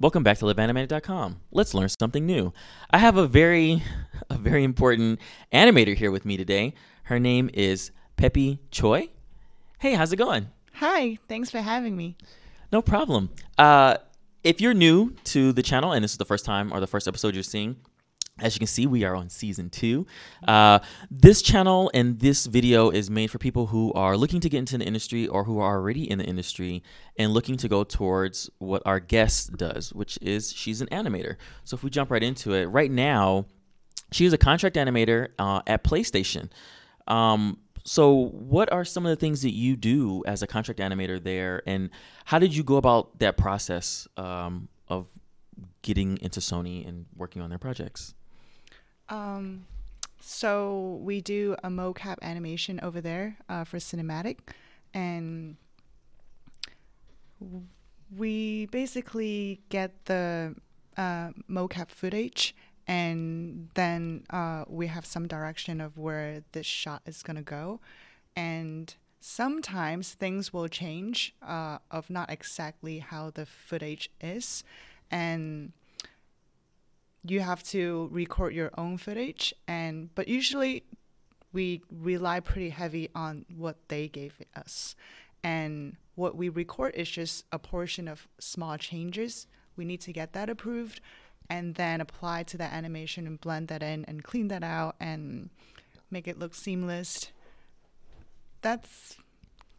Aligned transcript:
Welcome 0.00 0.24
back 0.24 0.38
to 0.38 0.44
liveanimated.com. 0.44 1.40
Let's 1.52 1.72
learn 1.72 1.88
something 1.88 2.26
new. 2.26 2.52
I 2.90 2.98
have 2.98 3.16
a 3.16 3.28
very 3.28 3.80
a 4.30 4.34
very 4.34 4.64
important 4.64 5.20
animator 5.52 5.94
here 5.94 6.10
with 6.10 6.24
me 6.24 6.36
today. 6.36 6.74
Her 7.04 7.20
name 7.20 7.48
is 7.54 7.92
Peppy 8.16 8.58
Choi. 8.72 9.10
Hey, 9.78 9.94
how's 9.94 10.12
it 10.12 10.16
going? 10.16 10.48
Hi, 10.74 11.18
thanks 11.28 11.48
for 11.48 11.58
having 11.58 11.96
me. 11.96 12.16
No 12.72 12.82
problem. 12.82 13.30
Uh, 13.56 13.98
if 14.42 14.60
you're 14.60 14.74
new 14.74 15.14
to 15.24 15.52
the 15.52 15.62
channel 15.62 15.92
and 15.92 16.02
this 16.02 16.10
is 16.10 16.18
the 16.18 16.24
first 16.24 16.44
time 16.44 16.72
or 16.72 16.80
the 16.80 16.88
first 16.88 17.06
episode 17.06 17.34
you're 17.34 17.44
seeing, 17.44 17.76
as 18.40 18.54
you 18.54 18.58
can 18.58 18.66
see, 18.66 18.86
we 18.86 19.04
are 19.04 19.14
on 19.14 19.28
season 19.28 19.70
two. 19.70 20.06
Uh, 20.46 20.80
this 21.08 21.40
channel 21.40 21.88
and 21.94 22.18
this 22.18 22.46
video 22.46 22.90
is 22.90 23.08
made 23.08 23.30
for 23.30 23.38
people 23.38 23.66
who 23.68 23.92
are 23.92 24.16
looking 24.16 24.40
to 24.40 24.48
get 24.48 24.58
into 24.58 24.76
the 24.76 24.84
industry 24.84 25.28
or 25.28 25.44
who 25.44 25.60
are 25.60 25.76
already 25.76 26.10
in 26.10 26.18
the 26.18 26.24
industry 26.24 26.82
and 27.16 27.32
looking 27.32 27.56
to 27.56 27.68
go 27.68 27.84
towards 27.84 28.50
what 28.58 28.82
our 28.84 28.98
guest 28.98 29.56
does, 29.56 29.92
which 29.92 30.18
is 30.20 30.52
she's 30.52 30.80
an 30.80 30.88
animator. 30.88 31.36
So 31.62 31.76
if 31.76 31.84
we 31.84 31.90
jump 31.90 32.10
right 32.10 32.22
into 32.22 32.54
it, 32.54 32.64
right 32.66 32.90
now, 32.90 33.46
she 34.10 34.26
is 34.26 34.32
a 34.32 34.38
contract 34.38 34.74
animator 34.74 35.28
uh, 35.38 35.62
at 35.68 35.84
PlayStation. 35.84 36.50
Um, 37.06 37.58
so 37.84 38.30
what 38.30 38.72
are 38.72 38.84
some 38.84 39.06
of 39.06 39.10
the 39.10 39.16
things 39.16 39.42
that 39.42 39.52
you 39.52 39.76
do 39.76 40.24
as 40.26 40.42
a 40.42 40.48
contract 40.48 40.80
animator 40.80 41.22
there, 41.22 41.62
and 41.66 41.90
how 42.24 42.40
did 42.40 42.56
you 42.56 42.64
go 42.64 42.76
about 42.76 43.18
that 43.20 43.36
process 43.36 44.08
um, 44.16 44.68
of 44.88 45.06
getting 45.82 46.18
into 46.20 46.40
Sony 46.40 46.88
and 46.88 47.06
working 47.14 47.40
on 47.40 47.50
their 47.50 47.58
projects? 47.58 48.14
Um, 49.08 49.66
so 50.20 50.98
we 51.02 51.20
do 51.20 51.56
a 51.62 51.68
mocap 51.68 52.16
animation 52.22 52.80
over 52.82 53.00
there 53.00 53.36
uh, 53.48 53.64
for 53.64 53.76
cinematic, 53.76 54.38
and 54.94 55.56
we 58.16 58.66
basically 58.66 59.60
get 59.68 60.06
the 60.06 60.54
uh, 60.96 61.30
mocap 61.50 61.90
footage, 61.90 62.54
and 62.86 63.68
then 63.74 64.24
uh, 64.30 64.64
we 64.66 64.86
have 64.86 65.04
some 65.04 65.28
direction 65.28 65.80
of 65.80 65.98
where 65.98 66.42
this 66.52 66.66
shot 66.66 67.02
is 67.06 67.22
gonna 67.22 67.42
go, 67.42 67.80
and 68.34 68.94
sometimes 69.20 70.14
things 70.14 70.52
will 70.52 70.68
change 70.68 71.34
uh, 71.42 71.78
of 71.90 72.08
not 72.08 72.30
exactly 72.30 72.98
how 73.00 73.30
the 73.30 73.44
footage 73.44 74.10
is, 74.20 74.64
and 75.10 75.72
you 77.26 77.40
have 77.40 77.62
to 77.62 78.08
record 78.12 78.54
your 78.54 78.70
own 78.76 78.98
footage 78.98 79.54
and 79.66 80.14
but 80.14 80.28
usually 80.28 80.84
we 81.54 81.80
rely 81.90 82.40
pretty 82.40 82.70
heavy 82.70 83.08
on 83.14 83.46
what 83.56 83.76
they 83.88 84.08
gave 84.08 84.42
us. 84.56 84.96
And 85.42 85.96
what 86.16 86.36
we 86.36 86.48
record 86.48 86.94
is 86.96 87.08
just 87.08 87.44
a 87.52 87.58
portion 87.58 88.08
of 88.08 88.26
small 88.38 88.76
changes. 88.76 89.46
We 89.76 89.84
need 89.84 90.00
to 90.02 90.12
get 90.12 90.32
that 90.32 90.50
approved 90.50 91.00
and 91.48 91.76
then 91.76 92.00
apply 92.00 92.42
to 92.44 92.58
that 92.58 92.72
animation 92.72 93.26
and 93.26 93.40
blend 93.40 93.68
that 93.68 93.82
in 93.82 94.04
and 94.06 94.24
clean 94.24 94.48
that 94.48 94.64
out 94.64 94.96
and 94.98 95.50
make 96.10 96.26
it 96.26 96.38
look 96.38 96.54
seamless. 96.54 97.30
That's 98.62 99.16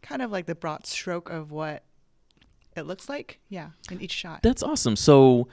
kind 0.00 0.22
of 0.22 0.30
like 0.30 0.46
the 0.46 0.54
broad 0.54 0.86
stroke 0.86 1.28
of 1.28 1.50
what 1.50 1.82
it 2.76 2.82
looks 2.82 3.08
like 3.08 3.40
yeah 3.48 3.70
in 3.90 4.00
each 4.00 4.12
shot. 4.12 4.42
That's 4.42 4.62
awesome. 4.62 4.96
So 4.96 5.48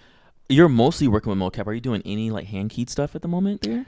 you're 0.50 0.70
mostly 0.70 1.08
working 1.08 1.30
with 1.30 1.40
mocap. 1.40 1.68
Are 1.68 1.74
you 1.74 1.82
doing 1.82 2.02
any 2.06 2.32
like 2.32 2.48
hand 2.48 2.70
keyed 2.70 2.90
stuff 2.90 3.16
at 3.16 3.22
the 3.22 3.28
moment 3.28 3.62
there? 3.62 3.86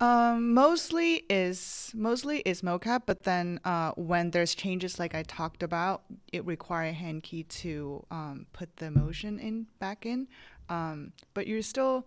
Um, 0.00 0.54
mostly 0.54 1.24
is 1.28 1.92
mostly 1.94 2.38
is 2.40 2.62
mocap, 2.62 3.02
but 3.04 3.24
then 3.24 3.60
uh, 3.64 3.92
when 3.96 4.30
there's 4.30 4.54
changes 4.54 4.98
like 4.98 5.14
I 5.14 5.22
talked 5.24 5.62
about, 5.62 6.02
it 6.32 6.44
require 6.46 6.92
hand 6.92 7.22
key 7.22 7.42
to 7.42 8.06
um, 8.10 8.46
put 8.52 8.78
the 8.78 8.90
motion 8.90 9.38
in 9.38 9.66
back 9.78 10.06
in. 10.06 10.26
Um, 10.70 11.12
but 11.34 11.46
you're 11.46 11.62
still 11.62 12.06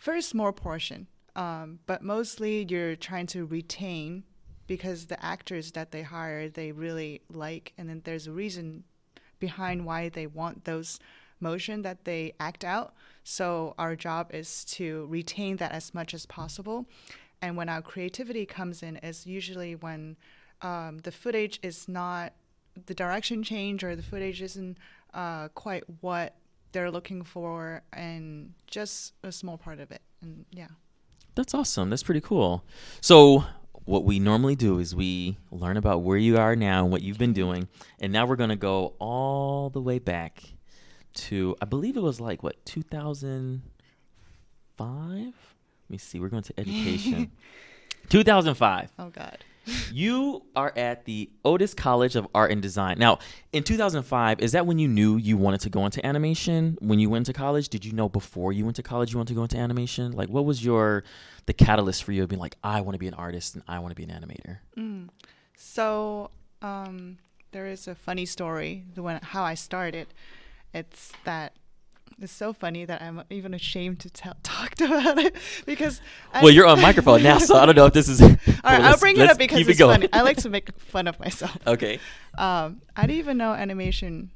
very 0.00 0.22
small 0.22 0.52
portion. 0.52 1.06
Um, 1.36 1.78
but 1.86 2.02
mostly 2.02 2.66
you're 2.68 2.96
trying 2.96 3.28
to 3.28 3.46
retain 3.46 4.24
because 4.66 5.06
the 5.06 5.24
actors 5.24 5.72
that 5.72 5.92
they 5.92 6.02
hire 6.02 6.48
they 6.48 6.72
really 6.72 7.22
like, 7.32 7.72
and 7.78 7.88
then 7.88 8.02
there's 8.04 8.26
a 8.26 8.32
reason 8.32 8.82
behind 9.38 9.86
why 9.86 10.08
they 10.08 10.26
want 10.26 10.64
those 10.64 10.98
motion 11.40 11.82
that 11.82 12.04
they 12.04 12.34
act 12.38 12.64
out. 12.64 12.94
So 13.24 13.74
our 13.78 13.96
job 13.96 14.30
is 14.32 14.64
to 14.66 15.06
retain 15.08 15.56
that 15.56 15.72
as 15.72 15.94
much 15.94 16.14
as 16.14 16.26
possible. 16.26 16.86
And 17.42 17.56
when 17.56 17.68
our 17.68 17.82
creativity 17.82 18.46
comes 18.46 18.82
in, 18.82 18.96
is 18.98 19.26
usually 19.26 19.74
when 19.74 20.16
um, 20.62 20.98
the 20.98 21.12
footage 21.12 21.58
is 21.62 21.88
not 21.88 22.32
the 22.86 22.94
direction 22.94 23.42
change 23.42 23.82
or 23.82 23.96
the 23.96 24.02
footage 24.02 24.42
isn't 24.42 24.78
uh, 25.14 25.48
quite 25.48 25.84
what 26.00 26.36
they're 26.72 26.90
looking 26.90 27.24
for, 27.24 27.82
and 27.92 28.54
just 28.68 29.14
a 29.24 29.32
small 29.32 29.58
part 29.58 29.80
of 29.80 29.90
it. 29.90 30.02
And 30.22 30.44
yeah. 30.52 30.68
That's 31.34 31.54
awesome. 31.54 31.90
That's 31.90 32.02
pretty 32.02 32.20
cool. 32.20 32.64
So 33.00 33.44
what 33.84 34.04
we 34.04 34.20
normally 34.20 34.54
do 34.54 34.78
is 34.78 34.94
we 34.94 35.36
learn 35.50 35.76
about 35.76 36.02
where 36.02 36.18
you 36.18 36.38
are 36.38 36.54
now 36.54 36.84
and 36.84 36.92
what 36.92 37.02
you've 37.02 37.18
been 37.18 37.32
doing, 37.32 37.68
and 38.00 38.12
now 38.12 38.26
we're 38.26 38.36
gonna 38.36 38.54
go 38.54 38.94
all 38.98 39.70
the 39.70 39.80
way 39.80 39.98
back 39.98 40.42
to 41.14 41.56
I 41.60 41.64
believe 41.64 41.96
it 41.96 42.02
was 42.02 42.20
like 42.20 42.42
what 42.42 42.64
2005. 42.64 43.60
Let 44.78 45.34
me 45.88 45.98
see. 45.98 46.20
We're 46.20 46.28
going 46.28 46.42
to 46.44 46.54
education. 46.58 47.30
2005. 48.08 48.92
Oh 48.98 49.08
God. 49.08 49.38
You 49.92 50.42
are 50.56 50.72
at 50.76 51.04
the 51.04 51.30
Otis 51.44 51.74
College 51.74 52.16
of 52.16 52.26
Art 52.34 52.50
and 52.50 52.62
Design. 52.62 52.98
Now, 52.98 53.18
in 53.52 53.62
2005, 53.62 54.40
is 54.40 54.52
that 54.52 54.66
when 54.66 54.78
you 54.78 54.88
knew 54.88 55.16
you 55.16 55.36
wanted 55.36 55.60
to 55.60 55.68
go 55.68 55.84
into 55.84 56.04
animation? 56.04 56.76
When 56.80 56.98
you 56.98 57.10
went 57.10 57.26
to 57.26 57.32
college, 57.32 57.68
did 57.68 57.84
you 57.84 57.92
know 57.92 58.08
before 58.08 58.52
you 58.52 58.64
went 58.64 58.76
to 58.76 58.82
college 58.82 59.12
you 59.12 59.18
wanted 59.18 59.28
to 59.28 59.34
go 59.34 59.42
into 59.42 59.58
animation? 59.58 60.12
Like, 60.12 60.28
what 60.28 60.44
was 60.44 60.64
your 60.64 61.04
the 61.46 61.52
catalyst 61.52 62.04
for 62.04 62.12
you 62.12 62.26
being 62.26 62.40
like, 62.40 62.56
I 62.64 62.80
want 62.80 62.94
to 62.94 62.98
be 62.98 63.06
an 63.06 63.14
artist 63.14 63.54
and 63.54 63.62
I 63.68 63.78
want 63.78 63.90
to 63.92 63.94
be 63.94 64.04
an 64.04 64.10
animator? 64.10 64.58
Mm. 64.76 65.08
So 65.56 66.30
um, 66.62 67.18
there 67.52 67.66
is 67.66 67.86
a 67.86 67.94
funny 67.94 68.26
story. 68.26 68.84
The 68.94 69.02
when 69.02 69.20
how 69.22 69.42
I 69.42 69.54
started. 69.54 70.08
It's 70.72 71.12
that 71.24 71.54
it's 72.20 72.32
so 72.32 72.52
funny 72.52 72.84
that 72.84 73.00
I'm 73.00 73.22
even 73.30 73.54
ashamed 73.54 74.00
to 74.00 74.10
tell 74.10 74.34
talk 74.42 74.78
about 74.80 75.18
it 75.18 75.34
because. 75.66 76.00
I- 76.32 76.42
Well, 76.42 76.52
you're 76.52 76.66
on 76.66 76.80
microphone 76.80 77.22
now, 77.22 77.38
so 77.38 77.56
I 77.56 77.66
don't 77.66 77.76
know 77.76 77.86
if 77.86 77.92
this 77.92 78.08
is. 78.08 78.20
All 78.22 78.28
right, 78.28 78.38
I'll 78.64 78.98
bring 78.98 79.16
it 79.16 79.28
up 79.30 79.38
because 79.38 79.58
keep 79.58 79.68
it 79.68 79.70
it's 79.72 79.80
funny. 79.80 80.08
I 80.12 80.22
like 80.22 80.36
to 80.38 80.50
make 80.50 80.70
fun 80.78 81.06
of 81.08 81.18
myself. 81.18 81.56
Okay. 81.66 81.98
Um, 82.38 82.82
I 82.96 83.02
didn't 83.06 83.18
even 83.18 83.36
know 83.38 83.52
animation 83.52 84.30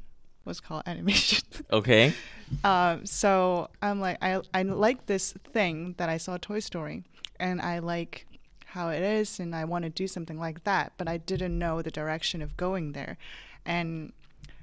was 0.44 0.60
called 0.60 0.82
animation. 0.86 1.42
Okay. 1.72 2.12
um, 2.64 3.06
so 3.06 3.68
I'm 3.82 4.00
like, 4.00 4.18
I 4.22 4.40
I 4.52 4.62
like 4.62 5.06
this 5.06 5.32
thing 5.52 5.94
that 5.98 6.08
I 6.08 6.16
saw 6.16 6.36
Toy 6.36 6.60
Story, 6.60 7.04
and 7.40 7.60
I 7.60 7.78
like 7.80 8.26
how 8.66 8.88
it 8.88 9.02
is, 9.02 9.38
and 9.40 9.54
I 9.54 9.64
want 9.64 9.84
to 9.84 9.90
do 9.90 10.06
something 10.08 10.38
like 10.38 10.64
that, 10.64 10.92
but 10.98 11.06
I 11.08 11.16
didn't 11.18 11.58
know 11.58 11.80
the 11.82 11.90
direction 11.90 12.42
of 12.42 12.56
going 12.56 12.92
there, 12.92 13.16
and 13.64 14.12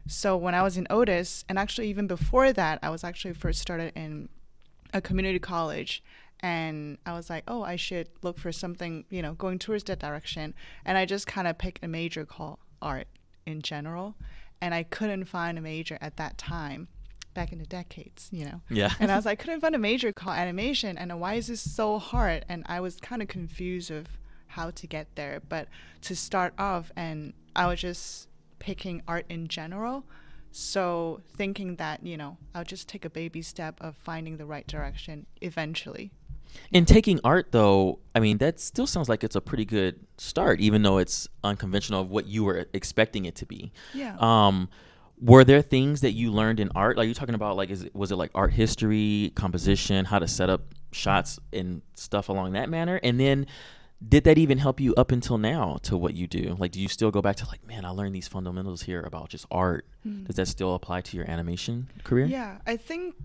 so 0.07 0.35
when 0.35 0.55
I 0.55 0.63
was 0.63 0.77
in 0.77 0.87
Otis, 0.89 1.45
and 1.47 1.57
actually 1.57 1.89
even 1.89 2.07
before 2.07 2.51
that, 2.53 2.79
I 2.81 2.89
was 2.89 3.03
actually 3.03 3.33
first 3.33 3.61
started 3.61 3.93
in 3.95 4.29
a 4.93 5.01
community 5.01 5.39
college. 5.39 6.03
And 6.43 6.97
I 7.05 7.13
was 7.13 7.29
like, 7.29 7.43
oh, 7.47 7.61
I 7.61 7.75
should 7.75 8.09
look 8.23 8.39
for 8.39 8.51
something, 8.51 9.05
you 9.11 9.21
know, 9.21 9.33
going 9.33 9.59
towards 9.59 9.83
that 9.83 9.99
direction. 9.99 10.55
And 10.83 10.97
I 10.97 11.05
just 11.05 11.27
kind 11.27 11.47
of 11.47 11.59
picked 11.59 11.85
a 11.85 11.87
major 11.87 12.25
called 12.25 12.57
art 12.81 13.07
in 13.45 13.61
general. 13.61 14.15
And 14.59 14.73
I 14.73 14.81
couldn't 14.81 15.25
find 15.25 15.59
a 15.59 15.61
major 15.61 15.99
at 16.01 16.17
that 16.17 16.39
time, 16.39 16.87
back 17.35 17.51
in 17.51 17.59
the 17.59 17.65
decades, 17.65 18.27
you 18.31 18.45
know. 18.45 18.61
Yeah. 18.69 18.91
And 18.99 19.11
I 19.11 19.15
was 19.15 19.25
like, 19.25 19.39
I 19.39 19.43
couldn't 19.43 19.61
find 19.61 19.75
a 19.75 19.79
major 19.79 20.11
called 20.11 20.37
animation. 20.37 20.97
And 20.97 21.19
why 21.19 21.35
is 21.35 21.45
this 21.45 21.61
so 21.61 21.99
hard? 21.99 22.43
And 22.49 22.63
I 22.65 22.79
was 22.79 22.97
kind 22.97 23.21
of 23.21 23.27
confused 23.27 23.91
of 23.91 24.07
how 24.47 24.71
to 24.71 24.87
get 24.87 25.15
there. 25.15 25.41
But 25.47 25.67
to 26.01 26.15
start 26.15 26.55
off, 26.57 26.91
and 26.95 27.33
I 27.55 27.67
was 27.67 27.81
just 27.81 28.27
picking 28.61 29.01
art 29.07 29.25
in 29.27 29.47
general. 29.47 30.05
So 30.51 31.21
thinking 31.35 31.77
that, 31.77 32.05
you 32.05 32.15
know, 32.17 32.37
I'll 32.53 32.63
just 32.63 32.87
take 32.87 33.05
a 33.05 33.09
baby 33.09 33.41
step 33.41 33.77
of 33.81 33.95
finding 33.95 34.37
the 34.37 34.45
right 34.45 34.67
direction 34.67 35.25
eventually. 35.41 36.11
In 36.71 36.85
taking 36.85 37.19
art, 37.23 37.47
though, 37.51 37.99
I 38.13 38.19
mean, 38.19 38.37
that 38.39 38.59
still 38.59 38.85
sounds 38.85 39.07
like 39.07 39.23
it's 39.23 39.37
a 39.37 39.41
pretty 39.41 39.63
good 39.63 40.05
start, 40.17 40.59
even 40.59 40.83
though 40.83 40.97
it's 40.97 41.29
unconventional 41.43 42.01
of 42.01 42.09
what 42.09 42.27
you 42.27 42.43
were 42.43 42.65
expecting 42.73 43.23
it 43.25 43.35
to 43.37 43.45
be. 43.45 43.71
Yeah. 43.93 44.17
Um, 44.19 44.69
were 45.19 45.45
there 45.45 45.61
things 45.61 46.01
that 46.01 46.11
you 46.11 46.31
learned 46.31 46.59
in 46.59 46.69
art? 46.75 46.97
Like 46.97 47.07
you 47.07 47.13
talking 47.13 47.35
about, 47.35 47.55
like, 47.55 47.69
is 47.69 47.83
it, 47.83 47.95
was 47.95 48.11
it 48.11 48.17
like 48.17 48.31
art 48.35 48.51
history, 48.51 49.31
composition, 49.35 50.03
how 50.03 50.19
to 50.19 50.27
set 50.27 50.49
up 50.49 50.73
shots 50.91 51.39
and 51.53 51.81
stuff 51.95 52.27
along 52.27 52.51
that 52.53 52.69
manner? 52.69 52.99
And 53.01 53.17
then, 53.17 53.47
did 54.07 54.23
that 54.23 54.37
even 54.37 54.57
help 54.57 54.79
you 54.79 54.95
up 54.95 55.11
until 55.11 55.37
now 55.37 55.77
to 55.83 55.95
what 55.95 56.15
you 56.15 56.27
do? 56.27 56.55
Like, 56.57 56.71
do 56.71 56.79
you 56.79 56.87
still 56.87 57.11
go 57.11 57.21
back 57.21 57.35
to 57.37 57.47
like, 57.47 57.65
man, 57.65 57.85
I 57.85 57.89
learned 57.89 58.15
these 58.15 58.27
fundamentals 58.27 58.83
here 58.83 59.01
about 59.01 59.29
just 59.29 59.45
art? 59.51 59.85
Mm. 60.05 60.25
Does 60.25 60.37
that 60.37 60.47
still 60.47 60.73
apply 60.73 61.01
to 61.01 61.17
your 61.17 61.29
animation 61.29 61.87
career? 62.03 62.25
Yeah, 62.25 62.57
I 62.65 62.77
think 62.77 63.15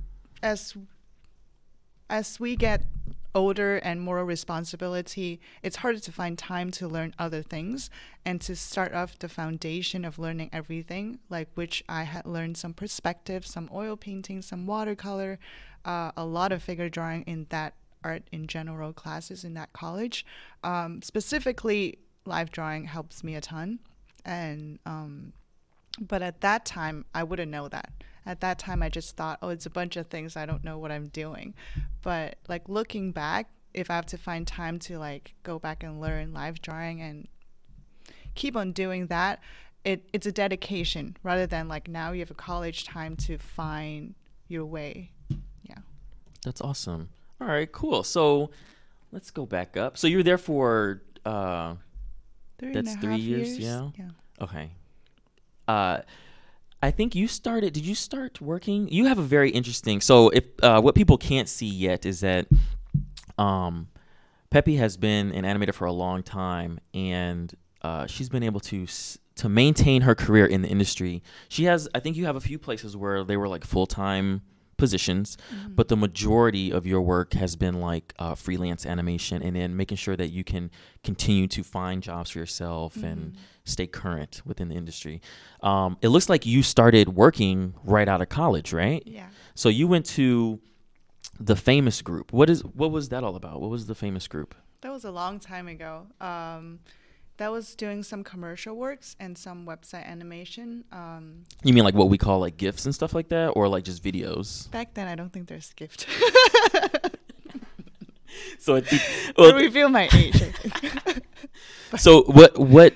as 0.43 0.75
as 2.09 2.39
we 2.39 2.57
get 2.57 2.83
older 3.35 3.77
and 3.77 4.01
more 4.01 4.25
responsibility, 4.25 5.41
it's 5.63 5.77
harder 5.77 5.99
to 5.99 6.13
find 6.13 6.39
time 6.39 6.71
to 6.71 6.89
learn 6.89 7.15
other 7.19 7.43
things 7.43 7.91
and 8.25 8.41
to 8.41 8.57
start 8.57 8.95
off 8.95 9.19
the 9.19 9.29
foundation 9.29 10.05
of 10.05 10.19
learning 10.19 10.49
everything, 10.53 11.19
like 11.29 11.49
which 11.55 11.85
I 11.89 12.05
had 12.05 12.27
learned 12.27 12.57
some 12.57 12.73
perspective, 12.73 13.47
some 13.47 13.69
oil 13.73 13.97
painting, 13.97 14.41
some 14.41 14.67
watercolor, 14.67 15.39
uh, 15.85 16.13
a 16.17 16.25
lot 16.25 16.53
of 16.53 16.63
figure 16.63 16.89
drawing 16.89 17.23
in 17.23 17.47
that 17.51 17.75
art 18.07 18.23
in 18.33 18.47
general 18.47 18.93
classes 18.93 19.45
in 19.45 19.55
that 19.55 19.73
college. 19.73 20.25
Um, 20.63 21.03
specifically, 21.03 21.99
live 22.25 22.51
drawing 22.51 22.85
helps 22.85 23.23
me 23.25 23.35
a 23.35 23.41
ton, 23.41 23.81
and 24.25 24.79
um, 24.87 25.33
but 26.01 26.23
at 26.23 26.41
that 26.41 26.65
time 26.65 27.05
I 27.15 27.23
wouldn't 27.23 27.51
know 27.51 27.69
that 27.69 27.91
at 28.27 28.41
that 28.41 28.59
time 28.59 28.83
I 28.83 28.89
just 28.89 29.17
thought, 29.17 29.39
oh, 29.41 29.49
it's 29.51 29.67
a 29.67 29.71
bunch 29.71 29.97
of 29.97 30.09
things 30.09 30.37
I 30.37 30.45
don't 30.45 30.65
know 30.65 30.79
what 30.79 30.91
I'm 30.91 31.07
doing. 31.07 31.55
But 32.03 32.37
like 32.49 32.69
looking 32.69 33.13
back, 33.13 33.49
if 33.73 33.91
I 33.91 33.95
have 33.95 34.07
to 34.07 34.19
find 34.19 34.47
time 34.47 34.79
to 34.81 34.99
like 34.99 35.35
go 35.45 35.59
back 35.59 35.83
and 35.83 36.01
learn 36.01 36.35
live 36.35 36.61
drawing 36.61 37.01
and 37.01 37.29
keep 38.35 38.57
on 38.57 38.73
doing 38.73 39.07
that, 39.07 39.41
it 39.85 40.09
it's 40.13 40.27
a 40.27 40.33
dedication 40.33 41.17
rather 41.23 41.47
than 41.47 41.69
like 41.69 41.87
now 41.87 42.11
you 42.11 42.21
have 42.21 42.31
a 42.31 42.35
college 42.35 42.85
time 42.85 43.15
to 43.17 43.39
find 43.39 44.15
your 44.49 44.65
way. 44.65 45.13
Yeah. 45.63 45.79
That's 46.45 46.61
awesome. 46.61 47.11
All 47.41 47.47
right, 47.47 47.71
cool. 47.71 48.03
So 48.03 48.51
let's 49.13 49.31
go 49.31 49.47
back 49.47 49.77
up. 49.77 49.97
So 49.99 50.07
you 50.07 50.19
were 50.19 50.23
there 50.23 50.39
for 50.39 51.03
uh 51.25 51.75
Three 52.59 52.73
That's 52.73 52.95
and 52.95 52.99
a 52.99 53.01
three 53.03 53.11
half 53.13 53.21
years, 53.21 53.59
yeah? 53.59 53.91
Yeah. 53.99 54.09
Okay. 54.41 54.71
Uh, 55.69 55.99
I 56.83 56.91
think 56.91 57.15
you 57.15 57.29
started. 57.29 57.73
Did 57.75 57.85
you 57.85 57.95
start 57.95 58.41
working? 58.41 58.89
You 58.89 59.07
have 59.07 59.19
a 59.19 59.23
very 59.23 59.51
interesting. 59.51 60.01
So 60.01 60.31
if 60.31 60.45
uh, 60.63 60.81
what 60.81 60.95
people 60.95 61.19
can't 61.19 61.49
see 61.49 61.67
yet 61.67 62.07
is 62.07 62.21
that, 62.21 62.47
um, 63.39 63.89
Peppy 64.51 64.77
has 64.77 64.97
been 64.97 65.33
an 65.33 65.45
animator 65.45 65.75
for 65.75 65.85
a 65.87 65.93
long 65.93 66.23
time, 66.23 66.81
and 66.95 67.53
uh, 67.83 68.07
she's 68.07 68.29
been 68.29 68.43
able 68.43 68.61
to 68.61 68.85
s- 68.85 69.19
to 69.37 69.49
maintain 69.51 70.03
her 70.03 70.15
career 70.15 70.47
in 70.47 70.63
the 70.63 70.69
industry. 70.69 71.23
She 71.49 71.65
has. 71.65 71.89
I 71.95 72.01
think 72.01 72.17
you 72.17 72.25
have 72.27 72.37
a 72.37 72.41
few 72.41 72.59
places 72.59 72.97
where 72.97 73.23
they 73.25 73.37
were 73.37 73.49
like 73.49 73.65
full 73.65 73.87
time 73.87 74.43
positions, 74.77 75.37
Mm-hmm. 75.55 75.75
but 75.75 75.89
the 75.89 75.97
majority 75.97 76.71
of 76.71 76.87
your 76.87 77.01
work 77.03 77.33
has 77.35 77.57
been 77.57 77.81
like 77.81 78.13
uh, 78.19 78.35
freelance 78.35 78.85
animation, 78.87 79.43
and 79.43 79.57
then 79.57 79.77
making 79.77 79.97
sure 79.97 80.17
that 80.17 80.29
you 80.29 80.45
can 80.45 80.71
continue 81.05 81.47
to 81.49 81.63
find 81.63 82.03
jobs 82.03 82.31
for 82.31 82.39
yourself 82.39 82.97
and 82.97 83.33
Mm-hmm. 83.33 83.41
stay 83.65 83.87
current 83.87 84.43
within 84.45 84.69
the 84.69 84.75
industry. 84.75 85.21
Um, 85.63 85.97
it 86.03 86.09
looks 86.09 86.29
like 86.29 86.47
you 86.47 86.63
started 86.63 87.11
working 87.11 87.75
right 87.85 88.09
out 88.09 88.21
of 88.21 88.29
college, 88.29 88.73
right? 88.73 89.03
Yeah. 89.07 89.29
So 89.55 89.69
you 89.69 89.87
went 89.89 90.07
to 90.17 90.61
the 91.41 91.57
famous 91.57 92.03
group. 92.03 92.33
What 92.33 92.49
is 92.51 92.65
what 92.65 92.91
was 92.91 93.09
that 93.11 93.23
all 93.25 93.37
about? 93.37 93.61
What 93.61 93.71
was 93.71 93.87
the 93.87 93.95
famous 93.95 94.27
group? 94.29 94.55
That 94.83 94.93
was 94.93 95.05
a 95.05 95.11
long 95.11 95.41
time 95.41 95.69
ago. 95.69 96.07
Um, 96.21 96.79
that 97.39 97.53
was 97.53 97.75
doing 97.75 98.03
some 98.03 98.25
commercial 98.25 98.75
works 98.77 99.15
and 99.21 99.37
some 99.37 99.67
website 99.67 100.07
animation. 100.07 100.85
Um, 100.93 101.45
You 101.63 101.73
mean 101.75 101.85
like 101.85 101.95
what 101.95 102.09
we 102.09 102.19
call 102.19 102.41
like 102.41 102.57
gifs 102.57 102.85
and 102.87 102.95
stuff 102.95 103.13
like 103.15 103.29
that, 103.29 103.49
or 103.51 103.69
like 103.69 103.85
just 103.85 104.03
videos? 104.03 104.71
back 104.71 104.95
then, 104.95 105.07
I 105.09 105.15
don't 105.15 105.33
think 105.33 105.49
there's 105.49 105.73
gift. 105.75 106.07
So 108.59 108.75
it, 108.77 108.85
well, 109.39 109.55
reveal 109.55 109.89
my 109.89 110.09
age. 110.13 110.43
So 111.97 112.23
what 112.25 112.59
what 112.59 112.95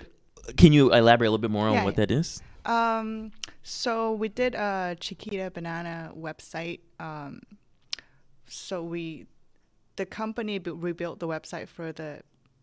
can 0.56 0.72
you 0.72 0.92
elaborate 0.92 1.28
a 1.28 1.30
little 1.30 1.38
bit 1.40 1.50
more 1.50 1.68
on 1.68 1.74
Yeah, 1.74 1.84
what 1.84 1.94
yeah. 1.94 2.06
that 2.06 2.10
is? 2.10 2.42
Um, 2.66 3.30
so 3.62 4.12
we 4.12 4.28
did 4.28 4.54
a 4.54 4.96
Chiquita 5.00 5.50
Banana 5.50 6.12
website. 6.16 6.80
Um, 6.98 7.40
so 8.46 8.82
we, 8.82 9.26
the 9.96 10.04
company 10.06 10.58
bu- 10.58 10.74
rebuilt 10.74 11.20
the 11.20 11.28
website 11.28 11.68
for 11.68 11.92
the 11.92 12.20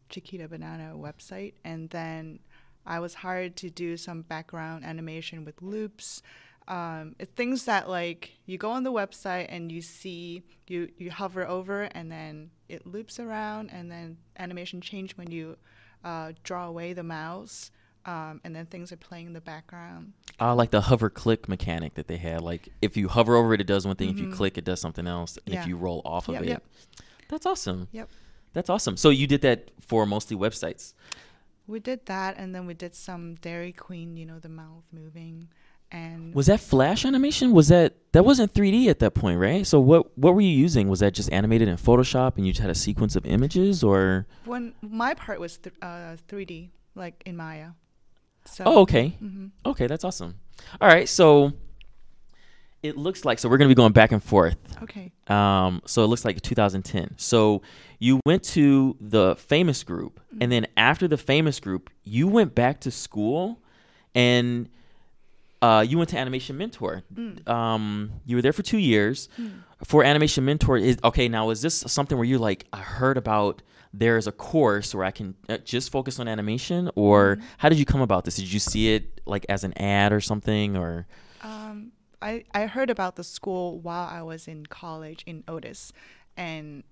Chiquita 0.09 0.47
Banana 0.47 0.93
website, 0.95 1.53
and 1.63 1.89
then 1.89 2.39
I 2.85 2.99
was 2.99 3.15
hired 3.15 3.55
to 3.57 3.69
do 3.69 3.97
some 3.97 4.21
background 4.21 4.85
animation 4.85 5.43
with 5.45 5.61
loops. 5.61 6.21
Um, 6.69 7.15
things 7.37 7.63
that 7.63 7.89
like 7.89 8.33
you 8.45 8.57
go 8.57 8.71
on 8.71 8.83
the 8.83 8.91
website 8.91 9.45
and 9.47 9.71
you 9.71 9.81
see 9.81 10.43
you 10.67 10.89
you 10.97 11.11
hover 11.11 11.47
over 11.47 11.83
and 11.83 12.11
then 12.11 12.49
it 12.67 12.85
loops 12.85 13.21
around 13.21 13.69
and 13.71 13.89
then 13.89 14.17
animation 14.37 14.81
change 14.81 15.15
when 15.15 15.31
you 15.31 15.55
uh, 16.03 16.33
draw 16.43 16.67
away 16.67 16.91
the 16.91 17.03
mouse 17.03 17.71
um, 18.05 18.41
and 18.43 18.53
then 18.53 18.65
things 18.65 18.91
are 18.91 18.97
playing 18.97 19.27
in 19.27 19.33
the 19.33 19.39
background. 19.39 20.11
Uh, 20.41 20.53
like 20.55 20.71
the 20.71 20.81
hover 20.81 21.09
click 21.09 21.47
mechanic 21.47 21.93
that 21.95 22.07
they 22.09 22.17
had. 22.17 22.41
Like 22.41 22.67
if 22.81 22.97
you 22.97 23.07
hover 23.07 23.35
over 23.37 23.53
it, 23.53 23.61
it 23.61 23.67
does 23.67 23.87
one 23.87 23.95
thing. 23.95 24.09
If 24.09 24.19
you 24.19 24.29
click, 24.29 24.57
it 24.57 24.65
does 24.65 24.81
something 24.81 25.07
else. 25.07 25.37
And 25.37 25.45
Mm-hmm. 25.45 25.53
Yeah. 25.53 25.61
if 25.61 25.67
you 25.67 25.77
roll 25.77 26.01
off 26.03 26.27
of 26.27 26.33
Yep, 26.35 26.43
it, 26.43 26.47
yep. 26.49 26.63
that's 27.29 27.45
awesome. 27.45 27.87
Yep. 27.93 28.09
That's 28.53 28.69
awesome. 28.69 28.97
So 28.97 29.09
you 29.09 29.27
did 29.27 29.41
that 29.41 29.71
for 29.79 30.05
mostly 30.05 30.35
websites. 30.37 30.93
We 31.67 31.79
did 31.79 32.05
that, 32.05 32.37
and 32.37 32.55
then 32.55 32.65
we 32.65 32.73
did 32.73 32.95
some 32.95 33.35
Dairy 33.35 33.73
Queen, 33.73 34.15
you 34.15 34.25
know, 34.25 34.39
the 34.39 34.47
mouth 34.49 34.83
moving, 34.93 35.49
and 35.91 36.33
Was 36.33 36.47
that 36.47 36.59
flash 36.59 37.05
animation? 37.05 37.51
Was 37.51 37.67
that 37.69 37.95
that 38.13 38.23
wasn't 38.23 38.53
3D 38.53 38.87
at 38.87 38.99
that 38.99 39.13
point, 39.13 39.39
right? 39.39 39.65
So 39.65 39.79
what 39.79 40.17
what 40.17 40.33
were 40.33 40.41
you 40.41 40.49
using? 40.49 40.89
Was 40.89 40.99
that 40.99 41.13
just 41.13 41.31
animated 41.31 41.67
in 41.67 41.77
Photoshop 41.77 42.35
and 42.37 42.45
you 42.45 42.51
just 42.53 42.61
had 42.61 42.69
a 42.69 42.75
sequence 42.75 43.15
of 43.15 43.25
images 43.25 43.83
or 43.83 44.27
when 44.45 44.73
my 44.81 45.13
part 45.13 45.39
was 45.39 45.57
th- 45.57 45.75
uh, 45.81 46.15
3D, 46.27 46.69
like 46.95 47.21
in 47.25 47.37
Maya. 47.37 47.69
So. 48.45 48.63
Oh, 48.65 48.79
okay. 48.81 49.09
hmm 49.19 49.47
Okay, 49.65 49.87
that's 49.87 50.03
awesome. 50.03 50.35
All 50.81 50.87
right, 50.87 51.07
so 51.07 51.53
it 52.83 52.95
looks 52.97 53.25
like 53.25 53.39
so 53.39 53.49
we're 53.49 53.57
going 53.57 53.69
to 53.69 53.75
be 53.75 53.77
going 53.79 53.93
back 53.93 54.11
and 54.11 54.23
forth. 54.23 54.57
Okay. 54.83 55.11
Um, 55.27 55.81
so 55.85 56.03
it 56.03 56.07
looks 56.07 56.23
like 56.25 56.39
2010. 56.41 57.15
So 57.17 57.61
you 57.99 58.19
went 58.25 58.43
to 58.43 58.95
the 59.01 59.35
famous 59.35 59.83
group, 59.83 60.19
and 60.39 60.51
then 60.51 60.67
after 60.77 61.07
the 61.07 61.17
famous 61.17 61.59
group, 61.59 61.89
you 62.03 62.27
went 62.27 62.53
back 62.55 62.79
to 62.81 62.91
school, 62.91 63.59
and 64.13 64.69
uh, 65.61 65.83
you 65.87 65.97
went 65.97 66.09
to 66.11 66.17
Animation 66.17 66.55
Mentor. 66.57 67.01
Um, 67.47 68.11
you 68.25 68.35
were 68.35 68.41
there 68.43 68.53
for 68.53 68.61
two 68.61 68.77
years. 68.77 69.27
For 69.83 70.03
Animation 70.03 70.45
Mentor, 70.45 70.77
is 70.77 70.97
okay. 71.03 71.27
Now, 71.27 71.49
is 71.49 71.61
this 71.61 71.83
something 71.87 72.17
where 72.17 72.25
you're 72.25 72.39
like, 72.39 72.65
I 72.73 72.77
heard 72.79 73.17
about 73.17 73.61
there's 73.93 74.27
a 74.27 74.31
course 74.31 74.93
where 74.93 75.03
I 75.05 75.11
can 75.11 75.33
uh, 75.49 75.57
just 75.57 75.91
focus 75.91 76.19
on 76.19 76.27
animation, 76.27 76.91
or 76.95 77.39
how 77.57 77.69
did 77.69 77.79
you 77.79 77.85
come 77.85 78.01
about 78.01 78.25
this? 78.25 78.35
Did 78.35 78.51
you 78.51 78.59
see 78.59 78.93
it 78.93 79.21
like 79.25 79.45
as 79.49 79.63
an 79.63 79.73
ad 79.77 80.13
or 80.13 80.21
something, 80.21 80.77
or 80.77 81.07
Um, 81.41 81.91
I, 82.21 82.43
I 82.53 82.65
heard 82.65 82.89
about 82.89 83.15
the 83.15 83.23
school 83.23 83.79
while 83.79 84.07
I 84.07 84.21
was 84.21 84.47
in 84.47 84.65
college 84.65 85.23
in 85.25 85.43
Otis, 85.47 85.93
and 86.35 86.83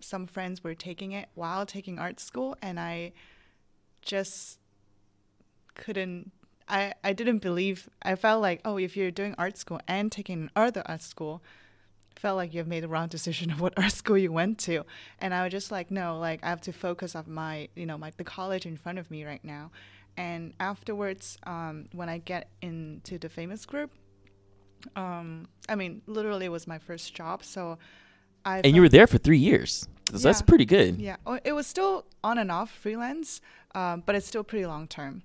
some 0.00 0.26
friends 0.26 0.62
were 0.62 0.74
taking 0.74 1.12
it 1.12 1.28
while 1.34 1.64
taking 1.64 1.98
art 1.98 2.20
school, 2.20 2.56
and 2.60 2.78
I 2.78 3.12
just 4.02 4.58
couldn't. 5.74 6.32
I, 6.68 6.94
I 7.02 7.12
didn't 7.12 7.38
believe. 7.38 7.88
I 8.02 8.14
felt 8.14 8.40
like, 8.40 8.60
oh, 8.64 8.78
if 8.78 8.96
you're 8.96 9.10
doing 9.10 9.34
art 9.36 9.58
school 9.58 9.80
and 9.86 10.10
taking 10.10 10.50
other 10.56 10.82
art 10.86 11.02
school, 11.02 11.42
felt 12.16 12.36
like 12.36 12.54
you've 12.54 12.66
made 12.66 12.82
the 12.82 12.88
wrong 12.88 13.08
decision 13.08 13.50
of 13.50 13.60
what 13.60 13.74
art 13.78 13.92
school 13.92 14.16
you 14.16 14.32
went 14.32 14.58
to. 14.60 14.84
And 15.20 15.34
I 15.34 15.44
was 15.44 15.52
just 15.52 15.70
like, 15.70 15.90
no, 15.90 16.18
like 16.18 16.40
I 16.42 16.48
have 16.48 16.62
to 16.62 16.72
focus 16.72 17.14
on 17.14 17.24
my, 17.28 17.68
you 17.74 17.86
know, 17.86 17.96
like 17.96 18.16
the 18.16 18.24
college 18.24 18.66
in 18.66 18.76
front 18.76 18.98
of 18.98 19.10
me 19.10 19.24
right 19.24 19.44
now. 19.44 19.70
And 20.16 20.54
afterwards, 20.58 21.38
um, 21.44 21.86
when 21.92 22.08
I 22.08 22.18
get 22.18 22.48
into 22.62 23.18
the 23.18 23.28
famous 23.28 23.66
group, 23.66 23.90
um, 24.96 25.48
I 25.68 25.74
mean, 25.74 26.02
literally 26.06 26.46
it 26.46 26.50
was 26.50 26.66
my 26.66 26.78
first 26.78 27.14
job, 27.14 27.44
so 27.44 27.78
I. 28.44 28.58
and 28.58 28.74
you 28.74 28.82
were 28.82 28.88
there 28.88 29.06
for 29.06 29.18
three 29.18 29.38
years. 29.38 29.88
So 30.10 30.18
That's 30.18 30.42
pretty 30.42 30.66
good. 30.66 31.00
Yeah, 31.00 31.16
oh, 31.26 31.38
it 31.44 31.52
was 31.52 31.66
still 31.66 32.04
on 32.22 32.38
and 32.38 32.50
off 32.50 32.70
freelance, 32.70 33.40
um, 33.74 34.02
but 34.04 34.14
it's 34.14 34.26
still 34.26 34.44
pretty 34.44 34.66
long 34.66 34.86
term. 34.86 35.22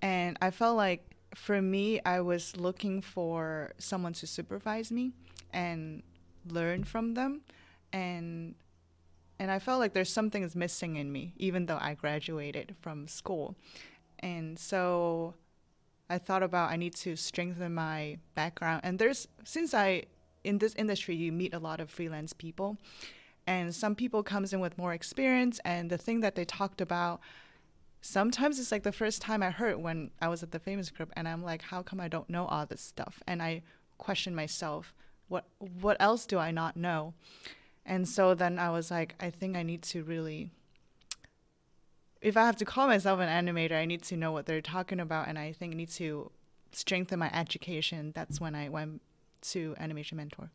And 0.00 0.38
I 0.40 0.50
felt 0.50 0.76
like 0.76 1.04
for 1.34 1.60
me, 1.60 2.00
I 2.04 2.20
was 2.20 2.56
looking 2.56 3.02
for 3.02 3.72
someone 3.78 4.12
to 4.14 4.26
supervise 4.26 4.90
me 4.90 5.12
and 5.52 6.02
learn 6.48 6.84
from 6.84 7.14
them, 7.14 7.42
and 7.92 8.54
and 9.38 9.50
I 9.50 9.58
felt 9.58 9.80
like 9.80 9.92
there's 9.92 10.12
something 10.12 10.42
is 10.42 10.54
missing 10.54 10.96
in 10.96 11.10
me, 11.10 11.34
even 11.36 11.66
though 11.66 11.78
I 11.80 11.94
graduated 11.94 12.76
from 12.80 13.08
school. 13.08 13.56
And 14.20 14.56
so 14.56 15.34
I 16.12 16.18
thought 16.18 16.42
about 16.42 16.70
I 16.70 16.76
need 16.76 16.94
to 16.96 17.16
strengthen 17.16 17.74
my 17.74 18.18
background. 18.34 18.82
And 18.84 18.98
there's 18.98 19.28
since 19.44 19.72
I 19.72 20.04
in 20.44 20.58
this 20.58 20.74
industry 20.74 21.14
you 21.14 21.32
meet 21.32 21.54
a 21.54 21.58
lot 21.58 21.80
of 21.80 21.88
freelance 21.90 22.34
people. 22.34 22.76
And 23.46 23.74
some 23.74 23.94
people 23.94 24.22
comes 24.22 24.52
in 24.52 24.60
with 24.60 24.78
more 24.78 24.92
experience. 24.92 25.58
And 25.64 25.90
the 25.90 25.98
thing 25.98 26.20
that 26.20 26.34
they 26.34 26.44
talked 26.44 26.80
about 26.80 27.20
sometimes 28.02 28.58
it's 28.58 28.72
like 28.72 28.82
the 28.82 28.92
first 28.92 29.22
time 29.22 29.42
I 29.42 29.50
heard 29.50 29.76
when 29.76 30.10
I 30.20 30.28
was 30.28 30.42
at 30.42 30.50
the 30.50 30.58
famous 30.58 30.90
group. 30.90 31.10
And 31.16 31.26
I'm 31.26 31.42
like 31.42 31.62
how 31.62 31.82
come 31.82 31.98
I 31.98 32.08
don't 32.08 32.28
know 32.28 32.44
all 32.44 32.66
this 32.66 32.82
stuff? 32.82 33.22
And 33.26 33.42
I 33.42 33.62
question 33.96 34.34
myself 34.34 34.94
what 35.28 35.46
what 35.58 35.96
else 35.98 36.26
do 36.26 36.38
I 36.38 36.50
not 36.50 36.76
know? 36.76 37.14
And 37.86 38.06
so 38.06 38.34
then 38.34 38.58
I 38.58 38.68
was 38.68 38.90
like 38.90 39.14
I 39.18 39.30
think 39.30 39.56
I 39.56 39.62
need 39.62 39.82
to 39.84 40.04
really 40.04 40.50
if 42.22 42.36
I 42.36 42.44
have 42.46 42.56
to 42.56 42.64
call 42.64 42.86
myself 42.86 43.20
an 43.20 43.28
animator 43.28 43.72
I 43.72 43.84
need 43.84 44.02
to 44.04 44.16
know 44.16 44.32
what 44.32 44.46
they're 44.46 44.60
talking 44.62 45.00
about 45.00 45.28
and 45.28 45.38
I 45.38 45.52
think 45.52 45.74
I 45.74 45.76
need 45.76 45.90
to 46.02 46.30
strengthen 46.72 47.18
my 47.18 47.30
education 47.34 48.12
that's 48.14 48.40
when 48.40 48.54
I 48.54 48.68
went 48.68 49.02
to 49.52 49.74
animation 49.78 50.16
mentor 50.16 50.50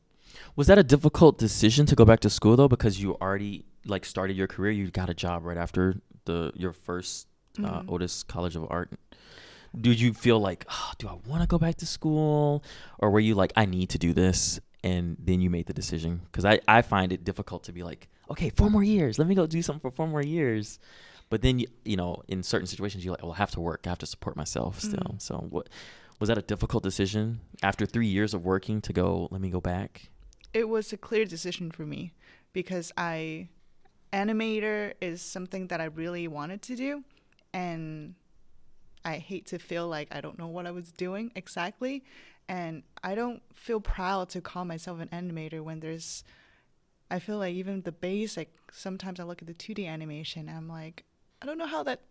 Was 0.55 0.67
that 0.67 0.77
a 0.77 0.83
difficult 0.83 1.37
decision 1.37 1.85
to 1.87 1.95
go 1.95 2.05
back 2.05 2.19
to 2.21 2.29
school 2.29 2.55
though, 2.55 2.67
because 2.67 3.01
you 3.01 3.15
already 3.21 3.65
like 3.85 4.03
started 4.05 4.35
your 4.35 4.47
career? 4.47 4.71
You 4.71 4.89
got 4.91 5.09
a 5.09 5.13
job 5.13 5.45
right 5.45 5.57
after 5.57 5.83
the 6.25 6.51
your 6.55 6.73
first 6.73 7.27
uh, 7.59 7.81
Mhm. 7.81 7.89
Otis 7.93 8.23
College 8.23 8.55
of 8.55 8.63
Art. 8.69 8.89
Did 9.79 9.99
you 9.99 10.13
feel 10.13 10.39
like, 10.39 10.65
oh, 10.69 10.91
do 10.99 11.07
I 11.07 11.15
want 11.29 11.41
to 11.41 11.47
go 11.47 11.57
back 11.57 11.75
to 11.77 11.85
school, 11.85 12.63
or 12.99 13.09
were 13.11 13.19
you 13.19 13.35
like, 13.35 13.51
I 13.55 13.65
need 13.65 13.89
to 13.95 13.97
do 13.97 14.13
this, 14.13 14.59
and 14.83 15.17
then 15.27 15.41
you 15.41 15.49
made 15.49 15.65
the 15.67 15.73
decision? 15.73 16.21
Because 16.25 16.45
I 16.45 16.59
I 16.67 16.81
find 16.81 17.11
it 17.11 17.23
difficult 17.23 17.63
to 17.67 17.71
be 17.77 17.83
like, 17.83 18.07
okay, 18.29 18.49
four 18.49 18.69
more 18.69 18.83
years, 18.83 19.17
let 19.19 19.27
me 19.27 19.35
go 19.35 19.45
do 19.47 19.61
something 19.61 19.81
for 19.81 19.91
four 19.91 20.07
more 20.07 20.21
years, 20.37 20.79
but 21.29 21.41
then 21.41 21.59
you 21.59 21.67
you 21.85 21.95
know 21.97 22.23
in 22.27 22.43
certain 22.43 22.67
situations 22.67 23.03
you're 23.03 23.13
like, 23.13 23.23
well, 23.23 23.33
I 23.33 23.37
have 23.37 23.51
to 23.51 23.61
work, 23.61 23.81
I 23.85 23.89
have 23.89 23.99
to 23.99 24.05
support 24.05 24.35
myself 24.35 24.79
still. 24.79 25.13
Mhm. 25.13 25.21
So 25.21 25.37
what 25.49 25.69
was 26.19 26.29
that 26.29 26.37
a 26.37 26.41
difficult 26.41 26.83
decision 26.83 27.41
after 27.61 27.85
three 27.85 28.07
years 28.07 28.33
of 28.33 28.43
working 28.43 28.81
to 28.81 28.93
go? 28.93 29.27
Let 29.31 29.41
me 29.41 29.49
go 29.49 29.61
back. 29.61 30.09
It 30.53 30.69
was 30.69 30.91
a 30.93 30.97
clear 30.97 31.25
decision 31.25 31.71
for 31.71 31.85
me 31.85 32.13
because 32.53 32.91
I 32.97 33.49
animator 34.13 34.93
is 35.01 35.21
something 35.21 35.67
that 35.67 35.81
I 35.81 35.85
really 35.85 36.27
wanted 36.27 36.61
to 36.63 36.75
do 36.75 37.03
and 37.53 38.15
I 39.03 39.17
hate 39.17 39.45
to 39.47 39.59
feel 39.59 39.87
like 39.87 40.07
I 40.11 40.21
don't 40.21 40.39
know 40.39 40.47
what 40.47 40.65
I 40.65 40.71
was 40.71 40.91
doing 40.91 41.31
exactly 41.35 42.03
and 42.47 42.83
I 43.03 43.15
don't 43.15 43.41
feel 43.53 43.81
proud 43.81 44.29
to 44.29 44.41
call 44.41 44.63
myself 44.65 44.99
an 45.01 45.09
animator 45.09 45.61
when 45.61 45.81
there's 45.81 46.23
I 47.11 47.19
feel 47.19 47.37
like 47.37 47.53
even 47.53 47.81
the 47.81 47.91
basic 47.91 48.49
sometimes 48.71 49.19
I 49.19 49.23
look 49.23 49.41
at 49.41 49.47
the 49.47 49.53
2D 49.53 49.85
animation 49.85 50.49
I'm 50.49 50.67
like 50.69 51.03
I 51.41 51.45
don't 51.45 51.57
know 51.57 51.67
how 51.67 51.83
that 51.83 52.01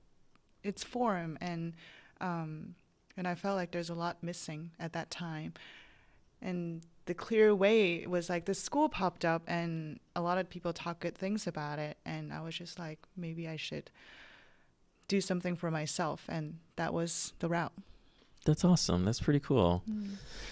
it's 0.63 0.83
form 0.85 1.39
and 1.41 1.75
um 2.21 2.75
and 3.17 3.27
I 3.27 3.35
felt 3.35 3.57
like 3.57 3.71
there's 3.71 3.91
a 3.91 3.95
lot 3.95 4.23
missing 4.23 4.71
at 4.79 4.93
that 4.93 5.11
time 5.11 5.55
and 6.43 6.83
the 7.07 7.15
clear 7.15 7.55
way 7.55 8.07
was 8.07 8.29
like 8.29 8.45
the 8.45 8.55
school 8.55 8.89
popped 8.89 9.25
up 9.25 9.43
and 9.47 9.99
a 10.15 10.21
lot 10.21 10.39
of 10.39 10.51
people 10.51 10.73
talk 10.73 11.01
good 11.01 11.17
things 11.17 11.47
about 11.47 11.79
it 11.79 11.97
and 12.05 12.33
i 12.33 12.41
was 12.41 12.55
just 12.57 12.79
like 12.79 12.99
maybe 13.17 13.49
i 13.49 13.57
should 13.57 13.91
do 15.09 15.21
something 15.21 15.55
for 15.57 15.71
myself 15.71 16.25
and 16.29 16.59
that 16.75 16.93
was 16.93 17.33
the 17.39 17.49
route 17.49 17.73
That's 18.45 18.65
awesome. 18.65 19.05
That's 19.05 19.19
pretty 19.21 19.41
cool. 19.41 19.83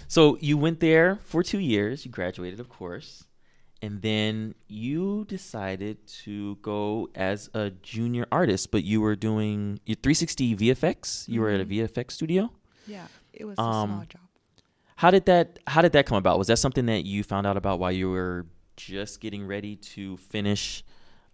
So 0.09 0.37
you 0.41 0.57
went 0.57 0.81
there 0.81 1.19
for 1.23 1.41
two 1.43 1.59
years. 1.59 2.05
You 2.05 2.11
graduated, 2.11 2.59
of 2.59 2.67
course, 2.67 3.23
and 3.81 4.01
then 4.01 4.55
you 4.67 5.25
decided 5.27 6.05
to 6.23 6.55
go 6.61 7.09
as 7.15 7.49
a 7.53 7.71
junior 7.81 8.25
artist. 8.31 8.71
But 8.71 8.83
you 8.83 9.01
were 9.01 9.15
doing 9.15 9.79
your 9.85 9.95
360 9.95 10.55
VFX. 10.55 11.27
You 11.27 11.41
were 11.41 11.49
at 11.49 11.59
a 11.61 11.65
Mhm. 11.65 11.69
VFX 11.69 12.13
studio. 12.15 12.51
yeah 12.87 13.07
it 13.33 13.45
was 13.45 13.57
a 13.57 13.61
Um, 13.61 13.89
small 13.89 14.05
job 14.05 14.21
How 14.97 15.11
did 15.11 15.25
that 15.25 15.59
How 15.67 15.81
did 15.81 15.91
that 15.93 16.05
come 16.05 16.17
about? 16.17 16.37
Was 16.37 16.47
that 16.47 16.57
something 16.57 16.85
that 16.85 17.03
you 17.05 17.21
found 17.23 17.45
out 17.47 17.57
about 17.57 17.79
while 17.79 17.91
you 17.91 18.09
were 18.09 18.45
just 18.77 19.19
getting 19.19 19.45
ready 19.45 19.75
to 19.77 20.15
finish 20.17 20.83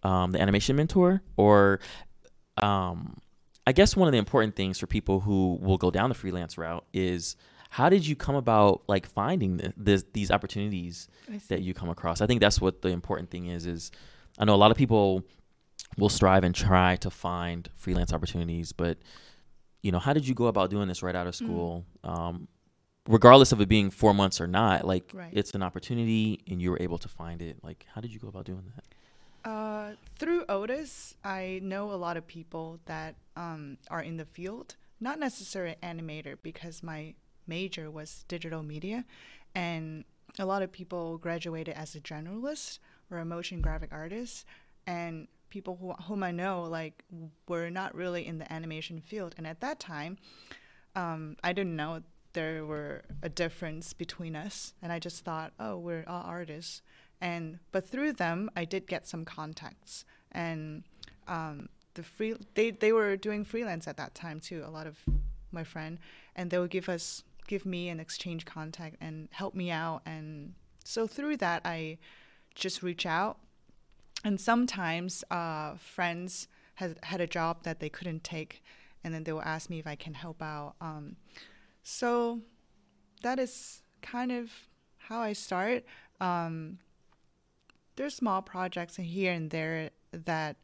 um, 0.03 0.31
the 0.31 0.41
animation 0.41 0.75
mentor, 0.75 1.21
or 1.37 1.79
um, 2.57 3.17
I 3.67 3.71
guess 3.71 3.95
one 3.95 4.07
of 4.07 4.11
the 4.13 4.17
important 4.17 4.55
things 4.55 4.79
for 4.79 4.87
people 4.87 5.19
who 5.19 5.59
will 5.61 5.77
go 5.77 5.91
down 5.91 6.09
the 6.09 6.15
freelance 6.15 6.57
route 6.57 6.85
is 6.93 7.35
how 7.75 7.87
did 7.89 8.05
you 8.05 8.15
come 8.17 8.35
about 8.35 8.83
like 8.87 9.05
finding 9.05 9.55
the, 9.57 9.73
this, 9.77 10.03
these 10.11 10.29
opportunities 10.29 11.07
that 11.47 11.61
you 11.61 11.73
come 11.73 11.89
across? 11.89 12.19
I 12.19 12.27
think 12.27 12.41
that's 12.41 12.59
what 12.59 12.81
the 12.81 12.89
important 12.89 13.29
thing 13.29 13.45
is. 13.47 13.65
Is 13.65 13.91
I 14.37 14.43
know 14.45 14.53
a 14.53 14.61
lot 14.65 14.71
of 14.71 14.77
people 14.77 15.23
will 15.97 16.09
strive 16.09 16.43
and 16.43 16.53
try 16.53 16.97
to 16.97 17.09
find 17.09 17.69
freelance 17.73 18.11
opportunities, 18.11 18.73
but 18.73 18.97
you 19.81 19.91
know, 19.93 19.99
how 19.99 20.11
did 20.13 20.27
you 20.27 20.35
go 20.35 20.47
about 20.47 20.69
doing 20.69 20.87
this 20.89 21.01
right 21.01 21.15
out 21.15 21.27
of 21.27 21.33
Mm. 21.33 21.37
school? 21.37 21.85
Um, 22.03 22.47
regardless 23.07 23.51
of 23.53 23.61
it 23.61 23.69
being 23.69 23.89
four 23.89 24.13
months 24.13 24.41
or 24.41 24.47
not, 24.47 24.85
like 24.85 25.09
Right. 25.13 25.31
it's 25.33 25.51
an 25.55 25.63
opportunity 25.63 26.41
and 26.47 26.61
you 26.61 26.71
were 26.71 26.81
able 26.81 26.97
to 26.99 27.07
find 27.07 27.41
it. 27.41 27.57
Like, 27.63 27.85
how 27.93 28.01
did 28.01 28.13
you 28.13 28.19
go 28.19 28.27
about 28.27 28.45
doing 28.45 28.65
that? 28.75 29.49
Uh, 29.49 29.95
through 30.19 30.43
Otis, 30.49 31.15
I 31.23 31.61
know 31.63 31.91
a 31.91 31.95
lot 32.05 32.15
of 32.17 32.27
people 32.27 32.79
that 32.85 33.15
um, 33.37 33.77
are 33.89 34.01
in 34.03 34.17
the 34.17 34.25
field, 34.25 34.75
not 34.99 35.17
necessarily 35.19 35.77
animator, 35.81 36.35
because 36.43 36.83
my 36.83 37.15
major 37.47 37.89
was 37.89 38.25
digital 38.27 38.63
media, 38.63 39.05
and 39.55 40.03
a 40.39 40.45
lot 40.45 40.61
of 40.61 40.71
people 40.71 41.17
graduated 41.17 41.75
as 41.75 41.95
a 41.95 41.99
generalist 41.99 42.79
or 43.09 43.17
a 43.17 43.25
motion 43.25 43.61
graphic 43.61 43.89
artist, 43.91 44.45
and 44.87 45.27
people 45.49 45.77
who, 45.79 45.91
whom 46.05 46.23
I 46.23 46.31
know 46.31 46.63
like 46.63 47.03
were 47.47 47.69
not 47.69 47.93
really 47.93 48.25
in 48.25 48.39
the 48.39 48.51
animation 48.51 49.01
field, 49.01 49.35
and 49.37 49.45
at 49.45 49.59
that 49.61 49.79
time, 49.79 50.17
um, 50.95 51.37
I 51.43 51.53
didn't 51.53 51.75
know 51.75 52.01
there 52.33 52.65
were 52.65 53.03
a 53.21 53.29
difference 53.29 53.93
between 53.93 54.35
us, 54.35 54.73
and 54.81 54.91
I 54.91 54.99
just 54.99 55.25
thought, 55.25 55.51
oh, 55.59 55.77
we're 55.77 56.05
all 56.07 56.23
artists. 56.25 56.81
And 57.19 57.59
but 57.71 57.87
through 57.87 58.13
them 58.13 58.49
i 58.55 58.65
did 58.65 58.87
get 58.87 59.07
some 59.07 59.25
contacts 59.25 60.05
and 60.31 60.83
um, 61.27 61.69
the 61.93 62.03
free 62.03 62.35
they, 62.55 62.71
they 62.71 62.91
were 62.91 63.15
doing 63.15 63.45
freelance 63.45 63.87
at 63.87 63.97
that 63.97 64.15
time 64.15 64.39
too 64.39 64.63
a 64.65 64.71
lot 64.71 64.87
of 64.87 64.97
my 65.51 65.63
friend 65.63 65.99
and 66.35 66.49
they 66.49 66.57
would 66.57 66.69
give 66.69 66.89
us 66.89 67.23
give 67.51 67.65
me 67.65 67.89
an 67.89 67.99
exchange 67.99 68.45
contact 68.45 68.95
and 69.01 69.27
help 69.31 69.53
me 69.53 69.69
out 69.69 70.01
and 70.05 70.53
so 70.85 71.05
through 71.05 71.35
that 71.35 71.61
i 71.65 71.97
just 72.55 72.81
reach 72.81 73.05
out 73.05 73.39
and 74.23 74.39
sometimes 74.39 75.25
uh, 75.31 75.73
friends 75.75 76.47
has 76.75 76.95
had 77.03 77.19
a 77.19 77.27
job 77.27 77.63
that 77.63 77.81
they 77.81 77.89
couldn't 77.89 78.23
take 78.23 78.63
and 79.03 79.13
then 79.13 79.25
they 79.25 79.33
will 79.33 79.41
ask 79.41 79.69
me 79.69 79.79
if 79.79 79.85
i 79.85 79.95
can 79.95 80.13
help 80.13 80.41
out 80.41 80.75
um, 80.79 81.17
so 81.83 82.39
that 83.21 83.37
is 83.37 83.81
kind 84.01 84.31
of 84.31 84.49
how 85.09 85.19
i 85.19 85.33
start 85.33 85.83
um, 86.21 86.79
there's 87.97 88.15
small 88.15 88.41
projects 88.41 88.95
here 88.95 89.33
and 89.33 89.49
there 89.49 89.89
that 90.13 90.55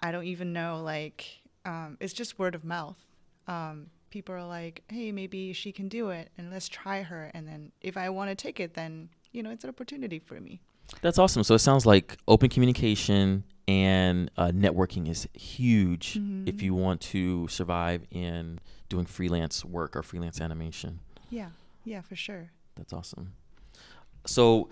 I 0.00 0.12
don't 0.12 0.24
even 0.24 0.52
know. 0.52 0.82
Like, 0.82 1.26
um, 1.64 1.96
it's 2.00 2.12
just 2.12 2.38
word 2.38 2.54
of 2.54 2.64
mouth. 2.64 2.98
Um, 3.46 3.90
people 4.16 4.34
are 4.34 4.46
like, 4.46 4.82
hey, 4.88 5.12
maybe 5.12 5.52
she 5.52 5.70
can 5.70 5.88
do 5.88 6.08
it 6.08 6.30
and 6.38 6.50
let's 6.50 6.68
try 6.70 7.02
her. 7.02 7.30
And 7.34 7.46
then 7.46 7.70
if 7.82 7.98
I 7.98 8.08
want 8.08 8.30
to 8.30 8.34
take 8.34 8.58
it, 8.60 8.72
then, 8.72 9.10
you 9.30 9.42
know, 9.42 9.50
it's 9.50 9.62
an 9.62 9.68
opportunity 9.68 10.18
for 10.18 10.40
me. 10.40 10.58
That's 11.02 11.18
awesome. 11.18 11.44
So 11.44 11.54
it 11.54 11.58
sounds 11.58 11.84
like 11.84 12.16
open 12.26 12.48
communication 12.48 13.44
and 13.68 14.30
uh, 14.38 14.52
networking 14.54 15.06
is 15.06 15.28
huge 15.34 16.16
if 16.46 16.56
Mhm. 16.56 16.62
you 16.62 16.74
want 16.74 17.02
to 17.12 17.46
survive 17.48 18.06
in 18.10 18.58
doing 18.88 19.04
freelance 19.04 19.66
work 19.66 19.94
or 19.94 20.02
freelance 20.02 20.40
animation. 20.40 21.00
Yeah. 21.28 21.50
Yeah, 21.84 22.00
for 22.00 22.16
sure. 22.16 22.52
That's 22.76 22.94
awesome. 22.94 23.34
So 24.24 24.70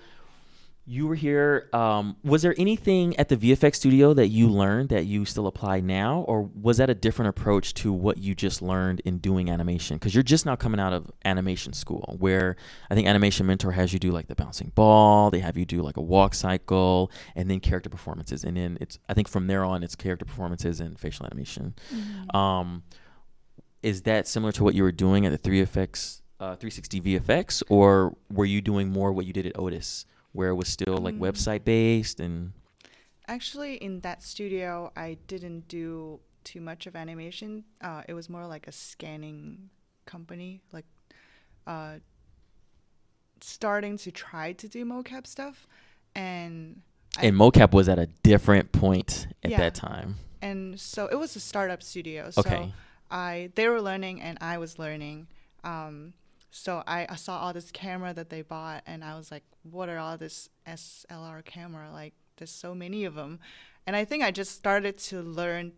you 0.86 1.06
were 1.06 1.14
here. 1.14 1.70
Um, 1.72 2.16
was 2.22 2.42
there 2.42 2.54
anything 2.58 3.16
at 3.16 3.30
the 3.30 3.36
VFX 3.36 3.76
studio 3.76 4.12
that 4.12 4.28
you 4.28 4.48
learned 4.48 4.90
that 4.90 5.06
you 5.06 5.24
still 5.24 5.46
apply 5.46 5.80
now, 5.80 6.20
or 6.28 6.42
was 6.42 6.76
that 6.76 6.90
a 6.90 6.94
different 6.94 7.30
approach 7.30 7.72
to 7.74 7.92
what 7.92 8.18
you 8.18 8.34
just 8.34 8.60
learned 8.60 9.00
in 9.00 9.18
doing 9.18 9.48
animation? 9.48 9.96
Because 9.96 10.14
you're 10.14 10.22
just 10.22 10.44
now 10.44 10.56
coming 10.56 10.78
out 10.78 10.92
of 10.92 11.10
animation 11.24 11.72
school, 11.72 12.16
where 12.18 12.56
I 12.90 12.94
think 12.94 13.08
Animation 13.08 13.46
Mentor 13.46 13.72
has 13.72 13.94
you 13.94 13.98
do 13.98 14.12
like 14.12 14.28
the 14.28 14.34
bouncing 14.34 14.72
ball, 14.74 15.30
they 15.30 15.40
have 15.40 15.56
you 15.56 15.64
do 15.64 15.80
like 15.80 15.96
a 15.96 16.02
walk 16.02 16.34
cycle, 16.34 17.10
and 17.34 17.50
then 17.50 17.60
character 17.60 17.88
performances, 17.88 18.44
and 18.44 18.56
then 18.56 18.76
it's 18.80 18.98
I 19.08 19.14
think 19.14 19.28
from 19.28 19.46
there 19.46 19.64
on 19.64 19.82
it's 19.82 19.96
character 19.96 20.26
performances 20.26 20.80
and 20.80 20.98
facial 20.98 21.24
animation. 21.24 21.74
Um, 22.34 22.82
is 23.82 24.02
that 24.02 24.26
similar 24.28 24.52
to 24.52 24.64
what 24.64 24.74
you 24.74 24.82
were 24.82 24.92
doing 24.92 25.24
at 25.24 25.32
the 25.32 25.38
3FX, 25.50 26.20
uh, 26.40 26.56
360 26.56 27.00
VFX, 27.00 27.62
or 27.68 28.16
were 28.30 28.44
you 28.44 28.60
doing 28.60 28.90
more 28.90 29.12
what 29.12 29.24
you 29.26 29.32
did 29.32 29.46
at 29.46 29.58
Otis, 29.58 30.06
where 30.34 30.50
it 30.50 30.54
was 30.62 30.68
still 30.68 30.98
like 30.98 31.14
Um, 31.14 31.20
website 31.20 31.64
based 31.64 32.20
and 32.20 32.52
Actually, 33.26 33.76
in 33.76 34.00
that 34.00 34.22
studio, 34.22 34.92
I 34.94 35.16
didn't 35.26 35.66
do 35.66 36.20
too 36.50 36.60
much 36.60 36.86
of 36.86 36.94
animation. 36.94 37.64
Uh, 37.80 38.02
it 38.06 38.12
was 38.12 38.28
more 38.28 38.46
like 38.46 38.66
a 38.68 38.72
scanning 38.72 39.70
company, 40.04 40.60
like 40.72 40.84
uh, 41.66 41.94
starting 43.40 43.96
to 43.98 44.10
try 44.10 44.52
to 44.52 44.68
do 44.68 44.84
mocap 44.84 45.26
stuff, 45.26 45.66
and 46.14 46.82
I- 47.16 47.30
mocap 47.30 47.72
was 47.72 47.88
at 47.88 47.98
a 47.98 48.06
different 48.22 48.72
point 48.72 49.26
at 49.42 49.50
Yeah. 49.52 49.58
that 49.58 49.74
time. 49.74 50.16
and 50.42 50.78
so 50.78 51.06
it 51.06 51.14
was 51.18 51.34
a 51.36 51.40
startup 51.40 51.82
studio. 51.82 52.28
So 52.30 52.40
Okay. 52.42 52.74
I 53.10 53.50
they 53.54 53.66
were 53.68 53.80
learning 53.80 54.20
and 54.20 54.36
I 54.42 54.58
was 54.58 54.78
learning. 54.78 55.28
Um, 55.62 56.12
so 56.56 56.84
I, 56.86 57.04
I 57.08 57.16
saw 57.16 57.40
all 57.40 57.52
this 57.52 57.72
camera 57.72 58.14
that 58.14 58.30
they 58.30 58.42
bought 58.42 58.84
and 58.86 59.02
I 59.02 59.16
was 59.16 59.32
like, 59.32 59.42
what 59.64 59.88
are 59.88 59.98
all 59.98 60.16
this 60.16 60.48
SLR 60.68 61.44
camera? 61.44 61.90
Like 61.90 62.14
there's 62.36 62.52
so 62.52 62.76
many 62.76 63.04
of 63.04 63.16
them. 63.16 63.40
And 63.88 63.96
I 63.96 64.04
think 64.04 64.22
I 64.22 64.30
just 64.30 64.52
started 64.52 64.96
to 64.98 65.20
learn 65.20 65.72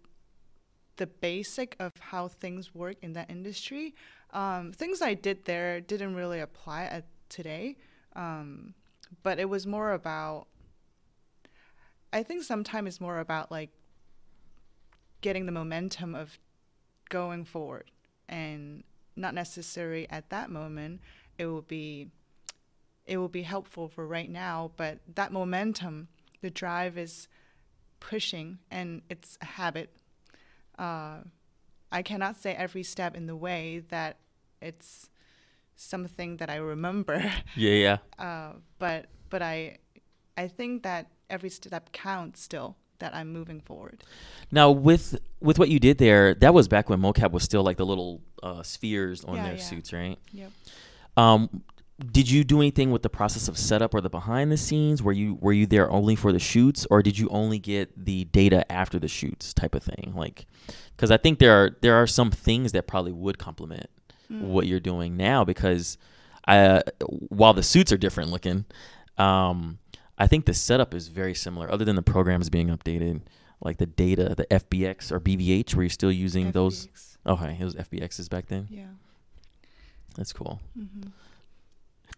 the 0.96 1.06
basic 1.06 1.76
of 1.80 1.92
how 1.98 2.28
things 2.28 2.74
work 2.74 2.96
in 3.00 3.14
that 3.14 3.30
industry. 3.30 3.94
Um, 4.34 4.70
things 4.70 5.00
I 5.00 5.14
did 5.14 5.46
there 5.46 5.80
didn't 5.80 6.14
really 6.14 6.40
apply 6.40 6.84
at 6.84 7.06
today. 7.30 7.78
Um, 8.14 8.74
but 9.22 9.38
it 9.38 9.48
was 9.48 9.66
more 9.66 9.92
about 9.92 10.46
I 12.12 12.22
think 12.22 12.42
sometimes 12.42 12.86
it's 12.88 13.00
more 13.00 13.18
about 13.20 13.50
like 13.50 13.70
getting 15.22 15.46
the 15.46 15.52
momentum 15.52 16.14
of 16.14 16.38
going 17.08 17.46
forward 17.46 17.90
and 18.28 18.84
not 19.16 19.34
necessary 19.34 20.06
at 20.10 20.30
that 20.30 20.50
moment 20.50 21.00
it 21.38 21.46
will 21.46 21.62
be 21.62 22.10
it 23.06 23.18
will 23.18 23.28
be 23.28 23.42
helpful 23.42 23.88
for 23.88 24.06
right 24.06 24.30
now. 24.30 24.72
But 24.76 24.98
that 25.14 25.32
momentum, 25.32 26.08
the 26.40 26.50
drive 26.50 26.98
is 26.98 27.28
pushing, 28.00 28.58
and 28.70 29.02
it's 29.08 29.38
a 29.40 29.44
habit. 29.44 29.90
Uh, 30.78 31.18
I 31.92 32.02
cannot 32.02 32.36
say 32.36 32.52
every 32.52 32.82
step 32.82 33.16
in 33.16 33.26
the 33.26 33.36
way 33.36 33.84
that 33.90 34.18
it's 34.60 35.08
something 35.76 36.38
that 36.38 36.50
I 36.50 36.56
remember. 36.56 37.32
Yeah, 37.54 37.72
yeah. 37.72 37.98
Uh, 38.18 38.52
but 38.78 39.06
but 39.30 39.42
I 39.42 39.78
I 40.36 40.48
think 40.48 40.82
that 40.82 41.10
every 41.30 41.50
step 41.50 41.92
counts 41.92 42.42
still 42.42 42.76
that 42.98 43.14
I'm 43.14 43.32
moving 43.32 43.60
forward. 43.60 44.02
Now 44.50 44.70
with 44.70 45.18
with 45.40 45.58
what 45.58 45.68
you 45.68 45.78
did 45.78 45.98
there, 45.98 46.34
that 46.34 46.54
was 46.54 46.68
back 46.68 46.88
when 46.88 47.00
mocap 47.00 47.30
was 47.32 47.42
still 47.42 47.62
like 47.62 47.76
the 47.76 47.86
little 47.86 48.20
uh, 48.42 48.62
spheres 48.62 49.24
on 49.24 49.36
Yeah, 49.36 49.42
their 49.44 49.56
yeah. 49.56 49.62
suits, 49.62 49.92
right? 49.92 50.18
Yep. 50.32 50.50
Um, 51.16 51.62
did 52.12 52.30
you 52.30 52.44
do 52.44 52.58
anything 52.60 52.90
with 52.90 53.02
the 53.02 53.08
process 53.08 53.48
of 53.48 53.56
setup 53.56 53.94
or 53.94 54.02
the 54.02 54.10
behind 54.10 54.52
the 54.52 54.56
scenes? 54.58 55.02
Were 55.02 55.12
you 55.12 55.38
were 55.40 55.52
you 55.54 55.66
there 55.66 55.90
only 55.90 56.14
for 56.14 56.30
the 56.30 56.38
shoots, 56.38 56.86
or 56.90 57.02
did 57.02 57.18
you 57.18 57.28
only 57.30 57.58
get 57.58 58.04
the 58.04 58.24
data 58.24 58.70
after 58.70 58.98
the 58.98 59.08
shoots 59.08 59.54
type 59.54 59.74
of 59.74 59.82
thing? 59.82 60.12
Like, 60.14 60.46
because 60.94 61.10
I 61.10 61.16
think 61.16 61.38
there 61.38 61.52
are 61.52 61.70
there 61.80 61.94
are 61.94 62.06
some 62.06 62.30
things 62.30 62.72
that 62.72 62.86
probably 62.86 63.12
would 63.12 63.38
complement 63.38 63.88
Mm. 64.30 64.40
what 64.48 64.66
you're 64.66 64.80
doing 64.80 65.16
now. 65.16 65.44
Because 65.44 65.96
I, 66.48 66.82
while 67.28 67.54
the 67.54 67.62
suits 67.62 67.92
are 67.92 67.96
different 67.96 68.30
looking, 68.30 68.64
um, 69.18 69.78
I 70.18 70.26
think 70.26 70.46
the 70.46 70.54
setup 70.54 70.94
is 70.94 71.08
very 71.08 71.34
similar. 71.34 71.70
Other 71.70 71.84
than 71.84 71.96
the 71.96 72.02
programs 72.02 72.48
being 72.50 72.68
updated, 72.68 73.22
like 73.60 73.78
the 73.78 73.86
data, 73.86 74.34
the 74.34 74.46
FBX 74.46 75.12
or 75.12 75.20
BVH, 75.20 75.74
were 75.74 75.82
you 75.82 75.88
still 75.88 76.12
using 76.12 76.52
those? 76.52 76.86
FBX. 76.86 77.16
Okay, 77.26 77.56
it 77.58 77.64
was 77.64 77.74
FBXs 77.74 78.30
back 78.30 78.46
then. 78.46 78.68
Yeah. 78.70 78.86
That's 80.16 80.32
cool. 80.32 80.60
Mm-hmm. 80.78 81.08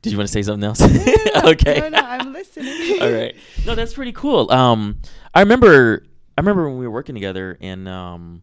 Did 0.02 0.12
you 0.12 0.18
want 0.18 0.28
to 0.28 0.32
say 0.32 0.42
something 0.42 0.64
else? 0.64 0.80
okay. 1.44 1.80
No, 1.80 1.88
no, 1.88 1.98
I'm 1.98 2.32
listening. 2.32 2.98
All 3.02 3.10
right. 3.10 3.34
No, 3.66 3.74
that's 3.74 3.94
pretty 3.94 4.12
cool. 4.12 4.50
Um, 4.52 5.00
I 5.34 5.40
remember, 5.40 6.04
I 6.36 6.40
remember 6.40 6.68
when 6.68 6.78
we 6.78 6.86
were 6.86 6.92
working 6.92 7.14
together, 7.14 7.58
and 7.60 7.88
um, 7.88 8.42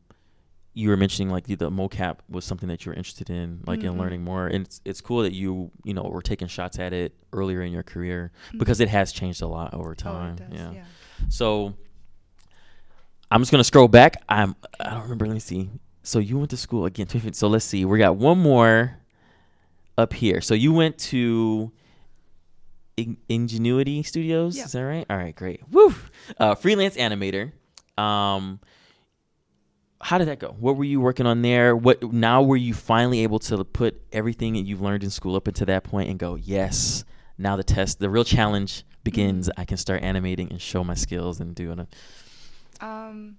you 0.78 0.90
were 0.90 0.98
mentioning 0.98 1.30
like 1.30 1.46
the, 1.46 1.56
the 1.56 1.72
mocap 1.72 2.18
was 2.30 2.44
something 2.46 2.68
that 2.70 2.86
you 2.86 2.90
were 2.92 2.96
interested 2.96 3.30
in, 3.30 3.62
like 3.66 3.82
in 3.82 3.94
Mhm. 3.94 3.98
learning 4.00 4.24
more. 4.24 4.46
And 4.48 4.66
it's 4.66 4.82
it's 4.86 5.00
cool 5.02 5.22
that 5.24 5.34
you 5.34 5.72
you 5.86 5.94
know 5.94 6.04
were 6.04 6.22
taking 6.22 6.48
shots 6.50 6.78
at 6.80 6.92
it 6.94 7.16
earlier 7.34 7.62
in 7.62 7.72
your 7.72 7.82
career 7.84 8.32
Mhm. 8.52 8.60
because 8.60 8.80
it 8.82 8.90
has 8.90 9.12
changed 9.14 9.42
a 9.42 9.48
lot 9.48 9.74
over 9.74 9.92
Oh, 9.92 9.94
time. 9.94 10.34
it 10.36 10.50
does, 10.50 10.60
yeah. 10.60 10.72
yeah. 10.74 10.84
So 11.30 11.74
I'm 13.32 13.42
just 13.42 13.52
gonna 13.52 13.64
scroll 13.64 13.88
back. 13.88 14.22
I'm 14.30 14.56
I 14.80 14.92
don't 14.92 15.04
remember. 15.04 15.26
Let 15.26 15.34
me 15.34 15.40
see. 15.40 15.70
So 16.04 16.20
you 16.20 16.38
went 16.38 16.52
to 16.52 16.58
school 16.58 16.86
again. 16.86 17.08
So 17.34 17.48
let's 17.48 17.66
see. 17.66 17.84
We 17.86 17.98
got 17.98 18.18
one 18.18 18.38
more 18.40 18.98
up 19.98 20.14
here. 20.14 20.42
So 20.42 20.54
you 20.54 20.74
went 20.74 20.98
to 20.98 21.72
In- 22.98 23.18
Ingenuity 23.28 24.04
Studios. 24.04 24.56
Yeah. 24.58 24.66
Is 24.66 24.72
that 24.74 24.82
right? 24.84 25.06
All 25.10 25.18
right, 25.18 25.36
great. 25.36 25.62
Woo! 25.70 25.94
Uh, 26.38 26.56
freelance 26.56 26.96
animator. 26.96 27.52
Um, 27.98 28.60
how 30.06 30.20
did 30.20 30.28
that 30.28 30.38
go? 30.38 30.56
What 30.60 30.78
were 30.78 30.84
you 30.84 31.02
working 31.02 31.26
on 31.26 31.42
there? 31.42 31.76
What 31.76 32.04
now 32.14 32.44
were 32.44 32.58
you 32.58 32.76
finally 32.76 33.22
able 33.24 33.40
to 33.40 33.64
put 33.64 34.00
everything 34.12 34.54
that 34.54 34.60
you've 34.60 34.80
learned 34.80 35.04
in 35.04 35.10
school 35.10 35.36
up 35.36 35.48
into 35.48 35.66
that 35.66 35.84
point 35.84 36.12
and 36.12 36.20
go, 36.20 36.36
yes, 36.36 37.04
now 37.40 37.56
the 37.56 37.64
test, 37.64 37.98
the 37.98 38.08
real 38.08 38.24
challenge 38.24 38.84
begins. 39.04 39.50
I 39.58 39.66
can 39.66 39.78
start 39.78 40.04
animating 40.04 40.52
and 40.52 40.62
show 40.62 40.84
my 40.84 40.94
skills 40.94 41.40
and 41.40 41.56
doing 41.56 41.80
it. 41.80 41.88
Um, 42.82 43.38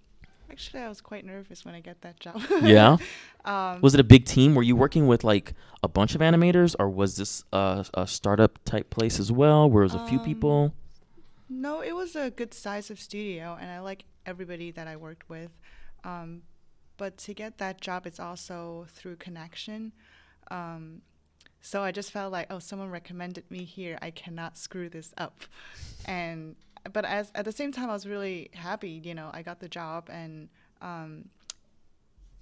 actually, 0.50 0.80
I 0.82 0.88
was 0.88 1.00
quite 1.00 1.25
nervous 1.25 1.64
when 1.64 1.76
I 1.76 1.80
got 1.80 2.00
that 2.00 2.18
job. 2.18 2.42
Yeah? 2.64 2.96
um, 3.44 3.80
Was 3.80 3.94
it 3.94 4.00
a 4.00 4.04
big 4.04 4.25
team? 4.25 4.56
Were 4.56 4.64
you 4.64 4.75
working 4.75 5.06
with 5.06 5.23
like 5.23 5.54
a 5.85 5.88
bunch 5.88 6.16
of 6.16 6.20
animators, 6.20 6.75
or 6.80 6.90
was 6.90 7.16
this 7.16 7.44
a, 7.52 7.87
a 7.94 8.08
startup 8.08 8.58
type 8.64 8.90
place 8.90 9.20
as 9.20 9.30
well, 9.30 9.70
where 9.70 9.85
it 9.85 9.87
was 9.87 9.94
a 9.94 10.04
few 10.08 10.18
Um, 10.18 10.25
people? 10.25 10.75
No, 11.49 11.80
it 11.80 11.94
was 11.94 12.16
a 12.16 12.30
good 12.32 12.52
size 12.52 12.90
of 12.90 12.99
studio, 12.99 13.56
and 13.61 13.70
I 13.70 13.78
like 13.78 14.04
everybody 14.26 14.73
that 14.73 14.88
I 14.88 14.96
worked 14.96 15.28
with. 15.28 15.52
Um, 16.02 16.42
but 16.96 17.16
to 17.18 17.34
get 17.34 17.58
that 17.58 17.80
job, 17.80 18.06
it's 18.06 18.20
also 18.20 18.86
through 18.92 19.16
connection. 19.16 19.92
Um, 20.50 21.02
so 21.60 21.82
I 21.82 21.90
just 21.90 22.12
felt 22.12 22.32
like, 22.32 22.46
oh, 22.50 22.58
someone 22.58 22.90
recommended 22.90 23.50
me 23.50 23.64
here. 23.64 23.98
I 24.00 24.10
cannot 24.10 24.56
screw 24.56 24.88
this 24.88 25.12
up. 25.18 25.42
And 26.04 26.56
but 26.92 27.04
as 27.04 27.32
at 27.35 27.44
the 27.44 27.52
same 27.52 27.72
time, 27.72 27.90
I 27.90 27.92
was 27.92 28.06
really 28.06 28.50
happy. 28.54 29.00
You 29.02 29.14
know, 29.14 29.30
I 29.32 29.42
got 29.42 29.61
the 29.61 29.68
job, 29.68 30.09
and 30.11 30.48
um, 30.80 31.28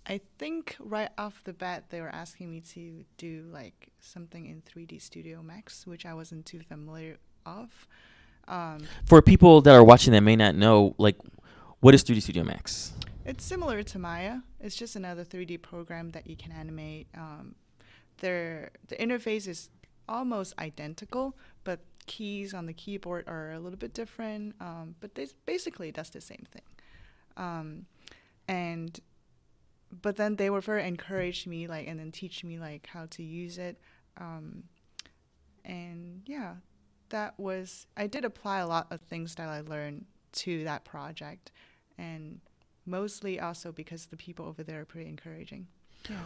I 0.06 0.20
think 0.38 0.76
right 0.78 1.08
off 1.16 1.42
the 1.44 1.52
bat 1.52 1.84
they 1.88 2.00
were 2.00 2.14
asking 2.14 2.50
me 2.50 2.60
to 2.72 3.04
do 3.16 3.48
like 3.50 3.88
something 4.00 4.46
in 4.46 4.62
3D 4.62 5.00
Studio 5.00 5.42
Max, 5.42 5.86
which 5.86 6.04
I 6.04 6.14
wasn't 6.14 6.44
too 6.46 6.60
familiar 6.60 7.16
of. 7.46 7.86
Um, 8.46 8.86
For 9.06 9.22
people 9.22 9.62
that 9.62 9.74
are 9.74 9.84
watching 9.84 10.12
that 10.12 10.20
may 10.20 10.36
not 10.36 10.54
know, 10.54 10.94
like, 10.98 11.16
what 11.80 11.94
is 11.94 12.04
3D 12.04 12.20
Studio 12.20 12.44
Max? 12.44 12.92
It's 13.24 13.42
similar 13.42 13.82
to 13.82 13.98
Maya. 13.98 14.40
It's 14.60 14.76
just 14.76 14.96
another 14.96 15.24
3D 15.24 15.62
program 15.62 16.10
that 16.10 16.26
you 16.26 16.36
can 16.36 16.52
animate. 16.52 17.08
Um, 17.16 17.54
the 18.18 18.70
interface 18.92 19.48
is 19.48 19.70
almost 20.08 20.52
identical, 20.58 21.36
but 21.64 21.80
keys 22.06 22.52
on 22.52 22.66
the 22.66 22.74
keyboard 22.74 23.24
are 23.26 23.52
a 23.52 23.58
little 23.58 23.78
bit 23.78 23.94
different. 23.94 24.54
Um, 24.60 24.96
but 25.00 25.14
they 25.14 25.28
basically 25.46 25.90
does 25.90 26.10
the 26.10 26.20
same 26.20 26.44
thing. 26.50 26.62
Um, 27.36 27.86
and 28.46 29.00
but 30.02 30.16
then 30.16 30.36
they 30.36 30.50
were 30.50 30.60
very 30.60 30.86
encouraged 30.86 31.46
me 31.46 31.66
like 31.66 31.86
and 31.86 31.98
then 31.98 32.10
teach 32.10 32.44
me 32.44 32.58
like 32.58 32.88
how 32.92 33.06
to 33.06 33.22
use 33.22 33.58
it. 33.58 33.80
Um, 34.18 34.64
and 35.64 36.22
yeah, 36.26 36.56
that 37.08 37.38
was 37.38 37.86
I 37.96 38.06
did 38.06 38.24
apply 38.24 38.58
a 38.58 38.66
lot 38.66 38.88
of 38.90 39.00
things 39.00 39.34
that 39.36 39.48
I 39.48 39.60
learned 39.62 40.04
to 40.32 40.64
that 40.64 40.84
project, 40.84 41.52
and 41.96 42.40
mostly 42.86 43.38
also 43.40 43.72
because 43.72 44.06
the 44.06 44.16
people 44.16 44.46
over 44.46 44.62
there 44.62 44.80
are 44.80 44.84
pretty 44.84 45.08
encouraging. 45.08 45.66
Yeah. 46.08 46.16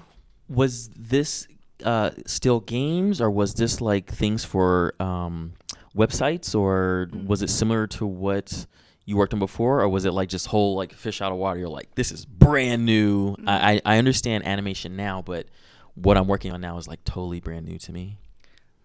Was 0.49 0.89
this 0.97 1.47
uh, 1.85 2.11
still 2.27 2.61
games, 2.61 3.21
or 3.21 3.31
was 3.31 3.55
this 3.55 3.81
like 3.81 4.11
things 4.11 4.45
for 4.45 4.95
um, 5.01 5.53
websites, 5.97 6.55
or 6.55 7.09
Mm. 7.13 7.27
was 7.27 7.43
it 7.43 7.51
similar 7.51 7.87
to 7.87 8.07
what 8.07 8.67
you 9.05 9.17
worked 9.17 9.33
on 9.33 9.39
before, 9.39 9.81
or 9.81 9.89
was 9.89 10.05
it 10.05 10.13
like 10.13 10.29
just 10.29 10.49
whole 10.49 10.75
like 10.75 10.93
fish 10.93 11.21
out 11.23 11.33
of 11.33 11.39
water? 11.39 11.59
You're 11.61 11.69
like, 11.69 11.95
this 11.95 12.11
is 12.13 12.25
brand 12.27 12.85
new. 12.85 13.37
Mm. 13.37 13.49
I, 13.49 13.73
I 13.85 13.95
I 13.95 13.99
understand 13.99 14.45
animation 14.47 14.97
now, 14.97 15.23
but 15.23 15.47
what 15.95 16.17
I'm 16.17 16.27
working 16.27 16.53
on 16.53 16.61
now 16.61 16.77
is 16.79 16.89
like 16.89 17.05
totally 17.05 17.41
brand 17.41 17.67
new 17.67 17.79
to 17.79 17.93
me. 17.93 18.19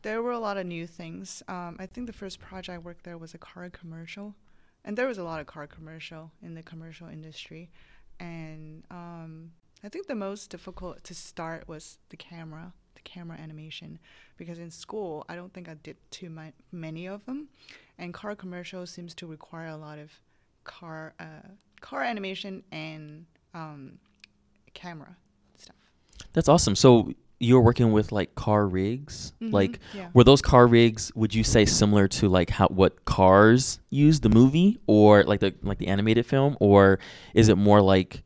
There 0.01 0.21
were 0.21 0.31
a 0.31 0.39
lot 0.39 0.57
of 0.57 0.65
new 0.65 0.86
things. 0.86 1.41
Um, 1.47 1.77
I 1.79 1.86
think 1.86 2.07
the 2.07 2.13
first 2.13 2.39
project 2.39 2.69
I 2.75 2.77
worked 2.77 3.03
there 3.05 3.17
was 3.17 3.33
a 3.33 3.38
car 3.38 3.69
commercial, 3.69 4.36
and 4.86 4.98
there 4.98 5.08
was 5.08 5.17
a 5.17 5.24
lot 5.24 5.39
of 5.39 5.48
car 5.48 5.67
commercial 5.67 6.32
in 6.41 6.56
the 6.56 6.63
commercial 6.63 7.08
industry, 7.08 7.69
and 8.19 8.84
um, 8.91 9.52
I 9.84 9.89
think 9.89 10.08
the 10.08 10.15
most 10.15 10.50
difficult 10.50 11.04
to 11.06 11.13
start 11.13 11.67
was 11.67 11.98
the 12.10 12.17
camera, 12.17 12.74
the 12.96 13.02
camera 13.02 13.38
animation, 13.38 14.00
because 14.38 14.60
in 14.60 14.72
school 14.72 15.26
I 15.28 15.36
don't 15.36 15.54
think 15.54 15.67
I 15.69 15.76
did 15.76 15.98
too 16.12 16.30
mi- 16.30 16.54
many 16.72 17.08
of 17.08 17.26
them, 17.26 17.50
and 17.98 18.13
car 18.13 18.36
commercial 18.36 18.86
seems 18.86 19.13
to 19.15 19.28
require 19.28 19.67
a 19.67 19.78
lot 19.78 20.00
of 20.00 20.12
car 20.63 21.13
uh, 21.19 21.48
car 21.82 22.04
animation 22.04 22.63
and 22.72 23.26
um, 23.54 24.00
camera 24.74 25.17
stuff. 25.58 25.76
That's 26.34 26.50
awesome. 26.50 26.76
So 26.76 27.13
you're 27.43 27.62
working 27.62 27.91
with 27.91 28.12
like 28.12 28.36
car 28.36 28.65
rigs, 28.67 29.34
Mhm, 29.41 29.51
like 29.53 29.79
yeah. 29.93 30.10
were 30.13 30.23
those 30.23 30.41
car 30.41 30.65
rigs? 30.67 31.12
Would 31.15 31.34
you 31.36 31.43
say 31.43 31.65
similar 31.65 32.08
to 32.19 32.29
like 32.29 32.49
how 32.51 32.67
what 32.67 33.06
Cars 33.06 33.79
use 33.89 34.19
the 34.21 34.29
movie, 34.29 34.79
or 34.88 35.23
like 35.23 35.39
the 35.41 35.53
like 35.62 35.77
the 35.77 35.88
animated 35.88 36.25
film, 36.25 36.56
or 36.60 36.99
is 37.34 37.49
it 37.49 37.58
more 37.58 37.82
like 37.82 38.23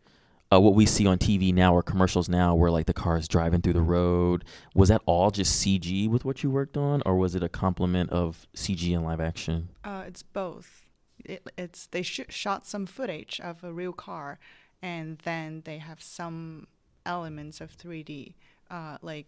uh, 0.54 0.60
what 0.62 0.76
we 0.76 0.86
see 0.86 1.06
on 1.06 1.18
TV 1.18 1.54
now 1.54 1.74
or 1.76 1.84
commercials 1.84 2.30
now, 2.30 2.56
where 2.56 2.72
like 2.72 2.86
the 2.86 2.94
cars 2.94 3.28
driving 3.28 3.62
through 3.62 3.74
the 3.74 3.82
road? 3.82 4.46
Was 4.74 4.90
that 4.90 5.02
all 5.06 5.30
just 5.32 5.62
CG 5.62 6.08
with 6.10 6.24
what 6.24 6.42
you 6.44 6.50
worked 6.50 6.78
on, 6.78 7.02
or 7.06 7.18
was 7.18 7.36
it 7.36 7.44
a 7.44 7.50
complement 7.50 8.10
of 8.12 8.48
CG 8.56 8.94
and 8.96 9.04
live 9.04 9.20
action? 9.20 9.70
Uh, 9.84 10.04
it's 10.08 10.24
both. 10.24 10.84
It, 11.26 11.46
it's 11.58 11.88
they 11.88 12.02
sh- 12.04 12.22
shot 12.30 12.66
some 12.66 12.86
footage 12.86 13.42
of 13.44 13.64
a 13.64 13.74
real 13.74 13.92
car, 13.92 14.40
and 14.82 15.18
then 15.26 15.64
they 15.66 15.80
have 15.80 16.02
some 16.02 16.68
elements 17.06 17.60
of 17.60 17.76
3D, 17.78 18.34
uh, 18.70 18.98
like 19.02 19.28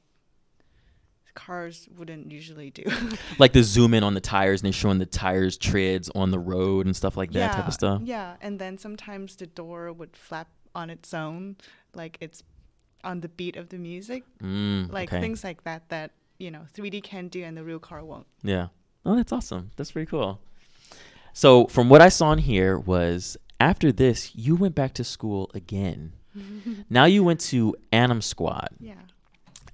cars 1.35 1.87
wouldn't 1.97 2.31
usually 2.31 2.69
do. 2.71 2.83
Like 3.39 3.53
the 3.53 3.63
zoom 3.63 3.93
in 3.93 4.03
on 4.03 4.13
the 4.13 4.19
tires 4.19 4.61
and 4.61 4.65
they're 4.65 4.73
showing 4.73 4.97
the 4.99 5.05
tires 5.05 5.57
treads 5.57 6.09
on 6.13 6.31
the 6.31 6.39
road 6.39 6.85
and 6.85 6.95
stuff 6.95 7.15
like 7.15 7.31
that 7.31 7.53
type 7.53 7.67
of 7.67 7.73
stuff. 7.73 8.01
Yeah, 8.03 8.35
and 8.41 8.59
then 8.59 8.77
sometimes 8.77 9.35
the 9.37 9.47
door 9.47 9.93
would 9.93 10.15
flap 10.17 10.49
on 10.75 10.89
its 10.89 11.13
own, 11.13 11.55
like 11.95 12.17
it's 12.19 12.43
on 13.03 13.21
the 13.21 13.29
beat 13.29 13.55
of 13.55 13.69
the 13.69 13.77
music, 13.77 14.23
Mm, 14.43 14.91
like 14.91 15.09
okay. 15.13 15.21
things 15.21 15.43
like 15.43 15.63
that 15.63 15.87
that 15.89 16.11
you 16.37 16.51
know 16.51 16.65
3D 16.73 17.01
can 17.03 17.29
do 17.29 17.43
and 17.43 17.55
the 17.55 17.63
real 17.63 17.79
car 17.79 18.03
won't. 18.03 18.27
Yeah. 18.43 18.67
Oh, 19.05 19.15
that's 19.15 19.31
awesome. 19.31 19.71
That's 19.77 19.91
pretty 19.91 20.09
cool. 20.09 20.39
So, 21.31 21.67
from 21.67 21.87
what 21.89 22.01
I 22.01 22.09
saw 22.09 22.33
in 22.33 22.39
here 22.39 22.77
was 22.77 23.37
after 23.61 23.91
this, 23.93 24.35
you 24.35 24.55
went 24.55 24.75
back 24.75 24.93
to 24.95 25.03
school 25.05 25.49
again. 25.53 26.11
now 26.89 27.05
you 27.05 27.23
went 27.23 27.39
to 27.51 27.75
Anim 27.93 28.21
Squad. 28.21 28.69
Yeah. 28.79 28.95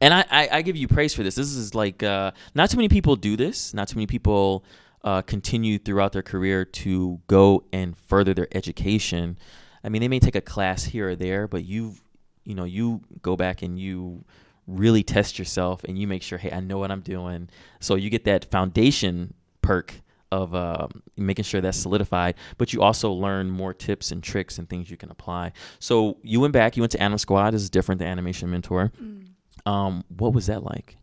And 0.02 0.14
I, 0.14 0.26
I, 0.30 0.50
I 0.52 0.62
give 0.62 0.76
you 0.76 0.88
praise 0.88 1.14
for 1.14 1.24
this. 1.24 1.36
This 1.36 1.56
is 1.56 1.76
like 1.76 2.04
uh, 2.04 2.32
not 2.54 2.70
too 2.70 2.78
many 2.78 2.90
people 2.90 3.16
do 3.16 3.36
this. 3.36 3.74
Not 3.74 3.88
too 3.88 3.96
many 3.96 4.08
people 4.08 4.64
uh, 5.04 5.22
continue 5.22 5.78
throughout 5.78 6.12
their 6.12 6.24
career 6.24 6.66
to 6.66 7.20
go 7.28 7.64
and 7.72 7.98
further 7.98 8.34
their 8.34 8.48
education. 8.52 9.38
I 9.84 9.90
mean, 9.90 10.02
they 10.02 10.08
may 10.08 10.20
take 10.20 10.36
a 10.36 10.42
class 10.42 10.84
here 10.84 11.10
or 11.10 11.16
there, 11.16 11.48
but 11.48 11.64
you 11.64 11.96
you 12.44 12.56
know 12.56 12.66
you 12.66 13.02
go 13.22 13.36
back 13.36 13.62
and 13.62 13.80
you 13.80 14.24
really 14.68 15.04
test 15.04 15.38
yourself 15.38 15.84
and 15.84 15.98
you 15.98 16.08
make 16.08 16.24
sure, 16.24 16.38
hey, 16.38 16.52
I 16.52 16.60
know 16.60 16.80
what 16.80 16.92
I'm 16.92 17.02
doing. 17.02 17.50
So 17.80 17.96
you 17.96 18.10
get 18.10 18.26
that 18.26 18.46
foundation 18.46 19.34
perk 19.62 20.02
of 20.32 20.56
uh, 20.56 20.88
making 21.16 21.46
sure 21.46 21.62
that's 21.62 21.78
solidified, 21.78 22.36
but 22.58 22.74
you 22.74 22.82
also 22.82 23.12
learn 23.12 23.50
more 23.50 23.74
tips 23.74 24.12
and 24.12 24.24
tricks 24.24 24.58
and 24.58 24.68
things 24.68 24.90
you 24.90 24.98
can 24.98 25.12
apply. 25.12 25.52
So 25.80 26.18
you 26.24 26.40
went 26.40 26.54
back, 26.54 26.76
you 26.76 26.82
went 26.82 26.92
to 26.94 27.02
Anim 27.02 27.18
Squad. 27.18 27.52
This 27.52 27.62
is 27.62 27.70
different 27.70 28.00
than 28.00 28.08
Animation 28.08 28.50
Mentor. 28.50 28.92
Mm. 29.02 29.28
Um, 29.66 30.04
what 30.10 30.34
was 30.34 30.48
that 30.48 30.64
like? 30.64 30.98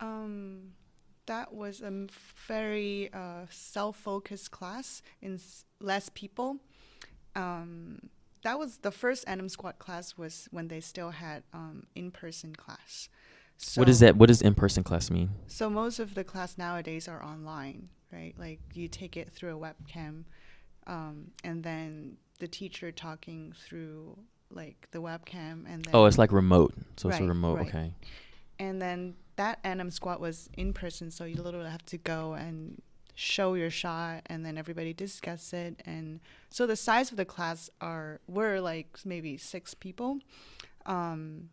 Um, 0.00 0.72
that 1.26 1.52
was 1.52 1.80
a 1.80 2.06
very 2.46 3.10
uh, 3.12 3.46
self-focused 3.50 4.50
class 4.50 5.02
in 5.20 5.40
less 5.80 6.10
people. 6.14 6.58
Um, 7.34 8.10
that 8.42 8.58
was 8.58 8.78
the 8.78 8.90
first 8.90 9.24
Anim 9.26 9.48
Squad 9.48 9.78
class 9.78 10.16
was 10.16 10.48
when 10.50 10.68
they 10.68 10.80
still 10.80 11.10
had 11.10 11.42
um, 11.52 11.86
in-person 11.94 12.54
class. 12.54 13.08
So, 13.56 13.80
what 13.80 13.88
is 13.88 14.00
that? 14.00 14.16
What 14.16 14.26
does 14.26 14.42
in-person 14.42 14.82
class 14.82 15.10
mean? 15.10 15.30
So 15.46 15.70
most 15.70 15.98
of 15.98 16.14
the 16.14 16.24
class 16.24 16.58
nowadays 16.58 17.08
are 17.08 17.22
online, 17.24 17.88
right? 18.12 18.34
Like 18.38 18.60
you 18.74 18.88
take 18.88 19.16
it 19.16 19.30
through 19.30 19.56
a 19.56 19.58
webcam, 19.58 20.24
um, 20.86 21.30
and 21.42 21.62
then 21.62 22.16
the 22.40 22.48
teacher 22.48 22.90
talking 22.92 23.54
through 23.56 24.18
like 24.54 24.88
the 24.92 25.00
webcam, 25.00 25.64
and 25.68 25.84
then 25.84 25.94
Oh, 25.94 26.04
it's 26.06 26.18
like 26.18 26.32
remote. 26.32 26.74
So 26.96 27.08
it's 27.08 27.18
a 27.20 27.24
remote. 27.24 27.58
right. 27.58 27.68
Okay. 27.68 27.92
and 28.58 28.80
then 28.80 29.14
that 29.36 29.58
Anim 29.64 29.90
Squad 29.90 30.20
was 30.20 30.48
in 30.56 30.72
person, 30.72 31.10
so 31.10 31.24
you 31.24 31.42
literally 31.42 31.68
have 31.70 31.84
to 31.86 31.96
go 31.98 32.34
and 32.34 32.80
show 33.16 33.54
your 33.54 33.70
shot, 33.70 34.22
and 34.26 34.44
then 34.46 34.56
everybody 34.58 34.92
discuss 34.92 35.52
it, 35.52 35.80
and 35.84 36.20
so 36.50 36.66
the 36.66 36.76
size 36.76 37.10
of 37.10 37.16
the 37.16 37.24
class 37.24 37.68
are 37.80 38.20
were 38.28 38.60
like 38.60 38.98
maybe 39.04 39.36
six 39.36 39.74
people, 39.74 40.18
um, 40.86 41.48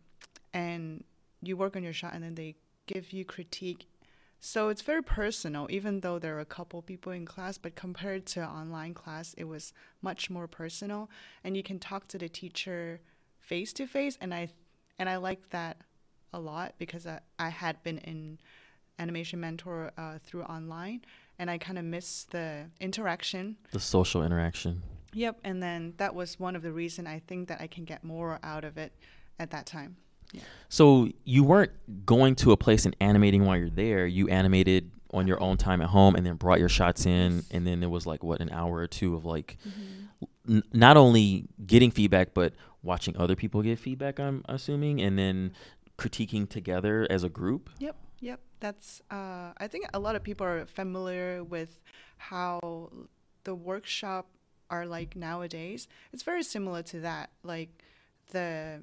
and 0.52 1.04
you 1.40 1.56
work 1.56 1.76
on 1.76 1.82
your 1.82 1.92
shot, 1.92 2.14
and 2.14 2.22
then 2.22 2.34
they 2.34 2.54
give 2.86 3.12
you 3.12 3.24
critique. 3.24 3.86
So 4.44 4.70
it's 4.70 4.82
very 4.82 5.04
personal, 5.04 5.68
even 5.70 6.00
though 6.00 6.18
there 6.18 6.36
are 6.36 6.40
a 6.40 6.44
couple 6.44 6.82
people 6.82 7.12
in 7.12 7.24
class, 7.24 7.58
but 7.58 7.76
compared 7.76 8.26
to 8.26 8.44
online 8.44 8.92
class, 8.92 9.34
it 9.38 9.44
was 9.44 9.72
much 10.02 10.30
more 10.30 10.48
personal, 10.48 11.08
and 11.44 11.56
you 11.56 11.62
can 11.62 11.78
talk 11.78 12.08
to 12.08 12.18
the 12.18 12.28
teacher 12.28 13.00
face 13.38 13.72
to 13.74 13.86
face, 13.86 14.18
and 14.20 14.34
I 14.34 14.48
and 14.98 15.08
I 15.08 15.18
like 15.18 15.50
that 15.50 15.76
a 16.32 16.40
lot 16.40 16.74
because 16.76 17.06
I, 17.06 17.20
I 17.38 17.50
had 17.50 17.84
been 17.84 17.98
in 17.98 18.40
animation 18.98 19.38
mentor 19.38 19.92
uh, 19.96 20.18
through 20.24 20.42
online 20.42 21.02
and 21.38 21.48
I 21.48 21.58
kind 21.58 21.78
of 21.78 21.84
miss 21.84 22.24
the 22.24 22.66
interaction. 22.80 23.56
The 23.70 23.80
social 23.80 24.24
interaction. 24.24 24.82
Yep, 25.12 25.38
and 25.44 25.62
then 25.62 25.94
that 25.98 26.14
was 26.16 26.40
one 26.40 26.56
of 26.56 26.62
the 26.62 26.72
reason 26.72 27.06
I 27.06 27.20
think 27.20 27.48
that 27.48 27.60
I 27.60 27.68
can 27.68 27.84
get 27.84 28.02
more 28.02 28.40
out 28.42 28.64
of 28.64 28.76
it 28.76 28.92
at 29.38 29.50
that 29.50 29.66
time. 29.66 29.96
So 30.68 31.08
you 31.24 31.44
weren't 31.44 31.72
going 32.06 32.34
to 32.36 32.52
a 32.52 32.56
place 32.56 32.86
and 32.86 32.96
animating 33.00 33.44
while 33.44 33.56
you're 33.58 33.68
there. 33.70 34.06
You 34.06 34.28
animated 34.28 34.90
on 35.12 35.26
your 35.26 35.38
own 35.42 35.58
time 35.58 35.82
at 35.82 35.88
home, 35.90 36.14
and 36.14 36.24
then 36.24 36.36
brought 36.36 36.58
your 36.58 36.70
shots 36.70 37.04
in, 37.04 37.42
and 37.50 37.66
then 37.66 37.80
there 37.80 37.90
was 37.90 38.06
like 38.06 38.24
what 38.24 38.40
an 38.40 38.48
hour 38.50 38.76
or 38.78 38.86
two 38.86 39.14
of 39.14 39.24
like 39.26 39.58
Mm-hmm. 39.68 40.56
n- 40.56 40.62
not 40.72 40.96
only 40.96 41.44
getting 41.66 41.90
feedback 41.90 42.32
but 42.32 42.54
watching 42.82 43.16
other 43.16 43.36
people 43.36 43.60
get 43.62 43.78
feedback. 43.78 44.18
I'm 44.18 44.42
assuming, 44.48 45.00
and 45.02 45.18
then 45.18 45.52
critiquing 45.98 46.48
together 46.48 47.06
as 47.10 47.22
a 47.24 47.28
group. 47.28 47.68
Yep, 47.78 47.96
yep. 48.20 48.40
That's 48.60 49.02
uh, 49.10 49.52
I 49.58 49.66
think 49.68 49.86
a 49.92 49.98
lot 49.98 50.16
of 50.16 50.22
people 50.22 50.46
are 50.46 50.64
familiar 50.64 51.44
with 51.44 51.78
how 52.16 52.90
the 53.44 53.54
workshop 53.54 54.28
are 54.70 54.86
like 54.86 55.14
nowadays. 55.14 55.86
It's 56.14 56.22
very 56.22 56.42
similar 56.42 56.82
to 56.84 57.00
that. 57.00 57.30
Like 57.42 57.84
the 58.30 58.80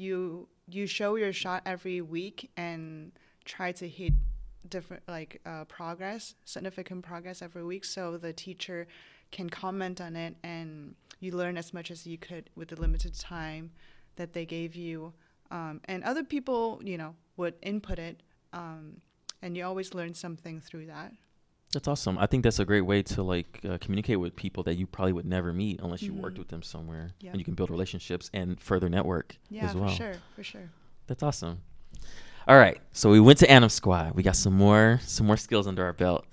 you 0.00 0.48
you 0.66 0.86
show 0.86 1.16
your 1.16 1.32
shot 1.32 1.62
every 1.66 2.00
week 2.00 2.50
and 2.56 3.12
try 3.44 3.72
to 3.72 3.88
hit 3.88 4.14
different 4.68 5.02
like 5.08 5.40
uh, 5.44 5.64
progress, 5.64 6.34
significant 6.44 7.04
progress 7.04 7.42
every 7.42 7.64
week, 7.64 7.84
so 7.84 8.16
the 8.16 8.32
teacher 8.32 8.86
can 9.30 9.50
comment 9.50 10.00
on 10.00 10.16
it 10.16 10.34
and 10.42 10.94
you 11.20 11.32
learn 11.32 11.56
as 11.56 11.72
much 11.72 11.90
as 11.90 12.06
you 12.06 12.18
could 12.18 12.50
with 12.56 12.68
the 12.68 12.80
limited 12.80 13.18
time 13.18 13.70
that 14.16 14.32
they 14.32 14.44
gave 14.44 14.74
you. 14.74 15.12
Um, 15.50 15.80
and 15.84 16.02
other 16.04 16.22
people 16.22 16.80
you 16.84 16.96
know 16.96 17.14
would 17.36 17.54
input 17.62 17.98
it 17.98 18.22
um, 18.52 19.00
and 19.42 19.56
you 19.56 19.64
always 19.64 19.94
learn 19.94 20.14
something 20.14 20.60
through 20.60 20.86
that 20.86 21.12
That's 21.72 21.86
awesome. 21.86 22.18
I 22.18 22.26
think 22.26 22.42
that's 22.42 22.58
a 22.58 22.64
great 22.64 22.80
way 22.80 23.02
to 23.02 23.22
like 23.22 23.60
uh, 23.68 23.78
communicate 23.80 24.18
with 24.18 24.34
people 24.34 24.64
that 24.64 24.74
you 24.76 24.86
probably 24.88 25.12
would 25.12 25.24
never 25.26 25.52
meet 25.52 25.80
unless 25.80 26.02
you 26.02 26.12
worked 26.12 26.34
Mhm. 26.36 26.40
with 26.40 26.48
them 26.48 26.62
somewhere, 26.62 27.12
Yeah. 27.20 27.30
and 27.30 27.38
you 27.40 27.44
can 27.44 27.54
build 27.54 27.70
relationships 27.70 28.28
and 28.34 28.60
further 28.60 28.88
network 28.88 29.36
yeah 29.50 29.66
as 29.68 29.74
well. 29.76 29.88
for 29.90 29.94
sure 29.94 30.14
for 30.34 30.42
sure 30.42 30.70
That's 31.06 31.22
awesome. 31.22 31.60
All 32.48 32.56
right, 32.58 32.80
so 32.92 33.10
we 33.10 33.20
went 33.20 33.38
to 33.40 33.50
Anim 33.50 33.68
Squad. 33.68 34.14
We 34.14 34.22
got 34.24 34.34
some 34.36 34.54
more 34.54 34.98
some 35.04 35.26
more 35.26 35.36
skills 35.36 35.66
under 35.68 35.84
our 35.84 35.92
belt, 35.92 36.24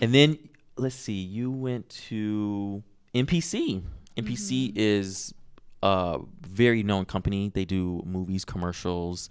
and 0.00 0.14
then 0.14 0.38
let's 0.78 0.94
see. 0.94 1.20
You 1.20 1.50
went 1.50 1.88
to 2.08 2.82
MPC. 3.14 3.82
MPC 4.16 4.68
Mhm. 4.72 4.76
is 4.76 5.34
a 5.82 6.20
very 6.40 6.82
known 6.82 7.04
company. 7.04 7.50
They 7.50 7.64
do 7.66 8.02
movies, 8.06 8.44
commercials, 8.46 9.28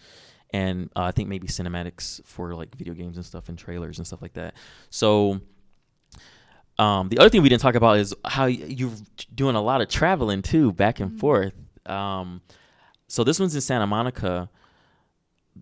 and 0.53 0.89
uh, 0.95 1.01
I 1.03 1.11
think 1.11 1.27
maybe 1.29 1.47
cinematics 1.47 2.23
for 2.25 2.53
like 2.53 2.75
video 2.75 2.93
games 2.93 3.17
and 3.17 3.25
stuff, 3.25 3.49
and 3.49 3.57
trailers 3.57 3.97
and 3.97 4.05
stuff 4.05 4.21
like 4.21 4.33
that. 4.33 4.53
So. 4.91 5.41
Um, 6.77 7.09
the 7.09 7.19
other 7.19 7.29
thing 7.29 7.41
we 7.41 7.49
didn't 7.49 7.61
talk 7.61 7.75
about 7.75 7.97
is 7.97 8.13
how 8.25 8.45
you're 8.45 8.91
doing 9.33 9.55
a 9.55 9.61
lot 9.61 9.81
of 9.81 9.87
traveling 9.87 10.41
too, 10.41 10.73
back 10.73 10.99
and 10.99 11.11
Mhm. 11.11 11.19
forth. 11.19 11.53
Um, 11.85 12.41
so 13.07 13.23
this 13.23 13.39
one's 13.39 13.55
in 13.55 13.61
Santa 13.61 13.87
Monica. 13.87 14.49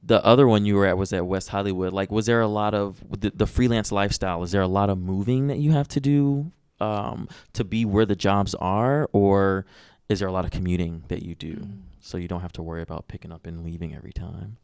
The 0.03 0.23
other 0.25 0.47
one 0.47 0.65
you 0.65 0.75
were 0.75 0.87
at 0.87 0.97
was 0.97 1.13
at 1.13 1.27
West 1.27 1.49
Hollywood. 1.49 1.93
Like, 1.93 2.11
was 2.11 2.25
there 2.25 2.41
a 2.41 2.47
lot 2.47 2.73
of 2.73 3.03
the, 3.19 3.29
the 3.29 3.45
freelance 3.45 3.91
lifestyle? 3.91 4.41
Is 4.41 4.51
there 4.51 4.61
a 4.63 4.67
lot 4.67 4.89
of 4.89 4.97
moving 4.97 5.47
that 5.47 5.59
you 5.59 5.71
have 5.73 5.87
to 5.89 5.99
do 5.99 6.51
um, 6.81 7.29
to 7.53 7.63
be 7.63 7.85
where 7.85 8.05
the 8.05 8.15
jobs 8.15 8.55
are, 8.55 9.07
or 9.13 9.65
is 10.09 10.19
there 10.19 10.27
a 10.27 10.31
lot 10.31 10.43
of 10.45 10.51
commuting 10.51 11.03
that 11.07 11.21
you 11.23 11.35
do 11.35 11.53
Mm. 11.57 11.77
so 12.01 12.17
you 12.17 12.27
don't 12.27 12.41
have 12.41 12.51
to 12.53 12.63
worry 12.63 12.81
about 12.81 13.07
picking 13.07 13.31
up 13.31 13.45
and 13.45 13.63
leaving 13.63 13.93
every 13.95 14.11
time? 14.11 14.57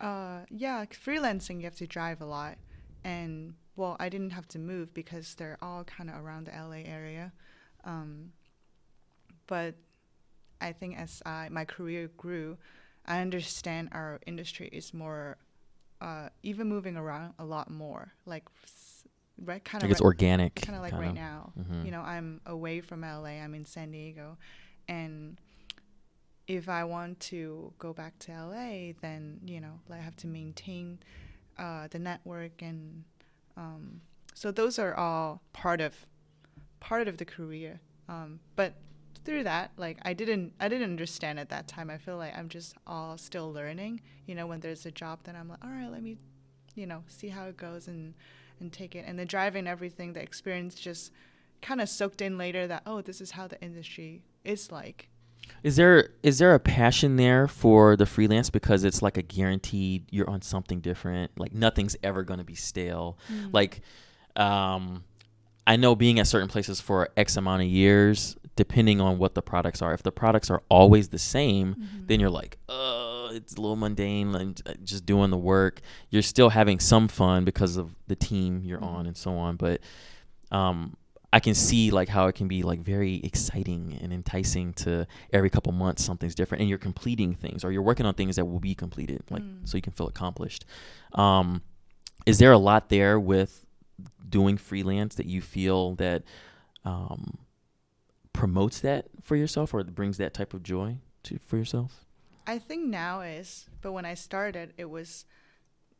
Uh, 0.00 0.40
yeah, 0.50 0.84
freelancing 0.86 1.58
you 1.58 1.64
have 1.64 1.76
to 1.76 1.86
drive 1.86 2.20
a 2.20 2.24
lot, 2.26 2.56
and 3.06 3.54
well, 3.76 3.96
I 4.00 4.08
didn't 4.08 4.30
have 4.30 4.48
to 4.48 4.58
move 4.58 4.92
because 4.92 5.34
they're 5.36 5.58
all 5.62 5.84
kind 5.84 6.10
of 6.10 6.16
around 6.16 6.48
the 6.48 6.50
LA 6.52 6.82
area. 6.84 7.32
Um, 7.84 8.32
but 9.46 9.76
I 10.60 10.72
think 10.72 10.98
as 10.98 11.22
I 11.24 11.48
my 11.50 11.64
career 11.64 12.10
grew, 12.16 12.58
I 13.06 13.20
understand 13.20 13.90
our 13.92 14.18
industry 14.26 14.68
is 14.72 14.92
more, 14.92 15.36
uh, 16.00 16.30
even 16.42 16.68
moving 16.68 16.96
around 16.96 17.34
a 17.38 17.44
lot 17.44 17.70
more, 17.70 18.12
like 18.26 18.44
right 19.38 19.64
kind 19.64 19.84
of 19.84 19.88
Like 19.88 19.92
it's 19.92 20.00
organic, 20.00 20.56
kind 20.56 20.74
of 20.74 20.82
like 20.82 20.94
right 20.94 21.14
now. 21.14 21.52
Mhm. 21.56 21.84
You 21.84 21.92
know, 21.92 22.00
I'm 22.00 22.40
away 22.44 22.80
from 22.80 23.02
LA. 23.04 23.38
I'm 23.44 23.54
in 23.54 23.66
San 23.66 23.92
Diego, 23.92 24.36
and 24.88 25.38
if 26.48 26.68
I 26.68 26.82
want 26.84 27.20
to 27.20 27.72
go 27.78 27.92
back 27.92 28.18
to 28.20 28.32
LA, 28.32 28.94
then 29.00 29.40
you 29.44 29.60
know, 29.60 29.80
I 29.90 29.98
have 29.98 30.16
to 30.16 30.26
maintain 30.26 30.98
uh, 31.58 31.88
the 31.88 31.98
network, 31.98 32.62
and 32.62 33.04
um, 33.56 34.00
so 34.34 34.50
those 34.50 34.78
are 34.78 34.94
all 34.94 35.42
part 35.52 35.80
of 35.80 36.06
part 36.80 37.08
of 37.08 37.16
the 37.16 37.24
career. 37.24 37.80
Um, 38.08 38.40
but 38.54 38.74
through 39.24 39.42
that, 39.42 39.72
like 39.76 39.98
I 40.02 40.12
didn't 40.12 40.52
I 40.60 40.68
didn't 40.68 40.90
understand 40.90 41.38
at 41.40 41.48
that 41.50 41.66
time. 41.68 41.90
I 41.90 41.98
feel 41.98 42.16
like 42.16 42.36
I'm 42.36 42.48
just 42.48 42.74
all 42.86 43.18
still 43.18 43.52
learning. 43.52 44.00
You 44.26 44.34
know, 44.34 44.46
when 44.46 44.60
there's 44.60 44.86
a 44.86 44.90
job, 44.90 45.20
then 45.24 45.36
I'm 45.36 45.48
like, 45.48 45.64
all 45.64 45.70
right, 45.70 45.90
let 45.90 46.02
me, 46.02 46.16
you 46.74 46.86
know, 46.86 47.02
see 47.08 47.28
how 47.28 47.46
it 47.46 47.56
goes 47.56 47.88
and 47.88 48.14
and 48.60 48.72
take 48.72 48.94
it. 48.94 49.04
And 49.06 49.18
the 49.18 49.24
driving 49.24 49.66
everything, 49.66 50.12
the 50.12 50.22
experience 50.22 50.76
just 50.76 51.12
kind 51.60 51.80
of 51.80 51.88
soaked 51.88 52.20
in 52.20 52.38
later 52.38 52.66
that 52.68 52.82
oh, 52.86 53.00
this 53.00 53.20
is 53.20 53.32
how 53.32 53.46
the 53.48 53.60
industry 53.60 54.22
is 54.44 54.70
like. 54.70 55.08
Is 55.62 55.76
there 55.76 56.10
is 56.22 56.38
there 56.38 56.54
a 56.54 56.60
passion 56.60 57.16
there 57.16 57.48
for 57.48 57.96
the 57.96 58.06
freelance 58.06 58.50
because 58.50 58.84
it's 58.84 59.02
like 59.02 59.16
a 59.16 59.22
guaranteed 59.22 60.04
you're 60.10 60.30
on 60.30 60.40
something 60.42 60.80
different 60.80 61.32
like 61.38 61.52
nothing's 61.52 61.96
ever 62.04 62.22
going 62.22 62.38
to 62.38 62.44
be 62.44 62.54
stale 62.54 63.18
Mm. 63.32 63.52
like 63.52 63.80
um 64.36 65.04
I 65.66 65.74
know 65.76 65.96
being 65.96 66.20
at 66.20 66.28
certain 66.28 66.48
places 66.48 66.80
for 66.80 67.08
X 67.16 67.36
amount 67.36 67.62
of 67.62 67.68
years 67.68 68.36
depending 68.54 69.00
on 69.00 69.18
what 69.18 69.34
the 69.34 69.42
products 69.42 69.82
are 69.82 69.92
if 69.92 70.02
the 70.04 70.12
products 70.12 70.50
are 70.50 70.62
always 70.68 71.08
the 71.08 71.18
same 71.18 71.74
Mhm. 71.74 72.06
then 72.06 72.20
you're 72.20 72.30
like 72.30 72.58
uh 72.68 73.30
it's 73.32 73.54
a 73.56 73.60
little 73.60 73.76
mundane 73.76 74.34
and 74.36 74.62
uh, 74.66 74.74
just 74.84 75.04
doing 75.04 75.30
the 75.30 75.36
work 75.36 75.80
you're 76.10 76.22
still 76.22 76.50
having 76.50 76.78
some 76.78 77.08
fun 77.08 77.44
because 77.44 77.76
of 77.76 77.96
the 78.06 78.14
team 78.14 78.62
you're 78.64 78.78
Mhm. 78.80 78.86
on 78.94 79.06
and 79.06 79.16
so 79.16 79.36
on 79.36 79.56
but 79.56 79.80
um 80.52 80.96
I 81.32 81.40
can 81.40 81.54
see 81.54 81.90
like 81.90 82.08
how 82.08 82.28
it 82.28 82.34
can 82.34 82.48
be 82.48 82.62
like 82.62 82.80
very 82.80 83.16
exciting 83.16 83.98
and 84.00 84.12
enticing 84.12 84.72
to 84.74 85.06
every 85.32 85.50
couple 85.50 85.72
months 85.72 86.04
something's 86.04 86.34
different 86.34 86.60
and 86.60 86.68
you're 86.70 86.78
completing 86.78 87.34
things 87.34 87.64
or 87.64 87.72
you're 87.72 87.82
working 87.82 88.06
on 88.06 88.14
things 88.14 88.36
that 88.36 88.44
will 88.46 88.60
be 88.60 88.74
completed 88.74 89.22
like 89.28 89.42
Mm. 89.42 89.68
so 89.68 89.76
you 89.76 89.82
can 89.82 89.92
feel 89.92 90.06
accomplished. 90.08 90.64
Um, 91.12 91.62
is 92.24 92.38
there 92.38 92.52
a 92.52 92.58
lot 92.58 92.88
there 92.88 93.18
with 93.20 93.66
doing 94.28 94.56
freelance 94.56 95.14
that 95.16 95.26
you 95.26 95.42
feel 95.42 95.94
that 95.96 96.22
um, 96.84 97.38
promotes 98.32 98.80
that 98.80 99.06
for 99.22 99.36
yourself 99.36 99.74
or 99.74 99.82
brings 99.84 100.18
that 100.18 100.32
type 100.34 100.54
of 100.54 100.62
joy 100.62 100.98
to 101.24 101.38
for 101.38 101.56
yourself? 101.56 102.04
I 102.46 102.58
think 102.58 102.86
now 102.86 103.20
is, 103.22 103.66
but 103.82 103.92
when 103.92 104.04
I 104.04 104.14
started, 104.14 104.72
it 104.78 104.88
was, 104.88 105.24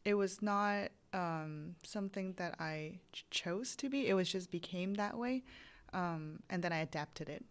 it 0.04 0.14
was 0.14 0.40
not 0.40 0.90
um, 1.16 1.74
something 1.83 2.35
that 2.37 2.55
I 2.61 3.00
ch- 3.12 3.24
chose 3.31 3.74
to 3.76 3.88
be. 3.88 4.07
It 4.07 4.14
was 4.14 4.31
just 4.31 4.50
became 4.50 4.94
that 4.94 5.16
way, 5.16 5.42
um, 5.92 6.40
and 6.50 6.62
then 6.62 6.72
I 6.72 6.79
adapted 6.79 7.29
it. 7.29 7.44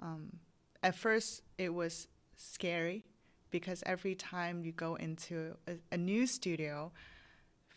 Um, 0.00 0.38
at 0.82 0.94
first, 0.94 1.42
it 1.56 1.72
was 1.72 2.08
scary 2.36 3.04
because 3.50 3.82
every 3.86 4.14
time 4.14 4.62
you 4.62 4.72
go 4.72 4.96
into 4.96 5.56
a, 5.66 5.76
a 5.90 5.96
new 5.96 6.26
studio, 6.26 6.92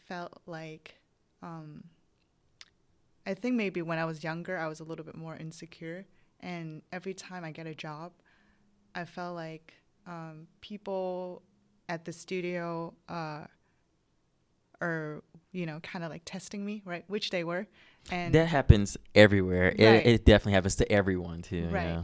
felt 0.08 0.41
like. 0.45 0.95
Um, 1.41 1.86
I 3.25 3.36
think 3.36 3.56
maybe 3.56 3.82
when 3.82 3.99
I 3.99 4.06
was 4.06 4.23
younger, 4.23 4.58
I 4.58 4.67
was 4.67 4.80
a 4.80 4.84
little 4.84 5.06
bit 5.06 5.15
more 5.15 5.36
insecure, 5.36 6.06
and 6.39 6.82
every 6.91 7.13
time 7.13 7.43
I 7.45 7.52
get 7.52 7.67
a 7.67 7.75
job, 7.75 8.12
I 8.95 9.06
felt 9.06 9.36
like 9.36 9.73
um, 10.08 10.47
people 10.62 11.43
at 11.88 12.06
the 12.06 12.12
studio 12.12 12.93
uh, 13.08 13.45
are, 14.82 15.23
you 15.51 15.65
know, 15.65 15.79
kind 15.81 16.03
of 16.03 16.12
like 16.12 16.21
testing 16.25 16.65
me, 16.65 16.81
right? 16.85 17.03
Which 17.07 17.29
they 17.29 17.43
were, 17.43 17.67
and 18.12 18.33
that 18.35 18.47
happens 18.47 18.97
everywhere. 19.15 19.75
Right. 19.77 19.79
It, 19.79 20.07
it 20.07 20.25
definitely 20.25 20.53
happens 20.53 20.75
to 20.77 20.91
everyone 20.91 21.41
too. 21.41 21.67
Right. 21.71 21.85
Yeah. 21.85 22.03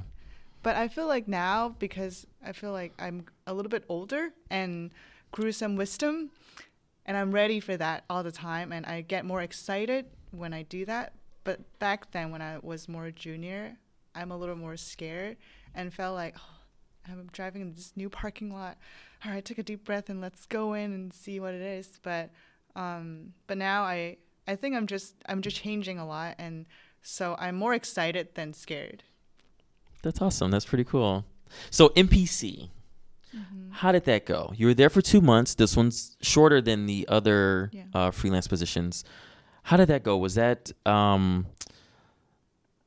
But 0.63 0.75
I 0.75 0.87
feel 0.87 1.07
like 1.07 1.27
now 1.27 1.75
because 1.77 2.25
I 2.43 2.51
feel 2.51 2.71
like 2.71 2.93
I'm 2.97 3.25
a 3.45 3.53
little 3.53 3.69
bit 3.69 3.83
older 3.87 4.29
and 4.49 4.91
grew 5.31 5.51
some 5.51 5.75
wisdom, 5.75 6.31
and 7.05 7.15
I'm 7.15 7.31
ready 7.31 7.59
for 7.59 7.77
that 7.77 8.03
all 8.09 8.23
the 8.23 8.31
time, 8.31 8.71
and 8.71 8.85
I 8.85 9.01
get 9.01 9.25
more 9.25 9.41
excited 9.41 10.05
when 10.31 10.53
I 10.53 10.63
do 10.63 10.85
that. 10.85 11.13
But 11.43 11.79
back 11.79 12.11
then, 12.11 12.31
when 12.31 12.41
I 12.41 12.57
was 12.61 12.89
more 12.89 13.11
junior, 13.11 13.77
I'm 14.15 14.31
a 14.31 14.37
little 14.37 14.55
more 14.55 14.77
scared 14.77 15.37
and 15.75 15.93
felt 15.93 16.15
like 16.15 16.35
oh, 16.37 17.11
I'm 17.11 17.29
driving 17.31 17.61
in 17.61 17.73
this 17.73 17.93
new 17.95 18.09
parking 18.09 18.51
lot. 18.51 18.77
All 19.23 19.31
right, 19.31 19.45
take 19.45 19.59
a 19.59 19.63
deep 19.63 19.83
breath 19.83 20.09
and 20.09 20.21
let's 20.21 20.45
go 20.45 20.73
in 20.73 20.93
and 20.93 21.13
see 21.13 21.39
what 21.39 21.53
it 21.53 21.61
is. 21.61 21.99
But 22.01 22.31
um, 22.75 23.33
but 23.47 23.57
now 23.57 23.83
I 23.83 24.17
I 24.47 24.55
think 24.55 24.75
I'm 24.75 24.87
just 24.87 25.15
I'm 25.27 25.41
just 25.41 25.57
changing 25.57 25.97
a 25.99 26.05
lot, 26.05 26.35
and 26.39 26.65
so 27.01 27.35
I'm 27.39 27.55
more 27.55 27.73
excited 27.73 28.29
than 28.35 28.53
scared. 28.53 29.03
That's 30.03 30.21
awesome. 30.21 30.51
That's 30.51 30.65
pretty 30.65 30.83
cool. 30.83 31.25
So 31.71 31.89
MPC, 31.89 32.69
Mm-hmm. 33.35 33.71
how 33.71 33.91
did 33.91 34.05
that 34.05 34.25
go? 34.25 34.53
You 34.55 34.67
were 34.67 34.73
there 34.73 34.89
for 34.89 35.01
two 35.01 35.19
months. 35.19 35.55
This 35.55 35.75
one's 35.75 36.15
shorter 36.21 36.61
than 36.61 36.85
the 36.85 37.05
other 37.09 37.69
Yeah. 37.73 37.83
uh, 37.93 38.11
freelance 38.11 38.47
positions. 38.47 39.03
How 39.63 39.75
did 39.77 39.87
that 39.89 40.03
go? 40.03 40.15
Was 40.17 40.35
that 40.35 40.71
um, 40.85 41.47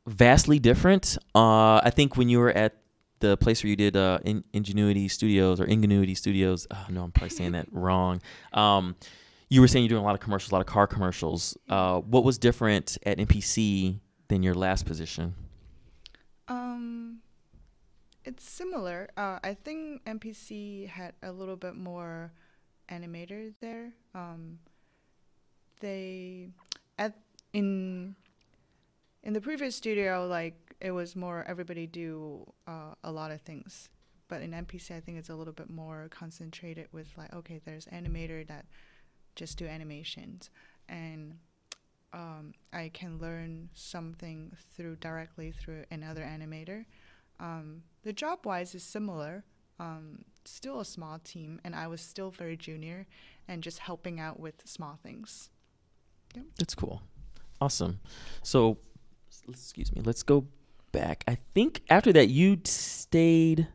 vastly 0.07 0.59
different? 0.59 1.19
Uh, 1.35 1.77
I 1.85 1.91
think 1.95 2.17
when 2.17 2.29
you 2.29 2.39
were 2.39 2.51
at 2.53 2.75
the 3.21 3.37
place 3.37 3.63
where 3.63 3.69
you 3.71 3.77
did 3.77 3.97
uh, 3.97 4.21
in- 4.25 4.45
Ingenuity 4.53 5.09
Studios 5.09 5.61
or 5.61 5.65
Ingenuity 5.65 6.15
Studios. 6.15 6.67
Oh, 6.71 6.87
no, 6.89 7.03
I'm 7.05 7.11
probably 7.13 7.31
saying 7.31 7.53
that 7.53 7.67
wrong. 7.73 8.21
Um, 8.53 8.95
you 9.49 9.61
were 9.61 9.69
saying 9.69 9.85
you're 9.85 9.91
doing 9.91 10.03
a 10.03 10.07
lot 10.07 10.15
of 10.15 10.21
commercials, 10.21 10.53
a 10.53 10.55
lot 10.55 10.61
of 10.61 10.67
car 10.67 10.87
commercials. 10.87 11.57
Uh, 11.69 12.01
what 12.01 12.25
was 12.25 12.39
different 12.39 12.99
at 13.05 13.19
MPC 13.19 13.99
than 14.29 14.43
your 14.43 14.55
last 14.55 14.85
position? 14.85 15.35
Um, 16.49 17.21
it's 18.25 18.49
similar. 18.49 19.09
Uh, 19.17 19.39
I 19.43 19.55
think 19.55 20.05
MPC 20.05 20.89
had 20.89 21.15
a 21.23 21.33
little 21.33 21.57
bit 21.57 21.75
more 21.75 22.33
animator 22.91 23.53
there. 23.61 23.93
Um, 24.15 24.59
they 25.81 26.49
at 26.99 27.15
in 27.53 28.17
in 29.23 29.33
the 29.33 29.41
previous 29.41 29.77
studio, 29.77 30.27
like 30.27 30.75
it 30.81 30.91
was 30.91 31.17
more 31.17 31.45
everybody 31.49 31.87
do 31.87 32.53
uh, 32.67 32.95
a 33.03 33.11
lot 33.11 33.31
of 33.31 33.41
things. 33.41 33.89
But 34.29 34.43
in 34.43 34.51
MPC, 34.51 34.95
I 34.95 35.01
think 35.01 35.17
it's 35.17 35.31
a 35.31 35.35
little 35.35 35.55
bit 35.55 35.71
more 35.71 36.09
concentrated 36.11 36.89
with 36.93 37.09
like, 37.17 37.35
okay, 37.35 37.61
there's 37.65 37.87
animator 37.87 38.47
that 38.47 38.67
just 39.39 39.57
do 39.57 39.67
animations, 39.67 40.51
and 40.89 41.39
um, 42.13 42.53
I 42.73 42.91
can 42.93 43.19
learn 43.19 43.71
something 43.73 44.53
through 44.75 44.97
directly 44.97 45.53
through 45.53 45.85
another 45.91 46.23
animator. 46.23 46.85
Um, 47.39 47.83
the 48.03 48.13
job 48.13 48.45
wise 48.45 48.75
is 48.75 48.83
similar. 48.83 49.45
Um, 49.79 50.25
still 50.45 50.81
a 50.81 50.85
small 50.85 51.21
team, 51.21 51.61
and 51.65 51.75
I 51.75 51.87
was 51.87 52.01
still 52.01 52.31
very 52.31 52.57
junior 52.57 53.07
and 53.47 53.63
just 53.63 53.79
helping 53.79 54.19
out 54.19 54.41
with 54.41 54.67
small 54.67 54.99
things. 55.03 55.51
That's 56.59 56.75
cool. 56.75 57.01
Awesome. 57.61 58.01
So, 58.43 58.79
excuse 59.49 59.93
me. 59.95 60.03
Let's 60.05 60.25
go 60.25 60.47
back. 60.91 61.23
I 61.29 61.39
think 61.55 61.83
after 61.89 62.13
that 62.13 62.29
you 62.29 62.59
stayed 62.65 63.69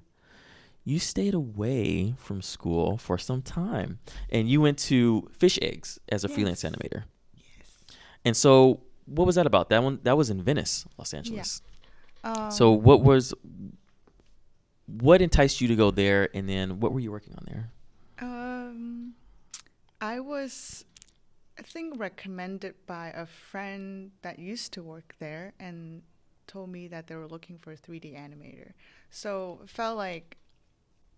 you 0.84 1.00
stayed 1.00 1.34
away 1.34 2.13
from 2.17 2.41
school 2.41 2.98
for 2.98 3.17
some 3.17 3.41
time 3.41 4.00
and 4.30 4.50
you 4.50 4.60
went 4.62 4.78
to 4.78 5.30
Fish 5.38 5.58
Eggs 5.62 6.00
as 6.10 6.24
a 6.24 6.28
freelance 6.30 6.63
animator. 6.63 7.04
Yes. 7.36 7.96
And 8.26 8.36
so 8.36 8.82
what 9.06 9.26
was 9.26 9.36
that 9.36 9.46
about? 9.46 9.69
That 9.69 9.84
one 9.84 10.00
that 10.04 10.17
was 10.17 10.30
in 10.30 10.41
Venice, 10.41 10.86
Los 10.98 11.13
Angeles. 11.13 11.62
Um, 12.24 12.52
So 12.52 12.72
what 12.72 13.02
was 13.02 13.34
what 14.88 15.22
enticed 15.22 15.62
you 15.62 15.67
to 15.69 15.76
go 15.76 15.91
there 15.91 16.30
and 16.34 16.48
then 16.48 16.80
what 16.80 16.91
were 16.93 17.00
you 17.00 17.12
working 17.12 17.34
on 17.36 17.46
there? 17.48 17.72
Um, 18.19 19.13
I 20.02 20.19
was, 20.19 20.86
I 21.58 21.62
think, 21.63 22.00
recommended 22.00 22.76
by 22.86 23.10
a 23.15 23.26
friend 23.26 24.12
that 24.22 24.39
used 24.39 24.74
to 24.74 24.84
work 24.84 25.15
there 25.19 25.54
and 25.60 26.04
told 26.48 26.69
me 26.69 26.88
that 26.89 27.08
they 27.08 27.15
were 27.15 27.28
looking 27.28 27.58
for 27.58 27.72
a 27.72 27.78
3D 27.78 28.13
animator. 28.13 28.74
So 29.10 29.62
it 29.63 29.69
felt 29.69 29.98
like 29.98 30.38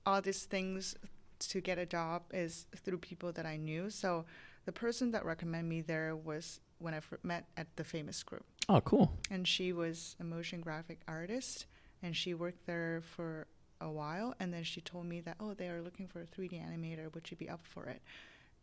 all 0.06 0.22
these 0.22 0.44
things 0.46 0.96
to 1.40 1.62
get 1.62 1.78
a 1.78 1.86
job 1.86 2.24
is 2.34 2.66
through 2.76 3.00
people 3.00 3.32
that 3.34 3.46
I 3.46 3.58
knew. 3.58 3.90
So 3.90 4.26
the 4.66 4.72
person 4.72 5.12
that 5.12 5.26
recommended 5.26 5.68
me 5.70 5.82
there 5.82 6.16
was 6.16 6.60
when 6.80 6.94
I 6.94 7.02
met 7.24 7.46
at 7.58 7.68
the 7.78 7.84
famous 7.84 8.22
group 8.24 8.44
Oh, 8.68 8.82
cool. 8.82 9.14
and 9.32 9.48
she 9.48 9.72
was 9.72 10.16
a 10.20 10.24
motion 10.24 10.60
graphic 10.62 11.00
artist 11.08 11.66
and 12.04 12.16
she 12.16 12.34
worked 12.34 12.66
there 12.66 13.02
for 13.16 13.48
a 13.82 13.90
while 13.90 14.34
and 14.40 14.54
then 14.54 14.64
she 14.64 14.82
told 14.82 15.06
me 15.06 15.22
that 15.22 15.36
oh 15.40 15.54
they 15.54 15.68
are 15.70 15.82
looking 15.82 16.08
for 16.08 16.22
a 16.22 16.26
3d 16.26 16.54
animator 16.54 17.14
would 17.14 17.30
you 17.32 17.38
be 17.38 17.50
up 17.50 17.60
for 17.64 17.86
it 17.86 18.02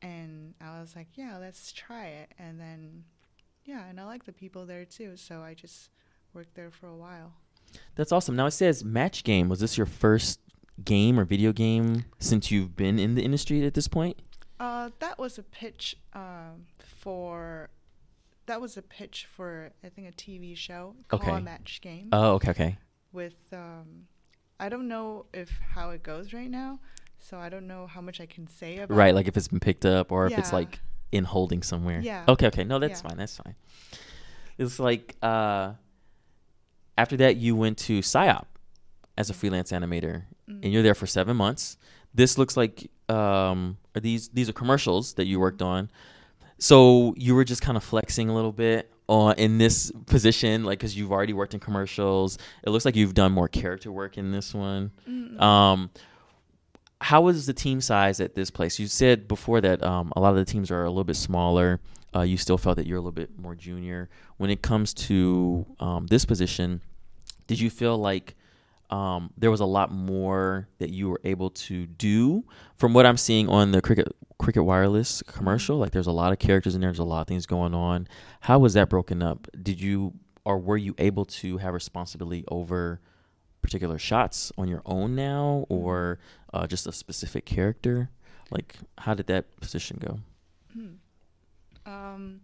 and 0.00 0.54
i 0.60 0.80
was 0.80 0.96
like 0.96 1.06
yeah 1.14 1.36
let's 1.38 1.70
try 1.72 2.06
it 2.06 2.32
and 2.38 2.58
then 2.60 3.04
yeah 3.64 3.84
and 3.88 4.00
i 4.00 4.04
like 4.04 4.24
the 4.24 4.32
people 4.32 4.64
there 4.66 4.84
too 4.84 5.16
so 5.16 5.40
i 5.40 5.54
just 5.54 5.90
worked 6.34 6.54
there 6.54 6.70
for 6.70 6.86
a 6.88 6.96
while 6.96 7.32
That's 7.94 8.12
awesome. 8.12 8.36
Now 8.36 8.46
it 8.46 8.50
says 8.52 8.84
Match 8.84 9.22
Game. 9.24 9.48
Was 9.48 9.60
this 9.60 9.76
your 9.78 9.86
first 9.86 10.40
game 10.84 11.18
or 11.18 11.24
video 11.24 11.52
game 11.52 12.04
since 12.18 12.50
you've 12.50 12.76
been 12.76 12.98
in 12.98 13.14
the 13.14 13.22
industry 13.22 13.64
at 13.66 13.74
this 13.74 13.88
point? 13.88 14.18
uh, 14.60 14.90
that 15.00 15.18
was 15.18 15.38
a 15.38 15.42
pitch 15.42 15.96
um, 16.14 16.66
for 16.78 17.68
that 18.46 18.60
was 18.60 18.76
a 18.76 18.82
pitch 18.82 19.26
for 19.30 19.70
i 19.84 19.88
think 19.88 20.08
a 20.08 20.12
tv 20.12 20.56
show 20.56 20.94
called 21.08 21.22
Okay. 21.22 21.40
match 21.40 21.80
game 21.82 22.08
Oh, 22.12 22.32
okay, 22.34 22.50
okay. 22.50 22.78
with 23.12 23.34
um 23.52 24.06
I 24.60 24.68
don't 24.68 24.86
know 24.86 25.26
if 25.32 25.50
how 25.74 25.90
it 25.90 26.02
goes 26.04 26.32
right 26.32 26.48
now, 26.50 26.78
so 27.18 27.36
I 27.36 27.48
don't 27.48 27.66
know 27.66 27.88
how 27.88 28.00
much 28.00 28.20
I 28.20 28.26
can 28.26 28.46
say 28.46 28.78
about 28.78 28.94
Right, 28.94 29.12
like 29.14 29.26
if 29.26 29.36
it's 29.36 29.48
been 29.48 29.58
picked 29.58 29.84
up 29.84 30.12
or 30.12 30.26
if 30.26 30.38
it's 30.38 30.52
like 30.52 30.78
in 31.10 31.24
holding 31.24 31.62
somewhere. 31.64 32.00
Yeah. 32.00 32.24
Okay, 32.28 32.46
okay. 32.46 32.62
No, 32.62 32.78
that's 32.78 33.02
Yeah. 33.02 33.08
fine. 33.08 33.18
That's 33.18 33.36
fine. 33.36 33.56
It's 34.58 34.78
like 34.78 35.16
uh 35.20 35.72
after 36.96 37.16
that 37.16 37.36
you 37.38 37.56
went 37.56 37.78
to 37.78 37.98
PsyOp 38.00 38.44
as 39.18 39.30
a 39.30 39.34
freelance 39.34 39.72
animator 39.72 40.24
Mm. 40.48 40.60
and 40.64 40.72
you're 40.72 40.82
there 40.82 40.94
for 40.94 41.06
7 41.06 41.36
months. 41.36 41.76
This 42.14 42.36
looks 42.38 42.56
like 42.56 42.90
um 43.08 43.76
are 43.94 44.00
these 44.00 44.28
these 44.30 44.48
are 44.48 44.52
commercials 44.52 45.14
that 45.14 45.26
you 45.26 45.38
worked 45.40 45.62
on. 45.62 45.90
So 46.58 47.14
you 47.16 47.34
were 47.34 47.44
just 47.44 47.62
kind 47.62 47.76
of 47.76 47.84
flexing 47.84 48.28
a 48.28 48.34
little 48.34 48.52
bit 48.52 48.90
on 49.08 49.34
in 49.36 49.58
this 49.58 49.90
position 50.06 50.64
like 50.64 50.78
cuz 50.80 50.96
you've 50.96 51.12
already 51.12 51.32
worked 51.32 51.54
in 51.54 51.60
commercials. 51.60 52.38
It 52.64 52.70
looks 52.70 52.84
like 52.84 52.96
you've 52.96 53.14
done 53.14 53.32
more 53.32 53.48
character 53.48 53.90
work 53.92 54.16
in 54.18 54.30
this 54.32 54.52
one. 54.54 54.90
Mm, 55.08 55.40
Um, 55.40 55.90
how 57.00 57.26
is 57.28 57.46
the 57.46 57.52
team 57.52 57.80
size 57.80 58.20
at 58.20 58.34
this 58.34 58.50
place? 58.50 58.78
You 58.78 58.86
said 58.86 59.26
before 59.26 59.60
that 59.60 59.82
um, 59.82 60.12
a 60.16 60.20
lot 60.20 60.30
of 60.30 60.36
the 60.36 60.44
teams 60.44 60.70
are 60.70 60.84
a 60.84 60.88
little 60.88 61.04
bit 61.04 61.16
smaller. 61.16 61.80
Uh, 62.14 62.20
you 62.20 62.36
still 62.36 62.58
felt 62.58 62.76
that 62.76 62.86
you're 62.86 62.98
a 62.98 63.00
little 63.00 63.10
bit 63.12 63.38
more 63.40 63.54
junior. 63.54 64.08
When 64.36 64.50
it 64.50 64.62
comes 64.62 64.92
to 65.08 65.66
um, 65.80 66.06
this 66.08 66.24
position, 66.24 66.80
did 67.46 67.58
you 67.58 67.70
feel 67.70 67.96
like 67.98 68.36
um, 68.92 69.30
there 69.38 69.50
was 69.50 69.60
a 69.60 69.66
lot 69.66 69.90
more 69.90 70.68
that 70.78 70.90
you 70.90 71.08
were 71.08 71.20
able 71.24 71.48
to 71.50 71.86
do? 71.86 72.44
From 72.76 72.92
what 72.92 73.06
I'm 73.06 73.16
seeing 73.16 73.48
on 73.48 73.72
the 73.72 73.80
Cricket 73.80 74.14
Cricket 74.38 74.64
Wireless 74.64 75.22
commercial, 75.22 75.78
like 75.78 75.92
there's 75.92 76.06
a 76.06 76.12
lot 76.12 76.30
of 76.32 76.38
characters 76.38 76.74
in 76.74 76.82
there. 76.82 76.90
There's 76.90 76.98
a 76.98 77.04
lot 77.04 77.22
of 77.22 77.26
things 77.26 77.46
going 77.46 77.74
on. 77.74 78.06
How 78.40 78.58
was 78.58 78.74
that 78.74 78.90
broken 78.90 79.22
up? 79.22 79.48
Did 79.60 79.80
you 79.80 80.12
or 80.44 80.58
were 80.58 80.76
you 80.76 80.94
able 80.98 81.24
to 81.24 81.56
have 81.58 81.72
responsibility 81.72 82.44
over 82.48 83.00
particular 83.62 83.98
shots 83.98 84.52
on 84.58 84.68
your 84.68 84.82
own 84.84 85.14
now, 85.14 85.64
or 85.70 86.18
uh, 86.52 86.66
just 86.66 86.86
a 86.86 86.92
specific 86.92 87.46
character? 87.46 88.10
Like, 88.50 88.76
how 88.98 89.14
did 89.14 89.26
that 89.28 89.58
position 89.60 89.98
go? 90.04 90.18
Um, 91.86 92.40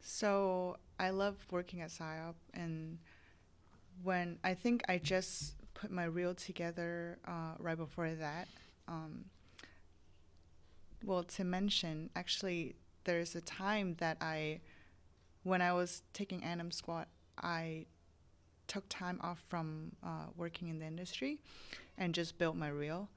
so 0.00 0.78
I 0.98 1.10
love 1.10 1.36
working 1.50 1.80
at 1.80 1.90
PSYOP, 1.90 2.34
and 2.54 2.98
when 4.02 4.38
I 4.44 4.54
think 4.54 4.82
I 4.88 4.98
just 4.98 5.54
put 5.74 5.90
my 5.90 6.04
reel 6.04 6.34
together 6.34 7.18
uh, 7.26 7.54
right 7.58 7.76
before 7.76 8.10
that. 8.10 8.48
Um, 8.88 9.26
well, 11.04 11.24
to 11.24 11.44
mention, 11.44 12.10
actually, 12.16 12.76
there's 13.04 13.34
a 13.34 13.40
time 13.40 13.96
that 13.98 14.16
I, 14.20 14.60
when 15.42 15.60
I 15.60 15.72
was 15.72 16.02
taking 16.12 16.42
Anim 16.42 16.70
Squad, 16.70 17.06
I 17.42 17.86
took 18.66 18.84
time 18.88 19.20
off 19.22 19.42
from 19.48 19.92
uh, 20.02 20.26
working 20.36 20.68
in 20.68 20.78
the 20.78 20.86
industry 20.86 21.38
and 21.98 22.14
just 22.14 22.38
built 22.38 22.56
my 22.56 22.68
reel. 22.68 23.10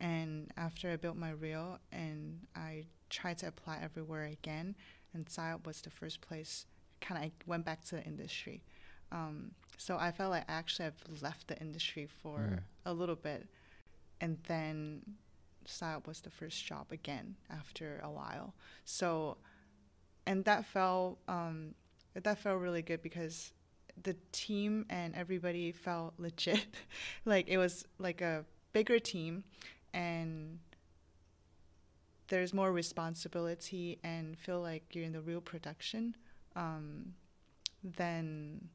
And 0.00 0.52
after 0.56 0.90
I 0.90 0.96
built 0.96 1.16
my 1.16 1.30
reel 1.30 1.78
and 1.90 2.40
I 2.54 2.84
tried 3.10 3.38
to 3.38 3.48
apply 3.48 3.78
everywhere 3.82 4.24
again, 4.24 4.76
and 5.14 5.26
PSYOP 5.26 5.66
was 5.66 5.80
the 5.80 5.90
first 5.90 6.20
place, 6.20 6.66
kind 7.00 7.18
of 7.18 7.24
I 7.24 7.32
went 7.46 7.64
back 7.64 7.84
to 7.86 7.96
the 7.96 8.04
industry. 8.04 8.62
Um, 9.10 9.52
so 9.78 9.96
I 9.96 10.12
felt 10.12 10.30
like 10.30 10.44
I 10.48 10.52
actually 10.54 10.86
I've 10.86 11.22
left 11.22 11.48
the 11.48 11.58
industry 11.60 12.06
for 12.06 12.38
Mm. 12.38 12.62
a 12.86 12.92
little 12.92 13.16
bit. 13.16 13.48
And 14.20 14.38
then 14.46 15.02
PSYOP 15.66 16.06
was 16.06 16.20
the 16.20 16.30
first 16.30 16.64
job 16.64 16.86
again 16.92 17.36
after 17.50 18.00
a 18.02 18.10
while. 18.10 18.54
So, 18.84 19.36
and 20.26 20.44
that 20.44 20.64
felt 20.66 21.18
um, 21.28 21.74
that 22.14 22.38
felt 22.38 22.60
really 22.60 22.82
good 22.82 23.02
because 23.02 23.52
the 24.02 24.16
team 24.32 24.86
and 24.90 25.14
everybody 25.14 25.72
felt 25.72 26.14
legit. 26.18 26.66
like 27.24 27.48
it 27.48 27.58
was 27.58 27.84
like 27.98 28.20
a 28.20 28.44
bigger 28.72 28.98
team, 28.98 29.44
and 29.92 30.58
there's 32.28 32.54
more 32.54 32.72
responsibility 32.72 33.98
and 34.02 34.38
feel 34.38 34.60
like 34.60 34.94
you're 34.94 35.04
in 35.04 35.12
the 35.12 35.20
real 35.20 35.40
production 35.40 36.16
um, 36.56 37.14
than 37.82 38.68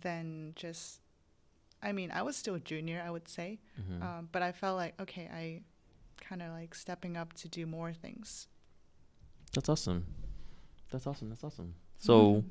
than 0.00 0.52
just. 0.56 1.00
I 1.82 1.92
mean, 1.92 2.10
I 2.10 2.22
was 2.22 2.36
still 2.36 2.54
a 2.54 2.60
junior, 2.60 3.02
I 3.06 3.10
would 3.10 3.28
say, 3.28 3.60
Mhm. 3.80 4.02
um, 4.02 4.28
but 4.32 4.42
I 4.42 4.52
felt 4.52 4.76
like 4.76 4.94
okay, 5.00 5.28
I 5.32 5.62
kind 6.24 6.42
of 6.42 6.50
like 6.52 6.74
stepping 6.74 7.16
up 7.16 7.32
to 7.34 7.48
do 7.48 7.66
more 7.66 7.92
things. 7.92 8.48
That's 9.52 9.68
awesome. 9.68 10.06
That's 10.90 11.06
awesome. 11.06 11.28
That's 11.28 11.44
awesome. 11.44 11.74
So 11.98 12.44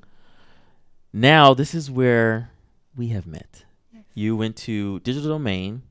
now 1.14 1.54
this 1.54 1.74
is 1.74 1.90
where 1.90 2.50
we 2.96 3.08
have 3.10 3.26
met. 3.28 3.66
Yes. 3.94 4.04
You 4.14 4.36
went 4.36 4.56
to 4.58 5.00
Digital 5.02 5.30
Domain, 5.30 5.84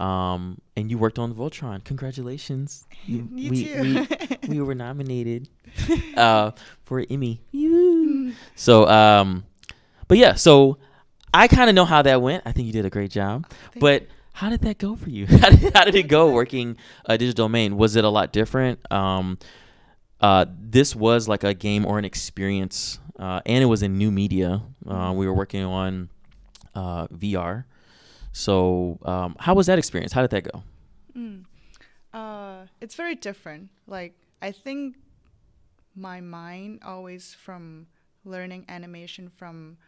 um, 0.00 0.60
and 0.76 0.90
you 0.90 0.98
worked 0.98 1.18
on 1.18 1.34
Voltron. 1.34 1.82
Congratulations! 1.84 2.86
You, 3.06 3.28
You 3.34 3.50
we, 3.50 3.64
too. 3.64 4.06
we 4.42 4.48
we 4.56 4.60
were 4.66 4.74
nominated 4.74 5.48
uh, 6.16 6.52
for 6.84 6.98
an 7.00 7.06
Emmy. 7.10 7.40
Yoo. 7.52 8.32
So, 8.56 8.86
um, 8.88 9.44
but 10.08 10.18
yeah, 10.18 10.34
so 10.34 10.78
I 11.32 11.48
kind 11.48 11.68
of 11.68 11.74
know 11.74 11.84
how 11.84 12.02
that 12.02 12.20
went. 12.22 12.42
I 12.46 12.52
think 12.52 12.66
you 12.66 12.72
did 12.72 12.84
a 12.84 12.90
great 12.90 13.10
job. 13.10 13.46
But 13.78 14.06
how 14.32 14.50
did 14.50 14.60
that 14.62 14.78
go 14.78 14.96
for 14.96 15.10
you? 15.10 15.26
how, 15.40 15.50
did, 15.50 15.74
how 15.74 15.84
did 15.84 15.94
it 15.94 16.08
go 16.08 16.32
working 16.32 16.76
a 17.04 17.18
digital 17.18 17.46
domain? 17.46 17.76
Was 17.76 17.96
it 17.96 18.04
a 18.04 18.08
lot 18.08 18.32
different? 18.32 18.80
Um, 18.92 19.38
uh, 20.20 20.46
this 20.58 20.96
was 20.96 21.28
like 21.28 21.44
a 21.44 21.54
game 21.54 21.86
or 21.86 21.98
an 21.98 22.04
experience, 22.04 22.98
uh, 23.18 23.40
and 23.46 23.62
it 23.62 23.66
was 23.66 23.82
in 23.82 23.98
new 23.98 24.10
media. 24.10 24.62
Uh, 24.86 25.12
we 25.14 25.26
were 25.26 25.34
working 25.34 25.62
on 25.62 26.08
uh, 26.74 27.06
VR. 27.08 27.64
So, 28.32 28.98
um, 29.04 29.36
how 29.38 29.54
was 29.54 29.66
that 29.66 29.78
experience? 29.78 30.12
How 30.12 30.22
did 30.22 30.30
that 30.30 30.44
go? 30.44 30.62
Mm. 31.16 31.44
Uh, 32.12 32.66
it's 32.80 32.94
very 32.94 33.14
different. 33.14 33.68
Like 33.86 34.14
I 34.40 34.52
think 34.52 34.96
my 35.94 36.20
mind 36.20 36.80
always 36.84 37.34
from 37.34 37.86
learning 38.24 38.64
animation 38.68 39.30
from 39.36 39.78